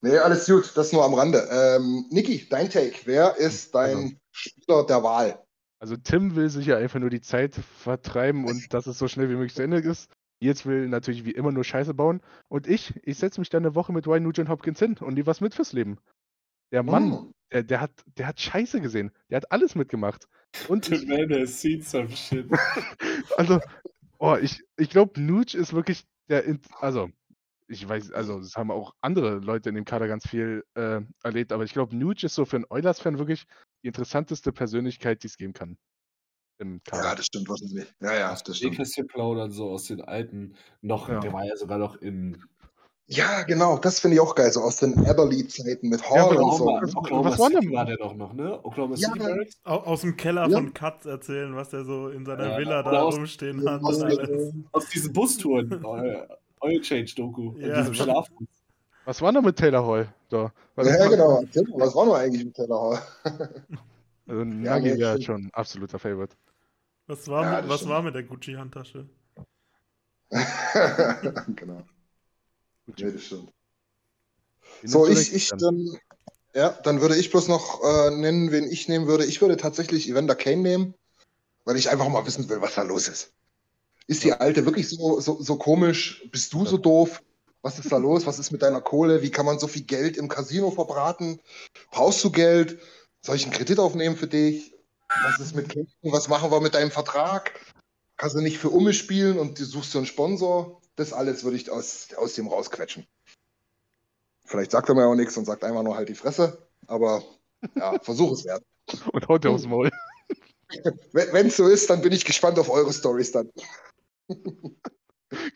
Nee, 0.01 0.17
alles 0.17 0.45
gut, 0.45 0.75
das 0.75 0.91
nur 0.91 1.05
am 1.05 1.13
Rande. 1.13 1.47
Ähm, 1.49 2.05
Niki, 2.09 2.45
dein 2.49 2.69
Take. 2.69 2.93
Wer 3.05 3.37
ist 3.37 3.73
dein 3.73 3.95
Also. 3.97 4.15
Spieler 4.31 4.85
der 4.85 5.03
Wahl? 5.03 5.39
Also 5.79 5.95
Tim 5.97 6.35
will 6.35 6.49
sich 6.49 6.65
ja 6.65 6.77
einfach 6.77 6.99
nur 6.99 7.09
die 7.09 7.21
Zeit 7.21 7.55
vertreiben 7.55 8.45
und 8.45 8.73
dass 8.73 8.87
es 8.87 8.97
so 8.97 9.07
schnell 9.07 9.29
wie 9.29 9.35
möglich 9.35 9.55
zu 9.55 9.63
Ende 9.63 9.77
ist. 9.79 10.09
Jetzt 10.39 10.65
will 10.65 10.89
natürlich 10.89 11.23
wie 11.23 11.31
immer 11.31 11.53
nur 11.53 11.63
Scheiße 11.63 11.93
bauen. 11.93 12.19
Und 12.49 12.67
ich, 12.67 12.93
ich 13.03 13.17
setze 13.17 13.39
mich 13.39 13.49
dann 13.49 13.63
eine 13.65 13.75
Woche 13.75 13.93
mit 13.93 14.05
Ryan 14.05 14.23
Nugent 14.23 14.49
Hopkins 14.49 14.79
hin 14.79 14.97
und 14.99 15.15
die 15.15 15.25
was 15.25 15.39
mit 15.39 15.55
fürs 15.55 15.71
Leben. 15.71 15.97
Der 16.73 16.83
Mann, 16.83 17.11
Hm. 17.11 17.33
der, 17.51 17.63
der, 17.63 17.79
hat, 17.81 17.91
der 18.17 18.27
hat 18.27 18.39
Scheiße 18.41 18.81
gesehen. 18.81 19.11
Der 19.29 19.37
hat 19.37 19.51
alles 19.51 19.75
mitgemacht. 19.75 20.27
Und 20.67 20.85
The 20.85 20.95
ich, 20.95 21.05
man 21.07 21.29
has 21.31 21.61
seen 21.61 21.81
some 21.81 22.09
shit. 22.09 22.47
also, 23.37 23.61
oh, 24.19 24.35
ich, 24.41 24.61
ich 24.77 24.89
glaube, 24.89 25.21
Nuge 25.21 25.57
ist 25.57 25.73
wirklich 25.73 26.03
der, 26.29 26.43
In- 26.45 26.59
also, 26.81 27.09
ich 27.67 27.87
weiß, 27.87 28.11
also, 28.11 28.39
das 28.39 28.55
haben 28.55 28.71
auch 28.71 28.93
andere 29.01 29.35
Leute 29.37 29.69
in 29.69 29.75
dem 29.75 29.85
Kader 29.85 30.07
ganz 30.07 30.27
viel 30.27 30.63
äh, 30.75 31.01
erlebt, 31.23 31.51
aber 31.53 31.63
ich 31.63 31.73
glaube, 31.73 31.95
Nuge 31.95 32.25
ist 32.25 32.35
so 32.35 32.43
für 32.45 32.57
einen 32.57 32.65
Oilers-Fan 32.69 33.17
wirklich 33.19 33.45
die 33.83 33.87
interessanteste 33.87 34.51
Persönlichkeit, 34.51 35.23
die 35.23 35.27
es 35.27 35.37
geben 35.37 35.53
kann. 35.53 35.77
Im 36.59 36.81
Kader. 36.83 37.03
Ja, 37.03 37.15
das 37.15 37.25
stimmt 37.27 37.49
wahrscheinlich. 37.49 37.91
Ja, 37.99 38.13
ja, 38.13 38.29
das 38.35 38.57
stimmt. 38.57 38.71
Nähkästchen 38.73 39.07
plaudern, 39.07 39.51
so 39.51 39.69
aus 39.69 39.85
den 39.85 40.01
alten, 40.01 40.55
noch, 40.81 41.09
Ja. 41.09 41.19
der 41.19 41.33
war 41.33 41.45
ja 41.45 41.55
sogar 41.55 41.77
noch 41.77 41.95
in 41.97 42.43
Ja, 43.07 43.43
genau, 43.43 43.77
das 43.77 43.99
finde 43.99 44.15
ich 44.15 44.21
auch 44.21 44.33
geil, 44.33 44.51
so 44.51 44.61
aus 44.61 44.77
den 44.77 44.93
Everly-Zeiten 45.05 45.89
mit 45.89 45.99
Ja, 46.01 46.09
Hall 46.09 46.19
aber 46.37 46.43
und 46.43 46.57
so. 46.57 46.63
Oklahoma, 46.69 46.97
Oklahoma 46.99 47.29
was 47.31 47.39
war 47.39 47.49
City 47.49 47.59
denn- 47.65 47.73
war 47.73 47.85
der 47.85 47.97
doch 47.97 48.15
noch, 48.15 48.33
ne? 48.33 48.59
Oklahoma 48.63 48.95
Ja, 48.95 49.07
City 49.09 49.19
Barracks? 49.19 49.57
Au- 49.65 49.77
Aus 49.83 50.01
dem 50.01 50.15
Keller 50.15 50.47
Ja. 50.47 50.57
von 50.57 50.73
Katz 50.73 51.05
erzählen, 51.05 51.53
was 51.55 51.69
der 51.69 51.83
so 51.83 52.09
in 52.09 52.25
seiner 52.25 52.51
Ja, 52.51 52.57
Villa 52.57 52.81
da 52.81 53.01
aus- 53.01 53.15
rumstehen 53.17 53.67
hat. 53.69 53.83
aus- 53.83 53.97
und 53.97 54.03
alles. 54.05 54.53
Aus 54.71 54.87
diesen 54.89 55.11
Bustouren. 55.13 55.69
Oil 55.85 56.27
Oil 56.61 56.79
Change 56.81 57.13
Doku. 57.15 57.53
Ja. 57.57 57.67
In 57.67 57.75
diesem 57.75 57.93
Schlafbus. 57.93 58.47
Was 59.05 59.21
war 59.21 59.33
denn 59.33 59.43
mit 59.43 59.57
Taylor 59.57 59.85
Hall? 59.85 60.07
Da? 60.29 60.53
War 60.75 60.85
das 60.85 60.97
Ja, 60.97 61.07
genau. 61.09 61.43
Tim, 61.51 61.67
Was 61.75 61.93
war 61.93 62.05
nur 62.05 62.17
eigentlich 62.17 62.45
mit 62.45 62.55
Taylor 62.55 62.81
Hall? 62.81 62.99
Also, 64.25 64.39
Ja, 64.39 64.45
Nagi 64.45 64.93
nee, 64.93 64.99
wäre 64.99 65.21
schon 65.21 65.47
ein 65.47 65.49
absoluter 65.51 65.99
Favorite. 65.99 66.37
Was 67.07 67.27
war, 67.27 67.43
Ja, 67.43 67.61
mit, 67.61 67.69
das 67.69 67.81
was 67.81 67.89
war 67.89 68.01
mit 68.01 68.15
der 68.15 68.23
Gucci-Handtasche? 68.23 69.05
genau. 71.55 71.81
Nee, 72.85 73.11
das 73.11 73.23
stimmt. 73.23 73.51
So, 74.83 75.07
ich, 75.07 75.33
ich 75.33 75.49
dann? 75.49 75.97
ja, 76.53 76.69
dann 76.69 77.01
würde 77.01 77.15
ich 77.15 77.31
bloß 77.31 77.47
noch 77.47 77.81
äh, 77.83 78.11
nennen, 78.11 78.51
wen 78.51 78.69
ich 78.69 78.87
nehmen 78.87 79.07
würde. 79.07 79.25
Ich 79.25 79.41
würde 79.41 79.57
tatsächlich 79.57 80.09
Evander 80.09 80.35
Kane 80.35 80.61
nehmen, 80.61 80.93
weil 81.63 81.77
ich 81.77 81.89
einfach 81.89 82.09
mal 82.09 82.25
wissen 82.25 82.49
will, 82.49 82.61
was 82.61 82.75
da 82.75 82.81
los 82.81 83.07
ist. 83.07 83.31
Ist 84.07 84.23
die 84.23 84.33
Alte 84.33 84.65
wirklich 84.65 84.89
so, 84.89 85.21
so, 85.21 85.41
so 85.41 85.55
komisch? 85.55 86.27
Bist 86.31 86.53
du 86.53 86.65
so 86.65 86.77
doof? 86.77 87.21
Was 87.61 87.79
ist 87.79 87.91
da 87.91 87.97
los? 87.97 88.25
Was 88.25 88.39
ist 88.39 88.51
mit 88.51 88.61
deiner 88.61 88.81
Kohle? 88.81 89.21
Wie 89.21 89.31
kann 89.31 89.45
man 89.45 89.59
so 89.59 89.67
viel 89.67 89.83
Geld 89.83 90.17
im 90.17 90.27
Casino 90.27 90.71
verbraten? 90.71 91.39
Brauchst 91.91 92.21
du 92.23 92.29
Geld? 92.29 92.79
Soll 93.21 93.37
ich 93.37 93.45
einen 93.45 93.53
Kredit 93.53 93.79
aufnehmen 93.79 94.17
für 94.17 94.27
dich? 94.27 94.73
Was 95.23 95.39
ist 95.39 95.55
mit 95.55 95.69
Kane? 95.69 95.87
Was 96.01 96.27
machen 96.27 96.51
wir 96.51 96.59
mit 96.59 96.73
deinem 96.73 96.91
Vertrag? 96.91 97.57
Kannst 98.17 98.35
du 98.35 98.41
nicht 98.41 98.57
für 98.57 98.69
Umme 98.69 98.93
spielen 98.93 99.39
und 99.39 99.59
du 99.59 99.63
suchst 99.65 99.93
du 99.93 99.99
einen 99.99 100.07
Sponsor? 100.07 100.81
Das 100.95 101.13
alles 101.13 101.43
würde 101.43 101.57
ich 101.57 101.69
aus, 101.71 102.09
aus 102.15 102.33
dem 102.33 102.47
rausquetschen. 102.47 103.07
Vielleicht 104.45 104.71
sagt 104.71 104.89
er 104.89 104.95
mir 104.95 105.07
auch 105.07 105.15
nichts 105.15 105.37
und 105.37 105.45
sagt 105.45 105.63
einfach 105.63 105.83
nur 105.83 105.95
halt 105.95 106.09
die 106.09 106.15
Fresse, 106.15 106.67
aber 106.87 107.23
ja, 107.75 107.97
versuch 108.03 108.33
es 108.33 108.45
wert. 108.45 108.63
Und 109.11 109.27
haut 109.27 109.43
dir 109.43 109.49
aufs 109.49 109.65
Maul. 109.65 109.91
Wenn 111.13 111.47
es 111.47 111.57
so 111.57 111.67
ist, 111.67 111.89
dann 111.89 112.01
bin 112.01 112.11
ich 112.11 112.25
gespannt 112.25 112.59
auf 112.59 112.69
eure 112.69 112.93
Stories 112.93 113.31
dann. 113.31 113.49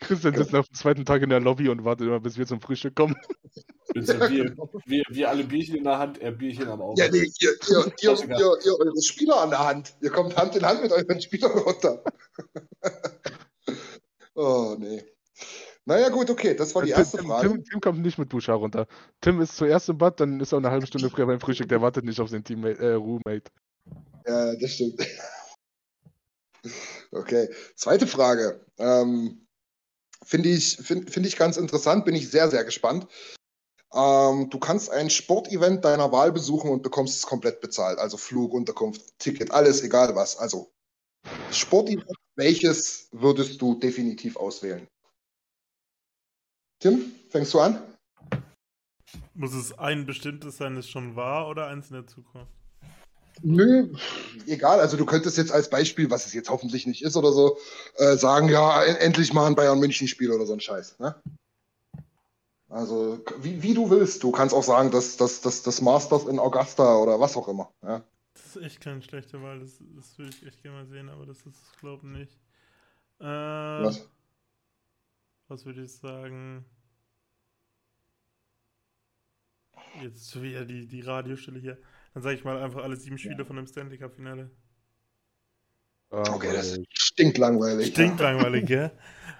Christian 0.00 0.34
sitzt 0.34 0.54
auf 0.54 0.66
dem 0.66 0.74
zweiten 0.74 1.04
Tag 1.04 1.22
in 1.22 1.30
der 1.30 1.40
Lobby 1.40 1.68
und 1.68 1.84
wartet 1.84 2.08
immer, 2.08 2.18
bis 2.18 2.36
wir 2.36 2.46
zum 2.46 2.60
Frühstück 2.60 2.96
kommen. 2.96 3.14
Mit 3.94 4.06
so 4.06 4.14
wir, 4.14 4.56
wir, 4.86 5.02
wir 5.08 5.28
alle 5.28 5.44
Bierchen 5.44 5.76
in 5.76 5.84
der 5.84 5.98
Hand, 5.98 6.18
er 6.18 6.32
Bierchen 6.32 6.68
am 6.68 6.80
Auge. 6.82 7.00
Ja, 7.00 7.08
nee, 7.10 7.30
ihr, 7.38 7.50
ihr, 7.68 7.92
ihr, 8.00 8.28
ihr, 8.28 8.58
ihr 8.64 8.80
eure 8.80 9.02
Spieler 9.02 9.40
an 9.40 9.50
der 9.50 9.64
Hand. 9.64 9.94
Ihr 10.00 10.10
kommt 10.10 10.36
Hand 10.36 10.56
in 10.56 10.66
Hand 10.66 10.82
mit 10.82 10.90
euren 10.90 11.20
Spielern 11.20 11.52
runter. 11.58 12.02
oh, 14.34 14.74
nee. 14.78 15.04
Naja, 15.84 16.10
gut, 16.10 16.28
okay, 16.28 16.54
das 16.54 16.74
war 16.74 16.82
die 16.82 16.90
Tim, 16.90 16.98
erste 16.98 17.18
Frage. 17.22 17.48
Tim, 17.48 17.64
Tim 17.64 17.80
kommt 17.80 18.00
nicht 18.00 18.18
mit 18.18 18.28
Bouchard 18.28 18.60
runter. 18.60 18.86
Tim 19.20 19.40
ist 19.40 19.56
zuerst 19.56 19.88
im 19.88 19.98
Bad, 19.98 20.20
dann 20.20 20.40
ist 20.40 20.52
er 20.52 20.58
eine 20.58 20.70
halbe 20.70 20.86
Stunde 20.86 21.08
früher 21.08 21.26
beim 21.26 21.40
Frühstück. 21.40 21.68
Der 21.68 21.80
wartet 21.80 22.04
nicht 22.04 22.20
auf 22.20 22.28
seinen 22.28 22.44
Teammate, 22.44 22.78
äh, 22.78 22.92
Roommate. 22.92 23.50
Ja, 24.26 24.54
das 24.54 24.72
stimmt. 24.72 25.00
Okay, 27.10 27.48
zweite 27.74 28.06
Frage. 28.06 28.66
Ähm, 28.78 29.46
Finde 30.24 30.50
ich, 30.50 30.76
find, 30.76 31.10
find 31.10 31.26
ich 31.26 31.36
ganz 31.36 31.56
interessant, 31.56 32.04
bin 32.04 32.14
ich 32.14 32.30
sehr, 32.30 32.50
sehr 32.50 32.64
gespannt. 32.64 33.06
Ähm, 33.94 34.50
du 34.50 34.58
kannst 34.58 34.90
ein 34.90 35.08
Sportevent 35.08 35.84
deiner 35.84 36.12
Wahl 36.12 36.32
besuchen 36.32 36.70
und 36.70 36.82
bekommst 36.82 37.16
es 37.16 37.26
komplett 37.26 37.60
bezahlt. 37.60 37.98
Also 37.98 38.16
Flug, 38.16 38.52
Unterkunft, 38.52 39.18
Ticket, 39.18 39.50
alles, 39.52 39.82
egal 39.82 40.14
was. 40.14 40.36
Also 40.36 40.70
Sportevent, 41.50 42.04
welches 42.36 43.08
würdest 43.12 43.62
du 43.62 43.74
definitiv 43.76 44.36
auswählen? 44.36 44.86
Tim, 46.80 47.12
fängst 47.30 47.52
du 47.54 47.60
an? 47.60 47.82
Muss 49.34 49.54
es 49.54 49.76
ein 49.78 50.06
bestimmtes 50.06 50.58
sein, 50.58 50.76
das 50.76 50.88
schon 50.88 51.16
war 51.16 51.48
oder 51.48 51.66
eins 51.66 51.88
in 51.88 51.94
der 51.94 52.06
Zukunft? 52.06 52.52
Nö, 53.42 53.92
egal. 54.46 54.80
Also 54.80 54.96
du 54.96 55.06
könntest 55.06 55.38
jetzt 55.38 55.52
als 55.52 55.70
Beispiel, 55.70 56.10
was 56.10 56.26
es 56.26 56.34
jetzt 56.34 56.50
hoffentlich 56.50 56.86
nicht 56.86 57.02
ist 57.02 57.16
oder 57.16 57.32
so, 57.32 57.56
äh, 57.96 58.16
sagen, 58.16 58.48
ja, 58.48 58.84
en- 58.84 58.96
endlich 58.96 59.32
mal 59.32 59.46
ein 59.46 59.54
Bayern 59.54 59.78
München 59.78 60.08
Spiel 60.08 60.30
oder 60.32 60.44
so 60.44 60.52
ein 60.52 60.60
Scheiß. 60.60 60.98
Ne? 60.98 61.14
Also 62.68 63.24
wie, 63.38 63.62
wie 63.62 63.74
du 63.74 63.90
willst. 63.90 64.22
Du 64.22 64.30
kannst 64.32 64.54
auch 64.54 64.64
sagen, 64.64 64.90
dass 64.90 65.16
das, 65.16 65.40
das, 65.40 65.62
das 65.62 65.80
Masters 65.80 66.26
in 66.26 66.38
Augusta 66.38 66.96
oder 66.96 67.18
was 67.20 67.36
auch 67.36 67.48
immer. 67.48 67.72
Ja? 67.82 68.02
Das 68.34 68.56
ist 68.56 68.62
echt 68.62 68.80
keine 68.80 69.02
schlechte 69.02 69.40
Wahl, 69.42 69.60
das, 69.60 69.80
das 69.96 70.18
würde 70.18 70.30
ich 70.30 70.46
echt 70.46 70.62
gerne 70.62 70.78
mal 70.78 70.86
sehen, 70.86 71.08
aber 71.08 71.26
das 71.26 71.38
ist, 71.46 71.78
glaube 71.80 72.06
ich, 72.06 72.18
nicht. 72.18 72.32
Äh, 73.20 73.24
Was? 73.24 74.06
Was 75.48 75.64
würde 75.64 75.82
ich 75.82 75.92
sagen? 75.92 76.64
Jetzt 80.02 80.40
wieder 80.40 80.64
die, 80.64 80.86
die 80.86 81.00
Radiostelle 81.00 81.58
hier. 81.58 81.78
Dann 82.14 82.22
sage 82.22 82.36
ich 82.36 82.44
mal 82.44 82.62
einfach 82.62 82.82
alle 82.82 82.96
sieben 82.96 83.18
Spiele 83.18 83.44
von 83.44 83.56
dem 83.56 83.66
Stanley 83.66 83.98
Cup 83.98 84.14
Finale. 84.14 84.50
Okay, 86.10 86.52
das 86.52 86.72
ist 86.72 86.86
stinklangweilig. 86.92 87.88
Stinkt 87.88 88.20
langweilig, 88.20 88.66
gell? 88.66 88.90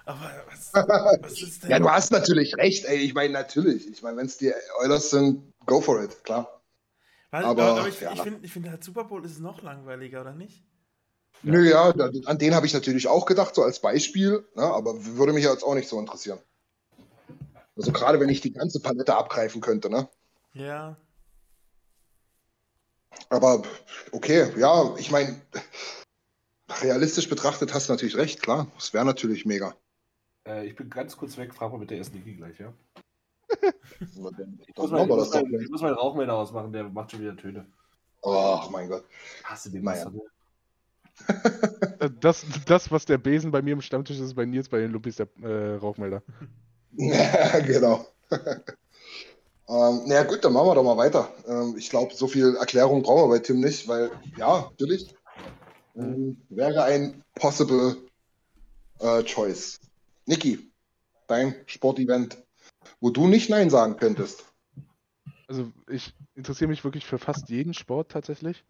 Aber 0.05 0.45
was, 0.47 0.73
was 1.21 1.41
ist 1.41 1.63
denn? 1.63 1.71
Ja, 1.71 1.79
du 1.79 1.89
hast 1.89 2.11
natürlich 2.11 2.55
recht, 2.57 2.85
ey. 2.85 2.97
Ich 2.97 3.13
meine, 3.13 3.33
natürlich. 3.33 3.87
Ich 3.87 4.01
meine, 4.01 4.17
wenn 4.17 4.27
es 4.27 4.37
die 4.37 4.51
Oilers 4.81 5.09
sind, 5.09 5.53
go 5.65 5.81
for 5.81 6.03
it, 6.03 6.23
klar. 6.23 6.61
Weil, 7.31 7.43
aber, 7.43 7.63
aber, 7.63 7.79
aber 7.81 7.89
ich, 7.89 7.99
ja. 8.01 8.13
ich 8.13 8.21
finde, 8.21 8.45
ich 8.45 8.51
find, 8.51 8.65
der 8.65 8.79
Super 8.81 9.03
Bowl 9.03 9.23
ist 9.25 9.39
noch 9.39 9.61
langweiliger, 9.61 10.21
oder 10.21 10.33
nicht? 10.33 10.63
Nö, 11.41 11.69
ja, 11.69 11.89
an 12.25 12.37
den 12.37 12.53
habe 12.53 12.65
ich 12.65 12.73
natürlich 12.73 13.07
auch 13.07 13.25
gedacht, 13.25 13.55
so 13.55 13.63
als 13.63 13.79
Beispiel, 13.79 14.45
ne, 14.55 14.63
aber 14.63 15.05
würde 15.05 15.33
mich 15.33 15.45
jetzt 15.45 15.63
auch 15.63 15.75
nicht 15.75 15.87
so 15.87 15.99
interessieren. 15.99 16.39
Also 17.77 17.93
gerade 17.93 18.19
wenn 18.19 18.29
ich 18.29 18.41
die 18.41 18.51
ganze 18.51 18.81
Palette 18.81 19.15
abgreifen 19.15 19.61
könnte, 19.61 19.89
ne? 19.89 20.09
Ja. 20.53 20.97
Aber 23.29 23.61
okay, 24.11 24.51
ja, 24.57 24.95
ich 24.97 25.11
meine, 25.11 25.39
realistisch 26.81 27.29
betrachtet 27.29 27.73
hast 27.73 27.87
du 27.87 27.93
natürlich 27.93 28.17
recht, 28.17 28.41
klar. 28.41 28.67
Das 28.75 28.93
wäre 28.93 29.05
natürlich 29.05 29.45
mega. 29.45 29.75
Äh, 30.45 30.67
ich 30.67 30.75
bin 30.75 30.89
ganz 30.89 31.15
kurz 31.15 31.37
weg, 31.37 31.53
frag 31.53 31.71
mal 31.71 31.77
mit 31.77 31.89
der 31.89 31.99
ersten 31.99 32.17
Liga 32.17 32.45
gleich, 32.45 32.59
ja? 32.59 32.73
Ich 33.99 34.15
muss, 34.15 34.31
mein, 34.31 34.61
ich, 34.67 34.75
muss 34.75 34.91
mein, 34.91 35.61
ich 35.61 35.69
muss 35.69 35.81
meinen 35.81 35.95
Rauchmelder 35.95 36.35
ausmachen, 36.35 36.73
der 36.73 36.83
macht 36.83 37.11
schon 37.11 37.21
wieder 37.21 37.37
Töne. 37.37 37.65
Ach 38.23 38.69
mein 38.69 38.89
Gott. 38.89 39.05
Hast 39.43 39.67
du 39.67 39.69
den 39.69 39.83
Naja. 39.83 40.01
Wasser, 40.01 40.11
ne? 40.11 40.21
Das, 42.21 42.45
das, 42.65 42.91
was 42.91 43.05
der 43.05 43.17
Besen 43.17 43.51
bei 43.51 43.61
mir 43.61 43.73
im 43.73 43.81
Stammtisch 43.81 44.17
ist, 44.17 44.23
ist 44.23 44.35
bei 44.35 44.45
Nils 44.45 44.69
bei 44.69 44.79
den 44.79 44.91
Lupis 44.91 45.17
der 45.17 45.27
äh, 45.41 45.75
Rauchmelder. 45.75 46.23
Ja, 46.93 47.59
genau. 47.65 48.07
ähm, 48.31 50.01
naja, 50.05 50.23
gut, 50.23 50.43
dann 50.43 50.53
machen 50.53 50.67
wir 50.67 50.75
doch 50.75 50.83
mal 50.83 50.97
weiter. 50.97 51.31
Ähm, 51.47 51.75
ich 51.77 51.89
glaube, 51.89 52.15
so 52.15 52.27
viel 52.27 52.55
Erklärung 52.55 53.03
brauchen 53.03 53.29
wir 53.29 53.37
bei 53.37 53.43
Tim 53.43 53.59
nicht, 53.59 53.87
weil, 53.87 54.11
ja, 54.37 54.69
natürlich, 54.69 55.13
ähm, 55.95 56.37
wäre 56.49 56.83
ein 56.83 57.23
possible 57.35 57.97
äh, 58.99 59.23
choice. 59.23 59.79
Niki, 60.25 60.71
dein 61.27 61.55
Sportevent, 61.65 62.37
wo 63.01 63.09
du 63.09 63.27
nicht 63.27 63.49
Nein 63.49 63.69
sagen 63.69 63.97
könntest. 63.97 64.45
Also 65.47 65.71
ich 65.89 66.13
interessiere 66.35 66.69
mich 66.69 66.83
wirklich 66.83 67.05
für 67.05 67.17
fast 67.17 67.49
jeden 67.49 67.73
Sport 67.73 68.11
tatsächlich. 68.11 68.63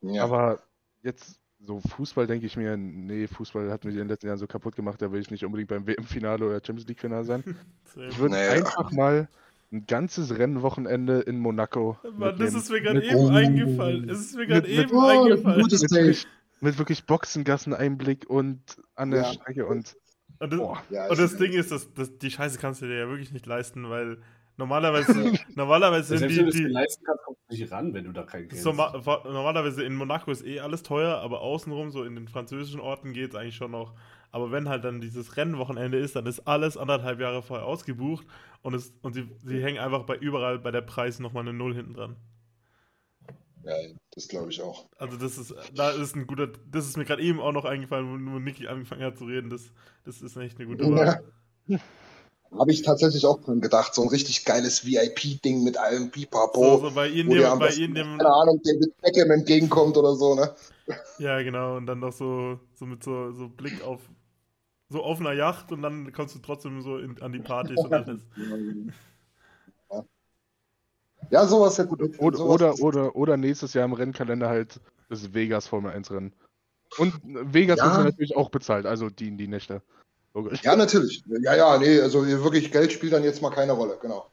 Ja. 0.00 0.24
Aber 0.24 0.62
jetzt 1.02 1.38
so 1.66 1.80
Fußball 1.80 2.26
denke 2.26 2.46
ich 2.46 2.56
mir, 2.56 2.76
nee, 2.76 3.26
Fußball 3.26 3.70
hat 3.70 3.84
mich 3.84 3.94
in 3.94 4.00
den 4.00 4.08
letzten 4.08 4.26
Jahren 4.26 4.38
so 4.38 4.46
kaputt 4.46 4.76
gemacht, 4.76 5.00
da 5.00 5.10
will 5.10 5.20
ich 5.20 5.30
nicht 5.30 5.44
unbedingt 5.44 5.68
beim 5.70 5.86
WM-Finale 5.86 6.44
oder 6.46 6.56
Champions 6.64 6.86
League-Finale 6.88 7.24
sein. 7.24 7.42
Ich 8.08 8.18
würde 8.18 8.34
Nee. 8.34 8.48
einfach 8.48 8.90
mal 8.92 9.28
ein 9.72 9.86
ganzes 9.86 10.36
Rennwochenende 10.36 11.20
in 11.20 11.38
Monaco. 11.38 11.96
Mann, 12.16 12.36
das 12.38 12.54
ist 12.54 12.70
mir 12.70 12.80
gerade 12.80 12.98
Mit- 13.00 13.10
eben 13.10 13.28
eingefallen. 13.30 14.08
Es 14.08 14.20
ist 14.20 14.36
mir 14.36 14.46
gerade 14.46 14.68
eben 14.68 14.90
Oh, 14.92 15.00
eingefallen. 15.06 15.62
gutes 15.62 15.82
mit, 15.82 15.90
wirklich, 15.92 16.26
mit 16.60 16.78
wirklich 16.78 17.04
Boxengasseneinblick 17.06 18.28
und 18.28 18.60
an 18.96 19.10
der 19.10 19.22
Ja. 19.22 19.32
Strecke 19.32 19.66
und 19.66 19.96
Und 20.40 20.52
das. 20.52 20.60
Ja, 20.90 21.06
und 21.06 21.12
ist- 21.12 21.20
das 21.20 21.36
Ding 21.36 21.52
ist, 21.52 21.70
dass, 21.70 21.92
dass 21.94 22.18
die 22.18 22.30
Scheiße 22.30 22.58
kannst 22.58 22.82
du 22.82 22.86
dir 22.86 22.98
ja 22.98 23.08
wirklich 23.08 23.32
nicht 23.32 23.46
leisten, 23.46 23.88
weil 23.88 24.18
normalerweise, 24.56 25.32
normalerweise 25.54 26.18
sind 26.18 26.18
Selbst 26.18 26.36
wenn 26.38 26.46
du 26.46 26.52
die, 26.52 26.64
die 26.64 26.72
leisten 26.72 27.04
kannst, 27.04 27.24
kommst 27.24 27.40
du 27.48 27.54
nicht 27.54 27.72
ran, 27.72 27.94
wenn 27.94 28.04
du 28.04 28.12
da 28.12 28.22
kein 28.22 28.48
Geld 28.48 28.60
so, 28.60 28.76
hast. 28.76 29.06
normalerweise 29.24 29.84
in 29.84 29.94
Monaco 29.94 30.30
ist 30.30 30.44
eh 30.44 30.60
alles 30.60 30.82
teuer, 30.82 31.18
aber 31.18 31.40
außenrum, 31.40 31.90
so 31.90 32.04
in 32.04 32.14
den 32.14 32.28
französischen 32.28 32.80
Orten 32.80 33.12
geht 33.12 33.30
es 33.30 33.36
eigentlich 33.36 33.56
schon 33.56 33.70
noch. 33.70 33.94
Aber 34.30 34.50
wenn 34.50 34.68
halt 34.68 34.84
dann 34.84 35.00
dieses 35.00 35.36
Rennwochenende 35.36 35.98
ist, 35.98 36.16
dann 36.16 36.26
ist 36.26 36.40
alles 36.40 36.76
anderthalb 36.76 37.20
Jahre 37.20 37.42
vorher 37.42 37.66
ausgebucht 37.66 38.26
und, 38.62 38.74
es, 38.74 38.92
und 39.02 39.12
sie, 39.12 39.28
sie 39.44 39.62
hängen 39.62 39.78
einfach 39.78 40.02
bei 40.04 40.16
überall 40.16 40.58
bei 40.58 40.72
der 40.72 40.80
Preis 40.80 41.20
nochmal 41.20 41.42
eine 41.44 41.52
Null 41.52 41.74
hinten 41.74 41.94
dran. 41.94 42.16
Ja, 43.64 43.74
das 44.10 44.28
glaube 44.28 44.50
ich 44.50 44.60
auch. 44.60 44.88
Also 44.98 45.16
das 45.16 45.38
ist, 45.38 45.54
da 45.74 45.90
ist 45.90 46.16
ein 46.16 46.26
guter, 46.26 46.48
das 46.48 46.86
ist 46.86 46.96
mir 46.96 47.04
gerade 47.04 47.22
eben 47.22 47.40
auch 47.40 47.52
noch 47.52 47.64
eingefallen, 47.64 48.08
wo, 48.08 48.32
wo 48.32 48.38
Niki 48.38 48.66
angefangen 48.66 49.02
hat 49.02 49.16
zu 49.16 49.24
reden. 49.24 49.50
Das, 49.50 49.72
das 50.04 50.20
ist 50.20 50.36
echt 50.36 50.58
eine 50.58 50.66
gute 50.66 50.84
Wahl. 50.84 51.24
Ja. 51.66 51.78
Habe 52.52 52.70
ich 52.72 52.82
tatsächlich 52.82 53.26
auch 53.26 53.40
dran 53.40 53.60
gedacht. 53.60 53.94
So 53.94 54.02
ein 54.02 54.08
richtig 54.08 54.44
geiles 54.44 54.84
VIP-Ding 54.84 55.64
mit 55.64 55.76
allem 55.76 56.04
So, 56.04 56.10
Pipapo. 56.10 56.78
so 56.78 56.90
bei 56.94 57.06
wo 57.06 57.10
dir 57.10 57.16
irgendjemand, 57.16 57.52
am 57.52 57.58
bei 57.58 57.66
besten, 57.66 57.80
irgendjemand, 57.80 58.22
keine 58.22 58.34
Ahnung, 58.34 58.60
David 58.62 58.96
Beckham 59.02 59.30
entgegenkommt 59.30 59.96
oder 59.96 60.14
so, 60.14 60.34
ne? 60.34 60.54
ja 61.18 61.42
genau, 61.42 61.76
und 61.76 61.86
dann 61.86 62.00
noch 62.00 62.12
so, 62.12 62.60
so 62.74 62.86
mit 62.86 63.02
so, 63.02 63.32
so 63.32 63.48
Blick 63.48 63.82
auf, 63.82 64.00
so 64.88 65.02
auf 65.02 65.20
einer 65.20 65.32
Yacht 65.32 65.72
und 65.72 65.82
dann 65.82 66.12
kommst 66.12 66.34
du 66.34 66.38
trotzdem 66.38 66.80
so 66.82 66.98
in, 66.98 67.20
an 67.22 67.32
die 67.32 67.40
Partys 67.40 67.84
und 67.84 67.92
alles. 67.92 68.20
Ja, 71.30 71.46
sowas 71.46 71.78
hätte 71.78 71.90
oder, 72.18 72.36
sowas, 72.36 72.40
oder, 72.40 72.78
oder, 72.78 73.16
oder 73.16 73.36
nächstes 73.36 73.74
Jahr 73.74 73.84
im 73.84 73.92
Rennkalender 73.92 74.48
halt 74.48 74.80
das 75.08 75.32
Vegas 75.34 75.66
Formel 75.66 75.90
1 75.90 76.10
Rennen. 76.10 76.32
Und 76.98 77.14
Vegas 77.24 77.80
Ja. 77.80 77.90
ist 77.90 77.96
ja 77.96 78.04
natürlich 78.04 78.36
auch 78.36 78.50
bezahlt, 78.50 78.86
also 78.86 79.10
die, 79.10 79.36
die 79.36 79.48
Nächte. 79.48 79.82
Logisch. 80.34 80.62
Ja, 80.62 80.74
natürlich. 80.74 81.22
Ja, 81.42 81.54
ja, 81.54 81.78
nee, 81.78 82.00
also 82.00 82.26
wirklich 82.26 82.72
Geld 82.72 82.92
spielt 82.92 83.12
dann 83.12 83.24
jetzt 83.24 83.40
mal 83.40 83.50
keine 83.50 83.72
Rolle, 83.72 83.98
genau. 84.00 84.30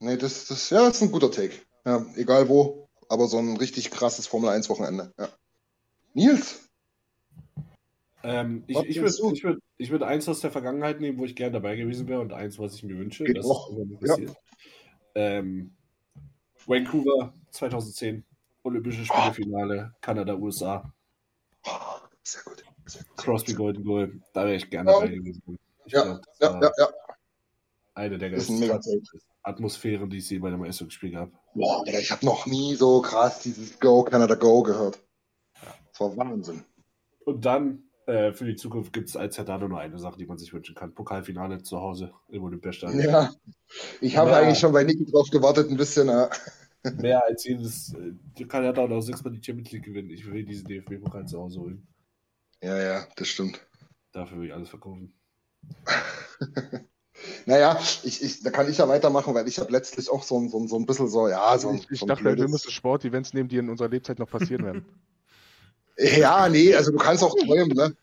Nee, 0.00 0.16
das, 0.16 0.48
das, 0.48 0.68
ja, 0.70 0.80
das 0.80 0.96
ist 0.96 1.02
ein 1.02 1.12
guter 1.12 1.30
Take. 1.30 1.54
Ja, 1.84 2.04
egal 2.16 2.48
wo, 2.48 2.88
aber 3.08 3.28
so 3.28 3.38
ein 3.38 3.56
richtig 3.56 3.92
krasses 3.92 4.26
Formel 4.26 4.50
1 4.50 4.68
Wochenende. 4.68 5.12
Ja. 5.16 5.28
Nils? 6.14 6.68
Ähm, 8.24 8.64
ich 8.66 8.78
ich 8.78 9.00
würde 9.00 9.14
ich 9.32 9.44
würd, 9.44 9.62
ich 9.78 9.90
würd 9.90 10.02
eins 10.02 10.28
aus 10.28 10.40
der 10.40 10.50
Vergangenheit 10.50 11.00
nehmen, 11.00 11.18
wo 11.18 11.24
ich 11.24 11.34
gerne 11.34 11.52
dabei 11.52 11.76
gewesen 11.76 12.08
wäre 12.08 12.20
und 12.20 12.32
eins, 12.32 12.58
was 12.58 12.74
ich 12.74 12.82
mir 12.82 12.98
wünsche. 12.98 13.24
Geht 13.24 13.38
das 13.38 13.46
auch. 13.46 13.70
Ja. 13.70 13.84
passiert. 14.00 14.36
Ähm, 15.14 15.74
Vancouver 16.66 17.32
2010, 17.50 18.24
Olympische 18.62 19.04
Spielefinale, 19.04 19.94
Kanada, 20.00 20.34
USA, 20.34 20.92
gut. 21.62 22.10
Sehr 22.22 22.42
gut. 22.44 22.64
Crosby 23.16 23.54
Golden 23.54 23.84
Goal. 23.84 24.20
Da 24.32 24.44
wäre 24.44 24.56
ich 24.56 24.68
gerne 24.70 24.90
Ja. 24.90 25.00
dabei 25.00 25.14
gewesen. 25.14 25.58
Ich 25.84 25.92
Ja, 25.92 26.02
glaub, 26.02 26.20
Ja, 26.40 26.60
ja, 26.60 26.72
ja. 26.78 26.88
eine 27.94 28.18
der 28.18 28.30
Take. 28.36 29.02
Atmosphären, 29.44 30.08
die 30.08 30.18
ich 30.18 30.30
je 30.30 30.38
bei 30.38 30.48
einem 30.48 30.62
Eishockey-Spiel 30.62 31.16
habe. 31.16 31.32
Boah, 31.54 31.84
ich 31.86 32.10
habe 32.12 32.24
noch 32.24 32.46
nie 32.46 32.74
so 32.76 33.02
krass 33.02 33.40
dieses 33.40 33.78
Go, 33.80 34.04
Canada 34.04 34.36
Go 34.36 34.62
gehört. 34.62 35.00
Das 35.90 36.00
war 36.00 36.16
Wahnsinn. 36.16 36.64
Und 37.24 37.44
dann 37.44 37.82
äh, 38.06 38.32
für 38.32 38.44
die 38.44 38.56
Zukunft 38.56 38.92
gibt 38.92 39.08
es 39.08 39.16
als 39.16 39.34
Zerdado 39.34 39.68
nur 39.68 39.78
eine 39.80 39.98
Sache, 39.98 40.16
die 40.18 40.26
man 40.26 40.38
sich 40.38 40.52
wünschen 40.52 40.74
kann. 40.74 40.94
Pokalfinale 40.94 41.62
zu 41.62 41.80
Hause 41.80 42.12
im 42.28 42.42
Olympiastadion. 42.44 43.00
Ja. 43.00 43.32
Ich 44.00 44.16
habe 44.16 44.30
Ja. 44.30 44.38
eigentlich 44.38 44.58
schon 44.58 44.72
bei 44.72 44.84
Niki 44.84 45.04
drauf 45.04 45.28
gewartet, 45.30 45.70
ein 45.70 45.76
bisschen. 45.76 46.08
Äh, 46.08 46.28
Mehr 47.00 47.24
als 47.24 47.44
jedes, 47.44 47.94
äh, 47.94 48.12
ja 48.64 48.72
auch 48.96 49.00
sechsmal 49.02 49.32
die 49.32 49.42
Champions 49.44 49.70
League 49.70 49.84
gewinnen. 49.84 50.10
Ich 50.10 50.28
will 50.28 50.44
diesen 50.44 50.66
DFB-Pokal 50.66 51.26
zu 51.26 51.38
Hause 51.38 51.60
holen. 51.60 51.86
Ja, 52.62 52.78
ja, 52.80 53.06
das 53.16 53.28
stimmt. 53.28 53.60
Dafür 54.12 54.38
will 54.38 54.46
ich 54.48 54.54
alles 54.54 54.68
verkaufen. 54.70 55.12
Naja, 57.46 57.78
ich, 58.02 58.22
ich, 58.22 58.42
da 58.42 58.50
kann 58.50 58.68
ich 58.70 58.78
ja 58.78 58.88
weitermachen, 58.88 59.34
weil 59.34 59.46
ich 59.46 59.58
habe 59.58 59.70
letztlich 59.70 60.10
auch 60.10 60.22
so 60.24 60.38
ein, 60.40 60.48
so, 60.48 60.58
ein, 60.58 60.66
so 60.66 60.76
ein 60.76 60.86
bisschen 60.86 61.08
so, 61.08 61.28
ja, 61.28 61.56
so 61.58 61.68
ein. 61.68 61.76
Ich, 61.76 61.90
ich 61.90 62.00
so 62.00 62.06
ein 62.06 62.08
dachte, 62.08 62.24
halt, 62.24 62.36
wir 62.38 62.44
blödes- 62.46 62.50
müssen 62.52 62.70
Sport-Events 62.72 63.32
nehmen, 63.34 63.48
die 63.48 63.58
in 63.58 63.68
unserer 63.68 63.88
Lebzeit 63.88 64.18
noch 64.18 64.28
passieren 64.30 64.64
werden. 64.64 64.84
Ja, 65.98 66.48
nee, 66.48 66.74
also 66.74 66.90
du 66.90 66.96
kannst 66.96 67.22
auch 67.22 67.34
träumen, 67.36 67.76
ne? 67.76 67.94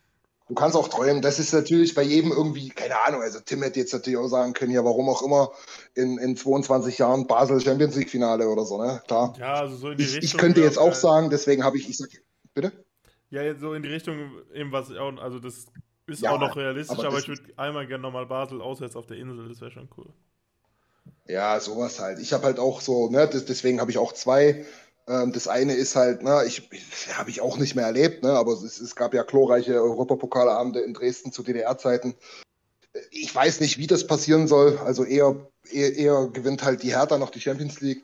Du 0.47 0.53
kannst 0.53 0.75
auch 0.77 0.87
träumen. 0.89 1.23
Das 1.23 1.39
ist 1.39 1.51
natürlich 1.53 1.95
bei 1.95 2.03
jedem 2.03 2.31
irgendwie, 2.31 2.69
keine 2.69 2.99
Ahnung, 3.03 3.23
also 3.23 3.39
Tim 3.39 3.63
hätte 3.63 3.79
jetzt 3.79 3.91
natürlich 3.93 4.17
auch 4.17 4.27
sagen 4.27 4.53
können, 4.53 4.71
ja, 4.71 4.85
warum 4.85 5.09
auch 5.09 5.23
immer 5.23 5.51
in, 5.95 6.19
in 6.19 6.37
22 6.37 6.99
Jahren 6.99 7.25
Basel 7.25 7.59
Champions 7.59 7.95
League 7.95 8.11
Finale 8.11 8.47
oder 8.47 8.63
so, 8.63 8.79
ne? 8.81 9.01
Klar. 9.07 9.35
Ja, 9.39 9.55
also 9.55 9.75
so 9.75 9.89
in 9.89 9.97
die 9.97 10.03
Ich, 10.03 10.09
Richtung. 10.17 10.23
ich 10.27 10.37
könnte 10.37 10.61
jetzt 10.61 10.77
auch 10.77 10.93
sagen, 10.93 11.31
deswegen 11.31 11.63
habe 11.63 11.77
ich, 11.77 11.89
ich 11.89 11.97
sag, 11.97 12.09
bitte? 12.53 12.85
Ja, 13.31 13.43
jetzt 13.43 13.61
so 13.61 13.73
in 13.73 13.83
die 13.83 13.89
Richtung, 13.89 14.31
eben 14.53 14.71
was 14.71 14.89
ich 14.89 14.97
auch, 14.97 15.15
also 15.17 15.39
das 15.39 15.67
ist 16.07 16.21
Ja, 16.21 16.31
auch 16.31 16.39
noch 16.39 16.55
realistisch, 16.55 16.97
aber 16.97 17.07
aber, 17.07 17.19
ich 17.19 17.27
würde 17.27 17.43
einmal 17.57 17.85
gerne 17.85 18.01
nochmal 18.01 18.25
Basel 18.25 18.61
auswärts 18.61 18.95
auf 18.95 19.05
der 19.05 19.17
Insel, 19.17 19.47
das 19.47 19.61
wäre 19.61 19.71
schon 19.71 19.89
cool. 19.97 20.11
Ja, 21.27 21.59
sowas 21.59 21.99
halt. 21.99 22.19
Ich 22.19 22.33
habe 22.33 22.45
halt 22.45 22.59
auch 22.59 22.81
so, 22.81 23.09
ne, 23.09 23.27
das, 23.27 23.45
deswegen 23.45 23.79
habe 23.79 23.91
ich 23.91 23.99
auch 23.99 24.13
zwei. 24.13 24.65
Ähm, 25.07 25.31
das 25.31 25.47
eine 25.47 25.73
ist 25.73 25.95
halt, 25.95 26.23
ne, 26.23 26.43
ich, 26.47 26.71
ich 26.71 27.15
habe 27.15 27.29
ich 27.29 27.41
auch 27.41 27.57
nicht 27.57 27.75
mehr 27.75 27.85
erlebt, 27.85 28.23
ne, 28.23 28.31
aber 28.31 28.53
es, 28.53 28.79
es 28.79 28.95
gab 28.95 29.13
ja 29.13 29.23
glorreiche 29.23 29.75
Europapokalabende 29.75 30.79
in 30.79 30.93
Dresden 30.93 31.31
zu 31.31 31.43
DDR-Zeiten. 31.43 32.15
Ich 33.11 33.33
weiß 33.33 33.59
nicht, 33.59 33.77
wie 33.77 33.87
das 33.87 34.07
passieren 34.07 34.47
soll. 34.47 34.79
Also 34.79 35.03
eher, 35.03 35.47
eher, 35.69 35.95
eher 35.95 36.27
gewinnt 36.27 36.63
halt 36.63 36.81
die 36.81 36.95
Hertha 36.95 37.19
noch 37.19 37.29
die 37.29 37.41
Champions 37.41 37.79
League. 37.81 38.03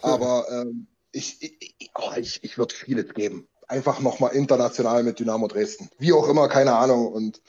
Aber 0.00 0.46
ähm, 0.50 0.86
ich, 1.10 1.42
ich, 1.42 1.74
ich, 1.78 1.90
oh, 1.96 2.12
ich, 2.16 2.42
ich 2.44 2.58
würde 2.58 2.74
vieles 2.74 3.12
geben. 3.14 3.48
Einfach 3.72 4.00
nochmal 4.00 4.34
international 4.34 5.02
mit 5.02 5.18
Dynamo 5.18 5.48
Dresden. 5.48 5.88
Wie 5.96 6.12
auch 6.12 6.28
immer, 6.28 6.46
keine 6.48 6.74
Ahnung. 6.74 7.10
Und 7.10 7.40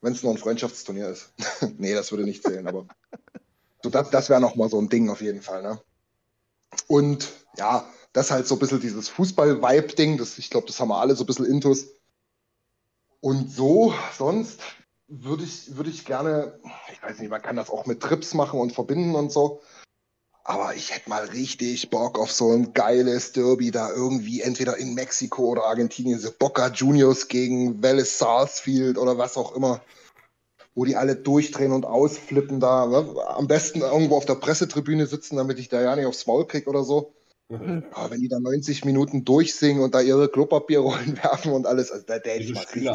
wenn 0.00 0.12
es 0.12 0.24
nur 0.24 0.32
ein 0.32 0.38
Freundschaftsturnier 0.38 1.08
ist. 1.08 1.32
nee, 1.78 1.94
das 1.94 2.10
würde 2.10 2.24
nicht 2.24 2.42
zählen, 2.42 2.66
aber 2.66 2.86
so, 3.84 3.88
das, 3.88 4.10
das 4.10 4.28
wäre 4.28 4.40
nochmal 4.40 4.68
so 4.70 4.80
ein 4.80 4.88
Ding 4.88 5.08
auf 5.08 5.20
jeden 5.20 5.40
Fall. 5.40 5.62
Ne? 5.62 5.80
Und 6.88 7.28
ja, 7.56 7.88
das 8.12 8.26
ist 8.26 8.32
halt 8.32 8.48
so 8.48 8.56
ein 8.56 8.58
bisschen 8.58 8.80
dieses 8.80 9.08
Fußball-Vibe-Ding. 9.08 10.18
Das, 10.18 10.36
ich 10.38 10.50
glaube, 10.50 10.66
das 10.66 10.80
haben 10.80 10.88
wir 10.88 10.98
alle 10.98 11.14
so 11.14 11.22
ein 11.22 11.28
bisschen 11.28 11.46
intus. 11.46 11.86
Und 13.20 13.48
so, 13.48 13.94
sonst 14.16 14.58
würde 15.06 15.44
ich, 15.44 15.76
würde 15.76 15.90
ich 15.90 16.04
gerne, 16.04 16.58
ich 16.92 17.00
weiß 17.00 17.20
nicht, 17.20 17.30
man 17.30 17.40
kann 17.40 17.54
das 17.54 17.70
auch 17.70 17.86
mit 17.86 18.00
Trips 18.00 18.34
machen 18.34 18.58
und 18.58 18.72
verbinden 18.72 19.14
und 19.14 19.30
so. 19.30 19.62
Aber 20.48 20.74
ich 20.74 20.94
hätte 20.94 21.10
mal 21.10 21.26
richtig 21.26 21.90
Bock 21.90 22.18
auf 22.18 22.32
so 22.32 22.52
ein 22.52 22.72
geiles 22.72 23.32
Derby 23.32 23.70
da 23.70 23.92
irgendwie, 23.92 24.40
entweder 24.40 24.78
in 24.78 24.94
Mexiko 24.94 25.42
oder 25.42 25.64
Argentinien, 25.64 26.18
so 26.18 26.30
Boca 26.36 26.68
Juniors 26.68 27.28
gegen 27.28 27.82
Vélez 27.82 28.16
Sarsfield 28.16 28.96
oder 28.96 29.18
was 29.18 29.36
auch 29.36 29.54
immer, 29.54 29.82
wo 30.74 30.86
die 30.86 30.96
alle 30.96 31.16
durchdrehen 31.16 31.72
und 31.72 31.84
ausflippen 31.84 32.60
da. 32.60 32.84
Am 33.36 33.46
besten 33.46 33.82
irgendwo 33.82 34.16
auf 34.16 34.24
der 34.24 34.36
Pressetribüne 34.36 35.06
sitzen, 35.06 35.36
damit 35.36 35.58
ich 35.58 35.68
da 35.68 35.82
ja 35.82 35.94
nicht 35.94 36.06
aufs 36.06 36.26
Maul 36.26 36.46
krieg 36.46 36.66
oder 36.66 36.82
so. 36.82 37.12
Aber 37.50 38.12
wenn 38.12 38.22
die 38.22 38.28
da 38.28 38.40
90 38.40 38.86
Minuten 38.86 39.26
durchsingen 39.26 39.82
und 39.82 39.94
da 39.94 40.00
ihre 40.00 40.30
Klopapierrollen 40.30 41.18
werfen 41.22 41.52
und 41.52 41.66
alles, 41.66 41.92
also 41.92 42.06
da, 42.06 42.14
hätte 42.14 42.30
ich 42.30 42.54
mal 42.54 42.64
richtig. 42.64 42.88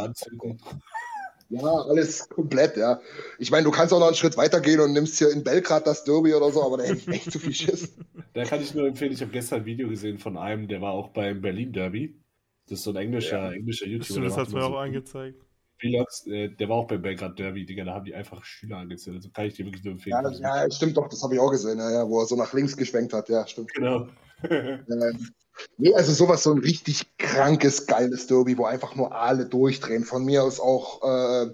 Ja, 1.53 1.61
alles 1.63 2.27
komplett, 2.29 2.77
ja. 2.77 2.99
Ich 3.37 3.51
meine, 3.51 3.63
du 3.63 3.71
kannst 3.71 3.93
auch 3.93 3.99
noch 3.99 4.07
einen 4.07 4.15
Schritt 4.15 4.37
weitergehen 4.37 4.79
und 4.79 4.93
nimmst 4.93 5.17
hier 5.17 5.31
in 5.31 5.43
Belgrad 5.43 5.85
das 5.85 6.03
Derby 6.03 6.33
oder 6.33 6.51
so, 6.51 6.63
aber 6.63 6.77
da 6.77 6.83
hätte 6.83 6.97
ich 6.97 7.07
echt 7.07 7.31
zu 7.31 7.39
viel 7.39 7.53
Schiss. 7.53 7.95
Da 8.33 8.45
kann 8.45 8.63
ich 8.63 8.73
nur 8.73 8.87
empfehlen, 8.87 9.11
ich 9.11 9.21
habe 9.21 9.29
gestern 9.29 9.59
ein 9.59 9.65
Video 9.65 9.87
gesehen 9.87 10.17
von 10.17 10.37
einem, 10.37 10.67
der 10.67 10.81
war 10.81 10.93
auch 10.93 11.09
beim 11.09 11.39
Berlin 11.41 11.71
Derby. 11.71 12.19
Das 12.67 12.79
ist 12.79 12.85
so 12.85 12.89
ein 12.89 12.95
englischer, 12.95 13.53
englischer 13.53 13.85
YouTuber. 13.85 14.05
Stimmt, 14.05 14.25
das 14.25 14.33
der 14.33 14.43
hat 14.45 14.51
macht 14.53 14.69
mir 14.71 14.75
auch 14.75 14.79
angezeigt. 14.79 15.45
Vlogs, 15.77 16.25
äh, 16.25 16.49
der 16.49 16.67
war 16.67 16.77
auch 16.77 16.87
beim 16.87 17.03
Belgrad 17.03 17.37
Derby, 17.37 17.63
Digga, 17.63 17.83
da 17.83 17.93
haben 17.93 18.05
die 18.05 18.15
einfach 18.15 18.43
Schüler 18.43 18.77
angezählt. 18.77 19.17
Also 19.17 19.29
kann 19.29 19.45
ich 19.45 19.53
dir 19.53 19.65
wirklich 19.65 19.83
nur 19.83 19.93
empfehlen. 19.93 20.17
Ja, 20.41 20.63
ja 20.63 20.71
stimmt 20.71 20.97
doch, 20.97 21.07
das 21.09 21.21
habe 21.21 21.35
ich 21.35 21.39
auch 21.39 21.51
gesehen, 21.51 21.77
ja, 21.77 21.91
ja, 21.91 22.09
wo 22.09 22.21
er 22.21 22.25
so 22.25 22.35
nach 22.35 22.53
links 22.53 22.75
geschwenkt 22.75 23.13
hat, 23.13 23.29
ja, 23.29 23.45
stimmt. 23.45 23.71
Genau. 23.73 24.07
Ähm, 24.49 25.29
nee, 25.77 25.93
also 25.93 26.13
sowas, 26.13 26.43
so 26.43 26.51
ein 26.51 26.59
richtig 26.59 27.17
krankes, 27.17 27.85
geiles 27.85 28.27
Derby, 28.27 28.57
wo 28.57 28.65
einfach 28.65 28.95
nur 28.95 29.15
alle 29.15 29.45
durchdrehen. 29.45 30.03
Von 30.03 30.25
mir 30.25 30.43
aus 30.43 30.59
auch 30.59 31.03
äh, 31.03 31.53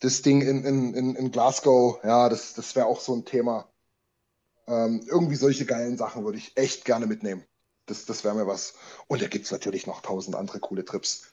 das 0.00 0.22
Ding 0.22 0.42
in, 0.42 0.64
in, 0.64 0.94
in, 0.94 1.14
in 1.16 1.30
Glasgow, 1.30 1.98
ja, 2.04 2.28
das, 2.28 2.54
das 2.54 2.76
wäre 2.76 2.86
auch 2.86 3.00
so 3.00 3.14
ein 3.14 3.24
Thema. 3.24 3.68
Ähm, 4.66 5.04
irgendwie 5.06 5.36
solche 5.36 5.64
geilen 5.64 5.96
Sachen 5.96 6.24
würde 6.24 6.38
ich 6.38 6.56
echt 6.56 6.84
gerne 6.84 7.06
mitnehmen. 7.06 7.44
Das, 7.86 8.04
das 8.04 8.24
wäre 8.24 8.34
mir 8.34 8.46
was. 8.46 8.74
Und 9.06 9.22
da 9.22 9.28
gibt 9.28 9.44
es 9.44 9.52
natürlich 9.52 9.86
noch 9.86 10.02
tausend 10.02 10.34
andere 10.34 10.58
coole 10.58 10.84
Trips. 10.84 11.32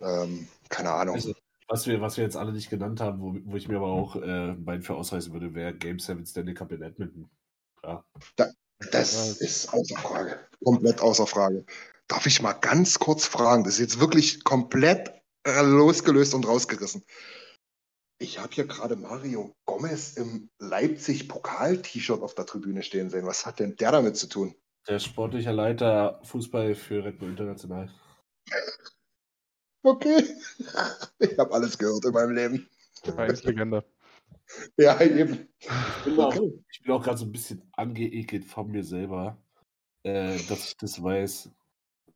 Ähm, 0.00 0.48
keine 0.68 0.90
Ahnung. 0.90 1.16
Also, 1.16 1.34
Was 1.68 1.86
wir, 1.86 2.00
was 2.00 2.16
wir 2.16 2.24
jetzt 2.24 2.36
alle 2.36 2.52
nicht 2.52 2.70
genannt 2.70 3.00
haben, 3.00 3.20
wo, 3.20 3.36
wo 3.44 3.56
ich 3.56 3.68
mir 3.68 3.76
aber 3.76 3.88
auch 3.88 4.16
äh, 4.16 4.54
beiden 4.56 4.82
für 4.82 4.94
ausreißen 4.94 5.32
würde, 5.32 5.54
wäre 5.54 5.74
Game 5.74 5.98
7 5.98 6.24
Stanley 6.24 6.54
Cup 6.54 6.72
in 6.72 6.82
Edmonton. 6.82 7.30
Klar. 7.76 8.04
Das 8.90 9.40
ist 9.40 9.72
außer 9.72 9.96
Frage. 9.98 10.40
Komplett 10.64 11.00
außer 11.00 11.26
Frage. 11.26 11.64
Darf 12.08 12.26
ich 12.26 12.42
mal 12.42 12.52
ganz 12.52 12.98
kurz 12.98 13.26
fragen? 13.26 13.64
Das 13.64 13.74
ist 13.74 13.80
jetzt 13.80 14.00
wirklich 14.00 14.44
komplett 14.44 15.12
äh, 15.46 15.62
losgelöst 15.62 16.34
und 16.34 16.46
rausgerissen. 16.46 17.04
Ich 18.18 18.38
habe 18.38 18.52
hier 18.52 18.66
gerade 18.66 18.96
Mario 18.96 19.56
Gomez 19.64 20.16
im 20.16 20.48
Leipzig-Pokal-T-Shirt 20.60 22.22
auf 22.22 22.34
der 22.34 22.46
Tribüne 22.46 22.82
stehen 22.82 23.10
sehen. 23.10 23.26
Was 23.26 23.46
hat 23.46 23.58
denn 23.58 23.76
der 23.76 23.92
damit 23.92 24.16
zu 24.16 24.28
tun? 24.28 24.54
Der 24.88 24.98
sportliche 24.98 25.52
Leiter 25.52 26.20
Fußball 26.24 26.74
für 26.74 27.04
Red 27.04 27.18
Bull 27.18 27.30
International. 27.30 27.90
Okay. 29.82 30.24
Ich 31.18 31.38
habe 31.38 31.52
alles 31.54 31.78
gehört 31.78 32.04
in 32.04 32.12
meinem 32.12 32.34
Leben. 32.34 32.68
Vereinslegende. 33.02 33.84
Ja, 34.76 35.00
eben. 35.00 35.48
Ich 35.58 36.04
bin 36.04 36.20
auch, 36.20 36.34
ich 36.70 36.82
bin 36.82 36.92
auch 36.92 37.02
gerade 37.02 37.18
so 37.18 37.24
ein 37.24 37.32
bisschen 37.32 37.62
angeekelt 37.72 38.44
von 38.44 38.70
mir 38.70 38.84
selber, 38.84 39.38
äh, 40.02 40.38
dass 40.48 40.66
ich 40.66 40.76
das 40.76 41.02
weiß. 41.02 41.50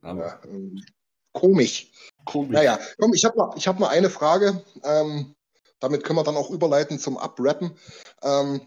Ja, 0.03 0.41
ähm, 0.45 0.85
komisch. 1.33 1.91
komisch. 2.25 2.53
Naja, 2.53 2.79
komm, 2.99 3.15
ich 3.15 3.25
habe 3.25 3.37
mal, 3.37 3.55
ich 3.57 3.67
hab 3.67 3.79
mal 3.79 3.89
eine 3.89 4.11
Frage. 4.11 4.63
Ähm, 4.85 5.35
damit 5.81 6.05
können 6.05 6.19
wir 6.19 6.25
dann 6.25 6.37
auch 6.37 6.51
überleiten 6.51 6.99
zum 6.99 7.19
Abrappen. 7.19 7.77
Ähm, 8.23 8.61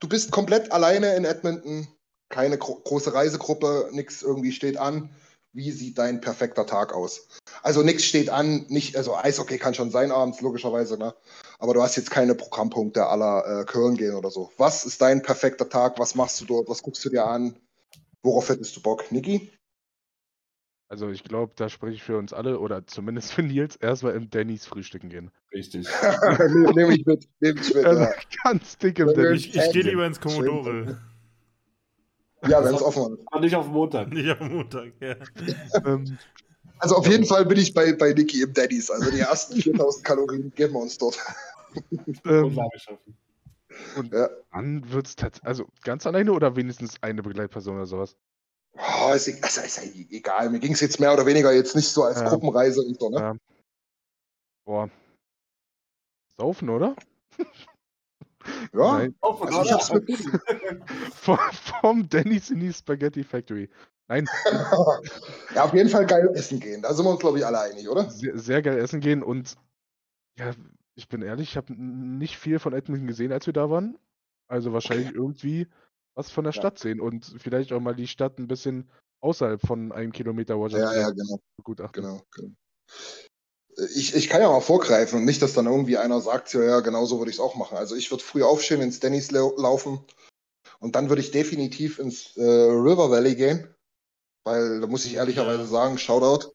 du 0.00 0.08
bist 0.08 0.30
komplett 0.30 0.70
alleine 0.72 1.14
in 1.16 1.24
Edmonton, 1.24 1.88
keine 2.28 2.58
gro 2.58 2.76
große 2.76 3.12
Reisegruppe, 3.12 3.90
nichts 3.92 4.22
irgendwie 4.22 4.52
steht 4.52 4.76
an. 4.76 5.10
Wie 5.52 5.72
sieht 5.72 5.98
dein 5.98 6.20
perfekter 6.20 6.66
Tag 6.66 6.92
aus? 6.92 7.26
Also 7.62 7.82
nichts 7.82 8.04
steht 8.04 8.30
an, 8.30 8.66
nicht, 8.68 8.96
also 8.96 9.16
Eishockey 9.16 9.58
kann 9.58 9.74
schon 9.74 9.90
sein 9.90 10.12
abends, 10.12 10.40
logischerweise, 10.40 10.98
ne? 10.98 11.14
Aber 11.58 11.74
du 11.74 11.82
hast 11.82 11.96
jetzt 11.96 12.10
keine 12.10 12.34
Programmpunkte 12.34 13.06
aller 13.06 13.62
äh, 13.62 13.64
Köln 13.64 13.96
gehen 13.96 14.14
oder 14.14 14.30
so. 14.30 14.52
Was 14.58 14.84
ist 14.84 15.00
dein 15.02 15.22
perfekter 15.22 15.68
Tag? 15.68 15.98
Was 15.98 16.14
machst 16.14 16.40
du 16.40 16.44
dort? 16.44 16.68
Was 16.68 16.82
guckst 16.82 17.04
du 17.04 17.10
dir 17.10 17.26
an? 17.26 17.56
Worauf 18.22 18.48
hättest 18.48 18.76
du 18.76 18.80
Bock? 18.82 19.10
Niki? 19.10 19.50
Also 20.90 21.10
ich 21.10 21.22
glaube, 21.22 21.52
da 21.56 21.68
spreche 21.68 21.94
ich 21.94 22.02
für 22.02 22.16
uns 22.16 22.32
alle 22.32 22.60
oder 22.60 22.86
zumindest 22.86 23.32
für 23.32 23.42
Nils 23.42 23.76
erstmal 23.76 24.14
im 24.14 24.30
Dannys 24.30 24.64
frühstücken 24.64 25.10
gehen. 25.10 25.30
Richtig. 25.52 25.86
Nehme 26.38 26.72
nehm 26.72 26.90
ich 26.92 27.04
mit, 27.04 27.28
nehme 27.40 27.60
ich 27.60 27.74
mit. 27.74 27.84
Also 27.84 28.02
Ja, 28.02 28.12
ganz 28.44 28.78
dick 28.78 28.98
im 29.00 29.08
Ja, 29.08 29.14
Dannys. 29.14 29.46
Ich, 29.46 29.56
ich 29.56 29.70
gehe 29.72 29.82
lieber 29.82 30.06
ins 30.06 30.20
Commodore. 30.20 30.98
ja 32.46 32.64
wenn 32.64 32.74
es 32.74 32.82
offen 32.82 33.14
ist. 33.18 33.22
Aber 33.26 33.40
nicht 33.40 33.54
auf 33.56 33.66
Montag. 33.66 34.08
Nicht 34.12 34.40
am 34.40 34.50
Montag, 34.50 34.92
ja. 35.00 35.16
Ähm, 35.84 36.16
Also 36.80 36.96
auf 36.96 37.06
jeden 37.06 37.24
Fall 37.26 37.44
bin 37.44 37.58
ich 37.58 37.74
bei, 37.74 37.92
bei 37.92 38.12
Niki 38.12 38.42
im 38.42 38.52
Daddies. 38.52 38.90
Also 38.90 39.10
die 39.10 39.20
ersten 39.20 39.56
4000 39.62 40.04
Kalorien 40.04 40.52
geben 40.54 40.74
wir 40.74 40.80
uns 40.80 40.98
dort. 40.98 41.18
ähm, 42.24 42.58
und 43.96 44.12
Ja. 44.12 44.28
dann 44.52 44.90
wird 44.90 45.06
es 45.06 45.16
tatsächlich, 45.16 45.46
also 45.46 45.66
ganz 45.82 46.06
alleine 46.06 46.32
oder 46.32 46.56
wenigstens 46.56 47.02
eine 47.02 47.22
Begleitperson 47.22 47.76
oder 47.76 47.86
sowas? 47.86 48.16
Oh, 48.74 49.12
ist, 49.14 49.28
e- 49.28 49.38
also 49.42 49.60
ist 49.60 49.76
ja 49.76 49.82
egal. 50.10 50.50
Mir 50.50 50.60
ging 50.60 50.72
es 50.72 50.80
jetzt 50.80 51.00
mehr 51.00 51.12
oder 51.12 51.26
weniger 51.26 51.52
jetzt 51.52 51.74
nicht 51.74 51.88
so 51.88 52.04
als 52.04 52.20
Ja. 52.20 52.28
Gruppenreise 52.28 52.80
und 52.82 52.98
so, 52.98 53.10
ne? 53.10 53.16
Ja. 53.18 53.36
Boah. 54.64 54.90
Saufen, 56.36 56.68
oder? 56.68 56.94
Ja. 58.72 58.98
Nein, 58.98 59.14
Auf 59.20 59.40
und 59.40 59.48
Also 59.48 59.62
ich 59.64 59.72
hab's 59.72 59.90
ab. 59.90 60.02
mit 60.06 60.18
vom, 61.14 61.38
vom 61.80 62.08
Denny's 62.08 62.50
in 62.50 62.60
die 62.60 62.72
Spaghetti 62.72 63.24
Factory. 63.24 63.68
Nein, 64.08 64.26
ja, 65.54 65.64
auf 65.64 65.74
jeden 65.74 65.90
Fall 65.90 66.06
geil 66.06 66.30
essen 66.34 66.60
gehen. 66.60 66.80
Da 66.82 66.94
sind 66.94 67.04
wir 67.04 67.10
uns, 67.10 67.20
glaube 67.20 67.38
ich, 67.38 67.46
alle 67.46 67.60
einig, 67.60 67.88
oder? 67.88 68.10
sehr, 68.10 68.38
sehr 68.38 68.62
geil 68.62 68.78
essen 68.78 69.00
gehen 69.00 69.22
und 69.22 69.56
ja, 70.38 70.52
ich 70.94 71.08
bin 71.08 71.22
ehrlich, 71.22 71.50
ich 71.50 71.56
habe 71.56 71.72
nicht 71.74 72.38
viel 72.38 72.58
von 72.58 72.72
Edmonton 72.72 73.06
gesehen, 73.06 73.32
als 73.32 73.46
wir 73.46 73.52
da 73.52 73.70
waren. 73.70 73.98
Also 74.48 74.72
wahrscheinlich 74.72 75.12
irgendwie 75.14 75.68
was 76.14 76.30
von 76.30 76.44
der 76.44 76.52
Ja. 76.52 76.60
Stadt 76.60 76.78
sehen 76.78 77.00
und 77.00 77.34
vielleicht 77.38 77.72
auch 77.72 77.80
mal 77.80 77.94
die 77.94 78.08
Stadt 78.08 78.38
ein 78.38 78.48
bisschen 78.48 78.90
außerhalb 79.20 79.60
von 79.60 79.92
einem 79.92 80.10
Kilometer 80.12 80.54
Ja, 80.54 80.58
Washington 80.60 80.96
ja, 80.96 81.10
genau. 81.10 81.40
begutachten. 81.56 82.02
genau, 82.02 82.22
genau. 82.34 82.50
Ich, 83.94 84.14
ich 84.16 84.28
kann 84.28 84.40
ja 84.40 84.48
mal 84.48 84.60
vorgreifen 84.60 85.18
und 85.20 85.24
nicht, 85.24 85.40
dass 85.42 85.52
dann 85.52 85.66
irgendwie 85.66 85.98
einer 85.98 86.20
sagt, 86.20 86.52
ja, 86.54 86.62
ja, 86.64 86.80
genau 86.80 87.04
so 87.04 87.18
würde 87.18 87.30
ich 87.30 87.36
es 87.36 87.40
auch 87.40 87.54
machen. 87.54 87.76
Also 87.76 87.94
ich 87.94 88.10
würde 88.10 88.24
früh 88.24 88.42
aufstehen, 88.42 88.80
ins 88.80 88.98
Denny's 88.98 89.30
lau- 89.30 89.54
laufen 89.56 90.00
und 90.80 90.96
dann 90.96 91.08
würde 91.10 91.20
ich 91.22 91.30
definitiv 91.30 91.98
ins 92.00 92.36
äh, 92.36 92.42
River 92.42 93.10
Valley 93.10 93.36
gehen, 93.36 93.72
weil 94.44 94.80
da 94.80 94.86
muss 94.86 95.04
ich 95.04 95.14
ehrlicherweise 95.14 95.66
sagen, 95.66 95.98
Shoutout. 95.98 96.52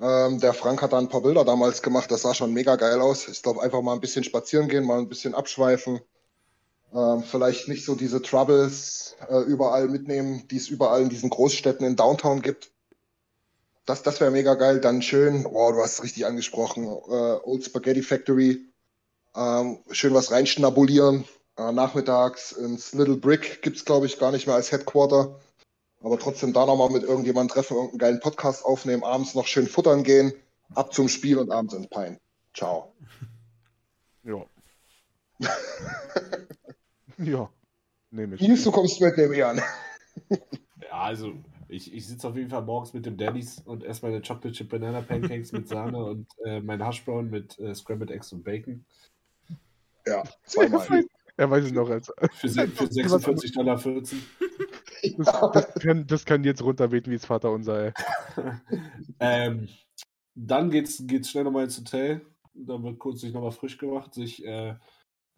Ähm, 0.00 0.40
der 0.40 0.54
Frank 0.54 0.82
hat 0.82 0.92
da 0.92 0.98
ein 0.98 1.08
paar 1.08 1.22
Bilder 1.22 1.44
damals 1.44 1.80
gemacht, 1.82 2.10
das 2.10 2.22
sah 2.22 2.34
schon 2.34 2.52
mega 2.52 2.76
geil 2.76 3.00
aus. 3.00 3.28
Ich 3.28 3.42
glaube, 3.42 3.62
einfach 3.62 3.80
mal 3.82 3.92
ein 3.92 4.00
bisschen 4.00 4.24
spazieren 4.24 4.68
gehen, 4.68 4.84
mal 4.84 4.98
ein 4.98 5.08
bisschen 5.08 5.34
abschweifen. 5.34 6.00
Ähm, 6.92 7.22
vielleicht 7.22 7.68
nicht 7.68 7.84
so 7.84 7.94
diese 7.94 8.22
Troubles 8.22 9.16
äh, 9.28 9.40
überall 9.40 9.88
mitnehmen, 9.88 10.46
die 10.48 10.56
es 10.56 10.68
überall 10.68 11.02
in 11.02 11.08
diesen 11.08 11.30
Großstädten 11.30 11.86
in 11.86 11.96
Downtown 11.96 12.42
gibt. 12.42 12.70
Das, 13.86 14.02
das 14.02 14.20
wäre 14.20 14.30
mega 14.30 14.54
geil. 14.54 14.80
Dann 14.80 15.02
schön, 15.02 15.46
oh, 15.46 15.72
du 15.72 15.78
hast 15.80 15.94
es 15.94 16.02
richtig 16.02 16.26
angesprochen, 16.26 16.84
äh, 16.84 17.38
Old 17.44 17.64
Spaghetti 17.64 18.02
Factory. 18.02 18.64
Ähm, 19.36 19.78
schön 19.90 20.14
was 20.14 20.30
reinschnabulieren. 20.30 21.24
Äh, 21.56 21.72
nachmittags 21.72 22.52
ins 22.52 22.92
Little 22.94 23.16
Brick 23.16 23.62
gibt 23.62 23.76
es, 23.76 23.84
glaube 23.84 24.06
ich, 24.06 24.18
gar 24.18 24.32
nicht 24.32 24.46
mehr 24.46 24.56
als 24.56 24.72
Headquarter. 24.72 25.38
Aber 26.04 26.18
trotzdem 26.18 26.52
da 26.52 26.66
nochmal 26.66 26.90
mit 26.90 27.02
irgendjemandem 27.02 27.54
treffen, 27.54 27.76
irgendeinen 27.76 27.98
geilen 27.98 28.20
Podcast 28.20 28.62
aufnehmen, 28.66 29.02
abends 29.04 29.34
noch 29.34 29.46
schön 29.46 29.66
futtern 29.66 30.04
gehen, 30.04 30.34
ab 30.74 30.92
zum 30.92 31.08
Spiel 31.08 31.38
und 31.38 31.50
abends 31.50 31.72
ins 31.72 31.88
Pein. 31.88 32.20
Ciao. 32.54 32.94
Ja. 34.26 34.42
ja, 37.18 37.50
nehme 38.10 38.36
ich. 38.36 38.40
Nils, 38.40 38.64
du 38.64 38.70
kommst 38.70 38.98
mit, 39.02 39.18
nehme 39.18 39.34
ich 39.34 39.44
an. 39.44 39.60
Ja, 40.80 41.02
also 41.02 41.34
ich, 41.68 41.92
ich 41.92 42.06
sitze 42.06 42.28
auf 42.28 42.36
jeden 42.36 42.48
Fall 42.48 42.62
morgens 42.62 42.94
mit 42.94 43.04
dem 43.04 43.18
Daddies 43.18 43.60
und 43.66 43.84
esse 43.84 44.06
meine 44.06 44.22
Chocolate 44.22 44.52
Chip 44.52 44.70
Banana 44.70 45.02
Pancakes 45.02 45.52
mit 45.52 45.68
Sahne 45.68 46.02
und 46.02 46.26
äh, 46.46 46.60
mein 46.60 46.82
Hashbrown 46.82 47.28
mit 47.28 47.58
äh, 47.58 47.74
Scrambled 47.74 48.10
Eggs 48.10 48.32
und 48.32 48.44
Bacon. 48.44 48.86
Ja, 50.06 50.22
zweimal. 50.44 51.04
Er 51.36 51.50
weiß 51.50 51.64
es 51.64 51.72
noch 51.72 51.90
als. 51.90 52.10
Für, 52.32 52.48
für 52.48 52.84
46,14 52.84 53.54
Dollar. 53.54 53.78
14. 53.78 54.22
Das, 55.18 55.50
das, 55.52 55.74
kann, 55.74 56.06
das 56.06 56.24
kann 56.24 56.44
jetzt 56.44 56.62
runterbeten 56.62 57.10
wie 57.12 57.16
das 57.16 57.26
Vater 57.26 57.50
unser, 57.50 57.86
ey. 57.86 57.92
ähm, 59.20 59.68
dann 60.34 60.70
geht's, 60.70 61.06
geht's 61.06 61.30
schnell 61.30 61.44
nochmal 61.44 61.64
ins 61.64 61.78
Hotel. 61.78 62.22
Da 62.54 62.82
wird 62.82 62.98
kurz 62.98 63.20
sich 63.20 63.32
nochmal 63.32 63.52
frisch 63.52 63.78
gemacht, 63.78 64.14
sich 64.14 64.44
äh, 64.44 64.76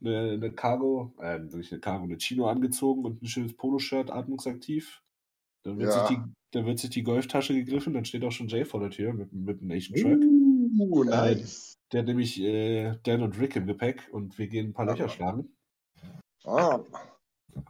eine, 0.01 0.30
eine 0.32 0.52
Cargo, 0.52 1.14
äh, 1.20 1.38
nicht 1.38 1.72
eine 1.72 1.80
Cargo, 1.80 2.05
eine 2.05 2.18
Chino 2.18 2.48
angezogen 2.48 3.05
und 3.05 3.22
ein 3.22 3.26
schönes 3.26 3.56
Poloshirt, 3.56 4.10
atmungsaktiv. 4.10 5.02
Dann 5.62 5.78
wird, 5.78 5.90
Ja. 5.90 6.06
sich 6.06 6.16
die, 6.16 6.22
dann 6.52 6.66
wird 6.66 6.78
sich 6.78 6.90
die 6.90 7.02
Golftasche 7.02 7.55
gegriffen, 7.55 7.94
dann 7.94 8.05
steht 8.05 8.24
auch 8.24 8.32
schon 8.32 8.48
Jay 8.48 8.64
vor 8.64 8.80
der 8.80 8.90
Tür 8.90 9.12
mit, 9.12 9.32
mit 9.32 9.60
einem 9.60 9.72
Asian 9.72 10.01
Truck. 10.01 10.22
Uh, 10.78 11.05
nice. 11.05 11.74
Der 11.93 12.01
hat 12.01 12.06
nämlich 12.06 12.40
äh, 12.40 12.98
Dan 13.05 13.22
und 13.22 13.38
Rick 13.40 13.56
im 13.56 13.66
Gepäck 13.66 14.09
und 14.12 14.38
wir 14.38 14.48
gehen 14.48 14.68
ein 14.68 14.72
paar. 14.72 14.86
Löcher 14.86 15.09
schlagen. 15.09 15.56
Ah, 16.44 16.80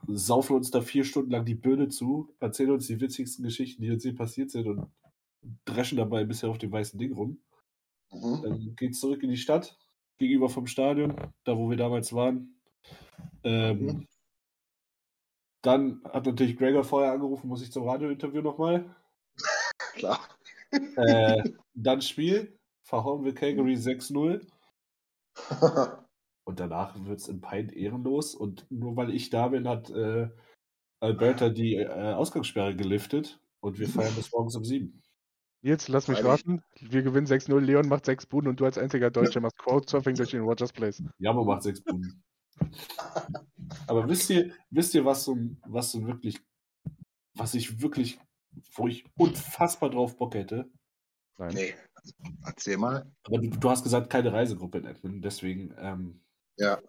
Saufen 0.08 0.56
uns 0.56 0.70
da 0.70 0.80
vier 0.80 1.04
Stunden 1.04 1.30
lang 1.30 1.44
die 1.44 1.54
Birne 1.54 1.88
zu, 1.88 2.34
erzählen 2.40 2.72
uns 2.72 2.86
die 2.86 3.00
witzigsten 3.00 3.44
Geschichten, 3.44 3.82
die 3.82 3.90
uns 3.90 4.04
je 4.04 4.12
passiert 4.12 4.50
sind 4.50 4.66
und 4.66 4.86
dreschen 5.64 5.98
dabei 5.98 6.24
bisher 6.24 6.50
auf 6.50 6.58
dem 6.58 6.72
weißen 6.72 6.98
Ding 6.98 7.12
rum. 7.12 7.38
mhm. 8.10 8.42
Dann 8.42 8.76
geht's 8.76 9.00
zurück 9.00 9.22
in 9.22 9.30
die 9.30 9.36
Stadt, 9.36 9.78
gegenüber 10.18 10.48
vom 10.48 10.66
Stadion, 10.66 11.14
da 11.44 11.56
wo 11.56 11.70
wir 11.70 11.76
damals 11.76 12.12
waren. 12.12 12.60
Ähm, 13.44 13.80
Mhm. 13.80 14.06
Dann 15.62 16.00
hat 16.04 16.26
natürlich 16.26 16.56
Gregor 16.56 16.84
vorher 16.84 17.10
angerufen, 17.10 17.48
muss 17.48 17.60
ich 17.60 17.72
zum 17.72 17.88
Radiointerview 17.88 18.40
nochmal. 18.40 18.94
Klar. 19.94 20.20
Äh, 20.70 21.42
dann 21.74 22.02
Spiel, 22.02 22.56
verhauen 22.84 23.24
wir 23.24 23.34
Calgary 23.34 23.74
6-0 23.74 24.46
und 26.46 26.60
danach 26.60 26.94
wird 27.04 27.20
es 27.20 27.28
im 27.28 27.40
Pint 27.40 27.72
ehrenlos 27.72 28.34
und 28.34 28.70
nur 28.70 28.96
weil 28.96 29.10
ich 29.10 29.30
da 29.30 29.48
bin, 29.48 29.68
hat 29.68 29.90
äh, 29.90 30.30
Alberta 31.00 31.48
die 31.48 31.74
äh, 31.74 32.12
Ausgangssperre 32.12 32.74
geliftet 32.76 33.40
und 33.60 33.78
wir 33.78 33.88
feiern 33.88 34.14
bis 34.14 34.32
morgens 34.32 34.56
um 34.56 34.64
7. 34.64 35.02
Jetzt 35.62 35.88
lass 35.88 36.06
mich 36.06 36.22
raten. 36.22 36.62
Wir 36.80 37.02
gewinnen 37.02 37.26
6-0. 37.26 37.58
Leon 37.58 37.88
macht 37.88 38.06
6 38.06 38.26
Buden 38.26 38.48
und 38.48 38.60
du 38.60 38.64
als 38.64 38.78
einziger 38.78 39.10
Deutscher 39.10 39.40
machst 39.40 39.58
Crowdsurfing 39.58 40.14
durch 40.14 40.30
den 40.30 40.42
Rogers 40.42 40.72
Place. 40.72 41.02
Jammer 41.18 41.44
macht 41.44 41.64
sechs 41.64 41.82
Punkte. 41.82 42.10
Aber 43.88 44.08
wisst 44.08 44.30
ihr, 44.30 44.52
wisst 44.70 44.94
ihr, 44.94 45.04
was 45.04 45.24
so, 45.24 45.36
was 45.66 45.90
so 45.90 46.06
wirklich, 46.06 46.38
was 47.34 47.54
ich 47.54 47.80
wirklich, 47.82 48.20
wo 48.74 48.86
ich 48.86 49.04
unfassbar 49.16 49.90
drauf 49.90 50.16
Bock 50.16 50.34
hätte? 50.34 50.70
Nein. 51.38 51.54
Nee. 51.54 51.74
Erzähl 52.44 52.76
mal. 52.76 53.10
Aber 53.24 53.38
du, 53.38 53.50
du 53.50 53.68
hast 53.68 53.82
gesagt, 53.82 54.10
keine 54.10 54.32
Reisegruppe 54.32 54.78
in 54.78 54.84
Edmonton, 54.84 55.22
deswegen 55.22 55.74
ähm, 55.78 56.20
Ja. 56.58 56.80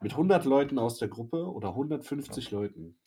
mit 0.00 0.12
100 0.12 0.44
Leuten 0.44 0.78
aus 0.78 0.98
der 0.98 1.08
Gruppe 1.08 1.44
oder 1.50 1.70
150 1.74 2.50
Leuten, 2.50 2.98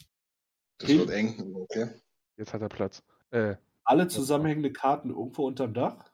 Das 0.78 0.90
Hin- 0.90 1.00
wird 1.00 1.10
eng. 1.12 1.56
Okay. 1.56 1.90
Jetzt 2.38 2.54
hat 2.54 2.62
er 2.62 2.70
Platz. 2.70 3.04
Äh, 3.32 3.56
alle 3.84 4.08
zusammenhängende 4.08 4.72
Karten 4.74 5.10
irgendwo 5.10 5.46
unterm 5.48 5.74
Dach, 5.74 6.12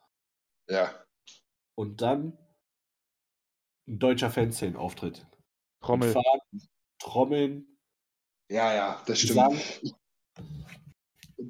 Ja. 0.69 0.91
und 1.76 2.01
dann 2.01 2.38
ein 3.88 3.99
deutscher 3.99 4.30
Fanszenen-Auftritt. 4.30 5.26
Trommel. 5.81 6.09
Mit 6.09 6.14
Fahnen, 6.18 6.68
Trommeln, 6.99 7.77
Ja, 8.49 8.73
ja, 8.73 9.03
das 9.05 9.19
stimmt. 9.19 9.51
Gesang. 9.51 9.61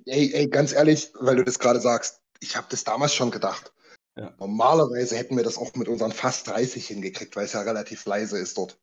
Ey, 0.05 0.33
ey, 0.33 0.47
ganz 0.47 0.73
ehrlich, 0.73 1.11
weil 1.19 1.35
du 1.37 1.43
das 1.43 1.59
gerade 1.59 1.79
sagst, 1.79 2.21
ich 2.39 2.55
habe 2.57 2.67
das 2.69 2.83
damals 2.83 3.13
schon 3.13 3.31
gedacht. 3.31 3.73
Ja. 4.17 4.33
Normalerweise 4.39 5.15
hätten 5.15 5.37
wir 5.37 5.43
das 5.43 5.57
auch 5.57 5.73
mit 5.75 5.87
unseren 5.87 6.11
fast 6.11 6.47
30 6.47 6.87
hingekriegt, 6.87 7.35
weil 7.35 7.45
es 7.45 7.53
ja 7.53 7.61
relativ 7.61 8.05
leise 8.05 8.37
ist 8.39 8.57
dort. 8.57 8.79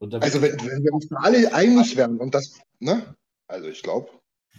Also 0.00 0.40
wenn, 0.40 0.52
wenn 0.52 0.84
wir 0.84 0.92
uns 0.92 1.08
da 1.08 1.16
alle 1.16 1.52
einig 1.52 1.96
wären 1.96 2.18
und 2.18 2.32
das, 2.32 2.60
ne? 2.78 3.16
Also 3.48 3.68
ich 3.68 3.82
glaube, 3.82 4.10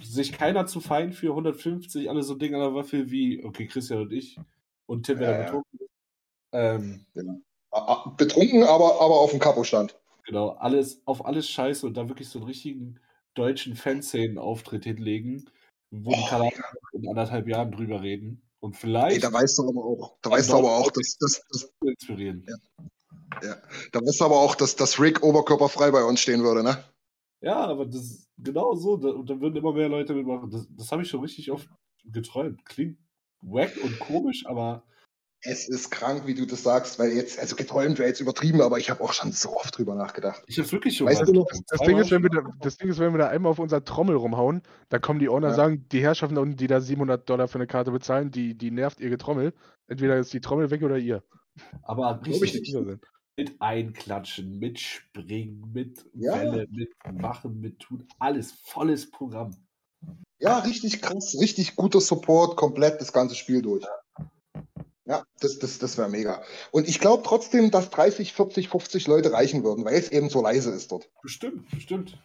sich 0.01 0.33
keiner 0.33 0.65
zu 0.65 0.81
fein 0.81 1.13
für 1.13 1.29
150, 1.29 2.09
alle 2.09 2.23
so 2.23 2.35
Dinge 2.35 2.57
an 2.57 2.63
der 2.63 2.73
Waffe 2.73 3.09
wie, 3.11 3.43
okay, 3.45 3.67
Christian 3.67 4.01
und 4.01 4.11
ich 4.11 4.37
und 4.85 5.05
Tim, 5.05 5.21
Ja, 5.21 5.27
der 5.27 5.39
ja. 5.39 5.45
betrunken. 5.45 5.79
Ähm, 6.51 7.05
betrunken, 8.17 8.63
aber, 8.63 9.01
aber 9.01 9.19
auf 9.19 9.31
dem 9.31 9.39
Kapo 9.39 9.63
stand. 9.63 9.97
genau, 10.25 10.49
alles, 10.49 11.01
auf 11.05 11.25
alles 11.25 11.47
scheiße 11.49 11.85
und 11.85 11.95
da 11.95 12.09
wirklich 12.09 12.27
so 12.27 12.39
einen 12.39 12.47
richtigen 12.47 12.99
deutschen 13.35 13.75
Fanszenen-Auftritt 13.75 14.83
hinlegen, 14.83 15.49
wo 15.91 16.11
die 16.11 16.19
Oh, 16.21 16.27
Kanadier 16.27 16.63
in 16.93 17.07
anderthalb 17.07 17.47
Jahren 17.47 17.71
drüber 17.71 18.01
reden 18.01 18.41
und 18.59 18.75
vielleicht 18.75 19.15
Ey, 19.15 19.21
da 19.21 19.31
weißt 19.31 19.57
du 19.57 19.69
aber 19.69 19.85
auch, 19.85 20.17
da 20.21 20.31
weißt 20.31 20.51
du 20.51 20.57
aber 20.57 20.77
auch, 20.77 20.91
dass, 20.91 21.17
dass, 21.17 21.41
inspirieren. 21.81 22.45
ja, 23.43 23.57
da 23.91 23.99
weißt 23.99 24.21
du 24.21 24.25
aber 24.25 24.39
auch, 24.39 24.55
dass, 24.55 24.75
dass 24.75 24.99
Rick 24.99 25.23
oberkörperfrei 25.23 25.91
bei 25.91 26.03
uns 26.03 26.19
stehen 26.19 26.43
würde, 26.43 26.63
ne? 26.63 26.83
Ja, 27.41 27.65
aber 27.65 27.85
das 27.85 28.01
ist 28.01 28.29
genau 28.37 28.75
so. 28.75 28.97
Da, 28.97 29.09
und 29.09 29.29
dann 29.29 29.39
würden 29.39 29.55
immer 29.55 29.73
mehr 29.73 29.87
Leute 29.87 30.13
mitmachen. 30.13 30.49
Das, 30.49 30.67
das 30.71 30.91
habe 30.91 31.03
ich 31.03 31.09
schon 31.09 31.21
richtig 31.21 31.51
oft 31.51 31.69
geträumt. 32.03 32.65
Klingt 32.65 32.97
wack 33.41 33.71
und 33.81 33.97
komisch, 33.99 34.45
aber 34.45 34.83
Es 35.41 35.69
ist 35.69 35.89
krank, 35.89 36.23
wie 36.25 36.33
du 36.33 36.45
das 36.45 36.63
sagst, 36.63 36.99
weil 36.99 37.11
jetzt, 37.13 37.39
also 37.39 37.55
geträumt 37.55 37.97
wäre 37.97 38.09
jetzt 38.09 38.19
übertrieben, 38.19 38.61
aber 38.61 38.77
ich 38.77 38.89
habe 38.89 39.01
auch 39.01 39.13
schon 39.13 39.31
so 39.31 39.55
oft 39.55 39.77
drüber 39.77 39.95
nachgedacht. 39.95 40.43
ich 40.47 40.59
habe 40.59 40.69
wirklich 40.71 40.97
schon 40.97 41.07
Weißt 41.07 41.21
mal 41.21 41.25
du 41.27 41.33
noch. 41.33 41.47
Das 41.67 41.79
Ding, 41.79 41.97
ist, 41.97 42.11
wenn 42.11 42.23
wir 42.23 42.29
da, 42.29 42.41
das 42.59 42.75
Ding 42.77 42.89
ist, 42.89 42.99
wenn 42.99 43.13
wir 43.13 43.19
da 43.19 43.27
einmal 43.29 43.51
auf 43.51 43.59
unserer 43.59 43.83
Trommel 43.85 44.17
rumhauen, 44.17 44.61
da 44.89 44.99
kommen 44.99 45.19
die 45.19 45.29
Owner 45.29 45.49
Ja. 45.49 45.53
sagen, 45.53 45.87
die 45.91 46.01
Herrschaften, 46.01 46.57
die 46.57 46.67
da 46.67 46.81
700 46.81 47.29
Dollar 47.29 47.47
für 47.47 47.55
eine 47.57 47.67
Karte 47.67 47.91
bezahlen, 47.91 48.31
die, 48.31 48.57
die 48.57 48.71
nervt 48.71 48.99
ihr 48.99 49.09
Getrommel. 49.09 49.53
Entweder 49.87 50.17
ist 50.17 50.33
die 50.33 50.41
Trommel 50.41 50.71
weg 50.71 50.83
oder 50.83 50.97
ihr. 50.97 51.23
aber 51.83 52.19
richtig 52.25 52.69
sind. 52.71 52.99
mit 53.37 53.61
Einklatschen, 53.61 54.59
mit 54.59 54.79
Springen, 54.79 55.71
mit 55.73 56.05
Ja. 56.13 56.33
Welle, 56.37 56.67
mit 56.69 56.89
Machen, 57.13 57.61
mit 57.61 57.79
Tun. 57.79 58.05
Alles 58.19 58.51
volles 58.65 59.09
Programm. 59.09 59.55
Ja, 60.39 60.59
richtig 60.59 61.01
krass, 61.01 61.37
richtig 61.39 61.75
guter 61.75 61.99
Support, 62.01 62.55
komplett 62.57 62.99
das 63.01 63.11
ganze 63.13 63.35
Spiel 63.35 63.61
durch. 63.61 63.85
Ja, 65.09 65.23
das, 65.39 65.57
das, 65.57 65.79
das 65.79 65.97
wäre 65.97 66.07
mega. 66.07 66.43
Und 66.69 66.87
ich 66.87 66.99
glaube 66.99 67.23
trotzdem, 67.25 67.71
dass 67.71 67.89
30, 67.89 68.31
40, 68.31 68.69
50 68.69 69.07
Leute 69.07 69.33
reichen 69.33 69.63
würden, 69.63 69.83
weil 69.83 69.95
es 69.95 70.11
eben 70.11 70.29
so 70.29 70.39
leise 70.39 70.69
ist 70.69 70.91
dort. 70.91 71.09
Bestimmt, 71.23 71.67
bestimmt. 71.71 72.21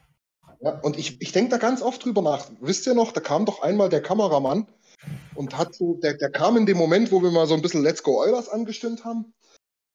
Ja, 0.61 0.81
und 0.81 0.99
ich, 0.99 1.19
ich 1.23 1.33
denke 1.33 1.51
da 1.51 1.57
ganz 1.57 1.81
oft 1.81 2.05
drüber 2.05 2.21
nach. 2.21 2.51
Wisst 2.61 2.87
ihr 2.87 2.93
noch, 2.93 3.13
da 3.13 3.23
kam 3.23 3.47
doch 3.47 3.63
einmal 3.63 3.89
der 3.89 4.03
Kameramann 4.03 4.67
und 5.35 5.57
hat 5.57 5.75
so, 5.75 5.95
der, 5.95 6.13
der 6.13 6.31
kam 6.31 6.59
in 6.59 6.67
dem 6.67 6.77
Moment, 6.77 7.11
wo 7.11 7.23
wir 7.23 7.31
mal 7.31 7.47
so 7.47 7.55
ein 7.55 7.63
bisschen 7.63 7.83
Let's 7.83 8.03
Go 8.03 8.21
Oilers 8.21 8.51
angestimmt 8.51 9.07
haben 9.07 9.33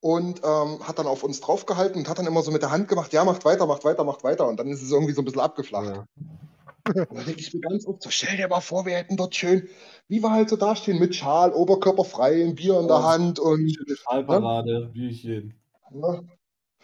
und 0.02 0.42
ähm, 0.44 0.88
hat 0.88 0.98
dann 0.98 1.06
auf 1.06 1.22
uns 1.22 1.42
draufgehalten 1.42 2.02
und 2.02 2.10
hat 2.10 2.18
dann 2.18 2.26
immer 2.26 2.42
so 2.42 2.50
mit 2.50 2.64
der 2.64 2.72
Hand 2.72 2.88
gemacht, 2.88 3.14
ja, 3.14 3.24
macht 3.24 3.46
weiter, 3.46 3.68
macht 3.68 3.86
weiter, 3.86 4.04
macht 4.04 4.24
weiter. 4.24 4.48
Und 4.48 4.60
dann 4.60 4.68
ist 4.68 4.82
es 4.82 4.92
irgendwie 4.92 5.14
so 5.14 5.22
ein 5.22 5.26
bisschen 5.26 5.42
abgeflacht. 5.42 5.96
Ja. 5.96 6.06
Und 6.96 7.16
dann 7.18 7.26
denke 7.26 7.40
ich 7.42 7.54
mir 7.54 7.62
ganz 7.62 7.86
oft 7.86 8.02
so, 8.02 8.10
stell 8.10 8.38
dir 8.38 8.48
mal 8.48 8.62
vor, 8.62 8.86
wir 8.86 8.96
hätten 8.96 9.18
dort 9.18 9.36
schön, 9.36 9.68
wie 10.08 10.22
wir 10.22 10.32
halt 10.32 10.50
so 10.50 10.56
dastehen, 10.56 11.00
mit 11.00 11.16
Schal, 11.16 11.52
Oberkörper 11.54 12.04
frei, 12.04 12.44
ein 12.44 12.56
Bier 12.56 12.80
in 12.80 12.88
der. 12.88 13.04
Hand 13.04 13.40
und 13.40 13.70
Schöne 13.70 13.96
Schallparade, 13.96 14.90
Bierchen, 14.94 15.54
ne? 15.92 16.28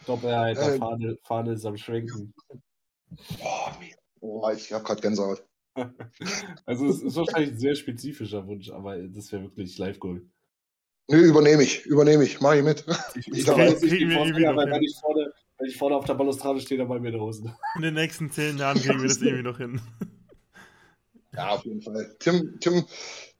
Doppelhalter, 0.06 0.74
Ähm. 0.74 0.78
Fahne, 0.78 1.18
Fahne 1.22 1.52
ist 1.52 1.64
am 1.66 1.76
Schwenken. 1.76 2.32
Boah, 3.38 3.76
oh, 4.20 4.50
ich 4.54 4.72
habe 4.72 4.84
gerade 4.84 5.00
Gänsehaut. 5.00 5.44
Also 6.64 6.86
es 6.86 7.02
ist 7.02 7.16
wahrscheinlich 7.16 7.50
ein 7.50 7.58
sehr 7.58 7.74
spezifischer 7.74 8.46
Wunsch, 8.46 8.70
aber 8.70 8.96
das 8.96 9.30
wäre 9.30 9.42
wirklich 9.42 9.76
Live-Goal. 9.76 10.22
Nö, 11.08 11.18
übernehme 11.18 11.62
ich, 11.62 11.84
übernehme 11.86 12.24
ich, 12.24 12.40
mach 12.40 12.54
ich 12.54 12.64
mit. 12.64 12.84
Ich, 13.14 13.28
Ich 13.28 13.38
ich 13.38 13.44
Vorteile, 13.44 13.74
irgendwie 13.74 14.44
noch 14.44 14.56
weil 14.56 14.66
hin. 14.66 14.74
wenn 14.74 14.82
ich, 14.82 14.96
vorne, 14.96 15.32
wenn 15.66 15.72
ich 15.72 15.78
vorne 15.78 15.96
auf 15.96 16.04
der 16.04 16.14
Balustrade 16.14 16.60
stehe, 16.60 16.78
dann 16.78 16.86
bei 16.86 17.00
mir 17.00 17.08
in 17.08 17.14
der 17.14 17.20
Hosen. 17.22 17.52
In 17.76 17.82
den 17.82 17.94
nächsten 17.94 18.30
zehn 18.30 18.56
Jahren 18.56 18.78
kriegen 18.78 19.00
wir 19.02 19.08
das 19.08 19.20
irgendwie 19.20 19.42
noch 19.42 19.58
hin. 19.58 19.80
Ja, 21.34 21.48
auf 21.48 21.64
jeden 21.64 21.82
Fall. 21.82 22.14
Tim, 22.20 22.58
Tim, 22.60 22.84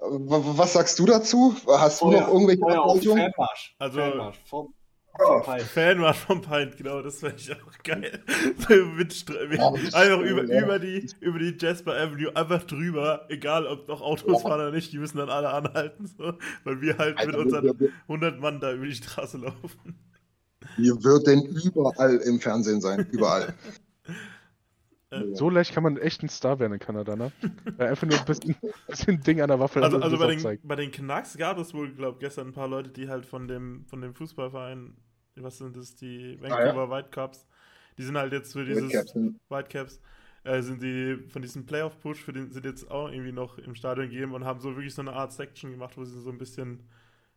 was 0.01 0.73
sagst 0.73 0.99
du 0.99 1.07
dazu? 1.07 1.55
Hast 1.69 2.03
du 2.03 2.07
Feuer- 2.11 2.21
noch 2.23 2.29
irgendwelche 2.33 2.61
Feuer 2.61 2.83
auf 2.83 2.91
Abweichungen? 2.97 3.33
Fanmarsch. 3.33 3.77
Also- 3.79 4.01
Fanmarsch 4.01 4.41
vom, 4.45 4.75
vom 5.17 5.43
Pipe. 5.45 5.65
Fanmarsch 5.65 6.17
vom 6.19 6.41
Pint, 6.43 6.77
genau, 6.77 7.01
das 7.01 7.23
wäre 7.23 7.35
ich 7.37 7.53
auch 7.53 7.83
geil. 7.85 8.23
So 8.69 8.75
mit 8.75 9.25
Ja, 9.57 9.69
einfach 9.69 10.21
über, 10.21 10.45
ja. 10.45 10.63
über, 10.65 10.79
die, 10.81 11.09
über 11.21 11.39
die 11.39 11.57
Jasper 11.59 11.95
Avenue, 11.95 12.35
einfach 12.35 12.65
drüber, 12.65 13.25
egal 13.29 13.67
ob 13.69 13.87
noch 13.87 14.03
Autos 14.03 14.43
Ja. 14.43 14.49
fahren 14.49 14.61
oder 14.63 14.73
nicht, 14.73 14.93
die 14.93 14.99
müssen 14.99 15.19
dann 15.19 15.31
alle 15.31 15.51
anhalten, 15.51 16.07
so, 16.09 16.33
weil 16.65 16.81
wir 16.81 16.99
halt 16.99 17.19
Alter, 17.19 17.31
mit 17.31 17.37
unseren 17.37 17.79
wir, 17.79 17.91
100 18.09 18.41
Mann 18.41 18.59
da 18.61 18.73
über 18.73 18.85
die 18.85 18.95
Straße 18.97 19.39
laufen. 19.39 19.97
Wir 20.77 21.05
würden 21.05 21.45
überall 21.47 22.17
im 22.17 22.41
Fernsehen 22.41 22.81
sein, 22.81 23.07
überall. 23.11 23.55
So 25.33 25.49
leicht 25.49 25.73
kann 25.73 25.85
man 25.85 25.97
echt 25.99 26.23
ein 26.25 26.29
Star 26.29 26.59
werden 26.59 26.73
in 26.73 26.79
Kanada, 26.81 27.15
ne? 27.15 27.31
Weil 27.77 27.89
einfach 27.89 28.09
nur 28.09 28.19
ein 28.19 28.25
bisschen, 28.25 28.57
bisschen 28.89 29.21
Ding 29.23 29.41
an 29.41 29.49
der 29.49 29.61
Waffe 29.61 29.81
Also, 29.83 29.99
also 29.99 30.19
bei, 30.19 30.27
den, 30.27 30.41
zeigt. 30.41 30.67
bei 30.67 30.75
den 30.75 30.91
Canucks 30.91 31.37
gab 31.39 31.59
es 31.59 31.73
wohl, 31.73 31.95
glaube 31.95 32.15
ich, 32.15 32.19
gestern 32.21 32.49
ein 32.49 32.53
paar 32.53 32.67
Leute, 32.67 32.91
die 32.91 33.09
halt 33.09 33.25
von 33.25 33.47
dem, 33.47 33.85
von 33.87 34.01
dem 34.01 34.15
Fußballverein, 34.15 34.97
was 35.37 35.59
sind 35.59 35.77
das, 35.77 35.95
die 35.95 36.37
Vancouver 36.41 36.91
Whitecaps, 36.91 37.47
die 37.99 38.03
sind 38.03 38.19
halt 38.19 38.33
jetzt 38.33 38.53
für 38.53 38.65
dieses. 38.65 38.91
Whitecaps, 39.49 40.01
äh, 40.43 40.61
sind 40.63 40.83
die 40.83 41.19
von 41.29 41.41
diesem 41.41 41.67
Playoff-Push, 41.67 42.23
für 42.23 42.33
den 42.33 42.51
sind 42.51 42.65
jetzt 42.65 42.91
auch 42.91 43.09
irgendwie 43.09 43.33
noch 43.33 43.59
im 43.59 43.75
Stadion 43.77 44.09
gegeben 44.11 44.35
und 44.35 44.45
haben 44.45 44.61
so 44.61 44.75
wirklich 44.77 44.95
so 44.95 45.03
eine 45.03 45.13
Art 45.13 45.33
Section 45.33 45.71
gemacht, 45.71 45.97
wo 45.97 46.05
sie 46.05 46.21
so 46.21 46.31
ein 46.31 46.39
bisschen 46.39 46.83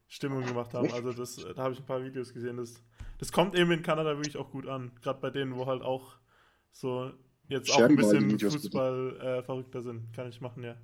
Stimmung 0.10 0.46
gemacht 0.46 0.74
haben. 0.74 0.92
Also 0.92 1.14
das, 1.14 1.36
da 1.56 1.64
habe 1.64 1.74
ich 1.74 1.80
ein 1.80 1.86
paar 1.86 2.04
Videos 2.04 2.34
gesehen. 2.34 2.58
Das, 2.58 2.74
das 3.20 3.32
kommt 3.32 3.56
eben 3.56 3.72
in 3.72 3.84
Kanada 3.84 4.18
wirklich 4.18 4.36
auch 4.36 4.52
gut 4.52 4.68
an. 4.68 4.92
Gerade 5.02 5.22
bei 5.22 5.30
denen, 5.30 5.56
wo 5.56 5.68
halt 5.68 5.84
auch 5.84 6.18
so 6.72 7.12
jetzt 7.48 7.72
auch 7.72 7.82
ein 7.82 7.96
bisschen 7.96 8.30
Videos, 8.30 8.54
bitte. 8.54 8.64
Fußball 8.64 9.20
äh, 9.22 9.44
verrückter 9.44 9.82
sind. 9.82 10.12
Kann 10.14 10.28
ich 10.28 10.42
machen, 10.42 10.64
ja. 10.64 10.76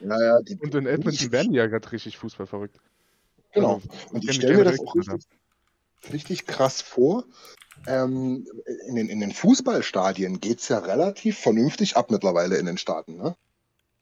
Ja, 0.00 0.22
ja, 0.22 0.42
die, 0.42 0.56
Und 0.56 0.74
in 0.74 0.86
Edmonton 0.86 1.32
werden 1.32 1.54
ja 1.54 1.66
gerade 1.66 1.90
richtig 1.90 2.18
Fußball 2.18 2.46
verrückt. 2.46 2.78
Genau. 3.52 3.76
Also, 3.76 3.88
Und 4.12 4.24
ich 4.28 4.36
stelle 4.36 4.58
mir 4.58 4.64
das 4.64 4.78
auch 4.78 4.94
richtig, 4.94 5.26
richtig 6.12 6.46
krass 6.46 6.82
vor. 6.82 7.24
Ähm, 7.86 8.46
in, 8.88 8.96
den, 8.96 9.08
in 9.08 9.20
den 9.20 9.32
Fußballstadien 9.32 10.40
geht 10.40 10.60
es 10.60 10.68
ja 10.68 10.78
relativ 10.78 11.38
vernünftig 11.38 11.96
ab 11.96 12.10
mittlerweile 12.10 12.56
in 12.58 12.66
den 12.66 12.76
Staaten. 12.76 13.16
Ne? 13.16 13.36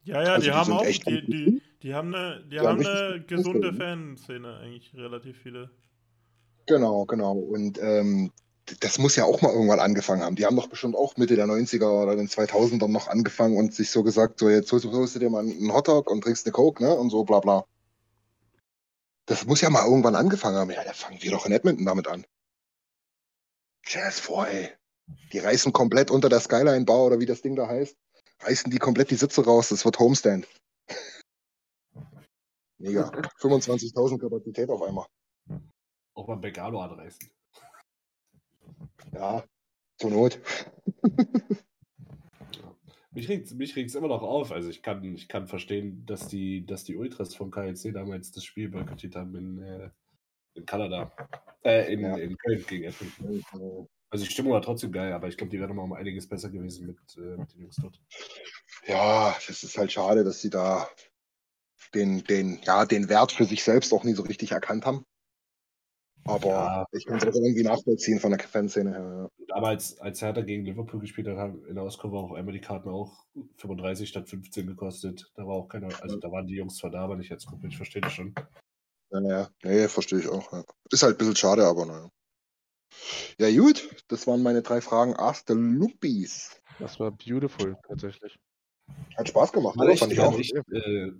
Ja, 0.03 0.23
ja, 0.23 0.35
Also 0.35 0.41
die 0.41 0.51
die 0.51 0.53
haben 0.53 0.73
auch, 0.73 0.85
echt 0.85 1.07
die, 1.07 1.21
gut 1.21 1.29
die. 1.29 1.63
Die 1.85 1.94
haben 1.94 2.15
eine, 2.15 2.43
die 2.44 2.48
Die 2.48 2.61
haben 2.61 2.85
eine 2.85 3.23
gesunde 3.27 3.74
Fanszene 3.74 4.56
eigentlich, 4.56 4.94
relativ 4.94 5.36
viele. 5.43 5.70
Genau, 6.66 7.05
genau. 7.05 7.32
Und 7.32 7.78
ähm, 7.78 8.32
das 8.81 8.98
muss 8.98 9.16
ja 9.16 9.24
auch 9.24 9.43
mal 9.43 9.52
irgendwann 9.52 9.81
angefangen 9.81 10.23
haben. 10.23 10.35
Die 10.35 10.47
haben 10.47 10.56
doch 10.56 10.69
bestimmt 10.69 10.97
auch 10.97 11.19
Mitte 11.19 11.36
der 11.36 11.44
90er 11.44 12.02
oder 12.02 12.16
den 12.16 12.28
2000ern 12.28 12.89
noch 12.89 13.09
angefangen 13.09 13.59
und 13.59 13.74
sich 13.74 13.90
so 13.90 14.02
gesagt, 14.02 14.39
so 14.39 14.48
jetzt 14.48 14.73
holst 14.73 14.86
du 15.15 15.19
dir 15.19 15.28
mal 15.28 15.40
einen 15.40 15.74
Hotdog 15.74 16.11
und 16.11 16.23
trinkst 16.23 16.47
eine 16.47 16.52
Coke, 16.52 16.82
ne? 16.82 16.94
Und 16.94 17.11
so 17.11 17.23
bla 17.24 17.40
bla. 17.40 17.66
Das 19.27 19.44
muss 19.44 19.61
ja 19.61 19.69
mal 19.69 19.85
irgendwann 19.86 20.16
angefangen 20.16 20.56
haben. 20.56 20.70
Ja, 20.70 20.85
da 20.85 20.94
fangen 20.94 21.19
wir 21.20 21.32
doch 21.32 21.44
in 21.44 21.52
Edmonton 21.52 21.85
damit 21.85 22.09
an. 22.09 22.24
Das 23.93 24.20
vor, 24.20 24.48
ey. 24.48 24.70
Die 25.35 25.39
reißen 25.39 25.74
komplett 25.74 26.11
unter 26.11 26.31
der 26.31 26.40
Skyline 26.40 26.86
Bar 26.86 27.05
oder 27.05 27.20
wie 27.20 27.27
das 27.27 27.43
Ding 27.43 27.56
da 27.56 27.69
heißt, 27.69 27.94
reißen 28.40 28.70
die 28.70 28.78
komplett 28.78 29.11
die 29.11 29.16
Sitze 29.16 29.44
raus. 29.44 29.69
Das 29.69 29.85
wird 29.85 29.98
Homestand. 29.98 30.47
Mega. 32.85 33.09
25.000 33.40 34.19
Kapazität 34.19 34.69
auf 34.69 34.82
einmal. 34.82 35.06
Auch 36.15 36.27
beim 36.27 36.40
Begalo 36.40 36.81
anreißen. 36.81 37.31
Ja, 39.12 39.43
zur 39.98 40.11
Not. 40.11 40.39
Mich 43.12 43.28
regt 43.28 43.47
es 43.47 43.55
mich 43.55 43.77
regt's 43.77 43.94
immer 43.94 44.09
noch 44.09 44.23
auf. 44.23 44.51
Also 44.51 44.69
ich 44.70 44.82
kann, 44.82 45.05
ich 45.15 45.28
kann 45.28 45.47
verstehen, 45.47 46.05
dass 46.05 46.27
die, 46.27 46.66
dass 46.66 46.82
die 46.82 46.97
Ultras 46.97 47.32
vom 47.36 47.52
KLC 47.52 47.93
damals 47.94 48.32
das 48.32 48.43
Spiel 48.44 48.69
boykottiert 48.69 49.15
haben 49.15 49.36
in, 49.36 49.62
äh, 49.62 49.90
in 50.55 50.66
Kanada. 50.66 51.12
Äh, 51.62 51.93
in, 51.93 52.01
Ja. 52.01 52.16
in 52.16 52.36
Köln 52.36 52.65
gegen 52.66 52.82
Edmonton. 52.85 53.89
Also 54.11 54.24
die 54.24 54.31
Stimmung 54.32 54.52
war 54.52 54.62
trotzdem 54.62 54.90
geil, 54.90 55.12
aber 55.12 55.28
ich 55.28 55.36
glaube, 55.36 55.51
die 55.51 55.61
wäre 55.61 55.69
noch 55.69 55.77
mal 55.77 55.82
um 55.82 55.93
einiges 55.93 56.28
besser 56.28 56.51
gewesen 56.51 56.86
mit, 56.89 56.98
äh, 57.16 57.36
mit 57.36 57.52
den 57.55 57.61
Jungs 57.61 57.77
dort. 57.81 58.01
Ja, 58.86 59.36
das 59.47 59.62
ist 59.62 59.78
halt 59.78 59.93
schade, 59.93 60.24
dass 60.24 60.40
sie 60.40 60.51
da 60.51 60.89
den, 61.95 62.25
den, 62.25 62.61
ja, 62.65 62.85
den 62.85 63.09
Wert 63.09 63.33
für 63.33 63.45
sich 63.45 63.62
selbst 63.65 63.93
auch 63.93 64.05
nie 64.05 64.15
so 64.15 64.23
richtig 64.23 64.53
erkannt 64.53 64.87
haben. 64.87 65.05
Aber 66.27 66.49
Ja. 66.49 66.87
ich 66.93 67.05
kann 67.05 67.19
es 67.19 67.25
auch 67.25 67.35
irgendwie 67.35 67.62
nachvollziehen 67.65 68.19
von 68.19 68.31
der 68.31 68.41
Fanszene 68.41 68.93
her. 68.93 69.29
Damals, 69.49 69.99
als 70.01 70.23
Hertha 70.23 70.41
gegen 70.41 70.65
Liverpool 70.65 71.01
gespielt 71.01 71.29
hat, 71.29 71.37
haben 71.37 71.65
in 71.66 71.75
der 71.75 71.85
Auskurve 71.85 72.16
auch 72.16 72.33
einmal 72.33 72.55
die 72.55 72.61
Karten 72.62 72.89
auch 72.89 73.27
35 73.59 74.09
statt 74.09 74.29
15 74.29 74.66
gekostet. 74.66 75.31
Da 75.35 75.43
war 75.47 75.55
auch 75.55 75.69
keiner, 75.69 75.89
also 76.03 76.16
da 76.16 76.31
waren 76.31 76.47
die 76.47 76.55
Jungs 76.57 76.77
zwar 76.77 76.91
da, 76.91 77.01
aber 77.05 77.16
nicht 77.16 77.31
als 77.31 77.45
Gruppe, 77.45 77.69
ich 77.69 77.77
verstehe 77.77 78.01
das 78.01 78.12
schon. 78.12 78.35
Ja, 79.11 79.21
ja. 79.21 79.49
Nee, 79.62 79.87
verstehe 79.89 80.19
ich 80.21 80.29
auch. 80.29 80.51
Ja. 80.53 80.65
Ist 80.91 81.03
halt 81.03 81.16
ein 81.16 81.19
bisschen 81.19 81.37
schade, 81.37 81.65
aber 81.66 81.85
naja. 81.87 82.09
Ja, 83.39 83.51
gut. 83.51 83.89
Das 84.09 84.27
waren 84.27 84.43
meine 84.43 84.62
drei 84.62 84.81
Fragen. 84.81 85.15
Ask 85.16 85.45
the 85.47 85.55
Luppies. 85.55 86.59
Das 86.79 86.99
war 86.99 87.11
beautiful, 87.12 87.77
tatsächlich. 87.87 88.39
Hat 89.16 89.29
Spaß 89.29 89.53
gemacht, 89.53 89.77
oder? 89.77 89.97
Fand 89.97 90.12
ich 90.12 90.21
auch. 90.21 90.39
echt, 90.39 90.55
äh, 90.55 91.12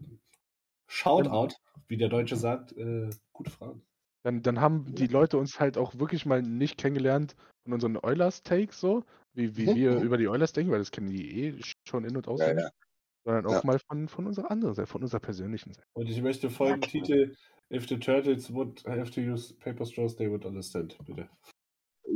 Shoutout, 0.87 1.55
wie 1.89 1.97
der 1.97 2.09
Deutsche 2.09 2.37
sagt. 2.37 2.73
Äh, 2.77 3.11
gute 3.33 3.51
Fragen. 3.51 3.83
Dann, 4.25 4.43
dann 4.43 4.61
haben 4.61 4.95
die 4.95 5.07
Leute 5.07 5.37
uns 5.37 5.61
halt 5.61 5.77
auch 5.77 5.99
wirklich 5.99 6.25
mal 6.25 6.41
nicht 6.43 6.79
kennengelernt 6.79 7.37
von 7.65 7.75
unseren 7.75 7.97
Oilers-Takes 7.99 8.81
so, 8.81 9.05
wie, 9.35 9.57
wie 9.57 9.67
Mhm, 9.67 9.75
wir 9.75 9.97
über 9.99 10.17
die 10.17 10.29
Oilers 10.29 10.53
denken, 10.53 10.73
weil 10.73 10.79
das 10.79 10.91
kennen 10.91 11.11
die 11.11 11.41
eh 11.45 11.61
schon 11.87 12.05
in- 12.05 12.17
und 12.17 12.27
Ja, 12.27 12.33
auswendig, 12.33 12.65
ja. 12.65 12.71
sondern 13.25 13.47
auch 13.47 13.53
Ja. 13.53 13.61
mal 13.65 13.79
von, 13.79 14.09
von 14.09 14.27
unserer 14.27 14.51
anderen 14.51 14.75
Seite, 14.75 14.87
von 14.87 15.03
unserer 15.03 15.21
persönlichen 15.21 15.75
Seite. 15.75 15.87
Und 15.95 16.09
ich 16.09 16.23
möchte 16.23 16.49
folgenden 16.49 16.89
Titel: 16.91 17.35
If 17.71 17.87
the 17.89 17.99
Turtles 17.99 18.53
would 18.53 18.83
have 18.87 19.11
to 19.11 19.21
use 19.21 19.53
paper 19.55 19.85
straws, 19.85 20.17
they 20.17 20.31
would 20.31 20.45
understand. 20.47 20.97
Bitte. 21.05 21.29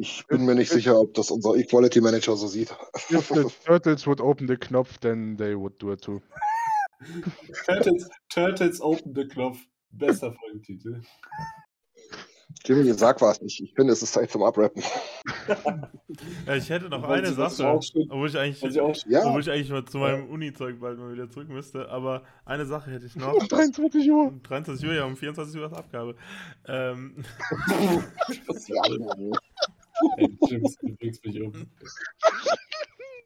Ich 0.01 0.27
bin 0.29 0.45
mir 0.47 0.55
nicht 0.55 0.71
sicher, 0.71 0.99
ob 0.99 1.15
das 1.15 1.31
unser 1.31 1.57
Equality 1.57 2.01
Manager 2.01 2.37
so 2.37 2.47
sieht. 2.47 2.71
If 3.11 3.29
the 3.29 3.45
Turtles 3.65 4.07
would 4.07 4.21
open 4.21 4.47
the 4.47 4.57
Knopf, 4.57 4.99
then 4.99 5.37
they 5.37 5.55
would 5.57 5.75
do 5.83 5.93
it 5.93 6.01
too. 6.01 6.21
Turtles, 7.67 8.09
Turtles 8.29 8.81
Open 8.81 9.15
the 9.15 9.27
Knopf. 9.29 9.59
Bester 9.91 10.33
Folgentitel. 10.35 11.01
Jimmy, 12.65 12.93
sag 12.93 13.21
was. 13.21 13.41
Ich, 13.43 13.63
ich 13.63 13.73
finde, 13.75 13.93
es 13.93 14.03
ist 14.03 14.13
Zeit 14.13 14.31
zum 14.31 14.43
Abrappen. 14.43 14.83
Ja, 16.47 16.57
ich 16.57 16.69
hätte 16.69 16.89
noch 16.89 17.03
eine 17.05 17.33
Sache, 17.33 17.67
obwohl 18.09 18.29
ich 18.29 18.37
eigentlich, 18.37 18.61
Ja. 19.07 19.27
obwohl 19.27 19.41
ich 19.41 19.51
eigentlich 19.51 19.71
mal 19.71 19.85
zu 19.85 19.99
meinem 19.99 20.29
Uni-Zeug 20.29 20.81
bald 20.81 20.99
mal 20.99 21.13
wieder 21.13 21.31
zurück 21.31 21.49
müsste. 21.49 21.89
Aber 21.89 22.25
eine 22.45 22.67
Sache 22.67 22.91
hätte 22.91 23.07
ich 23.07 23.17
noch. 23.17 23.33
Um 23.35 23.49
23 23.49 24.11
Uhr. 24.11 24.29
Um 24.29 24.43
23 24.43 24.87
Uhr, 24.89 24.95
ja, 24.95 25.05
um 25.05 25.17
24 25.17 25.59
Uhr 25.61 25.67
ist 25.67 25.75
Abgabe. 25.75 26.17
Ähm, 26.67 27.25
Ey, 30.17 30.39
James, 30.49 30.77
du 30.81 30.97
bringst 30.97 31.25
mich 31.25 31.41
um. 31.43 31.53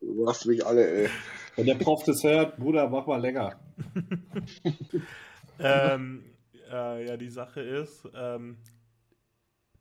Du 0.01 0.29
hast 0.29 0.47
mich 0.47 0.65
alle, 0.65 1.05
ey. 1.05 1.09
Wenn 1.57 1.67
der 1.67 1.75
Prof 1.75 2.05
das 2.05 2.23
hört, 2.25 2.57
Bruder, 2.57 2.89
mach 2.89 3.07
mal 3.07 3.21
länger. 3.21 3.61
ähm, 5.59 6.25
äh, 6.71 7.07
ja, 7.07 7.17
die 7.17 7.29
Sache 7.29 7.61
ist, 7.61 8.09
ähm, 8.15 8.59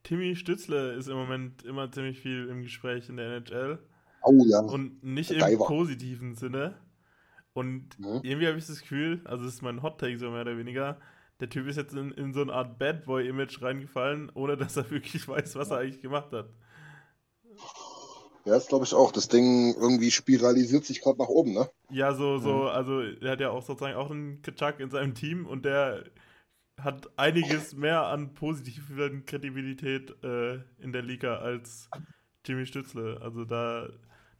Timmy 0.03 0.35
Stützle 0.35 0.93
ist 0.93 1.07
im 1.07 1.15
Moment 1.15 1.63
immer 1.63 1.91
ziemlich 1.91 2.19
viel 2.19 2.47
im 2.49 2.61
Gespräch 2.61 3.07
in 3.09 3.17
der 3.17 3.37
NHL. 3.37 3.79
Au, 4.21 4.31
ja. 4.45 4.59
Und 4.59 5.03
nicht 5.03 5.31
im 5.31 5.57
positiven 5.57 6.35
Sinne. 6.35 6.77
Und 7.53 7.99
Mhm. 7.99 8.21
irgendwie 8.23 8.47
habe 8.47 8.57
ich 8.57 8.65
das 8.65 8.81
Gefühl, 8.81 9.21
also 9.25 9.43
das 9.45 9.55
ist 9.55 9.61
mein 9.61 9.81
Hot 9.81 9.99
Take 9.99 10.17
so 10.17 10.29
mehr 10.31 10.41
oder 10.41 10.57
weniger, 10.57 10.97
der 11.39 11.49
Typ 11.49 11.67
ist 11.67 11.75
jetzt 11.75 11.93
in, 11.93 12.11
in 12.11 12.33
so 12.33 12.41
eine 12.41 12.53
Art 12.53 12.77
Bad 12.79 13.05
Boy-Image 13.05 13.61
reingefallen, 13.61 14.31
ohne 14.33 14.55
dass 14.57 14.77
er 14.77 14.89
wirklich 14.91 15.27
weiß, 15.27 15.55
was 15.55 15.71
er 15.71 15.79
eigentlich 15.79 16.01
gemacht 16.01 16.31
hat. 16.31 16.49
Ja, 18.45 18.53
das 18.53 18.67
glaube 18.67 18.85
ich 18.85 18.93
auch. 18.93 19.11
Das 19.11 19.27
Ding 19.27 19.73
irgendwie 19.75 20.11
spiralisiert 20.11 20.85
sich 20.85 21.01
gerade 21.01 21.19
nach 21.19 21.27
oben, 21.27 21.53
ne? 21.53 21.69
Ja, 21.89 22.13
so, 22.13 22.37
so, 22.37 22.67
also 22.69 23.01
er 23.01 23.31
hat 23.31 23.41
ja 23.41 23.49
auch 23.49 23.63
sozusagen 23.63 23.95
auch 23.97 24.09
einen 24.11 24.41
Kaczak 24.41 24.79
in 24.79 24.89
seinem 24.89 25.13
Team 25.13 25.45
und 25.45 25.65
der 25.65 26.05
hat 26.81 27.09
einiges 27.17 27.75
mehr 27.75 28.03
an 28.07 28.33
positiver 28.33 29.09
Kredibilität 29.25 30.11
äh, 30.23 30.55
in 30.79 30.93
der 30.93 31.03
Liga 31.03 31.37
als 31.39 31.91
Jimmy 32.45 32.65
Stützle. 32.65 33.19
Also 33.21 33.45
da, 33.45 33.89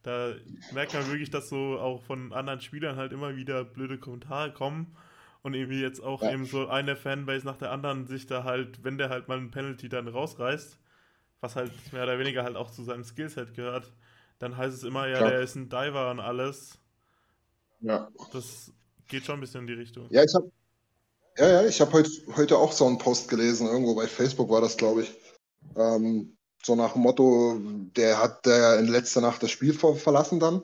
da 0.04 0.34
merkt 0.72 0.94
man 0.94 1.08
wirklich, 1.08 1.30
dass 1.30 1.50
so 1.50 1.80
auch 1.80 2.04
von 2.04 2.34
anderen 2.34 2.62
Spielern 2.62 2.98
halt 2.98 3.14
immer 3.14 3.36
wieder 3.36 3.66
blöde 3.66 4.00
Kommentare 4.00 4.54
kommen 4.54 4.96
und 5.44 5.54
irgendwie 5.56 5.82
jetzt 5.82 6.02
auch 6.02 6.24
Ja. 6.24 6.32
eben 6.32 6.48
so 6.48 6.68
eine 6.68 6.96
Fanbase 6.96 7.46
nach 7.46 7.58
der 7.58 7.72
anderen 7.72 8.08
sich 8.08 8.28
da 8.28 8.44
halt, 8.44 8.84
wenn 8.84 8.98
der 8.98 9.10
halt 9.10 9.28
mal 9.28 9.38
einen 9.38 9.52
Penalty 9.52 9.90
dann 9.90 10.08
rausreißt, 10.08 10.80
was 11.42 11.56
halt 11.56 11.72
mehr 11.92 12.04
oder 12.04 12.18
weniger 12.18 12.44
halt 12.44 12.56
auch 12.56 12.72
zu 12.72 12.84
seinem 12.84 13.04
Skillset 13.04 13.54
gehört, 13.54 13.92
dann 14.40 14.56
heißt 14.56 14.78
es 14.78 14.84
immer, 14.84 15.08
ja, 15.08 15.18
Klar. 15.18 15.32
der 15.32 15.42
ist 15.42 15.56
ein 15.56 15.70
Diver 15.70 16.12
und 16.12 16.20
alles. 16.20 16.80
Ja. 17.82 18.10
Das 18.32 18.72
geht 19.08 19.26
schon 19.26 19.36
ein 19.36 19.42
bisschen 19.42 19.62
in 19.62 19.68
die 19.68 19.74
Richtung. 19.74 20.08
Ja, 20.12 20.24
ich 20.24 20.34
habe 20.34 20.52
ja, 21.38 21.50
ja, 21.50 21.66
ich 21.66 21.80
habe 21.80 21.94
heute, 21.94 22.10
heute 22.36 22.58
auch 22.58 22.72
so 22.72 22.86
einen 22.86 22.98
Post 22.98 23.30
gelesen, 23.30 23.68
irgendwo 23.68 23.96
bei 23.96 24.08
Facebook 24.08 24.50
war 24.50 24.62
das, 24.62 24.78
glaube 24.78 25.04
ich. 25.04 25.14
Ähm, 25.76 26.38
so 26.64 26.76
nach 26.76 26.94
dem 26.94 27.02
Motto, 27.02 27.58
der 27.96 28.22
hat 28.22 28.46
der 28.46 28.80
in 28.80 28.88
letzter 28.88 29.22
Nacht 29.22 29.42
das 29.42 29.50
Spiel 29.52 29.74
ver 29.74 29.96
verlassen 29.96 30.40
dann, 30.40 30.64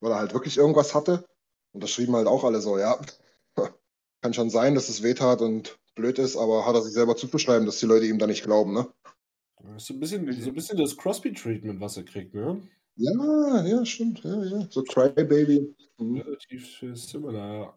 weil 0.00 0.12
er 0.12 0.18
halt 0.18 0.34
wirklich 0.34 0.58
irgendwas 0.58 0.94
hatte. 0.94 1.24
Und 1.72 1.82
das 1.82 1.90
schrieben 1.90 2.14
halt 2.14 2.26
auch 2.26 2.44
alle 2.44 2.60
so, 2.60 2.78
ja, 2.78 3.00
kann 4.22 4.34
schon 4.34 4.50
sein, 4.50 4.74
dass 4.74 4.88
es 4.88 5.02
wehtat 5.02 5.40
und 5.40 5.78
blöd 5.94 6.18
ist, 6.18 6.36
aber 6.36 6.66
hat 6.66 6.74
er 6.74 6.82
sich 6.82 6.92
selber 6.92 7.16
zuzuschreiben, 7.16 7.66
dass 7.66 7.78
die 7.78 7.86
Leute 7.86 8.06
ihm 8.06 8.18
da 8.18 8.26
nicht 8.26 8.44
glauben, 8.44 8.74
ne? 8.74 8.86
Das 9.62 9.82
ist 9.82 9.86
so 9.88 9.94
ein 9.94 10.00
bisschen, 10.00 10.32
so 10.32 10.48
ein 10.50 10.54
bisschen 10.54 10.78
das 10.78 10.96
Crosby-Treatment, 10.96 11.80
was 11.80 11.96
er 11.96 12.04
kriegt, 12.04 12.34
ne? 12.34 12.60
Ja, 12.96 13.64
ja, 13.64 13.84
stimmt, 13.84 14.22
ja, 14.24 14.42
ja. 14.44 14.66
So 14.70 14.82
Crybaby. 14.82 15.74
Mhm. 15.98 16.18
Relativ 16.20 16.82
äh, 16.82 16.94
similar, 16.94 17.54
ja. 17.54 17.74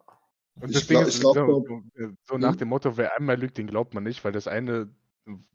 Und 0.61 0.69
Ich 0.69 0.75
das 0.75 0.87
glaub- 0.87 0.99
Ding 1.01 1.07
ist, 1.07 1.15
ich 1.15 1.21
glaub, 1.21 1.35
so, 1.35 1.65
so- 1.95 2.11
so 2.23 2.37
nach 2.37 2.51
Hm? 2.53 2.57
dem 2.57 2.67
Motto, 2.69 2.97
wer 2.97 3.15
einmal 3.17 3.39
lügt, 3.39 3.57
den 3.57 3.67
glaubt 3.67 3.93
man 3.93 4.03
nicht, 4.03 4.23
weil 4.23 4.31
das 4.31 4.47
eine, 4.47 4.89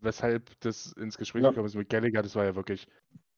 weshalb 0.01 0.59
das 0.61 0.93
ins 0.93 1.17
Gespräch 1.19 1.43
Ja. 1.43 1.51
gekommen 1.51 1.67
ist 1.67 1.75
mit 1.75 1.89
Gallagher, 1.89 2.23
das 2.23 2.35
war 2.35 2.45
ja 2.45 2.55
wirklich, 2.57 2.87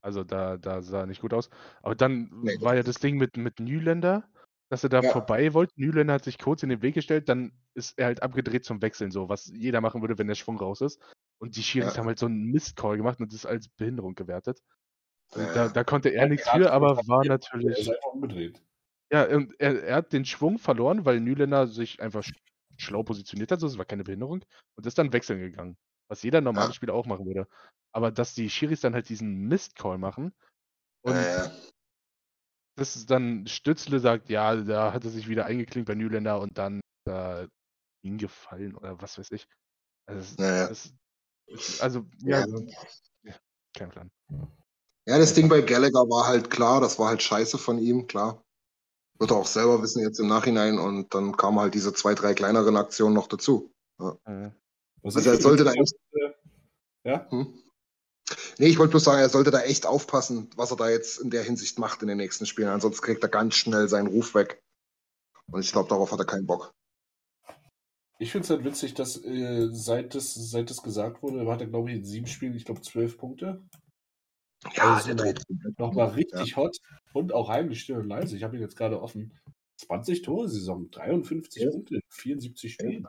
also 0.00 0.22
da, 0.24 0.56
da 0.56 0.82
sah 0.82 1.04
nicht 1.06 1.20
gut 1.20 1.34
aus. 1.34 1.50
Aber 1.82 1.94
dann 1.94 2.30
Nee. 2.42 2.56
war 2.60 2.76
ja 2.76 2.82
das 2.82 2.96
Ding 3.00 3.16
mit, 3.18 3.36
mit 3.36 3.58
Nylander, 3.60 4.28
dass 4.70 4.82
er 4.84 4.90
da 4.90 5.00
Ja. 5.00 5.10
vorbei 5.12 5.54
wollte. 5.54 5.72
Nylander 5.76 6.14
hat 6.14 6.24
sich 6.24 6.38
kurz 6.38 6.62
in 6.62 6.68
den 6.68 6.82
Weg 6.82 6.94
gestellt, 6.94 7.28
dann 7.28 7.52
ist 7.74 7.98
er 7.98 8.06
halt 8.06 8.22
abgedreht 8.22 8.64
zum 8.64 8.82
Wechseln, 8.82 9.10
so 9.10 9.28
was 9.28 9.46
jeder 9.46 9.80
machen 9.80 10.00
würde, 10.02 10.18
wenn 10.18 10.26
der 10.28 10.34
Schwung 10.34 10.58
raus 10.58 10.80
ist. 10.80 11.00
Und 11.40 11.56
die 11.56 11.62
Schiris 11.62 11.94
Ja. 11.94 11.98
haben 12.00 12.06
halt 12.08 12.18
so 12.18 12.26
einen 12.26 12.44
Mistcall 12.50 12.96
gemacht 12.96 13.20
und 13.20 13.32
das 13.32 13.46
als 13.46 13.68
Behinderung 13.68 14.14
gewertet. 14.14 14.60
Und 15.34 15.42
Ja, 15.42 15.54
da, 15.54 15.68
da 15.68 15.84
konnte 15.84 16.08
er 16.10 16.26
nichts 16.28 16.48
für, 16.48 16.72
aber 16.72 16.96
war 17.06 17.22
hier- 17.22 17.30
Er 17.30 17.34
natürlich. 17.34 17.78
ist 17.88 17.92
umgedreht. 18.12 18.60
Ja, 19.12 19.24
und 19.28 19.58
er, 19.60 19.82
er 19.84 19.96
hat 19.96 20.12
den 20.12 20.24
Schwung 20.24 20.58
verloren, 20.58 21.04
weil 21.04 21.20
Nyländer 21.20 21.66
sich 21.66 22.00
einfach 22.00 22.22
sch 22.22 22.32
schlau 22.76 23.02
positioniert 23.02 23.50
hat, 23.50 23.58
so 23.60 23.66
es 23.66 23.76
war 23.78 23.84
keine 23.84 24.04
Behinderung, 24.04 24.44
und 24.76 24.86
ist 24.86 24.98
dann 24.98 25.12
wechseln 25.12 25.40
gegangen. 25.40 25.76
Was 26.08 26.22
jeder 26.22 26.40
normale. 26.40 26.72
Spieler 26.72 26.94
auch 26.94 27.06
machen 27.06 27.26
würde. 27.26 27.48
Aber 27.92 28.10
dass 28.12 28.34
die 28.34 28.48
Schiris 28.50 28.80
dann 28.82 28.94
halt 28.94 29.08
diesen 29.08 29.48
Mist-Call 29.48 29.98
machen 29.98 30.32
und 31.02 31.16
Ja, 32.78 32.84
ja. 32.84 32.86
das 32.86 32.96
ist 32.96 33.10
dann 33.10 33.46
Stützle 33.46 34.00
sagt, 34.00 34.28
ja, 34.28 34.56
da 34.56 34.92
hat 34.92 35.04
er 35.04 35.10
sich 35.10 35.28
wieder 35.28 35.46
eingeklinkt 35.46 35.88
bei 35.88 35.94
Nyländer 35.94 36.40
und 36.40 36.58
dann 36.58 36.80
da 37.04 37.46
hingefallen 38.02 38.76
oder 38.76 39.00
was 39.00 39.18
weiß 39.18 39.30
ich. 39.32 39.46
Also, 40.06 40.36
das, 40.36 40.46
Ja, 40.46 40.56
ja. 40.56 40.68
das, 40.68 41.80
also 41.80 42.06
ja, 42.18 42.46
Ja. 42.46 42.64
ja, 43.24 43.34
kein 43.74 43.90
Plan. 43.90 44.10
Ja, 45.06 45.18
das 45.18 45.34
Ding 45.34 45.48
bei 45.48 45.62
Gallagher 45.62 46.08
war 46.08 46.26
halt 46.26 46.50
klar, 46.50 46.80
das 46.80 46.98
war 46.98 47.08
halt 47.08 47.22
scheiße 47.22 47.58
von 47.58 47.78
ihm, 47.78 48.06
klar. 48.06 48.42
Wird 49.18 49.30
er 49.30 49.38
auch 49.38 49.46
selber 49.46 49.82
wissen 49.82 50.02
jetzt 50.02 50.20
im 50.20 50.28
Nachhinein 50.28 50.78
und 50.78 51.14
dann 51.14 51.36
kamen 51.36 51.58
halt 51.58 51.74
diese 51.74 51.92
zwei, 51.92 52.14
drei 52.14 52.34
kleineren 52.34 52.76
Aktionen 52.76 53.14
noch 53.14 53.26
dazu. 53.26 53.72
Äh, 53.98 54.50
Was 55.02 55.16
Also 55.16 55.30
er 55.30 55.40
sollte 55.40 55.64
da 55.64 55.72
äh, 55.72 55.84
Ja? 57.04 57.30
Hm? 57.30 57.58
Nee, 58.58 58.66
ich 58.66 58.78
wollte 58.78 58.90
bloß 58.90 59.04
sagen, 59.04 59.20
er 59.20 59.28
sollte 59.28 59.50
da 59.50 59.60
echt 59.60 59.86
aufpassen, 59.86 60.50
was 60.56 60.70
er 60.70 60.76
da 60.76 60.90
jetzt 60.90 61.18
in 61.18 61.30
der 61.30 61.42
Hinsicht 61.42 61.78
macht 61.78 62.02
in 62.02 62.08
den 62.08 62.18
nächsten 62.18 62.46
Spielen. 62.46 62.68
Ansonsten 62.68 63.04
kriegt 63.04 63.22
er 63.22 63.28
ganz 63.28 63.54
schnell 63.54 63.88
seinen 63.88 64.08
Ruf 64.08 64.34
weg. 64.34 64.62
Und 65.50 65.60
ich 65.60 65.72
glaube, 65.72 65.88
darauf 65.88 66.12
hat 66.12 66.18
er 66.18 66.26
keinen 66.26 66.46
Bock. 66.46 66.74
Ich 68.18 68.32
finde 68.32 68.44
es 68.44 68.50
halt 68.50 68.64
witzig, 68.64 68.94
dass 68.94 69.22
äh, 69.24 69.68
seit, 69.70 70.14
das, 70.14 70.34
seit 70.34 70.70
das 70.70 70.82
gesagt 70.82 71.22
wurde, 71.22 71.48
hat 71.50 71.60
er, 71.60 71.68
glaube 71.68 71.90
ich, 71.90 71.96
in 71.96 72.04
sieben 72.04 72.26
Spielen, 72.26 72.54
ich 72.54 72.64
glaube, 72.64 72.80
zwölf 72.82 73.16
Punkte. 73.16 73.62
Ja, 74.74 74.96
Also 74.96 75.14
der 75.14 75.14
dreht 75.14 75.46
komplett. 75.46 75.78
Nochmal 75.78 76.08
richtig 76.08 76.56
hot 76.56 76.76
und 77.12 77.32
auch 77.32 77.48
heimlich 77.48 77.80
still 77.80 77.98
und 77.98 78.08
leise. 78.08 78.36
Ich 78.36 78.42
habe 78.42 78.56
ihn 78.56 78.62
jetzt 78.62 78.76
gerade 78.76 79.00
offen. 79.00 79.32
20 79.76 80.22
Tore 80.22 80.48
Saison, 80.48 80.90
53 80.90 81.62
Ja. 81.62 81.70
Punkte, 81.70 82.00
74 82.08 82.72
Spielen. 82.72 83.06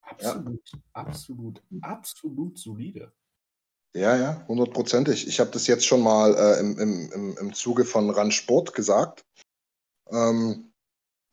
Absolut, 0.00 0.72
absolut, 0.94 1.62
absolut 1.82 2.58
solide. 2.58 3.12
Ja, 3.94 4.16
ja, 4.16 4.44
hundertprozentig. 4.46 5.26
Ich 5.26 5.40
habe 5.40 5.50
das 5.50 5.66
jetzt 5.66 5.84
schon 5.84 6.00
mal 6.00 6.34
äh, 6.34 6.60
im, 6.60 6.78
im, 6.78 7.12
im, 7.12 7.36
im 7.38 7.52
Zuge 7.52 7.84
von 7.84 8.10
Run 8.10 8.30
Sport 8.30 8.72
gesagt. 8.72 9.24
Ähm, 10.10 10.72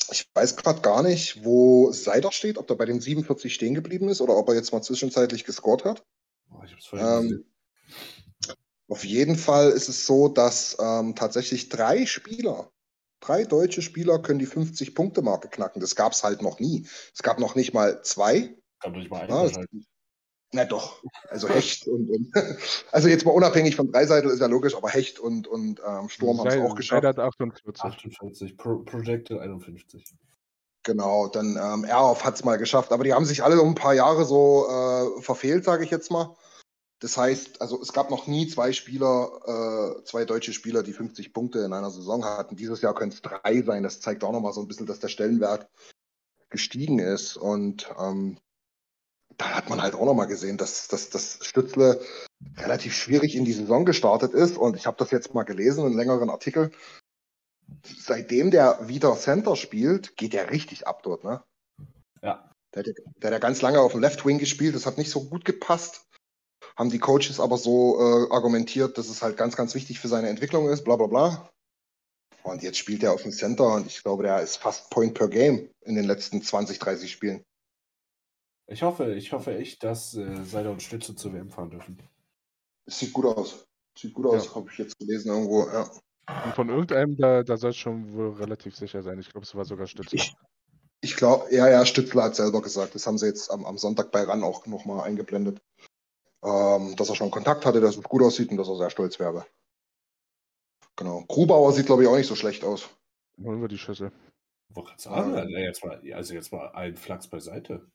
ich 0.09 0.27
weiß 0.33 0.55
gerade 0.55 0.81
gar 0.81 1.03
nicht, 1.03 1.43
wo 1.43 1.91
Seider 1.91 2.31
steht, 2.31 2.57
ob 2.57 2.69
er 2.69 2.75
bei 2.75 2.85
den 2.85 3.01
47 3.01 3.53
stehen 3.53 3.75
geblieben 3.75 4.09
ist 4.09 4.21
oder 4.21 4.35
ob 4.35 4.49
er 4.49 4.55
jetzt 4.55 4.71
mal 4.71 4.81
zwischenzeitlich 4.81 5.43
gescored 5.43 5.85
hat. 5.85 6.03
Oh. 6.51 6.97
Ähm, 6.97 7.45
auf 8.87 9.03
jeden 9.03 9.35
Fall 9.35 9.71
ist 9.71 9.89
es 9.89 10.05
so, 10.05 10.27
dass 10.29 10.77
ähm, 10.79 11.13
tatsächlich 11.15 11.69
drei 11.69 12.05
Spieler, 12.05 12.71
drei 13.19 13.43
deutsche 13.43 13.81
Spieler 13.81 14.19
können 14.19 14.39
die 14.39 14.47
50-Punkte-Marke 14.47 15.49
knacken. 15.49 15.81
Das 15.81 15.95
gab 15.95 16.13
es 16.13 16.23
halt 16.23 16.41
noch 16.41 16.59
nie. 16.59 16.87
Es 17.13 17.21
gab 17.21 17.39
noch 17.39 17.55
nicht 17.55 17.73
mal 17.73 18.01
zwei. 18.01 18.55
Doch 18.81 18.91
nicht 18.91 19.11
mal 19.11 19.27
Ja, 19.27 19.41
einschalten. 19.41 19.85
Na 20.53 20.65
doch, 20.65 21.03
also 21.29 21.49
Hecht 21.49 21.87
und, 21.87 22.09
und 22.09 22.31
also 22.91 23.09
jetzt 23.09 23.25
mal 23.25 23.31
unabhängig 23.31 23.75
von 23.75 23.91
Dreiseitel 23.91 24.31
ist 24.31 24.39
ja 24.39 24.47
logisch, 24.47 24.75
aber 24.75 24.89
Hecht 24.89 25.19
und, 25.19 25.47
und 25.47 25.81
ähm, 25.85 26.09
Sturm 26.09 26.39
haben 26.39 26.47
es 26.47 26.57
auch 26.57 26.75
geschafft. 26.75 27.03
Seider 27.03 27.09
hat 27.09 27.19
48. 27.19 27.83
48, 27.83 28.57
Pro 28.57 28.79
Projected 28.79 29.39
51. 29.39 30.03
Genau, 30.83 31.27
dann 31.27 31.59
ähm, 31.61 31.83
Erhoff 31.83 32.23
hat 32.23 32.35
es 32.35 32.45
mal 32.45 32.57
geschafft, 32.57 32.93
aber 32.93 33.03
die 33.03 33.13
haben 33.13 33.25
sich 33.25 33.43
alle 33.43 33.61
um 33.61 33.69
ein 33.69 33.75
paar 33.75 33.93
Jahre 33.93 34.23
so 34.23 34.67
äh, 34.69 35.21
verfehlt, 35.21 35.65
sage 35.65 35.83
ich 35.83 35.91
jetzt 35.91 36.11
mal. 36.11 36.33
Das 36.99 37.17
heißt, 37.17 37.61
also 37.61 37.81
es 37.81 37.93
gab 37.93 38.09
noch 38.09 38.25
nie 38.25 38.47
zwei 38.47 38.71
Spieler, 38.71 39.97
äh, 39.99 40.03
zwei 40.05 40.25
deutsche 40.25 40.53
Spieler, 40.53 40.81
die 40.81 40.93
50 40.93 41.33
Punkte 41.33 41.59
in 41.59 41.73
einer 41.73 41.91
Saison 41.91 42.25
hatten. 42.25 42.55
Dieses 42.55 42.81
Jahr 42.81 42.95
können 42.95 43.11
es 43.11 43.21
drei 43.21 43.61
sein. 43.61 43.83
Das 43.83 43.99
zeigt 43.99 44.23
auch 44.23 44.31
nochmal 44.31 44.53
so 44.53 44.61
ein 44.61 44.67
bisschen, 44.67 44.87
dass 44.87 44.99
der 44.99 45.09
Stellenwert 45.09 45.69
gestiegen 46.49 46.99
ist. 46.99 47.37
Und 47.37 47.93
ähm, 47.99 48.39
da 49.37 49.55
hat 49.55 49.69
man 49.69 49.81
halt 49.81 49.95
auch 49.95 50.05
nochmal 50.05 50.27
gesehen, 50.27 50.57
dass, 50.57 50.87
dass, 50.87 51.09
dass 51.09 51.39
Stützle 51.41 52.01
relativ 52.57 52.95
schwierig 52.95 53.35
in 53.35 53.45
die 53.45 53.53
Saison 53.53 53.85
gestartet 53.85 54.33
ist. 54.33 54.57
Und 54.57 54.75
ich 54.75 54.87
habe 54.87 54.97
das 54.97 55.11
jetzt 55.11 55.33
mal 55.33 55.43
gelesen, 55.43 55.85
einen 55.85 55.97
längeren 55.97 56.29
Artikel. 56.29 56.71
Seitdem 57.83 58.51
der 58.51 58.87
wieder 58.87 59.15
Center 59.15 59.55
spielt, 59.55 60.15
geht 60.15 60.33
der 60.33 60.51
richtig 60.51 60.87
ab 60.87 61.03
dort, 61.03 61.23
ne? 61.23 61.43
Ja. 62.21 62.49
Der, 62.73 62.83
der, 62.83 62.93
der 62.93 63.27
hat 63.27 63.33
ja 63.33 63.39
ganz 63.39 63.61
lange 63.61 63.79
auf 63.79 63.91
dem 63.91 64.01
Left 64.01 64.25
Wing 64.25 64.39
gespielt, 64.39 64.75
das 64.75 64.85
hat 64.85 64.97
nicht 64.97 65.09
so 65.09 65.25
gut 65.25 65.45
gepasst 65.45 66.07
haben 66.77 66.91
die 66.91 66.99
Coaches 66.99 67.39
aber 67.39 67.57
so 67.57 67.99
äh, 67.99 68.31
argumentiert, 68.31 68.97
dass 68.97 69.09
es 69.09 69.21
halt 69.23 69.35
ganz, 69.35 69.55
ganz 69.55 69.73
wichtig 69.73 69.99
für 69.99 70.07
seine 70.07 70.29
Entwicklung 70.29 70.69
ist, 70.69 70.83
bla 70.83 70.95
bla 70.95 71.07
bla. 71.07 71.49
Und 72.43 72.63
jetzt 72.63 72.77
spielt 72.77 73.03
er 73.03 73.13
auf 73.13 73.23
dem 73.23 73.31
Center 73.31 73.73
und 73.73 73.87
ich 73.87 74.03
glaube, 74.03 74.23
der 74.23 74.41
ist 74.41 74.57
fast 74.57 74.89
Point 74.89 75.15
per 75.15 75.27
Game 75.27 75.69
in 75.81 75.95
den 75.95 76.05
letzten 76.05 76.41
20, 76.41 76.79
30 76.79 77.11
Spielen. 77.11 77.43
Ich 78.67 78.83
hoffe, 78.83 79.15
ich 79.15 79.31
hoffe 79.31 79.57
echt, 79.57 79.83
dass 79.83 80.13
äh, 80.15 80.43
Seider 80.43 80.71
und 80.71 80.83
Stütze 80.83 81.15
zur 81.15 81.33
WM 81.33 81.49
fahren 81.49 81.69
dürfen. 81.69 81.97
Es 82.85 82.99
sieht 82.99 83.13
gut 83.13 83.25
aus. 83.25 83.65
Sieht 83.97 84.13
gut 84.13 84.25
aus, 84.25 84.45
Ja. 84.45 84.55
habe 84.55 84.69
ich 84.71 84.77
jetzt 84.77 84.99
gelesen 84.99 85.29
irgendwo. 85.29 85.65
Ja. 85.67 85.89
Und 86.43 86.55
von 86.55 86.69
irgendeinem, 86.69 87.15
da, 87.15 87.43
da 87.43 87.57
soll 87.57 87.69
es 87.71 87.77
schon 87.77 88.13
wohl 88.13 88.31
relativ 88.33 88.75
sicher 88.75 89.01
sein. 89.01 89.19
Ich 89.19 89.29
glaube, 89.29 89.45
es 89.45 89.55
war 89.55 89.63
sogar 89.63 89.87
Stützler. 89.87 90.19
Ich, 90.19 90.35
ich 91.01 91.15
glaube, 91.15 91.53
ja, 91.53 91.69
ja, 91.69 91.85
Stützler 91.85 92.23
hat 92.23 92.35
selber 92.35 92.61
gesagt. 92.61 92.93
Das 92.95 93.07
haben 93.07 93.17
sie 93.17 93.27
jetzt 93.27 93.49
am, 93.49 93.65
am 93.65 93.77
Sonntag 93.77 94.11
bei 94.11 94.23
RAN 94.23 94.43
auch 94.43 94.65
nochmal 94.65 95.07
eingeblendet. 95.07 95.61
Ähm, 96.43 96.95
dass 96.97 97.09
er 97.09 97.15
schon 97.15 97.31
Kontakt 97.31 97.65
hatte, 97.65 97.81
dass 97.81 97.97
es 97.97 98.03
gut 98.03 98.21
aussieht 98.21 98.51
und 98.51 98.57
dass 98.57 98.67
er 98.67 98.75
sehr 98.75 98.89
stolz 98.89 99.17
wäre. 99.19 99.45
Genau. 100.97 101.23
Grubauer 101.27 101.71
sieht, 101.71 101.85
glaube 101.85 102.03
ich, 102.03 102.09
auch 102.09 102.17
nicht 102.17 102.27
so 102.27 102.35
schlecht 102.35 102.63
aus. 102.63 102.89
Holen 103.41 103.61
wir 103.61 103.67
die 103.67 103.77
gerade 104.83 105.01
sagen, 105.01 105.35
also 105.35 105.49
jetzt 105.57 105.83
mal, 105.83 106.01
also 106.13 106.33
jetzt 106.33 106.51
mal 106.51 106.69
ein 106.73 106.95
Flachs 106.95 107.27
beiseite. 107.27 107.89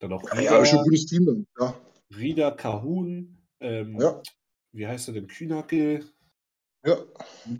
Dann 0.00 0.10
noch 0.10 0.22
Ja, 0.34 0.40
ja, 0.40 0.58
ist 0.62 0.68
schon 0.70 0.78
ein 0.78 0.84
Rieder, 0.84 0.90
gutes 0.90 1.06
Team. 1.06 1.26
dann, 1.26 1.46
Ja. 1.58 1.74
Rieder 2.16 2.52
Kahun, 2.52 3.38
ähm, 3.60 4.00
Ja. 4.00 4.22
wie 4.72 4.86
heißt 4.86 5.08
er 5.08 5.14
denn? 5.14 5.26
Kühnackel? 5.26 6.04
ja. 6.84 6.96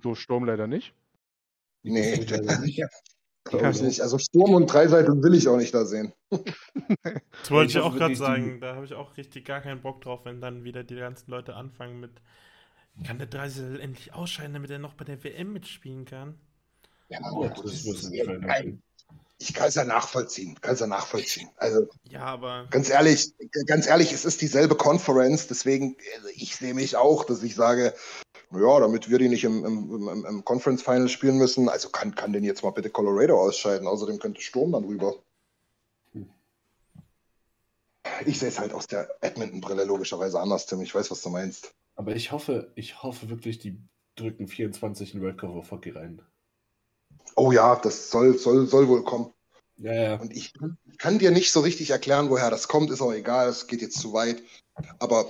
So 0.02 0.14
Sturm 0.14 0.44
leider 0.44 0.66
nicht. 0.66 0.94
Nee, 1.82 2.12
Nico 2.16 2.22
Sturm 2.22 2.44
leider 2.46 2.60
nicht. 2.60 2.82
Glaube 3.44 3.70
ich 3.70 3.82
nicht. 3.82 4.00
Also 4.02 4.18
Sturm 4.18 4.54
und 4.54 4.66
Dreiseitel 4.66 5.22
will 5.22 5.34
ich 5.34 5.48
auch 5.48 5.56
nicht 5.56 5.72
da 5.74 5.84
sehen. 5.84 6.12
Das 7.42 7.50
wollte 7.50 7.70
ich 7.70 7.76
Ich 7.76 7.82
auch 7.82 7.94
gerade 7.96 8.12
die- 8.12 8.18
sagen. 8.18 8.60
Da 8.60 8.74
habe 8.74 8.84
ich 8.84 8.92
auch 8.94 9.16
richtig 9.16 9.44
gar 9.46 9.60
keinen 9.60 9.80
Bock 9.80 10.00
drauf, 10.02 10.24
wenn 10.24 10.40
dann 10.40 10.64
wieder 10.64 10.82
die 10.84 10.96
ganzen 10.96 11.30
Leute 11.30 11.54
anfangen 11.54 12.00
mit. 12.00 12.10
Kann 13.06 13.18
der 13.18 13.28
Dreisel 13.28 13.80
endlich 13.80 14.12
ausscheiden, 14.12 14.52
damit 14.54 14.70
er 14.70 14.78
noch 14.80 14.94
bei 14.94 15.04
der 15.04 15.22
WM 15.22 15.52
mitspielen 15.52 16.04
kann? 16.04 16.34
Ja, 17.08 17.20
Oh, 17.32 17.48
das 17.48 17.84
wirst 17.86 18.04
du 18.04 18.10
nicht 18.10 18.24
verändern. 18.24 18.82
Ich 19.38 19.54
kann 19.54 19.68
es 19.68 19.76
ja 19.76 19.84
nachvollziehen. 19.84 20.60
Kann 20.60 20.74
es 20.74 20.80
ja 20.80 20.86
nachvollziehen. 20.86 21.48
Also 21.56 21.86
Ja, 22.04 22.22
aber 22.22 22.66
ganz 22.70 22.90
ehrlich, 22.90 23.32
ganz 23.66 23.86
ehrlich, 23.86 24.12
es 24.12 24.24
ist 24.24 24.40
dieselbe 24.40 24.74
Conference, 24.76 25.46
deswegen 25.46 25.96
also 26.16 26.28
ich 26.34 26.56
sehe 26.56 26.74
mich 26.74 26.96
auch, 26.96 27.24
dass 27.24 27.42
ich 27.42 27.54
sage, 27.54 27.94
ja, 28.50 28.80
damit 28.80 29.10
wir 29.10 29.18
die 29.18 29.28
nicht 29.28 29.44
im, 29.44 29.64
im, 29.64 30.08
im, 30.08 30.24
im 30.24 30.44
Conference 30.44 30.82
Final 30.82 31.08
spielen 31.08 31.38
müssen, 31.38 31.68
also 31.68 31.90
kann, 31.90 32.14
kann 32.14 32.32
den 32.32 32.44
jetzt 32.44 32.62
mal 32.62 32.70
bitte 32.70 32.90
Colorado 32.90 33.38
ausscheiden. 33.40 33.86
Außerdem 33.86 34.18
könnte 34.18 34.40
Sturm 34.40 34.72
dann 34.72 34.84
rüber. 34.84 35.14
Ich 38.24 38.38
sehe 38.38 38.48
es 38.48 38.58
halt 38.58 38.72
aus 38.72 38.86
der 38.86 39.08
Edmonton-Brille 39.20 39.84
logischerweise 39.84 40.40
anders, 40.40 40.66
Tim. 40.66 40.80
Ich 40.80 40.94
weiß, 40.94 41.10
was 41.10 41.22
du 41.22 41.28
meinst. 41.28 41.74
Aber 41.94 42.16
ich 42.16 42.32
hoffe, 42.32 42.72
ich 42.74 43.02
hoffe 43.02 43.28
wirklich, 43.28 43.58
die 43.58 43.78
drücken 44.16 44.48
24 44.48 45.14
in 45.14 45.22
World 45.22 45.38
Cup 45.38 45.50
of 45.50 45.70
Hockey 45.70 45.90
rein. 45.90 46.22
Oh 47.36 47.52
ja, 47.52 47.76
das 47.76 48.10
soll, 48.10 48.38
soll, 48.38 48.66
soll 48.66 48.88
wohl 48.88 49.04
kommen. 49.04 49.32
Ja, 49.76 49.92
ja. 49.94 50.14
Und 50.16 50.36
ich 50.36 50.52
kann- 50.98 51.18
dir 51.18 51.30
nicht 51.30 51.52
so 51.52 51.60
richtig 51.60 51.90
erklären, 51.90 52.30
woher 52.30 52.50
das 52.50 52.66
kommt, 52.68 52.90
ist 52.90 53.00
auch 53.00 53.12
egal, 53.12 53.48
es 53.48 53.66
geht 53.68 53.80
jetzt 53.80 54.00
zu 54.00 54.12
weit. 54.12 54.42
Aber 54.98 55.26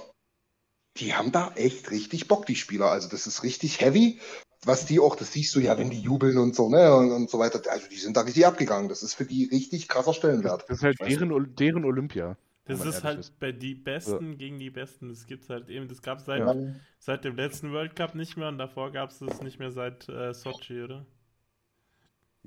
die 0.96 1.14
haben 1.14 1.32
da 1.32 1.52
echt 1.54 1.90
richtig 1.90 2.28
Bock, 2.28 2.46
die 2.46 2.56
Spieler. 2.56 2.90
Also 2.90 3.08
das 3.08 3.26
ist 3.26 3.42
richtig 3.42 3.80
heavy. 3.80 4.18
Was 4.64 4.86
die 4.86 4.98
auch, 4.98 5.14
das 5.14 5.32
siehst 5.32 5.54
du 5.54 5.60
ja, 5.60 5.78
wenn 5.78 5.90
die 5.90 6.00
jubeln 6.00 6.36
und 6.38 6.56
so, 6.56 6.68
ne, 6.68 6.92
und, 6.96 7.12
und 7.12 7.30
so 7.30 7.38
weiter. 7.38 7.60
Also 7.70 7.88
die 7.88 7.96
sind 7.96 8.16
da 8.16 8.22
richtig 8.22 8.44
abgegangen. 8.46 8.88
Das 8.88 9.02
ist 9.02 9.14
für 9.14 9.24
die 9.24 9.44
richtig 9.44 9.86
krasser 9.86 10.14
Stellenwert. 10.14 10.64
Das 10.68 10.78
ist 10.78 10.82
halt 10.82 10.98
deren, 11.00 11.54
deren 11.54 11.84
Olympia. 11.84 12.36
das 12.64 12.84
ist 12.84 13.04
halt 13.04 13.32
bei 13.38 13.52
die 13.52 13.74
Besten 13.74 14.36
gegen 14.36 14.58
die 14.58 14.70
Besten. 14.70 15.10
Das 15.10 15.26
gibt's 15.26 15.48
halt 15.48 15.68
eben. 15.68 15.86
Das 15.88 16.02
gab 16.02 16.18
es 16.18 16.24
seit, 16.24 16.40
Ja. 16.40 16.56
seit 16.98 17.24
dem 17.24 17.36
letzten 17.36 17.70
World 17.72 17.94
Cup 17.94 18.14
nicht 18.16 18.36
mehr 18.36 18.48
und 18.48 18.58
davor 18.58 18.90
gab 18.90 19.10
es 19.10 19.20
das 19.20 19.42
nicht 19.42 19.60
mehr 19.60 19.70
seit 19.70 20.08
äh, 20.08 20.34
Sochi, 20.34 20.82
oder? 20.82 21.06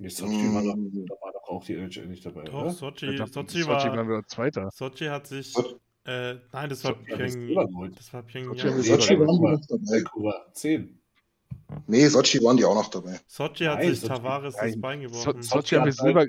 Nee, 0.02 0.10
Sochi 0.10 0.52
war 0.54 0.64
doch, 0.64 0.76
Mm. 0.76 1.06
da 1.06 1.14
war 1.22 1.32
doch 1.32 1.44
auch 1.48 1.64
die 1.64 1.76
NHL 1.76 2.08
nicht 2.08 2.26
dabei, 2.26 2.44
Doch, 2.44 2.62
oder? 2.64 2.72
Sochi, 2.72 3.16
dachte, 3.16 3.32
Sochi, 3.34 3.62
Sochi 3.62 3.68
war. 3.68 3.98
waren 3.98 4.10
wir 4.10 4.24
Zweiter. 4.26 4.70
Sochi 4.72 5.06
hat 5.06 5.28
sich. 5.28 5.54
Sochi- 5.54 5.80
Äh, 6.06 6.38
nein, 6.52 6.70
das 6.70 6.84
war 6.84 6.96
Sochi 6.96 7.12
hat 7.12 7.20
das 8.00 8.12
war 8.12 8.24
Sochi 8.24 8.32
Pyongyang. 8.34 8.82
Sochi 8.82 9.20
waren 9.20 9.28
die 9.28 9.34
geholt. 9.38 9.60
noch 9.60 9.68
dabei. 9.68 9.92
Vancouver 9.92 10.46
10. 10.54 11.00
Nee, 11.86 12.08
Sochi 12.08 12.44
waren 12.44 12.58
die 12.58 12.66
auch 12.66 12.74
noch 12.74 12.90
dabei. 12.90 13.20
Sochi 13.28 13.66
hat 13.66 13.78
Nein, 13.78 13.90
sich 13.94 14.00
Sochi- 14.04 14.08
Tavares 14.08 14.56
das 14.56 14.64
Nein, 14.72 14.82
Bein 14.82 15.02
So, 15.02 15.08
gebrochen. 15.34 15.44
Sochi, 15.44 15.76
haben 15.76 15.82
wir 15.86 15.92
halt- 15.92 15.94
Silber, 15.94 16.26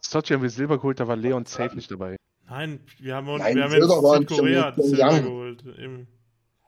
Sochi 0.00 0.34
haben 0.34 0.42
wir 0.42 0.50
Silber 0.50 0.76
geholt, 0.78 0.98
da 0.98 1.06
war 1.06 1.14
Leon 1.14 1.46
safe 1.46 1.76
nicht 1.76 1.90
dabei. 1.92 2.16
Nein, 2.48 2.80
wir 2.98 3.14
haben, 3.14 3.28
uns, 3.28 3.38
Nein, 3.40 3.54
wir 3.54 3.62
haben 3.62 3.70
Silber 3.70 3.86
jetzt 3.94 4.02
war 4.02 4.16
in 4.16 4.22
Südkorea 4.22 4.70
das 4.72 4.86
Silber 4.86 4.96
Pyongyang. 5.08 5.24
geholt. 5.24 5.64
Im, 5.78 6.06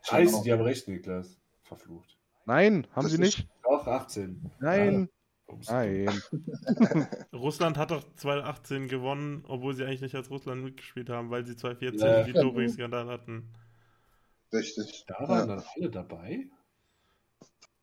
Scheiße, 0.03 0.43
die 0.45 0.53
haben 0.53 0.63
recht, 0.63 0.87
Niklas. 0.87 1.37
Verflucht. 1.65 2.17
Nein, 2.47 2.87
haben 2.93 3.03
Das 3.03 3.11
sie 3.13 3.19
nicht? 3.19 3.49
Doch, 3.65 3.85
18. 3.89 4.49
Nein. 4.61 4.95
Ums- 4.95 5.11
Nein. 5.69 6.23
Russland 7.33 7.77
hat 7.79 7.91
doch 7.91 8.05
2018 8.17 8.89
gewonnen, 8.89 9.45
obwohl 9.49 9.75
sie 9.75 9.85
eigentlich 9.85 10.01
nicht 10.03 10.15
als 10.15 10.31
Russland 10.31 10.63
mitgespielt 10.65 11.09
haben, 11.11 11.31
weil 11.31 11.47
sie 11.47 11.57
2014 11.57 12.07
Ja. 12.07 12.23
die 12.25 12.33
Doping-Skandal 12.33 13.07
hatten. 13.09 13.53
Richtig. 14.53 15.05
Da 15.07 15.15
waren 15.29 15.49
Ja. 15.49 15.57
dann 15.57 15.65
alle 15.77 15.91
dabei? 15.91 16.47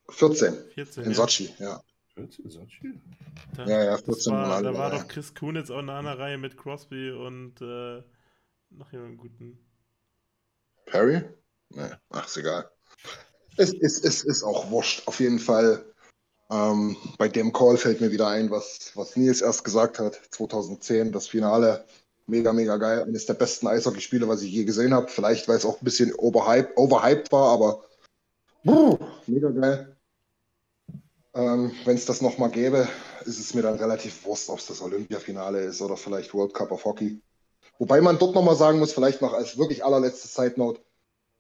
14 0.10 0.53
14, 0.73 1.03
in 1.03 1.10
ja. 1.11 1.15
Sochi, 1.15 1.53
ja. 1.60 1.81
14 2.15 2.49
Sochi? 2.49 3.02
Da, 3.56 3.65
Ja, 3.65 3.84
ja, 3.84 3.91
das 3.91 4.02
14 4.03 4.34
waren 4.34 4.49
war, 4.49 4.56
alle 4.57 4.72
da 4.73 4.77
war 4.77 4.91
doch 4.91 5.07
Chris 5.07 5.34
Kunitz 5.34 5.69
auch 5.69 5.80
in 5.80 5.89
einer 5.89 6.18
Reihe 6.19 6.38
mit 6.38 6.57
Crosby 6.57 7.11
und 7.11 7.61
äh, 7.61 8.03
noch 8.69 8.91
jemanden 8.91 9.18
guten. 9.18 9.60
Perry? 10.85 11.23
Nee, 11.69 11.89
ach, 12.10 12.26
ist 12.27 12.38
egal. 12.38 12.69
Es 13.57 13.73
ist, 13.73 14.03
es 14.06 14.23
ist 14.23 14.43
auch 14.43 14.69
wurscht, 14.72 15.07
auf 15.07 15.19
jeden 15.19 15.39
Fall. 15.39 15.90
Ähm, 16.51 16.97
bei 17.17 17.29
dem 17.29 17.53
Call 17.53 17.77
fällt 17.77 18.01
mir 18.01 18.11
wieder 18.11 18.27
ein, 18.27 18.51
was, 18.51 18.91
was 18.95 19.15
Nils 19.15 19.41
erst 19.41 19.63
gesagt 19.63 19.99
hat. 19.99 20.19
2010, 20.31 21.11
das 21.11 21.27
Finale. 21.27 21.85
Mega, 22.27 22.51
mega 22.51 22.77
geil. 22.77 23.03
Eines 23.03 23.25
der 23.25 23.35
besten 23.35 23.67
Eishockeyspiele, 23.67 24.27
was 24.27 24.41
ich 24.41 24.51
je 24.51 24.65
gesehen 24.65 24.93
habe. 24.93 25.07
Vielleicht, 25.07 25.47
weil 25.47 25.57
es 25.57 25.65
auch 25.65 25.81
ein 25.81 25.85
bisschen 25.85 26.13
overhyped, 26.13 26.77
overhyped 26.77 27.31
war, 27.31 27.53
aber 27.53 27.83
brr, 28.63 28.99
mega 29.27 29.49
geil. 29.49 29.95
Ähm, 31.33 31.71
Wenn 31.85 31.95
es 31.95 32.05
das 32.05 32.21
nochmal 32.21 32.51
gäbe, 32.51 32.87
ist 33.25 33.39
es 33.39 33.53
mir 33.53 33.61
dann 33.61 33.75
relativ 33.75 34.25
wurscht, 34.25 34.49
ob 34.49 34.59
es 34.59 34.67
das 34.67 34.81
Olympiafinale 34.81 35.61
ist 35.61 35.81
oder 35.81 35.95
vielleicht 35.95 36.33
World 36.33 36.53
Cup 36.53 36.71
of 36.71 36.83
Hockey. 36.83 37.21
Wobei 37.79 38.01
man 38.01 38.19
dort 38.19 38.35
nochmal 38.35 38.57
sagen 38.57 38.79
muss, 38.79 38.91
vielleicht 38.91 39.21
noch 39.21 39.33
als 39.33 39.57
wirklich 39.57 39.85
allerletzte 39.85 40.27
Side 40.27 40.55
Note, 40.57 40.81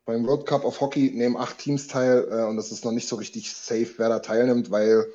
beim 0.05 0.25
World 0.25 0.45
Cup 0.45 0.65
of 0.65 0.81
Hockey 0.81 1.11
nehmen 1.11 1.37
acht 1.37 1.57
Teams 1.57 1.87
teil 1.87 2.27
äh, 2.29 2.43
und 2.45 2.57
es 2.57 2.71
ist 2.71 2.85
noch 2.85 2.91
nicht 2.91 3.07
so 3.07 3.15
richtig 3.15 3.53
safe, 3.53 3.93
wer 3.97 4.09
da 4.09 4.19
teilnimmt, 4.19 4.71
weil 4.71 5.05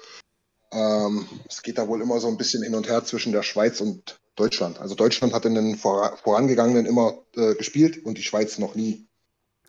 ähm, 0.73 1.27
es 1.49 1.63
geht 1.63 1.79
da 1.79 1.89
wohl 1.89 2.03
immer 2.03 2.21
so 2.21 2.29
ein 2.29 2.37
bisschen 2.37 2.63
hin 2.63 2.75
und 2.75 2.89
her 2.89 3.05
zwischen 3.05 3.33
der 3.33 3.43
Schweiz 3.43 3.81
und 3.81 4.21
Deutschland. 4.37 4.79
Also 4.79 4.95
Deutschland 4.95 5.33
hat 5.33 5.45
in 5.45 5.55
den 5.55 5.77
vor, 5.77 6.17
vorangegangenen 6.23 6.87
immer 6.87 7.19
äh, 7.35 7.55
gespielt 7.55 8.05
und 8.05 8.19
die 8.19 8.23
Schweiz 8.23 8.59
noch 8.59 8.75
nie. 8.75 9.07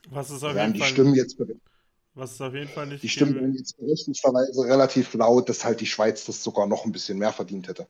Was 0.10 0.28
Da 0.28 0.36
auf 0.36 0.42
werden 0.56 0.58
jeden 0.58 0.74
die 0.74 0.80
Fall, 0.80 0.90
Stimmen 0.90 1.16
jetzt, 1.16 1.38
was 2.14 2.34
es 2.34 2.42
auf 2.42 2.54
jeden 2.54 2.70
Fall 2.70 2.88
nicht 2.88 3.04
die 3.04 3.10
Stimmen 3.10 3.36
werden 3.36 3.54
jetzt 3.54 3.78
berechtigterweise 3.78 4.66
relativ 4.66 5.14
laut, 5.14 5.50
dass 5.50 5.64
halt 5.64 5.82
die 5.82 5.86
Schweiz 5.86 6.26
das 6.26 6.44
sogar 6.44 6.68
noch 6.68 6.86
ein 6.86 6.92
bisschen 6.92 7.18
mehr 7.18 7.32
verdient 7.32 7.68
hätte. 7.68 7.88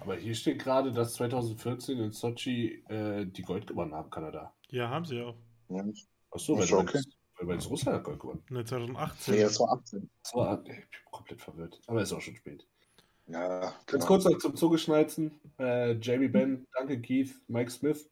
Aber 0.00 0.16
hier 0.16 0.34
steht 0.34 0.58
gerade, 0.62 0.92
dass 0.92 1.14
2014 1.14 1.98
in 1.98 2.12
Sochi 2.12 2.84
äh, 2.88 3.24
die 3.24 3.42
Gold 3.42 3.66
gewonnen 3.66 3.94
haben, 3.94 4.10
Kanada. 4.10 4.52
Ja, 4.68 4.90
haben 4.90 5.06
sie 5.06 5.20
auch. 5.22 5.36
Ja. 5.68 5.84
Achso, 6.30 6.54
Ach 6.54 6.58
weil, 6.58 6.66
so, 6.66 6.78
okay. 6.78 7.00
weil, 7.38 7.48
weil 7.48 7.58
Russland 7.58 7.98
hat 7.98 8.04
Gold 8.04 8.20
gewonnen. 8.20 8.42
Ne, 8.50 8.64
2018. 8.64 9.34
Nee, 9.34 9.42
das 9.42 9.60
war 9.60 9.72
18. 9.72 10.10
Das 10.22 10.34
war, 10.34 10.58
ich 10.60 10.64
bin 10.64 10.84
komplett 11.10 11.40
verwirrt. 11.40 11.80
Aber 11.86 12.02
ist 12.02 12.12
auch 12.12 12.20
schon 12.20 12.36
spät. 12.36 12.66
Ja, 13.26 13.60
Ganz 13.60 13.86
genau. 13.86 14.06
kurz 14.06 14.24
noch 14.24 14.38
zum 14.38 14.56
Zugeschnalzen. 14.56 15.30
Äh, 15.58 15.94
Jamie 15.94 16.28
Benn, 16.28 16.66
danke 16.76 17.00
Keith, 17.00 17.34
Mike 17.48 17.70
Smith, 17.70 18.10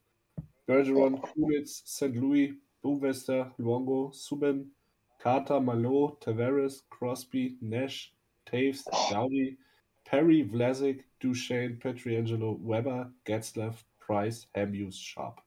Bergeron, 0.65 1.21
Kunitz, 1.21 1.83
St. 1.85 2.15
Louis, 2.15 2.53
Boomwester, 2.81 3.53
Luongo, 3.57 4.11
Subban, 4.11 4.71
Carter, 5.19 5.59
Malo, 5.59 6.17
Tavares, 6.19 6.87
Crosby, 6.89 7.57
Nash, 7.61 8.13
Taves, 8.45 8.83
Dowdy, 9.09 9.57
Perry, 10.03 10.43
Vlasic, 10.43 11.05
Duchesne, 11.19 11.75
Petriangelo, 11.75 12.59
Weber, 12.61 13.11
Getzlaff, 13.23 13.85
Price, 13.99 14.47
Hamuse, 14.55 14.97
Sharp. 14.99 15.41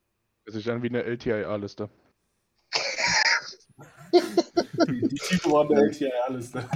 Hört 0.47 0.55
sich 0.55 0.71
an 0.71 0.81
wie 0.83 0.89
eine 0.89 1.03
LTIA-Liste. 1.03 1.89
Die, 4.13 5.09
Tiefe 5.17 5.51
waren 5.51 5.69
der 5.69 5.79
LTIA-Liste. 5.87 6.69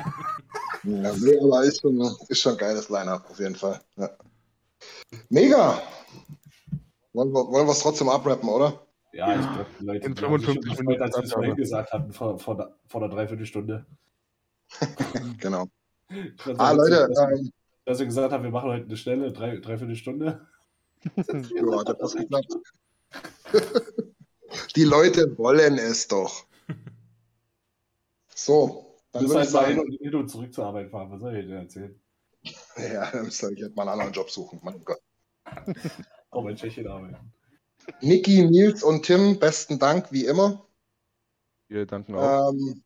Ja, 0.82 1.12
nee, 1.16 1.38
aber 1.40 1.62
ist 1.62 1.80
schon, 1.80 2.00
ist 2.28 2.40
schon 2.40 2.52
ein 2.52 2.58
geiles 2.58 2.88
Line-Up, 2.88 3.30
auf 3.30 3.38
jeden 3.38 3.54
Fall. 3.54 3.80
Ja. 3.96 4.10
Mega! 5.28 5.80
Wollen 7.12 7.30
wir, 7.32 7.46
wollen 7.46 7.66
wir 7.66 7.72
es 7.72 7.78
trotzdem 7.80 8.08
abrappen, 8.08 8.48
oder? 8.48 8.86
Ja, 9.12 9.34
ich 9.38 9.40
glaube, 9.46 9.66
die 9.78 9.84
Leute 9.84 10.06
In 10.06 10.14
die 10.14 10.22
haben 10.24 10.38
sich 10.40 10.46
55 10.46 10.76
schon 10.76 10.86
Minuten 10.86 11.02
als 11.02 11.16
wir 11.16 11.24
es 11.24 11.32
vorhin 11.32 11.56
gesagt 11.56 11.92
hatten, 11.92 12.12
vor, 12.12 12.38
vor, 12.38 12.56
der- 12.56 12.74
vor 12.88 13.02
einer 13.02 13.12
Dreiviertelstunde. 13.14 13.86
Genau. 15.38 15.66
Ah, 16.58 16.72
Leute, 16.72 17.08
dass, 17.08 17.18
wir- 17.18 17.38
ähm, 17.38 17.52
dass 17.84 17.98
wir 18.00 18.06
gesagt 18.06 18.32
haben, 18.32 18.42
wir 18.42 18.50
machen 18.50 18.70
heute 18.70 18.84
eine 18.86 18.96
schnelle 18.96 19.32
drei, 19.32 19.56
Dreiviertelstunde. 19.58 20.46
ja, 21.16 21.84
hat 21.88 22.00
das 22.00 22.14
geklappt. 22.14 22.52
Die 24.76 24.84
Leute 24.84 25.36
wollen 25.38 25.78
es 25.78 26.08
doch. 26.08 26.46
So, 28.34 28.96
dann 29.12 29.22
würde 29.22 29.34
halt 29.34 29.46
ich 29.46 29.50
sagen, 29.50 29.80
und, 29.80 29.92
hin 30.00 30.14
und 30.14 30.28
zurück 30.28 30.52
zur 30.54 30.66
Arbeit 30.66 30.90
fahren. 30.90 31.10
Was 31.10 31.20
soll 31.20 31.36
ich 31.36 31.46
dir 31.46 31.56
erzählen? 31.56 32.00
ja, 32.76 33.10
dann 33.10 33.30
soll 33.30 33.52
ich 33.52 33.60
jetzt 33.60 33.76
mal 33.76 33.82
einen 33.82 33.92
anderen 33.92 34.12
Job 34.12 34.30
suchen. 34.30 34.60
Mein 34.62 34.82
Gott. 34.84 35.00
Auch 36.30 36.46
in 36.46 36.56
Tschechien 36.56 36.86
arbeiten. 36.86 37.16
Niki, 38.00 38.44
Nils 38.44 38.82
und 38.82 39.04
Tim, 39.04 39.38
besten 39.38 39.78
Dank, 39.78 40.12
wie 40.12 40.26
immer. 40.26 40.64
Wir 41.68 41.86
danken 41.86 42.14
auch. 42.14 42.50
Ähm, 42.50 42.82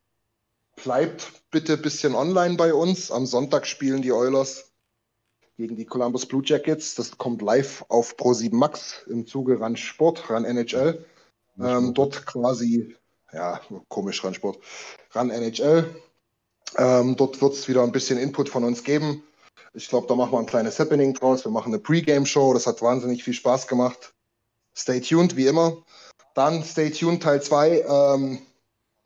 bleibt 0.82 1.32
bitte 1.50 1.74
ein 1.74 1.82
bisschen 1.82 2.14
online 2.14 2.56
bei 2.56 2.72
uns. 2.72 3.10
Am 3.10 3.26
Sonntag 3.26 3.66
spielen 3.66 4.02
die 4.02 4.12
Oilers 4.12 4.73
gegen 5.56 5.76
die 5.76 5.84
Columbus 5.84 6.26
Blue 6.26 6.42
Jackets. 6.44 6.94
Das 6.94 7.16
kommt 7.16 7.42
live 7.42 7.84
auf 7.88 8.16
Pro7 8.16 8.54
Max 8.54 9.04
im 9.08 9.26
Zuge 9.26 9.60
Ran 9.60 9.76
Sport, 9.76 10.28
Ran 10.30 10.44
NHL. 10.44 11.04
Ähm, 11.60 11.94
dort 11.94 12.26
quasi, 12.26 12.96
ja, 13.32 13.60
komisch 13.88 14.24
Ran 14.24 14.34
Sport, 14.34 14.58
Ran 15.12 15.30
NHL. 15.30 15.94
Ähm, 16.76 17.16
dort 17.16 17.40
wird 17.40 17.52
es 17.54 17.68
wieder 17.68 17.82
ein 17.82 17.92
bisschen 17.92 18.18
Input 18.18 18.48
von 18.48 18.64
uns 18.64 18.82
geben. 18.82 19.22
Ich 19.72 19.88
glaube, 19.88 20.06
da 20.06 20.14
machen 20.14 20.32
wir 20.32 20.38
ein 20.38 20.46
kleines 20.46 20.78
Happening 20.78 21.14
draus. 21.14 21.44
Wir 21.44 21.52
machen 21.52 21.72
eine 21.72 21.82
Pre-Game-Show. 21.82 22.54
Das 22.54 22.66
hat 22.66 22.82
wahnsinnig 22.82 23.22
viel 23.22 23.34
Spaß 23.34 23.66
gemacht. 23.66 24.14
Stay 24.76 25.00
tuned, 25.00 25.36
wie 25.36 25.46
immer. 25.46 25.76
Dann 26.34 26.64
Stay 26.64 26.90
tuned 26.90 27.22
Teil 27.22 27.42
2. 27.42 27.84
Ähm, 27.88 28.38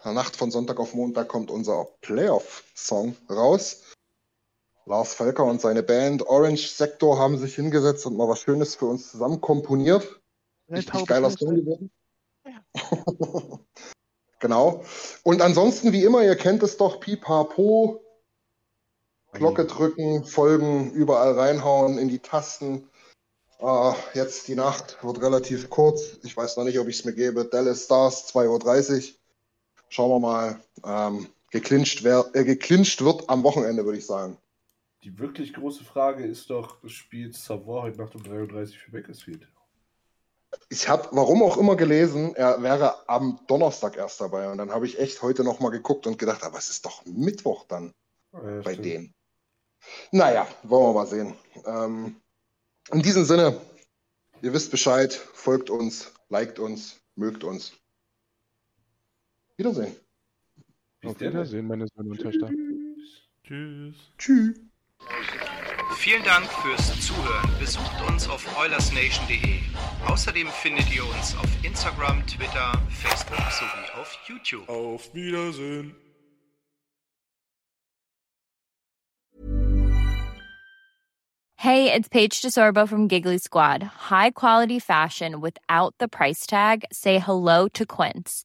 Nacht 0.04 0.36
von 0.36 0.50
Sonntag 0.50 0.78
auf 0.78 0.94
Montag 0.94 1.28
kommt 1.28 1.50
unser 1.50 1.88
Playoff-Song 2.00 3.16
raus. 3.28 3.82
Lars 4.88 5.14
Völker 5.14 5.44
und 5.44 5.60
seine 5.60 5.82
Band 5.82 6.26
Orange 6.26 6.68
Sector 6.68 7.18
haben 7.18 7.36
sich 7.36 7.54
hingesetzt 7.54 8.06
und 8.06 8.16
mal 8.16 8.28
was 8.28 8.40
Schönes 8.40 8.74
für 8.74 8.86
uns 8.86 9.10
zusammen 9.10 9.40
komponiert. 9.40 10.20
Richtig 10.70 11.06
geiler 11.06 11.30
Song 11.30 11.54
geworden. 11.54 11.90
genau. 14.40 14.82
Und 15.22 15.42
ansonsten, 15.42 15.92
wie 15.92 16.04
immer, 16.04 16.22
ihr 16.22 16.36
kennt 16.36 16.62
es 16.62 16.78
doch, 16.78 17.00
Pipapo, 17.00 18.02
Glocke 19.32 19.66
drücken, 19.66 20.24
folgen, 20.24 20.90
überall 20.92 21.38
reinhauen 21.38 21.98
in 21.98 22.08
die 22.08 22.20
Tasten. 22.20 22.88
Äh, 23.60 23.92
jetzt 24.14 24.48
die 24.48 24.54
Nacht 24.54 24.98
wird 25.02 25.20
relativ 25.20 25.68
kurz. 25.68 26.16
Ich 26.22 26.34
weiß 26.34 26.56
noch 26.56 26.64
nicht, 26.64 26.78
ob 26.78 26.88
ich 26.88 27.00
es 27.00 27.04
mir 27.04 27.12
gebe. 27.12 27.44
Dallas 27.44 27.84
Stars, 27.84 28.34
2.30 28.34 28.96
Uhr. 28.96 29.14
Schauen 29.90 30.10
wir 30.10 30.20
mal. 30.20 30.60
Ähm, 30.84 31.28
geklincht, 31.50 32.04
wer, 32.04 32.30
äh, 32.32 32.44
geklincht 32.44 33.04
wird 33.04 33.28
am 33.28 33.42
Wochenende, 33.42 33.84
würde 33.84 33.98
ich 33.98 34.06
sagen. 34.06 34.38
Die 35.04 35.18
wirklich 35.18 35.52
große 35.54 35.84
Frage 35.84 36.24
ist 36.24 36.50
doch, 36.50 36.78
spielt 36.88 37.36
Savoy 37.36 37.82
heute 37.82 37.98
Nacht 37.98 38.14
um 38.16 38.22
33 38.22 38.78
für 38.78 38.90
Bakersfield? 38.90 39.46
Ich 40.70 40.88
habe, 40.88 41.08
warum 41.12 41.42
auch 41.42 41.56
immer, 41.56 41.76
gelesen, 41.76 42.34
er 42.34 42.62
wäre 42.62 43.08
am 43.08 43.38
Donnerstag 43.46 43.96
erst 43.96 44.20
dabei. 44.20 44.50
Und 44.50 44.58
dann 44.58 44.70
habe 44.70 44.86
ich 44.86 44.98
echt 44.98 45.22
heute 45.22 45.44
nochmal 45.44 45.70
geguckt 45.70 46.06
und 46.06 46.18
gedacht, 46.18 46.42
aber 46.42 46.58
es 46.58 46.70
ist 46.70 46.84
doch 46.84 47.04
Mittwoch 47.06 47.64
dann 47.68 47.94
Ja, 48.32 48.60
bei 48.62 48.72
stimmt. 48.72 48.84
denen. 48.84 49.14
Naja, 50.10 50.48
wollen 50.64 50.86
wir 50.86 50.94
mal 50.94 51.06
sehen. 51.06 51.34
Ähm, 51.64 52.16
in 52.90 53.02
diesem 53.02 53.24
Sinne, 53.24 53.60
ihr 54.42 54.52
wisst 54.52 54.70
Bescheid, 54.70 55.12
folgt 55.12 55.70
uns, 55.70 56.12
liked 56.28 56.58
uns, 56.58 57.00
mögt 57.14 57.44
uns. 57.44 57.72
Wiedersehen. 59.56 59.94
Bis 61.00 61.10
Auf. 61.10 61.20
Wiedersehen, 61.20 61.66
meine 61.66 61.86
Söhne 61.86 62.10
und 62.10 62.20
Töchter. 62.20 62.48
Tschüss. 63.44 64.10
Tschüss. 64.18 64.67
Vielen 65.98 66.22
Dank 66.22 66.46
fürs 66.46 67.00
Zuhören. 67.00 67.50
Besucht 67.58 68.00
uns 68.08 68.28
auf 68.28 68.46
oilersnation.de. 68.58 69.60
Außerdem 70.06 70.48
findet 70.48 70.94
ihr 70.94 71.04
uns 71.04 71.36
auf 71.36 71.48
Instagram, 71.62 72.24
Twitter, 72.26 72.72
Facebook 72.88 73.38
sowie 73.50 74.00
auf 74.00 74.18
YouTube. 74.26 74.68
Auf 74.68 75.12
Wiedersehen. 75.12 75.94
Hey, 81.56 81.92
it's 81.92 82.08
Paige 82.08 82.40
DeSorbo 82.40 82.88
from 82.88 83.08
Giggly 83.08 83.38
Squad. 83.38 83.82
High 83.82 84.30
quality 84.30 84.78
fashion 84.78 85.40
without 85.40 85.94
the 85.98 86.06
price 86.06 86.46
tag. 86.46 86.84
Say 86.92 87.18
hello 87.18 87.66
to 87.74 87.84
Quince. 87.84 88.44